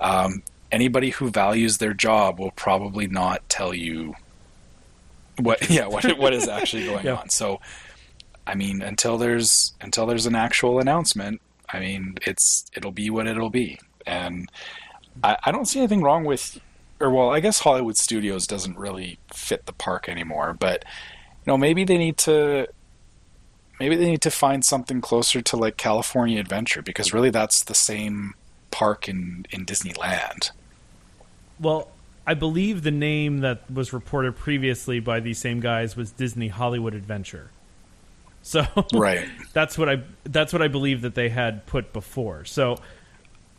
um, 0.00 0.42
anybody 0.74 1.10
who 1.10 1.30
values 1.30 1.78
their 1.78 1.94
job 1.94 2.38
will 2.40 2.50
probably 2.50 3.06
not 3.06 3.48
tell 3.48 3.72
you 3.72 4.14
what, 5.38 5.70
yeah, 5.76 5.86
what 5.86 6.04
what 6.18 6.34
is 6.34 6.48
actually 6.48 6.84
going 6.90 7.06
Yeah. 7.06 7.14
on. 7.16 7.30
So, 7.30 7.60
I 8.46 8.54
mean, 8.54 8.82
until 8.82 9.16
there's 9.16 9.72
until 9.80 10.04
there's 10.06 10.26
an 10.26 10.34
actual 10.34 10.80
announcement, 10.80 11.40
I 11.72 11.78
mean, 11.80 12.16
it's 12.26 12.66
it'll 12.76 12.92
be 12.92 13.08
what 13.08 13.26
it'll 13.26 13.50
be, 13.50 13.78
and 14.06 14.50
I, 15.22 15.36
I 15.46 15.52
don't 15.52 15.66
see 15.66 15.78
anything 15.78 16.02
wrong 16.02 16.24
with, 16.24 16.58
or 17.00 17.10
well, 17.10 17.30
I 17.30 17.40
guess 17.40 17.60
Hollywood 17.60 17.96
Studios 17.96 18.46
doesn't 18.46 18.76
really 18.76 19.18
fit 19.32 19.66
the 19.66 19.72
park 19.72 20.08
anymore, 20.08 20.54
but 20.58 20.84
you 21.46 21.52
know, 21.52 21.56
maybe 21.56 21.84
they 21.84 21.98
need 21.98 22.16
to. 22.18 22.66
Maybe 23.80 23.96
they 23.96 24.06
need 24.08 24.22
to 24.22 24.30
find 24.30 24.64
something 24.64 25.00
closer 25.00 25.42
to 25.42 25.56
like 25.56 25.76
California 25.76 26.38
Adventure 26.38 26.80
because 26.80 27.12
really 27.12 27.30
that's 27.30 27.64
the 27.64 27.74
same 27.74 28.34
park 28.70 29.08
in, 29.08 29.46
in 29.50 29.66
Disneyland. 29.66 30.52
Well, 31.60 31.88
I 32.26 32.34
believe 32.34 32.82
the 32.82 32.90
name 32.90 33.40
that 33.40 33.70
was 33.70 33.92
reported 33.92 34.36
previously 34.36 35.00
by 35.00 35.20
these 35.20 35.38
same 35.38 35.60
guys 35.60 35.96
was 35.96 36.10
Disney 36.12 36.48
Hollywood 36.48 36.94
Adventure. 36.94 37.50
So 38.42 38.66
Right. 38.94 39.28
that's 39.52 39.76
what 39.78 39.88
I 39.88 40.02
that's 40.24 40.52
what 40.52 40.62
I 40.62 40.68
believe 40.68 41.02
that 41.02 41.14
they 41.14 41.28
had 41.28 41.66
put 41.66 41.92
before. 41.92 42.44
So 42.44 42.76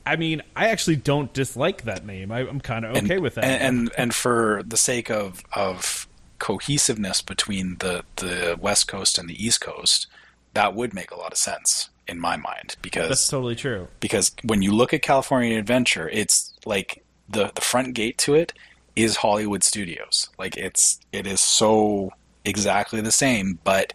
I 0.06 0.18
mean, 0.18 0.44
I 0.56 0.68
actually 0.70 0.98
don't 0.98 1.34
dislike 1.34 1.84
that 1.84 2.06
name. 2.06 2.32
I, 2.32 2.42
I'm 2.42 2.62
kind 2.62 2.86
of 2.86 2.96
okay 2.98 3.16
and, 3.16 3.24
with 3.24 3.36
that. 3.36 3.44
And, 3.46 3.64
and 3.64 3.92
and 3.98 4.16
for 4.16 4.62
the 4.66 4.78
sake 4.78 5.10
of 5.10 5.44
of 5.54 6.08
cohesiveness 6.40 7.22
between 7.22 7.78
the 7.80 8.04
the 8.18 8.58
West 8.60 8.88
Coast 8.88 9.18
and 9.18 9.30
the 9.30 9.44
East 9.44 9.62
Coast, 9.62 10.08
that 10.54 10.76
would 10.76 10.94
make 10.94 11.12
a 11.12 11.16
lot 11.16 11.32
of 11.32 11.38
sense 11.38 11.90
in 12.08 12.20
my 12.20 12.38
mind 12.38 12.76
because 12.84 13.10
that's 13.10 13.28
totally 13.28 13.56
true. 13.56 13.88
because 14.00 14.32
when 14.44 14.62
you 14.62 14.72
look 14.72 14.94
at 14.94 15.02
California 15.02 15.58
Adventure, 15.58 16.08
it's 16.10 16.54
like 16.66 17.04
the 17.30 17.52
the 17.56 17.62
front 17.62 17.94
gate 17.96 18.18
to 18.20 18.34
it 18.36 18.54
is 18.96 19.18
Hollywood 19.18 19.64
Studios. 19.64 20.30
Like 20.38 20.56
it's 20.58 21.00
it 21.12 21.26
is 21.28 21.42
so 21.42 22.12
exactly 22.46 23.02
the 23.02 23.12
same, 23.12 23.60
but 23.64 23.94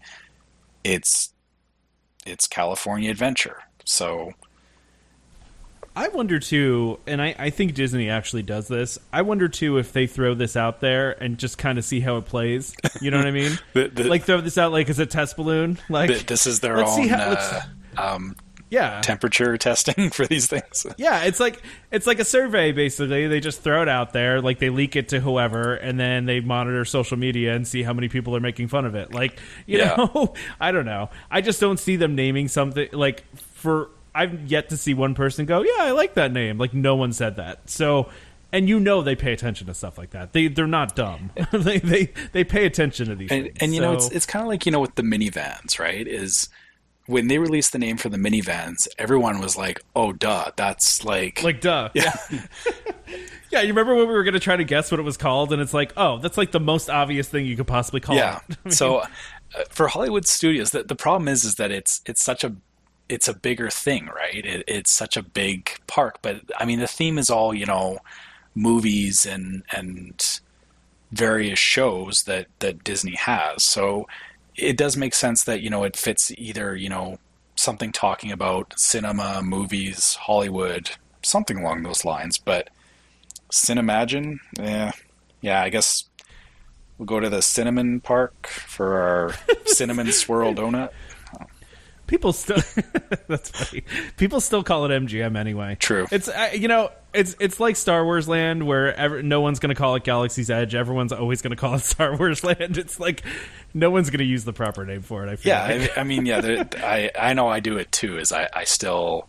it's 0.84 1.32
it's 2.26 2.46
California 2.46 3.10
Adventure. 3.10 3.56
So 3.84 4.32
I 5.96 6.08
wonder 6.08 6.38
too, 6.38 7.00
and 7.06 7.20
I, 7.20 7.34
I 7.38 7.50
think 7.50 7.74
Disney 7.74 8.08
actually 8.10 8.42
does 8.44 8.68
this. 8.68 8.98
I 9.12 9.22
wonder 9.22 9.48
too 9.48 9.78
if 9.78 9.92
they 9.92 10.06
throw 10.06 10.34
this 10.34 10.56
out 10.56 10.80
there 10.80 11.20
and 11.22 11.36
just 11.36 11.58
kind 11.58 11.78
of 11.78 11.84
see 11.84 11.98
how 12.00 12.16
it 12.16 12.26
plays. 12.26 12.74
You 13.00 13.10
know 13.10 13.16
what 13.18 13.26
I 13.26 13.32
mean? 13.32 13.58
The- 13.72 13.88
the- 13.88 14.04
like 14.04 14.22
throw 14.24 14.40
this 14.40 14.56
out 14.56 14.70
like 14.72 14.88
as 14.88 14.98
a 15.00 15.06
test 15.06 15.36
balloon. 15.36 15.78
Like 15.88 16.10
th- 16.10 16.26
this 16.26 16.46
is 16.46 16.60
their 16.60 16.76
let's 16.76 16.94
see 16.94 17.02
own 17.02 17.08
how- 17.08 17.28
let's- 17.30 17.52
uh, 17.52 17.62
um, 18.14 18.36
yeah, 18.70 19.00
temperature 19.02 19.58
testing 19.58 20.10
for 20.12 20.26
these 20.26 20.46
things. 20.46 20.86
Yeah, 20.96 21.24
it's 21.24 21.38
like 21.40 21.60
it's 21.90 22.06
like 22.06 22.18
a 22.20 22.24
survey 22.24 22.72
basically. 22.72 23.26
They 23.26 23.40
just 23.40 23.62
throw 23.62 23.82
it 23.82 23.88
out 23.88 24.12
there, 24.12 24.40
like 24.40 24.58
they 24.58 24.70
leak 24.70 24.96
it 24.96 25.08
to 25.10 25.20
whoever, 25.20 25.74
and 25.74 26.00
then 26.00 26.24
they 26.26 26.40
monitor 26.40 26.84
social 26.84 27.16
media 27.18 27.54
and 27.54 27.66
see 27.68 27.82
how 27.82 27.92
many 27.92 28.08
people 28.08 28.34
are 28.36 28.40
making 28.40 28.68
fun 28.68 28.86
of 28.86 28.94
it. 28.94 29.12
Like, 29.12 29.38
you 29.66 29.78
Yeah. 29.78 29.96
know, 29.96 30.34
I 30.60 30.72
don't 30.72 30.86
know. 30.86 31.10
I 31.30 31.40
just 31.40 31.60
don't 31.60 31.78
see 31.78 31.96
them 31.96 32.14
naming 32.14 32.48
something 32.48 32.88
like 32.92 33.24
for. 33.36 33.90
I've 34.14 34.50
yet 34.50 34.70
to 34.70 34.76
see 34.76 34.92
one 34.94 35.14
person 35.14 35.46
go, 35.46 35.62
"Yeah, 35.62 35.70
I 35.78 35.90
like 35.92 36.14
that 36.14 36.32
name." 36.32 36.58
Like 36.58 36.74
no 36.74 36.96
one 36.96 37.12
said 37.12 37.36
that. 37.36 37.70
So, 37.70 38.08
and 38.52 38.68
you 38.68 38.80
know 38.80 39.02
they 39.02 39.14
pay 39.14 39.32
attention 39.32 39.68
to 39.68 39.74
stuff 39.74 39.96
like 39.98 40.10
that. 40.10 40.32
They 40.32 40.48
they're 40.48 40.66
not 40.66 40.96
dumb. 40.96 41.30
they 41.52 41.78
they 41.78 42.12
they 42.32 42.42
pay 42.42 42.66
attention 42.66 43.06
to 43.06 43.14
these 43.14 43.30
and, 43.30 43.44
things. 43.44 43.56
and 43.60 43.72
you 43.74 43.80
know 43.80 43.92
it's 43.92 44.08
it's 44.10 44.26
kind 44.26 44.42
of 44.42 44.48
like 44.48 44.66
you 44.66 44.72
know 44.72 44.80
with 44.80 44.96
the 44.96 45.02
minivans 45.02 45.78
right 45.78 46.06
is 46.08 46.48
when 47.10 47.28
they 47.28 47.38
released 47.38 47.72
the 47.72 47.78
name 47.78 47.96
for 47.96 48.08
the 48.08 48.16
minivans 48.16 48.86
everyone 48.98 49.40
was 49.40 49.56
like 49.56 49.80
oh 49.96 50.12
duh 50.12 50.50
that's 50.56 51.04
like 51.04 51.42
like 51.42 51.60
duh. 51.60 51.88
yeah 51.94 52.14
Yeah, 53.50 53.62
you 53.62 53.68
remember 53.68 53.96
when 53.96 54.06
we 54.06 54.14
were 54.14 54.22
going 54.22 54.34
to 54.34 54.40
try 54.40 54.56
to 54.56 54.64
guess 54.64 54.90
what 54.92 55.00
it 55.00 55.02
was 55.02 55.16
called, 55.16 55.52
and 55.52 55.60
it's 55.60 55.74
like, 55.74 55.92
oh, 55.96 56.18
that's 56.18 56.38
like 56.38 56.52
the 56.52 56.60
most 56.60 56.88
obvious 56.88 57.28
thing 57.28 57.46
you 57.46 57.56
could 57.56 57.66
possibly 57.66 58.00
call 58.00 58.14
yeah 58.14 58.40
it. 58.48 58.56
I 58.64 58.68
mean, 58.68 58.72
so 58.72 58.98
uh, 58.98 59.06
for 59.68 59.88
hollywood 59.88 60.26
studios 60.26 60.70
the, 60.70 60.84
the 60.84 60.94
problem 60.94 61.28
is 61.28 61.44
is 61.44 61.56
that 61.56 61.70
it's 61.70 62.00
it's 62.06 62.22
such 62.22 62.44
a 62.44 62.54
it's 63.08 63.26
a 63.26 63.34
bigger 63.34 63.68
thing 63.68 64.06
right 64.06 64.44
it, 64.44 64.64
it's 64.68 64.92
such 64.92 65.16
a 65.16 65.22
big 65.22 65.70
park 65.86 66.18
but 66.22 66.40
i 66.58 66.64
mean 66.64 66.78
the 66.78 66.86
theme 66.86 67.18
is 67.18 67.30
all 67.30 67.52
you 67.52 67.66
know 67.66 67.98
movies 68.54 69.26
and 69.26 69.64
and 69.72 70.40
various 71.10 71.58
shows 71.58 72.22
that 72.24 72.46
that 72.60 72.84
disney 72.84 73.16
has 73.16 73.64
so 73.64 74.06
it 74.60 74.76
does 74.76 74.96
make 74.96 75.14
sense 75.14 75.44
that 75.44 75.60
you 75.60 75.70
know 75.70 75.84
it 75.84 75.96
fits 75.96 76.32
either 76.36 76.76
you 76.76 76.88
know 76.88 77.18
something 77.56 77.92
talking 77.92 78.30
about 78.32 78.72
cinema 78.76 79.42
movies 79.42 80.14
hollywood 80.14 80.90
something 81.22 81.58
along 81.58 81.82
those 81.82 82.04
lines 82.04 82.38
but 82.38 82.70
cinemagine 83.52 84.38
yeah 84.58 84.92
yeah 85.40 85.62
i 85.62 85.68
guess 85.68 86.04
we'll 86.96 87.06
go 87.06 87.20
to 87.20 87.28
the 87.28 87.42
cinnamon 87.42 88.00
park 88.00 88.46
for 88.46 89.00
our 89.00 89.34
cinnamon 89.66 90.10
swirl 90.12 90.54
donut 90.54 90.90
people 92.10 92.32
still 92.32 92.58
that's 93.28 93.50
funny. 93.50 93.84
People 94.16 94.40
still 94.40 94.64
call 94.64 94.84
it 94.84 94.88
MGM 94.88 95.38
anyway. 95.38 95.76
True. 95.78 96.06
It's 96.10 96.28
uh, 96.28 96.50
you 96.52 96.66
know 96.66 96.90
it's 97.14 97.36
it's 97.38 97.60
like 97.60 97.76
Star 97.76 98.04
Wars 98.04 98.28
Land 98.28 98.66
where 98.66 98.94
ever, 98.94 99.22
no 99.22 99.40
one's 99.40 99.60
going 99.60 99.68
to 99.68 99.76
call 99.76 99.94
it 99.94 100.02
Galaxy's 100.02 100.50
Edge. 100.50 100.74
Everyone's 100.74 101.12
always 101.12 101.40
going 101.40 101.52
to 101.52 101.56
call 101.56 101.76
it 101.76 101.80
Star 101.84 102.16
Wars 102.16 102.42
Land. 102.42 102.76
It's 102.76 102.98
like 102.98 103.22
no 103.72 103.90
one's 103.90 104.10
going 104.10 104.18
to 104.18 104.24
use 104.24 104.44
the 104.44 104.52
proper 104.52 104.84
name 104.84 105.02
for 105.02 105.24
it. 105.24 105.30
I 105.30 105.36
feel 105.36 105.52
yeah 105.52 105.66
like. 105.66 105.96
I, 105.96 106.00
I 106.00 106.04
mean 106.04 106.26
yeah 106.26 106.40
there, 106.40 106.68
i 106.78 107.10
i 107.18 107.32
know 107.32 107.48
i 107.48 107.60
do 107.60 107.78
it 107.78 107.92
too 107.92 108.18
is 108.18 108.32
i 108.32 108.48
i 108.52 108.64
still 108.64 109.28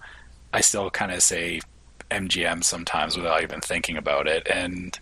i 0.51 0.61
still 0.61 0.89
kind 0.89 1.11
of 1.11 1.21
say 1.21 1.61
mgm 2.09 2.63
sometimes 2.63 3.15
without 3.15 3.43
even 3.43 3.61
thinking 3.61 3.95
about 3.95 4.27
it 4.27 4.47
and 4.49 4.99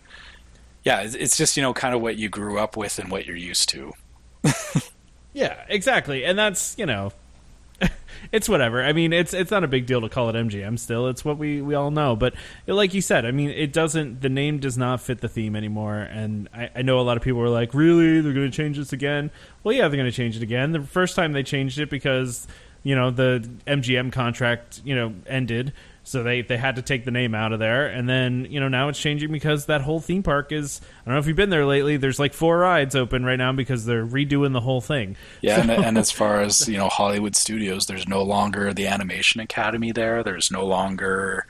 yeah 0.84 1.00
it's, 1.00 1.14
it's 1.14 1.36
just 1.36 1.56
you 1.56 1.62
know 1.62 1.72
kind 1.72 1.94
of 1.94 2.02
what 2.02 2.16
you 2.16 2.28
grew 2.28 2.58
up 2.58 2.76
with 2.76 2.98
and 2.98 3.10
what 3.10 3.24
you're 3.24 3.36
used 3.36 3.70
to 3.70 3.92
yeah, 5.32 5.64
exactly. 5.68 6.24
And 6.24 6.38
that's 6.38 6.76
you 6.78 6.86
know 6.86 7.12
it's 8.32 8.48
whatever. 8.48 8.82
I 8.82 8.92
mean, 8.92 9.12
it's 9.12 9.34
it's 9.34 9.50
not 9.50 9.64
a 9.64 9.68
big 9.68 9.86
deal 9.86 10.00
to 10.00 10.08
call 10.08 10.28
it 10.28 10.34
MGM. 10.34 10.78
Still, 10.78 11.08
it's 11.08 11.24
what 11.24 11.38
we 11.38 11.62
we 11.62 11.74
all 11.74 11.90
know. 11.90 12.16
But 12.16 12.34
like 12.66 12.94
you 12.94 13.00
said, 13.00 13.26
I 13.26 13.30
mean, 13.30 13.50
it 13.50 13.72
doesn't. 13.72 14.20
The 14.20 14.28
name 14.28 14.58
does 14.58 14.76
not 14.78 15.00
fit 15.00 15.20
the 15.20 15.28
theme 15.28 15.56
anymore. 15.56 15.98
And 15.98 16.48
I, 16.54 16.70
I 16.76 16.82
know 16.82 17.00
a 17.00 17.02
lot 17.02 17.16
of 17.16 17.22
people 17.22 17.40
were 17.40 17.48
like, 17.48 17.74
"Really? 17.74 18.20
They're 18.20 18.32
going 18.32 18.50
to 18.50 18.56
change 18.56 18.76
this 18.76 18.92
again?" 18.92 19.30
Well, 19.64 19.74
yeah, 19.74 19.88
they're 19.88 19.98
going 19.98 20.10
to 20.10 20.16
change 20.16 20.36
it 20.36 20.42
again. 20.42 20.72
The 20.72 20.82
first 20.82 21.16
time 21.16 21.32
they 21.32 21.42
changed 21.42 21.78
it 21.78 21.90
because 21.90 22.46
you 22.82 22.94
know 22.94 23.10
the 23.10 23.48
MGM 23.66 24.12
contract 24.12 24.80
you 24.84 24.94
know 24.94 25.14
ended. 25.26 25.72
So 26.10 26.24
they, 26.24 26.42
they 26.42 26.56
had 26.56 26.74
to 26.74 26.82
take 26.82 27.04
the 27.04 27.12
name 27.12 27.36
out 27.36 27.52
of 27.52 27.60
there, 27.60 27.86
and 27.86 28.08
then 28.08 28.48
you 28.50 28.58
know 28.58 28.66
now 28.66 28.88
it's 28.88 28.98
changing 28.98 29.30
because 29.30 29.66
that 29.66 29.80
whole 29.82 30.00
theme 30.00 30.24
park 30.24 30.50
is. 30.50 30.80
I 30.82 31.04
don't 31.04 31.14
know 31.14 31.20
if 31.20 31.28
you've 31.28 31.36
been 31.36 31.50
there 31.50 31.64
lately. 31.64 31.98
There's 31.98 32.18
like 32.18 32.34
four 32.34 32.58
rides 32.58 32.96
open 32.96 33.24
right 33.24 33.36
now 33.36 33.52
because 33.52 33.84
they're 33.84 34.04
redoing 34.04 34.52
the 34.52 34.60
whole 34.60 34.80
thing. 34.80 35.14
Yeah, 35.40 35.60
and, 35.60 35.70
and 35.70 35.96
as 35.96 36.10
far 36.10 36.40
as 36.40 36.68
you 36.68 36.78
know, 36.78 36.88
Hollywood 36.88 37.36
Studios, 37.36 37.86
there's 37.86 38.08
no 38.08 38.24
longer 38.24 38.74
the 38.74 38.88
Animation 38.88 39.40
Academy 39.40 39.92
there. 39.92 40.24
There's 40.24 40.50
no 40.50 40.66
longer 40.66 41.46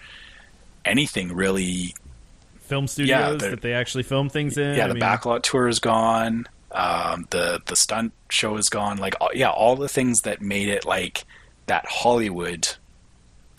anything 0.85 1.32
really. 1.35 1.95
Film 2.61 2.87
studios 2.87 3.41
that 3.41 3.62
they 3.62 3.73
actually 3.73 4.03
film 4.03 4.28
things 4.28 4.59
in. 4.59 4.77
Yeah, 4.77 4.85
I 4.85 4.89
the 4.89 4.95
mean, 4.95 5.03
backlot 5.03 5.43
tour 5.43 5.69
is 5.69 5.78
gone. 5.78 6.47
Um, 6.70 7.27
the 7.31 7.62
the 7.65 7.77
stunt 7.77 8.12
show 8.28 8.59
is 8.59 8.69
gone. 8.69 8.99
Like 8.99 9.15
all- 9.23 9.35
yeah, 9.35 9.49
all 9.49 9.74
the 9.74 9.89
things 9.89 10.20
that 10.20 10.43
made 10.43 10.69
it 10.69 10.85
like 10.85 11.24
that 11.65 11.87
Hollywood 11.89 12.69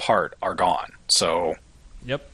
part 0.01 0.35
are 0.41 0.55
gone. 0.55 0.91
So 1.07 1.55
Yep. 2.05 2.27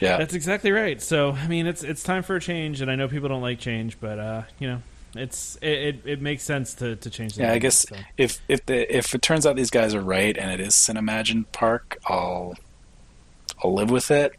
yeah, 0.00 0.16
That's 0.16 0.32
exactly 0.34 0.72
right. 0.72 1.00
So 1.02 1.32
I 1.32 1.46
mean, 1.46 1.66
it's 1.66 1.84
it's 1.84 2.02
time 2.02 2.22
for 2.22 2.36
a 2.36 2.40
change, 2.40 2.80
and 2.80 2.90
I 2.90 2.96
know 2.96 3.06
people 3.08 3.28
don't 3.28 3.42
like 3.42 3.58
change, 3.58 4.00
but 4.00 4.18
uh, 4.18 4.42
you 4.58 4.68
know, 4.68 4.82
it's 5.14 5.56
it, 5.60 5.68
it, 5.68 6.02
it 6.06 6.22
makes 6.22 6.42
sense 6.42 6.72
to, 6.76 6.96
to 6.96 7.10
change. 7.10 7.34
The 7.34 7.42
yeah. 7.42 7.52
I 7.52 7.58
guess 7.58 7.86
so. 7.88 7.96
if 8.16 8.40
if 8.48 8.64
the 8.64 8.96
if 8.96 9.14
it 9.14 9.20
turns 9.20 9.44
out 9.46 9.56
these 9.56 9.70
guys 9.70 9.94
are 9.94 10.00
right 10.00 10.36
and 10.36 10.50
it 10.50 10.60
is 10.60 10.72
Cinemagine 10.74 11.44
Park, 11.52 11.98
I'll 12.06 12.54
I'll 13.62 13.74
live 13.74 13.90
with 13.90 14.10
it. 14.10 14.32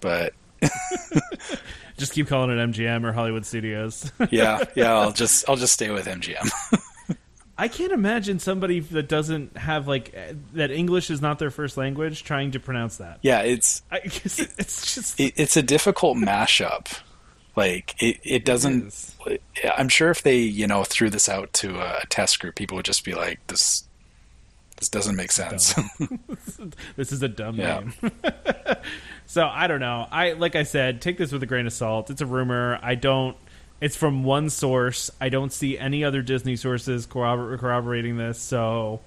But 0.00 0.34
just 1.96 2.12
keep 2.12 2.28
calling 2.28 2.50
it 2.50 2.60
MGM 2.70 3.04
or 3.04 3.12
Hollywood 3.12 3.46
Studios. 3.46 4.12
yeah, 4.30 4.62
yeah, 4.74 4.92
I'll 4.92 5.12
just 5.24 5.48
I'll 5.48 5.56
just 5.56 5.72
stay 5.72 5.90
with 5.90 6.06
MGM. 6.06 6.50
I 7.58 7.68
can't 7.68 7.92
imagine 7.92 8.38
somebody 8.38 8.80
that 8.80 9.08
doesn't 9.08 9.56
have 9.56 9.88
like 9.88 10.12
eh, 10.14 10.34
that 10.54 10.70
English 10.70 11.10
is 11.10 11.22
not 11.22 11.38
their 11.38 11.50
first 11.50 11.76
language 11.76 12.22
trying 12.24 12.50
to 12.52 12.60
pronounce 12.60 12.98
that. 12.98 13.18
yeah, 13.22 13.40
it's 13.42 13.82
I 13.90 14.00
guess 14.00 14.38
it- 14.38 14.52
it's 14.58 14.94
just 14.94 15.18
it, 15.20 15.32
it's 15.36 15.56
a 15.56 15.62
difficult 15.62 16.16
mashup. 16.18 17.00
Like 17.56 17.94
it, 18.02 18.18
it 18.22 18.44
doesn't. 18.44 18.88
is. 18.88 19.16
I'm 19.76 19.88
sure 19.88 20.10
if 20.10 20.22
they 20.22 20.36
you 20.38 20.66
know 20.66 20.84
threw 20.84 21.08
this 21.08 21.26
out 21.28 21.52
to 21.54 21.80
a 21.80 22.02
test 22.10 22.38
group, 22.40 22.54
people 22.54 22.76
would 22.76 22.84
just 22.84 23.02
be 23.02 23.14
like, 23.14 23.40
"This, 23.46 23.84
this 24.76 24.90
doesn't 24.90 25.16
make 25.16 25.32
sense." 25.32 25.74
this 26.96 27.12
is 27.12 27.22
a 27.22 27.28
dumb 27.28 27.56
Yeah. 27.56 27.80
name. 28.02 28.12
so 29.24 29.46
I 29.46 29.66
don't 29.68 29.80
know. 29.80 30.06
I 30.10 30.32
like 30.32 30.54
I 30.54 30.64
said, 30.64 31.00
take 31.00 31.16
this 31.16 31.32
with 31.32 31.42
a 31.42 31.46
grain 31.46 31.66
of 31.66 31.72
salt. 31.72 32.10
It's 32.10 32.20
a 32.20 32.26
rumor. 32.26 32.78
I 32.82 32.94
don't. 32.94 33.34
It's 33.80 33.96
from 33.96 34.24
one 34.24 34.50
source. 34.50 35.10
I 35.20 35.28
don't 35.28 35.52
see 35.52 35.78
any 35.78 36.04
other 36.04 36.22
Disney 36.22 36.56
sources 36.56 37.06
corrobor- 37.06 37.58
corroborating 37.58 38.16
this. 38.16 38.38
So 38.38 39.00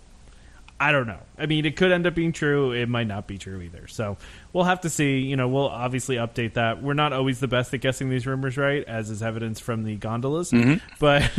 I 0.79 0.93
don't 0.93 1.07
know. 1.07 1.19
I 1.37 1.45
mean, 1.45 1.65
it 1.65 1.75
could 1.75 1.91
end 1.91 2.07
up 2.07 2.15
being 2.15 2.31
true. 2.31 2.71
It 2.71 2.87
might 2.87 3.07
not 3.07 3.27
be 3.27 3.37
true 3.37 3.59
either. 3.61 3.87
So 3.87 4.15
we'll 4.53 4.63
have 4.63 4.81
to 4.81 4.89
see. 4.89 5.19
You 5.19 5.35
know, 5.35 5.47
we'll 5.47 5.67
obviously 5.67 6.15
update 6.15 6.53
that. 6.53 6.81
We're 6.81 6.93
not 6.93 7.11
always 7.11 7.39
the 7.41 7.49
best 7.49 7.73
at 7.73 7.81
guessing 7.81 8.09
these 8.09 8.25
rumors 8.25 8.55
right, 8.57 8.83
as 8.87 9.09
is 9.09 9.21
evidence 9.21 9.59
from 9.59 9.83
the 9.83 9.95
gondolas. 9.97 10.51
But 10.99 11.29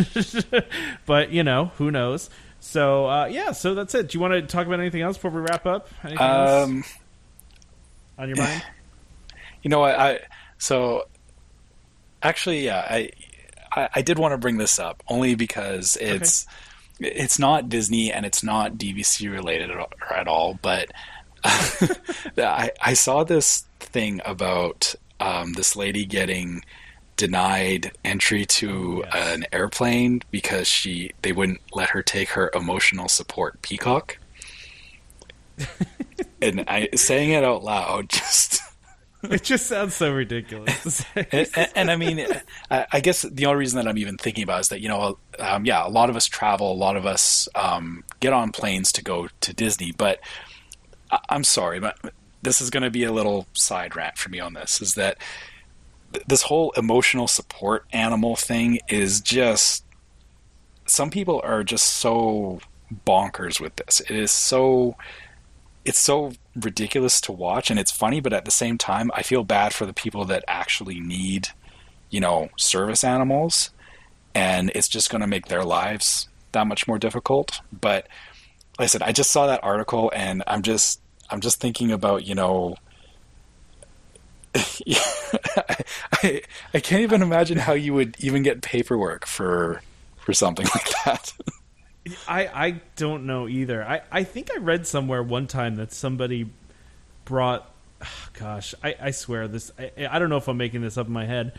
but 1.07 1.31
you 1.31 1.43
know, 1.43 1.67
who 1.79 1.91
knows? 1.91 2.29
So 2.59 3.07
uh, 3.07 3.27
yeah, 3.27 3.53
so 3.53 3.75
that's 3.75 3.95
it. 3.95 4.09
Do 4.11 4.19
you 4.19 4.21
want 4.21 4.35
to 4.35 4.43
talk 4.43 4.67
about 4.67 4.81
anything 4.81 5.01
else 5.01 5.17
before 5.17 5.31
we 5.31 5.41
wrap 5.41 5.65
up? 5.65 5.89
Anything 6.05 6.19
else 6.21 6.69
um, 6.69 6.85
on 8.19 8.29
your 8.29 8.37
mind? 8.37 8.63
you 9.63 9.71
know 9.71 9.81
what? 9.81 9.99
I 9.99 10.21
so 10.59 11.05
actually, 12.23 12.65
yeah, 12.65 12.87
I, 12.89 13.11
I 13.73 13.89
I 13.97 14.03
did 14.03 14.19
want 14.19 14.33
to 14.33 14.39
bring 14.39 14.59
this 14.59 14.79
up 14.79 15.03
only 15.09 15.35
because 15.35 15.97
it's 16.01 16.47
it's 16.99 17.39
not 17.39 17.69
Disney 17.69 18.13
and 18.13 18.27
it's 18.27 18.43
not 18.43 18.75
DVC 18.75 19.31
related 19.31 19.71
at 19.71 19.79
all, 19.79 19.91
at 20.15 20.29
all 20.29 20.59
but 20.61 20.91
I 21.45 22.71
I 22.81 22.93
saw 22.95 23.25
this 23.25 23.65
thing 23.81 24.21
about 24.25 24.95
um, 25.19 25.55
this 25.55 25.77
lady 25.77 26.05
getting 26.05 26.63
denied 27.17 27.93
entry 28.05 28.47
to 28.47 29.05
Yes. 29.13 29.37
an 29.37 29.47
airplane 29.53 30.23
because 30.31 30.67
she 30.69 31.13
they 31.23 31.33
wouldn't 31.33 31.61
let 31.73 31.91
her 31.91 32.03
take 32.03 32.31
her 32.31 32.51
emotional 32.55 33.09
support 33.09 33.61
peacock. 33.63 34.19
and 36.43 36.65
I 36.69 36.89
saying 36.95 37.31
it 37.31 37.45
out 37.45 37.63
loud 37.63 38.09
just 38.11 38.63
It 39.31 39.43
just 39.43 39.67
sounds 39.67 39.95
so 39.95 40.13
ridiculous. 40.13 41.05
and, 41.15 41.49
and, 41.55 41.69
and 41.75 41.91
I 41.91 41.97
mean, 41.97 42.27
I, 42.71 42.87
I 42.91 43.01
guess 43.01 43.23
the 43.23 43.47
only 43.47 43.59
reason 43.59 43.77
that 43.77 43.87
I'm 43.87 43.99
even 43.99 44.17
thinking 44.17 44.43
about 44.45 44.61
is 44.61 44.69
that 44.69 44.81
you 44.81 44.89
know, 44.89 45.19
um, 45.39 45.67
yeah, 45.67 45.87
a 45.87 45.91
lot 45.91 46.09
of 46.09 46.17
us 46.17 46.27
travel, 46.27 46.73
a 46.73 46.75
lot 46.75 46.97
of 46.97 47.05
us 47.05 47.47
um, 47.55 48.03
get 48.21 48.33
on 48.33 48.51
planes 48.51 48.93
to 48.93 49.05
go 49.05 49.29
to 49.43 49.53
Disney. 49.53 49.93
But 49.93 50.21
I, 51.11 51.19
I'm 51.29 51.45
sorry, 51.45 51.81
but 51.81 51.99
this 52.43 52.63
is 52.63 52.71
going 52.71 52.83
to 52.83 52.91
be 52.91 53.05
a 53.05 53.13
little 53.13 53.47
side 53.53 53.95
rant 53.95 54.17
for 54.17 54.31
me 54.31 54.41
on 54.41 54.55
this. 54.55 54.81
Is 54.81 54.95
that 54.95 55.19
th- 56.13 56.25
this 56.27 56.43
whole 56.43 56.71
emotional 56.73 57.29
support 57.29 57.85
animal 57.93 58.37
thing 58.37 58.81
is 58.89 59.21
just 59.21 59.85
some 60.87 61.11
people 61.11 61.41
are 61.45 61.63
just 61.63 61.85
so 61.85 62.61
bonkers 63.07 63.61
with 63.61 63.77
this. 63.77 64.01
It 64.01 64.13
is 64.13 64.31
so 64.31 64.97
it's 65.85 65.99
so 65.99 66.33
ridiculous 66.57 67.21
to 67.21 67.33
watch 67.33 67.71
and 67.71 67.79
it's 67.79 67.93
funny 67.93 68.21
but 68.21 68.33
at 68.33 68.45
the 68.45 68.51
same 68.51 68.77
time 68.77 69.11
i 69.15 69.23
feel 69.23 69.45
bad 69.45 69.73
for 69.73 69.87
the 69.87 69.93
people 69.93 70.25
that 70.25 70.45
actually 70.49 70.99
need 70.99 71.49
you 72.11 72.21
know 72.21 72.49
service 72.57 73.05
animals 73.05 73.71
and 74.35 74.71
it's 74.75 74.89
just 74.89 75.11
going 75.11 75.21
to 75.21 75.27
make 75.27 75.47
their 75.47 75.65
lives 75.65 76.29
that 76.53 76.67
much 76.67 76.87
more 76.87 76.99
difficult. 76.99 77.61
But 77.73 78.07
like 78.81 78.85
i 78.85 78.87
said 78.87 79.03
i 79.03 79.13
just 79.13 79.31
saw 79.31 79.47
that 79.47 79.63
article 79.63 80.11
and 80.15 80.43
i'm 80.47 80.63
just 80.63 81.01
i'm 81.29 81.41
just 81.41 81.61
thinking 81.61 81.93
about 81.93 82.25
you 82.27 82.35
know 82.35 82.75
I, 84.55 86.43
I 86.73 86.81
can't 86.81 87.03
even 87.03 87.21
imagine 87.23 87.59
how 87.59 87.75
you 87.75 87.93
would 87.95 88.17
even 88.21 88.43
get 88.43 88.63
paperwork 88.63 89.27
for 89.27 89.83
for 90.17 90.33
something 90.33 90.67
like 90.75 90.89
that 91.05 91.33
I 92.27 92.47
I 92.47 92.81
don't 92.97 93.27
know 93.27 93.49
either. 93.49 93.85
I 93.85 94.03
I 94.11 94.25
think 94.25 94.51
I 94.53 94.59
read 94.59 94.87
somewhere 94.87 95.23
one 95.23 95.47
time 95.47 95.77
that 95.77 95.93
somebody 95.93 96.51
brought. 97.25 97.71
Gosh, 98.33 98.75
I, 98.83 98.95
I 99.01 99.11
swear 99.11 99.49
this. 99.49 99.71
I, 99.79 100.09
I 100.11 100.19
don't 100.19 100.31
know 100.31 100.39
if 100.39 100.49
I'm 100.49 100.57
making 100.57 100.81
this 100.81 100.97
up 100.97 101.07
in 101.07 101.13
my 101.13 101.27
head, 101.27 101.53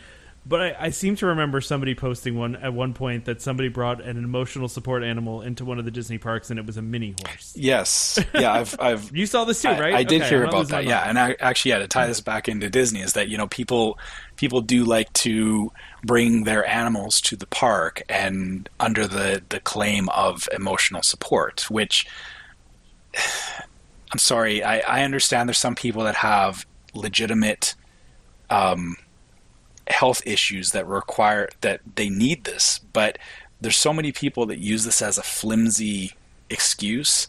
but 0.44 0.60
I, 0.60 0.76
I 0.86 0.90
seem 0.90 1.14
to 1.16 1.26
remember 1.26 1.60
somebody 1.60 1.94
posting 1.94 2.36
one 2.36 2.56
at 2.56 2.72
one 2.74 2.94
point 2.94 3.26
that 3.26 3.40
somebody 3.40 3.68
brought 3.68 4.00
an 4.00 4.16
emotional 4.16 4.68
support 4.68 5.04
animal 5.04 5.40
into 5.42 5.64
one 5.64 5.78
of 5.78 5.84
the 5.84 5.90
Disney 5.90 6.18
parks 6.18 6.50
and 6.50 6.58
it 6.58 6.66
was 6.66 6.76
a 6.76 6.82
mini 6.82 7.14
horse. 7.24 7.52
yes 7.56 8.18
yeah 8.34 8.52
i've 8.52 8.74
i've 8.80 9.14
You 9.16 9.26
saw 9.26 9.44
this 9.44 9.62
too, 9.62 9.68
I, 9.68 9.78
right? 9.80 9.94
I 9.94 10.02
did 10.02 10.22
Okay, 10.22 10.30
hear 10.30 10.44
about 10.44 10.68
that. 10.68 10.84
Yeah, 10.84 10.96
mind. 10.96 11.08
and 11.10 11.18
I, 11.18 11.36
actually, 11.40 11.70
yeah, 11.70 11.78
to 11.78 11.86
tie 11.86 12.06
this 12.06 12.20
back 12.20 12.48
into 12.48 12.68
Disney 12.70 13.00
is 13.02 13.12
that 13.12 13.28
you 13.28 13.38
know 13.38 13.46
people 13.46 13.98
people 14.36 14.60
do 14.60 14.84
like 14.84 15.12
to 15.14 15.70
bring 16.04 16.44
their 16.44 16.66
animals 16.66 17.20
to 17.22 17.36
the 17.36 17.46
park 17.46 18.02
and 18.08 18.68
under 18.80 19.06
the 19.06 19.42
the 19.48 19.60
claim 19.60 20.08
of 20.08 20.48
emotional 20.54 21.02
support, 21.02 21.70
which 21.70 22.06
I'm 24.12 24.18
sorry, 24.18 24.62
I, 24.62 24.80
I 24.80 25.04
understand 25.04 25.48
there's 25.48 25.58
some 25.58 25.74
people 25.74 26.04
that 26.04 26.16
have 26.16 26.66
legitimate 26.94 27.74
um, 28.50 28.96
health 29.88 30.22
issues 30.26 30.70
that 30.70 30.86
require 30.86 31.48
that 31.60 31.80
they 31.96 32.08
need 32.08 32.44
this, 32.44 32.80
but 32.92 33.18
there's 33.60 33.76
so 33.76 33.92
many 33.92 34.12
people 34.12 34.46
that 34.46 34.58
use 34.58 34.84
this 34.84 35.00
as 35.02 35.18
a 35.18 35.22
flimsy 35.22 36.12
excuse 36.50 37.28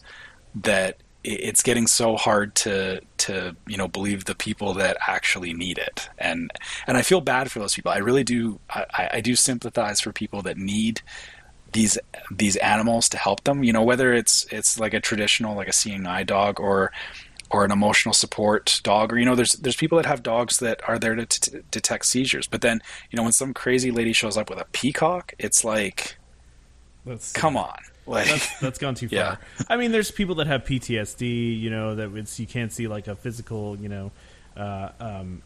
that 0.54 0.98
it's 1.24 1.62
getting 1.62 1.86
so 1.86 2.16
hard 2.16 2.54
to 2.54 3.00
to 3.16 3.56
you 3.66 3.76
know 3.76 3.88
believe 3.88 4.26
the 4.26 4.34
people 4.34 4.74
that 4.74 4.96
actually 5.08 5.54
need 5.54 5.78
it. 5.78 6.08
And 6.18 6.50
and 6.86 6.96
I 6.96 7.02
feel 7.02 7.20
bad 7.20 7.50
for 7.50 7.58
those 7.58 7.74
people. 7.74 7.90
I 7.90 7.98
really 7.98 8.24
do 8.24 8.60
I, 8.68 9.08
I 9.14 9.20
do 9.20 9.34
sympathize 9.34 10.00
for 10.00 10.12
people 10.12 10.42
that 10.42 10.58
need 10.58 11.00
these 11.72 11.98
these 12.30 12.56
animals 12.56 13.08
to 13.10 13.16
help 13.16 13.44
them. 13.44 13.64
You 13.64 13.72
know 13.72 13.82
whether 13.82 14.12
it's 14.12 14.46
it's 14.50 14.78
like 14.78 14.92
a 14.92 15.00
traditional 15.00 15.56
like 15.56 15.68
a 15.68 15.72
seeing 15.72 16.06
eye 16.06 16.24
dog 16.24 16.60
or 16.60 16.92
or 17.54 17.64
an 17.64 17.70
emotional 17.70 18.12
support 18.12 18.80
dog 18.82 19.12
or 19.12 19.18
you 19.18 19.24
know 19.24 19.36
there's 19.36 19.52
there's 19.52 19.76
people 19.76 19.96
that 19.96 20.06
have 20.06 20.24
dogs 20.24 20.58
that 20.58 20.80
are 20.88 20.98
there 20.98 21.14
to 21.14 21.24
t- 21.24 21.58
detect 21.70 22.04
seizures 22.04 22.48
but 22.48 22.62
then 22.62 22.82
you 23.10 23.16
know 23.16 23.22
when 23.22 23.30
some 23.32 23.54
crazy 23.54 23.92
lady 23.92 24.12
shows 24.12 24.36
up 24.36 24.50
with 24.50 24.58
a 24.58 24.66
peacock 24.72 25.32
it's 25.38 25.64
like 25.64 26.16
That's- 27.04 27.32
come 27.32 27.56
on 27.56 27.78
like 28.06 28.26
that's 28.26 28.60
that's 28.60 28.78
gone 28.78 28.94
too 28.94 29.08
far. 29.14 29.16
Yeah. 29.16 29.36
I 29.70 29.76
mean, 29.78 29.90
there's 29.92 30.10
people 30.10 30.34
that 30.34 30.46
have 30.46 30.64
PTSD. 30.64 31.58
You 31.58 31.70
know 31.70 31.94
that 31.94 32.14
it's 32.14 32.38
you 32.38 32.46
can't 32.46 32.70
see 32.70 32.86
like 32.86 33.08
a 33.08 33.16
physical. 33.16 33.78
You 33.78 33.88
know, 33.88 34.12
uh, 34.58 34.90
um, 35.00 35.40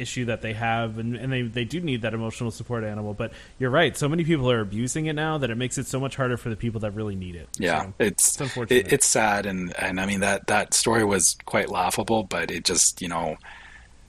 issue 0.00 0.24
that 0.26 0.42
they 0.42 0.54
have, 0.54 0.98
and, 0.98 1.16
and 1.16 1.32
they 1.32 1.42
they 1.42 1.64
do 1.64 1.80
need 1.80 2.02
that 2.02 2.14
emotional 2.14 2.50
support 2.50 2.84
animal. 2.84 3.14
But 3.14 3.32
you're 3.58 3.70
right, 3.70 3.96
so 3.96 4.08
many 4.08 4.24
people 4.24 4.50
are 4.50 4.60
abusing 4.60 5.06
it 5.06 5.14
now 5.14 5.38
that 5.38 5.50
it 5.50 5.56
makes 5.56 5.78
it 5.78 5.86
so 5.86 6.00
much 6.00 6.16
harder 6.16 6.36
for 6.36 6.48
the 6.50 6.56
people 6.56 6.80
that 6.80 6.92
really 6.92 7.16
need 7.16 7.36
it. 7.36 7.50
Yeah, 7.58 7.82
So, 7.82 7.94
it's 7.98 8.32
it's 8.32 8.40
unfortunate. 8.40 8.86
it, 8.86 8.92
it's 8.92 9.06
sad, 9.08 9.46
and 9.46 9.74
and 9.78 10.00
I 10.00 10.06
mean 10.06 10.20
that 10.20 10.46
that 10.46 10.72
story 10.74 11.04
was 11.04 11.36
quite 11.44 11.68
laughable, 11.68 12.22
but 12.24 12.50
it 12.50 12.64
just 12.64 13.02
you 13.02 13.08
know, 13.08 13.36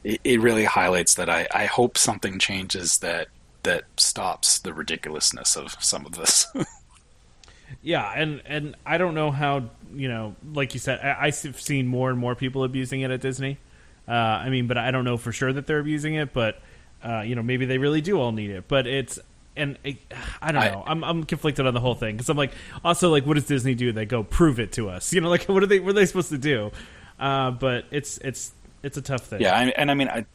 it, 0.04 0.22
it 0.24 0.42
really 0.42 0.66
highlights 0.66 1.16
that 1.16 1.30
I 1.30 1.48
I 1.54 1.66
hope 1.68 1.98
something 1.98 2.40
changes 2.40 3.00
that 3.00 3.30
that 3.64 3.86
stops 3.98 4.60
the 4.60 4.74
ridiculousness 4.74 5.58
of 5.58 5.76
some 5.84 6.06
of 6.06 6.14
this. 6.14 6.48
Yeah, 7.82 8.12
and 8.16 8.42
and 8.46 8.76
I 8.86 8.98
don't 8.98 9.16
know 9.16 9.32
how 9.32 9.70
you 9.94 10.08
know, 10.08 10.36
like 10.54 10.74
you 10.74 10.80
said, 10.80 11.00
I, 11.00 11.26
I've 11.28 11.36
seen 11.36 11.88
more 11.88 12.10
and 12.10 12.20
more 12.20 12.36
people 12.36 12.64
abusing 12.64 13.02
it 13.02 13.12
at 13.12 13.22
Disney. 13.22 13.60
Uh, 14.12 14.42
I 14.46 14.50
mean, 14.50 14.68
but 14.68 14.78
I 14.78 14.92
don't 14.92 15.06
know 15.06 15.16
for 15.16 15.32
sure 15.32 15.54
that 15.54 15.68
they're 15.68 15.80
abusing 15.80 16.16
it. 16.16 16.34
But 16.34 16.60
uh, 17.04 17.22
you 17.22 17.36
know, 17.36 17.44
maybe 17.44 17.66
they 17.66 17.78
really 17.78 18.02
do 18.02 18.20
all 18.20 18.32
need 18.34 18.50
it. 18.52 18.68
But 18.68 18.86
it's 18.88 19.20
and 19.56 19.78
it, 19.84 19.98
I 20.42 20.52
don't 20.52 20.62
I- 20.64 20.70
know. 20.72 20.84
I'm 20.86 21.04
I'm 21.04 21.24
conflicted 21.24 21.66
on 21.66 21.74
the 21.74 21.80
whole 21.80 21.96
thing 21.96 22.16
because 22.18 22.28
I'm 22.30 22.38
like, 22.38 22.52
also 22.84 23.10
like, 23.10 23.26
what 23.26 23.36
does 23.36 23.46
Disney 23.46 23.74
do? 23.76 23.92
They 23.94 24.06
go 24.06 24.24
prove 24.24 24.60
it 24.60 24.74
to 24.74 24.90
us. 24.90 25.14
You 25.14 25.22
know, 25.22 25.30
like 25.30 25.46
what 25.46 25.64
are 25.64 25.68
they 25.68 25.80
what 25.80 25.92
are 25.92 25.94
they 25.94 26.06
supposed 26.06 26.30
to 26.30 26.38
do? 26.38 26.72
Uh, 27.20 27.52
but 27.52 27.86
it's 27.92 28.18
it's 28.18 28.52
it's 28.84 28.98
a 28.98 29.02
tough 29.02 29.26
thing. 29.28 29.42
yeah, 29.42 29.56
I, 29.58 29.64
and 29.78 29.90
I 29.90 29.94
mean, 29.94 30.10
I 30.10 30.26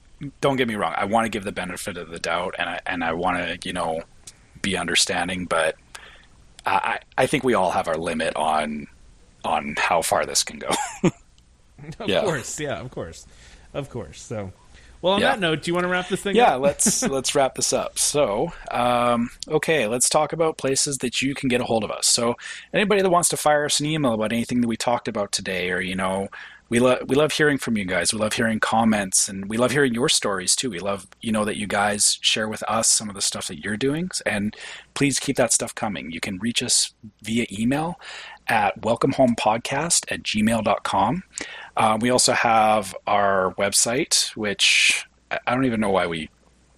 don't 0.40 0.57
get 0.57 0.69
me 0.69 0.77
wrong. 0.77 0.94
I 0.97 1.05
want 1.05 1.27
to 1.27 1.28
give 1.28 1.44
the 1.44 1.53
benefit 1.53 1.97
of 1.98 2.09
the 2.09 2.19
doubt, 2.19 2.55
and 2.59 2.69
I 2.70 2.81
and 2.86 3.05
I 3.05 3.12
want 3.12 3.39
to 3.61 3.69
you 3.69 3.73
know 3.74 4.03
be 4.62 4.77
understanding, 4.77 5.44
but 5.47 5.77
I 6.65 7.01
I 7.19 7.27
think 7.27 7.44
we 7.44 7.55
all 7.55 7.70
have 7.73 7.89
our 7.89 7.97
limit 7.98 8.35
on 8.36 8.86
on 9.44 9.74
how 9.78 10.01
far 10.03 10.24
this 10.24 10.43
can 10.44 10.59
go. 10.59 10.70
of 12.01 12.09
yeah. 12.09 12.23
course, 12.23 12.59
yeah, 12.59 12.81
of 12.81 12.90
course, 12.90 13.27
of 13.77 13.90
course. 13.90 14.20
So, 14.20 14.53
well, 15.03 15.15
on 15.15 15.20
Yeah. 15.20 15.32
that 15.32 15.40
note, 15.40 15.62
do 15.62 15.70
you 15.70 15.74
want 15.74 15.85
to 15.85 15.89
wrap 15.90 16.09
this 16.09 16.23
thing? 16.23 16.35
yeah 16.36 16.57
up? 16.57 16.62
let's 16.62 17.03
let's 17.16 17.35
wrap 17.35 17.55
this 17.55 17.73
up 17.73 17.98
so 17.98 18.53
um, 18.70 19.31
okay 19.48 19.86
let's 19.86 20.09
talk 20.09 20.32
about 20.32 20.59
places 20.59 20.98
that 20.98 21.20
you 21.23 21.35
can 21.35 21.48
get 21.48 21.61
a 21.61 21.65
hold 21.65 21.85
of 21.85 21.90
us 21.90 22.07
so 22.07 22.35
anybody 22.73 23.03
that 23.03 23.11
wants 23.11 23.28
to 23.28 23.36
fire 23.36 23.65
us 23.66 23.78
an 23.81 23.86
email 23.86 24.12
about 24.15 24.32
anything 24.32 24.61
that 24.62 24.69
we 24.69 24.77
talked 24.77 25.07
about 25.09 25.31
today 25.32 25.70
or 25.70 25.81
you 25.81 25.94
know 25.94 26.28
we 26.69 26.81
love 26.81 26.98
we 27.07 27.15
love 27.15 27.31
hearing 27.32 27.59
from 27.59 27.77
you 27.77 27.85
guys 27.85 28.12
we 28.12 28.19
love 28.19 28.32
hearing 28.32 28.59
comments 28.59 29.28
and 29.28 29.48
we 29.48 29.57
love 29.57 29.70
hearing 29.70 29.94
your 29.94 30.09
stories 30.09 30.57
too 30.57 30.70
we 30.70 30.81
love 30.81 31.07
you 31.20 31.31
know 31.31 31.44
that 31.44 31.57
you 31.59 31.66
guys 31.66 32.19
share 32.23 32.48
with 32.48 32.62
us 32.66 32.89
some 32.90 33.09
of 33.09 33.15
the 33.15 33.23
stuff 33.23 33.47
that 33.47 33.62
you're 33.62 33.77
doing 33.77 34.09
and 34.24 34.57
please 34.94 35.20
keep 35.20 35.36
that 35.36 35.53
stuff 35.53 35.74
coming 35.74 36.11
you 36.11 36.20
can 36.20 36.39
reach 36.39 36.62
us 36.62 36.93
via 37.23 37.47
email 37.53 38.01
at 38.48 38.81
welcomehomepodcast 38.81 40.11
at 40.11 40.23
gmail.com 40.23 41.23
uh, 41.77 41.98
we 42.01 42.11
also 42.11 42.32
have 42.32 42.94
our 43.07 43.55
website 43.59 44.35
which 44.36 45.07
I 45.31 45.55
don't 45.55 45.65
even 45.65 45.81
know 45.81 45.90
why 45.90 46.07
we 46.07 46.28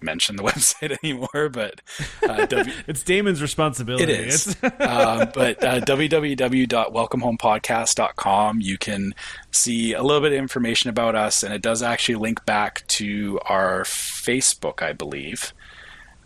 mention 0.01 0.35
the 0.37 0.43
website 0.43 0.97
anymore, 1.03 1.49
but 1.49 1.81
uh, 2.23 2.45
w- 2.47 2.71
It's 2.87 3.03
Damon's 3.03 3.41
responsibility. 3.41 4.11
it 4.13 4.27
is. 4.27 4.55
Uh, 4.79 5.25
but 5.25 5.61
uh, 5.63 5.81
www.welcomehomepodcast.com, 5.81 8.61
you 8.61 8.77
can 8.77 9.13
see 9.51 9.93
a 9.93 10.01
little 10.01 10.21
bit 10.21 10.31
of 10.31 10.37
information 10.37 10.89
about 10.89 11.15
us, 11.15 11.43
and 11.43 11.53
it 11.53 11.61
does 11.61 11.83
actually 11.83 12.15
link 12.15 12.45
back 12.45 12.85
to 12.87 13.39
our 13.45 13.83
Facebook, 13.83 14.81
I 14.81 14.93
believe. 14.93 15.53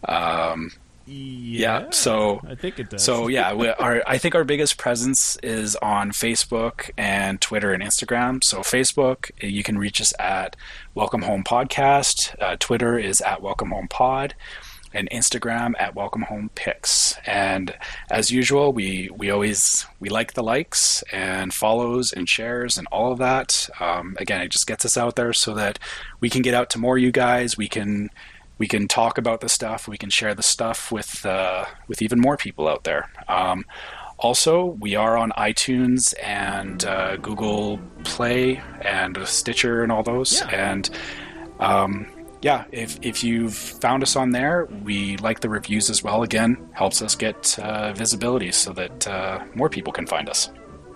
Um, 0.07 0.71
yeah, 1.05 1.89
so 1.89 2.39
I 2.47 2.55
think 2.55 2.79
it 2.79 2.89
does. 2.89 3.03
so 3.03 3.27
yeah, 3.27 3.53
we, 3.53 3.67
our 3.67 4.01
I 4.07 4.17
think 4.17 4.35
our 4.35 4.43
biggest 4.43 4.77
presence 4.77 5.37
is 5.43 5.75
on 5.77 6.11
Facebook 6.11 6.91
and 6.97 7.41
Twitter 7.41 7.73
and 7.73 7.83
Instagram. 7.83 8.43
So 8.43 8.59
Facebook, 8.59 9.31
you 9.41 9.63
can 9.63 9.77
reach 9.77 9.99
us 9.99 10.13
at 10.19 10.55
Welcome 10.95 11.23
Home 11.23 11.43
Podcast. 11.43 12.35
Uh, 12.41 12.55
Twitter 12.59 12.97
is 12.97 13.21
at 13.21 13.41
Welcome 13.41 13.71
Home 13.71 13.87
Pod, 13.87 14.35
and 14.93 15.09
Instagram 15.09 15.73
at 15.79 15.95
Welcome 15.95 16.23
Home 16.23 16.49
Pics. 16.55 17.15
And 17.25 17.75
as 18.09 18.31
usual, 18.31 18.71
we 18.71 19.09
we 19.15 19.29
always 19.29 19.85
we 19.99 20.09
like 20.09 20.33
the 20.33 20.43
likes 20.43 21.03
and 21.11 21.53
follows 21.53 22.13
and 22.13 22.29
shares 22.29 22.77
and 22.77 22.87
all 22.91 23.11
of 23.11 23.17
that. 23.19 23.69
Um, 23.79 24.15
again, 24.19 24.41
it 24.41 24.49
just 24.49 24.67
gets 24.67 24.85
us 24.85 24.95
out 24.95 25.15
there 25.15 25.33
so 25.33 25.53
that 25.55 25.79
we 26.19 26.29
can 26.29 26.41
get 26.41 26.53
out 26.53 26.69
to 26.71 26.79
more 26.79 26.97
you 26.97 27.11
guys. 27.11 27.57
We 27.57 27.67
can 27.67 28.09
we 28.63 28.67
can 28.67 28.87
talk 28.87 29.17
about 29.17 29.41
the 29.41 29.49
stuff. 29.49 29.89
We 29.89 29.97
can 29.97 30.09
share 30.09 30.33
the 30.33 30.41
stuff 30.41 30.89
with 30.89 31.25
uh, 31.25 31.65
with 31.89 32.01
even 32.01 32.17
more 32.21 32.37
people 32.37 32.69
out 32.69 32.85
there. 32.85 33.11
Um, 33.27 33.65
also, 34.17 34.77
we 34.79 34.95
are 34.95 35.17
on 35.17 35.31
iTunes 35.31 36.13
and 36.23 36.85
uh, 36.85 37.17
Google 37.17 37.81
Play 38.05 38.61
and 38.79 39.17
Stitcher 39.27 39.83
and 39.83 39.91
all 39.91 40.01
those. 40.01 40.39
Yeah. 40.39 40.71
And 40.71 40.89
um, 41.59 42.07
yeah, 42.41 42.63
if 42.71 42.97
if 43.01 43.21
you've 43.21 43.53
found 43.53 44.01
us 44.01 44.15
on 44.15 44.29
there, 44.29 44.69
we 44.81 45.17
like 45.17 45.41
the 45.41 45.49
reviews 45.49 45.89
as 45.89 46.01
well. 46.01 46.23
Again, 46.23 46.55
helps 46.71 47.01
us 47.01 47.15
get 47.15 47.59
uh, 47.59 47.91
visibility 47.91 48.53
so 48.53 48.71
that 48.71 49.05
uh, 49.05 49.43
more 49.55 49.67
people 49.67 49.91
can 49.91 50.07
find 50.07 50.29
us. 50.29 50.51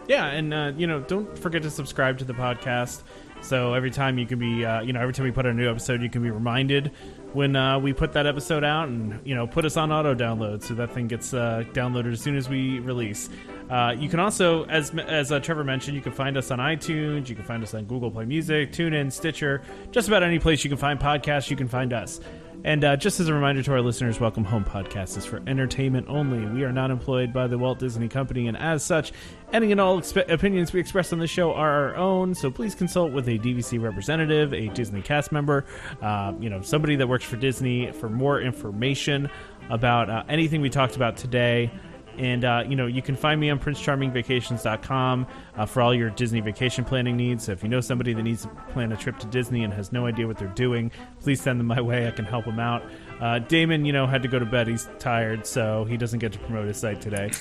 Yeah, 0.08 0.28
and 0.28 0.54
uh, 0.54 0.72
you 0.78 0.88
know, 0.88 1.02
don't 1.02 1.38
forget 1.38 1.64
to 1.64 1.70
subscribe 1.70 2.18
to 2.20 2.24
the 2.24 2.34
podcast. 2.34 3.04
So 3.42 3.74
every 3.74 3.92
time 3.92 4.18
you 4.18 4.26
can 4.26 4.40
be, 4.40 4.66
uh, 4.66 4.82
you 4.82 4.94
know, 4.94 5.02
every 5.02 5.14
time 5.14 5.26
we 5.26 5.32
put 5.32 5.46
out 5.46 5.52
a 5.52 5.56
new 5.56 5.70
episode, 5.70 6.02
you 6.02 6.10
can 6.10 6.24
be 6.24 6.32
reminded 6.32 6.92
when 7.34 7.56
uh, 7.56 7.80
we 7.80 7.94
put 7.94 8.14
that 8.14 8.26
episode 8.26 8.64
out, 8.64 8.88
and 8.88 9.20
you 9.26 9.36
know, 9.36 9.48
put 9.48 9.66
us 9.66 9.78
on 9.78 9.92
auto 9.92 10.16
download 10.16 10.64
so 10.64 10.74
that 10.76 10.94
thing 10.94 11.08
gets 11.08 11.34
uh, 11.34 11.64
downloaded 11.74 12.14
as 12.14 12.22
soon 12.22 12.36
as 12.38 12.50
we 12.50 12.80
release. 12.80 13.30
Uh, 13.70 13.94
you 13.98 14.08
can 14.08 14.20
also, 14.20 14.64
as 14.66 14.94
as 14.96 15.32
uh, 15.32 15.40
Trevor 15.40 15.64
mentioned, 15.64 15.96
you 15.96 16.02
can 16.02 16.14
find 16.14 16.38
us 16.38 16.52
on 16.52 16.60
iTunes, 16.60 17.28
you 17.28 17.36
can 17.36 17.44
find 17.44 17.62
us 17.64 17.74
on 17.74 17.86
Google 17.86 18.10
Play 18.10 18.26
Music, 18.26 18.72
TuneIn, 18.72 19.12
Stitcher, 19.12 19.62
just 19.92 20.08
about 20.08 20.24
any 20.24 20.40
place 20.40 20.64
you 20.64 20.70
can 20.70 20.78
find 20.78 21.00
podcasts, 21.00 21.50
you 21.50 21.58
can 21.58 21.68
find 21.68 21.92
us. 21.94 22.20
And 22.64 22.84
uh, 22.84 22.98
just 22.98 23.20
as 23.20 23.30
a 23.30 23.34
reminder 23.34 23.64
to 23.64 23.72
our 23.72 23.82
listeners, 23.82 24.20
Welcome 24.20 24.44
Home 24.44 24.66
Podcast 24.66 25.18
is 25.18 25.26
for 25.26 25.42
entertainment 25.48 26.08
only. 26.10 26.46
We 26.46 26.64
are 26.64 26.72
not 26.72 26.92
employed 26.92 27.32
by 27.32 27.48
the 27.48 27.58
Walt 27.58 27.80
Disney 27.80 28.10
Company, 28.10 28.48
and 28.48 28.58
as 28.58 28.84
such, 28.84 29.14
any 29.54 29.72
and 29.72 29.80
all 29.80 30.00
expe- 30.00 30.30
opinions 30.30 30.74
we 30.74 30.80
express 30.82 31.14
on 31.14 31.20
the 31.20 31.28
show 31.28 31.54
are 31.54 31.72
our 31.90 31.96
own. 31.96 32.36
So 32.36 32.52
please 32.52 32.76
consult 32.76 33.14
with 33.14 33.28
a 33.30 33.38
DVC 33.38 33.82
representative, 33.82 34.54
a 34.54 34.68
Disney 34.70 35.02
cast 35.02 35.32
member, 35.32 35.66
uh, 36.02 36.34
you 36.40 36.50
know, 36.50 36.62
somebody 36.62 36.98
that 36.98 37.08
works 37.08 37.24
for 37.24 37.38
Disney 37.38 37.92
for 37.94 38.10
more 38.10 38.42
information 38.42 39.30
about 39.70 40.10
uh, 40.10 40.24
anything 40.28 40.60
we 40.60 40.70
talked 40.70 40.96
about 40.96 41.16
today. 41.16 41.72
And, 42.18 42.44
uh, 42.44 42.64
you 42.68 42.76
know, 42.76 42.88
you 42.88 43.02
can 43.02 43.16
find 43.16 43.40
me 43.40 43.50
on 43.50 43.60
princecharmingvacations.com 43.60 45.28
uh, 45.56 45.66
for 45.66 45.82
all 45.82 45.94
your 45.94 46.10
Disney 46.10 46.40
vacation 46.40 46.84
planning 46.84 47.16
needs. 47.16 47.46
So 47.46 47.52
if 47.52 47.64
you 47.64 47.70
know 47.70 47.82
somebody 47.82 48.14
that 48.14 48.24
needs 48.24 48.44
to 48.44 48.50
plan 48.72 48.92
a 48.92 48.98
trip 48.98 49.20
to 49.20 49.28
Disney 49.28 49.64
and 49.64 49.74
has 49.74 49.92
no 49.92 50.06
idea 50.06 50.28
what 50.28 50.38
they're 50.38 50.48
doing, 50.50 50.92
please 51.22 51.42
send 51.42 51.60
them 51.60 51.68
my 51.68 51.82
way. 51.82 52.08
I 52.08 52.12
can 52.12 52.26
help 52.26 52.46
them 52.46 52.60
out. 52.60 52.84
Uh, 53.20 53.40
Damon, 53.40 53.86
you 53.86 53.94
know, 53.94 54.08
had 54.08 54.22
to 54.24 54.28
go 54.28 54.40
to 54.40 54.46
bed. 54.46 54.68
He's 54.68 54.88
tired, 55.00 55.46
so 55.46 55.86
he 55.86 55.98
doesn't 55.98 56.20
get 56.20 56.34
to 56.34 56.40
promote 56.40 56.68
his 56.68 56.78
site 56.78 57.02
today. 57.02 57.32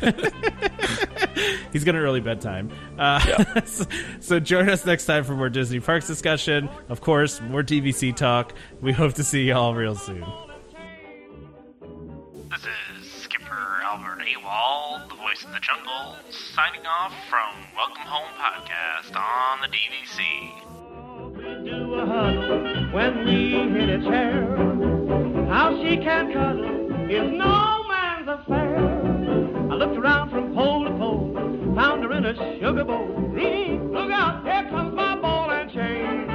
He's 1.72 1.84
got 1.84 1.94
an 1.94 2.00
early 2.00 2.20
bedtime. 2.20 2.70
Uh, 2.98 3.44
so, 3.64 3.84
so 4.20 4.40
join 4.40 4.68
us 4.68 4.86
next 4.86 5.06
time 5.06 5.24
for 5.24 5.34
more 5.34 5.48
Disney 5.48 5.80
Parks 5.80 6.06
discussion. 6.06 6.68
Of 6.88 7.00
course, 7.00 7.40
more 7.40 7.62
DVC 7.62 8.14
talk. 8.16 8.54
We 8.80 8.92
hope 8.92 9.14
to 9.14 9.24
see 9.24 9.44
y'all 9.44 9.74
real 9.74 9.94
soon. 9.94 10.24
AWOL, 14.26 15.08
The 15.08 15.14
Voice 15.14 15.44
of 15.44 15.52
the 15.52 15.60
Jungle, 15.60 16.16
signing 16.30 16.84
off 16.84 17.12
from 17.30 17.54
Welcome 17.76 18.02
Home 18.02 18.28
Podcast 18.34 19.14
on 19.14 19.60
the 19.60 19.68
DVC. 19.68 20.18
When 22.92 23.24
we 23.24 23.52
hit 23.78 23.88
a 23.88 24.02
chair, 24.02 24.56
how 25.48 25.80
she 25.80 25.98
can 25.98 26.32
cuddle 26.32 27.08
is 27.08 27.30
no 27.38 27.84
man's 27.86 28.26
affair. 28.26 28.78
I 29.70 29.74
looked 29.76 29.96
around 29.96 30.30
from 30.30 30.52
pole 30.54 30.84
to 30.86 30.90
pole, 30.98 31.32
found 31.76 32.02
her 32.02 32.12
in 32.12 32.24
a 32.24 32.34
sugar 32.58 32.84
bowl. 32.84 33.06
Look 33.32 34.10
out, 34.10 34.42
here 34.44 34.68
comes 34.70 34.92
my 34.96 35.14
ball 35.20 35.52
and 35.52 35.70
chain. 35.70 36.25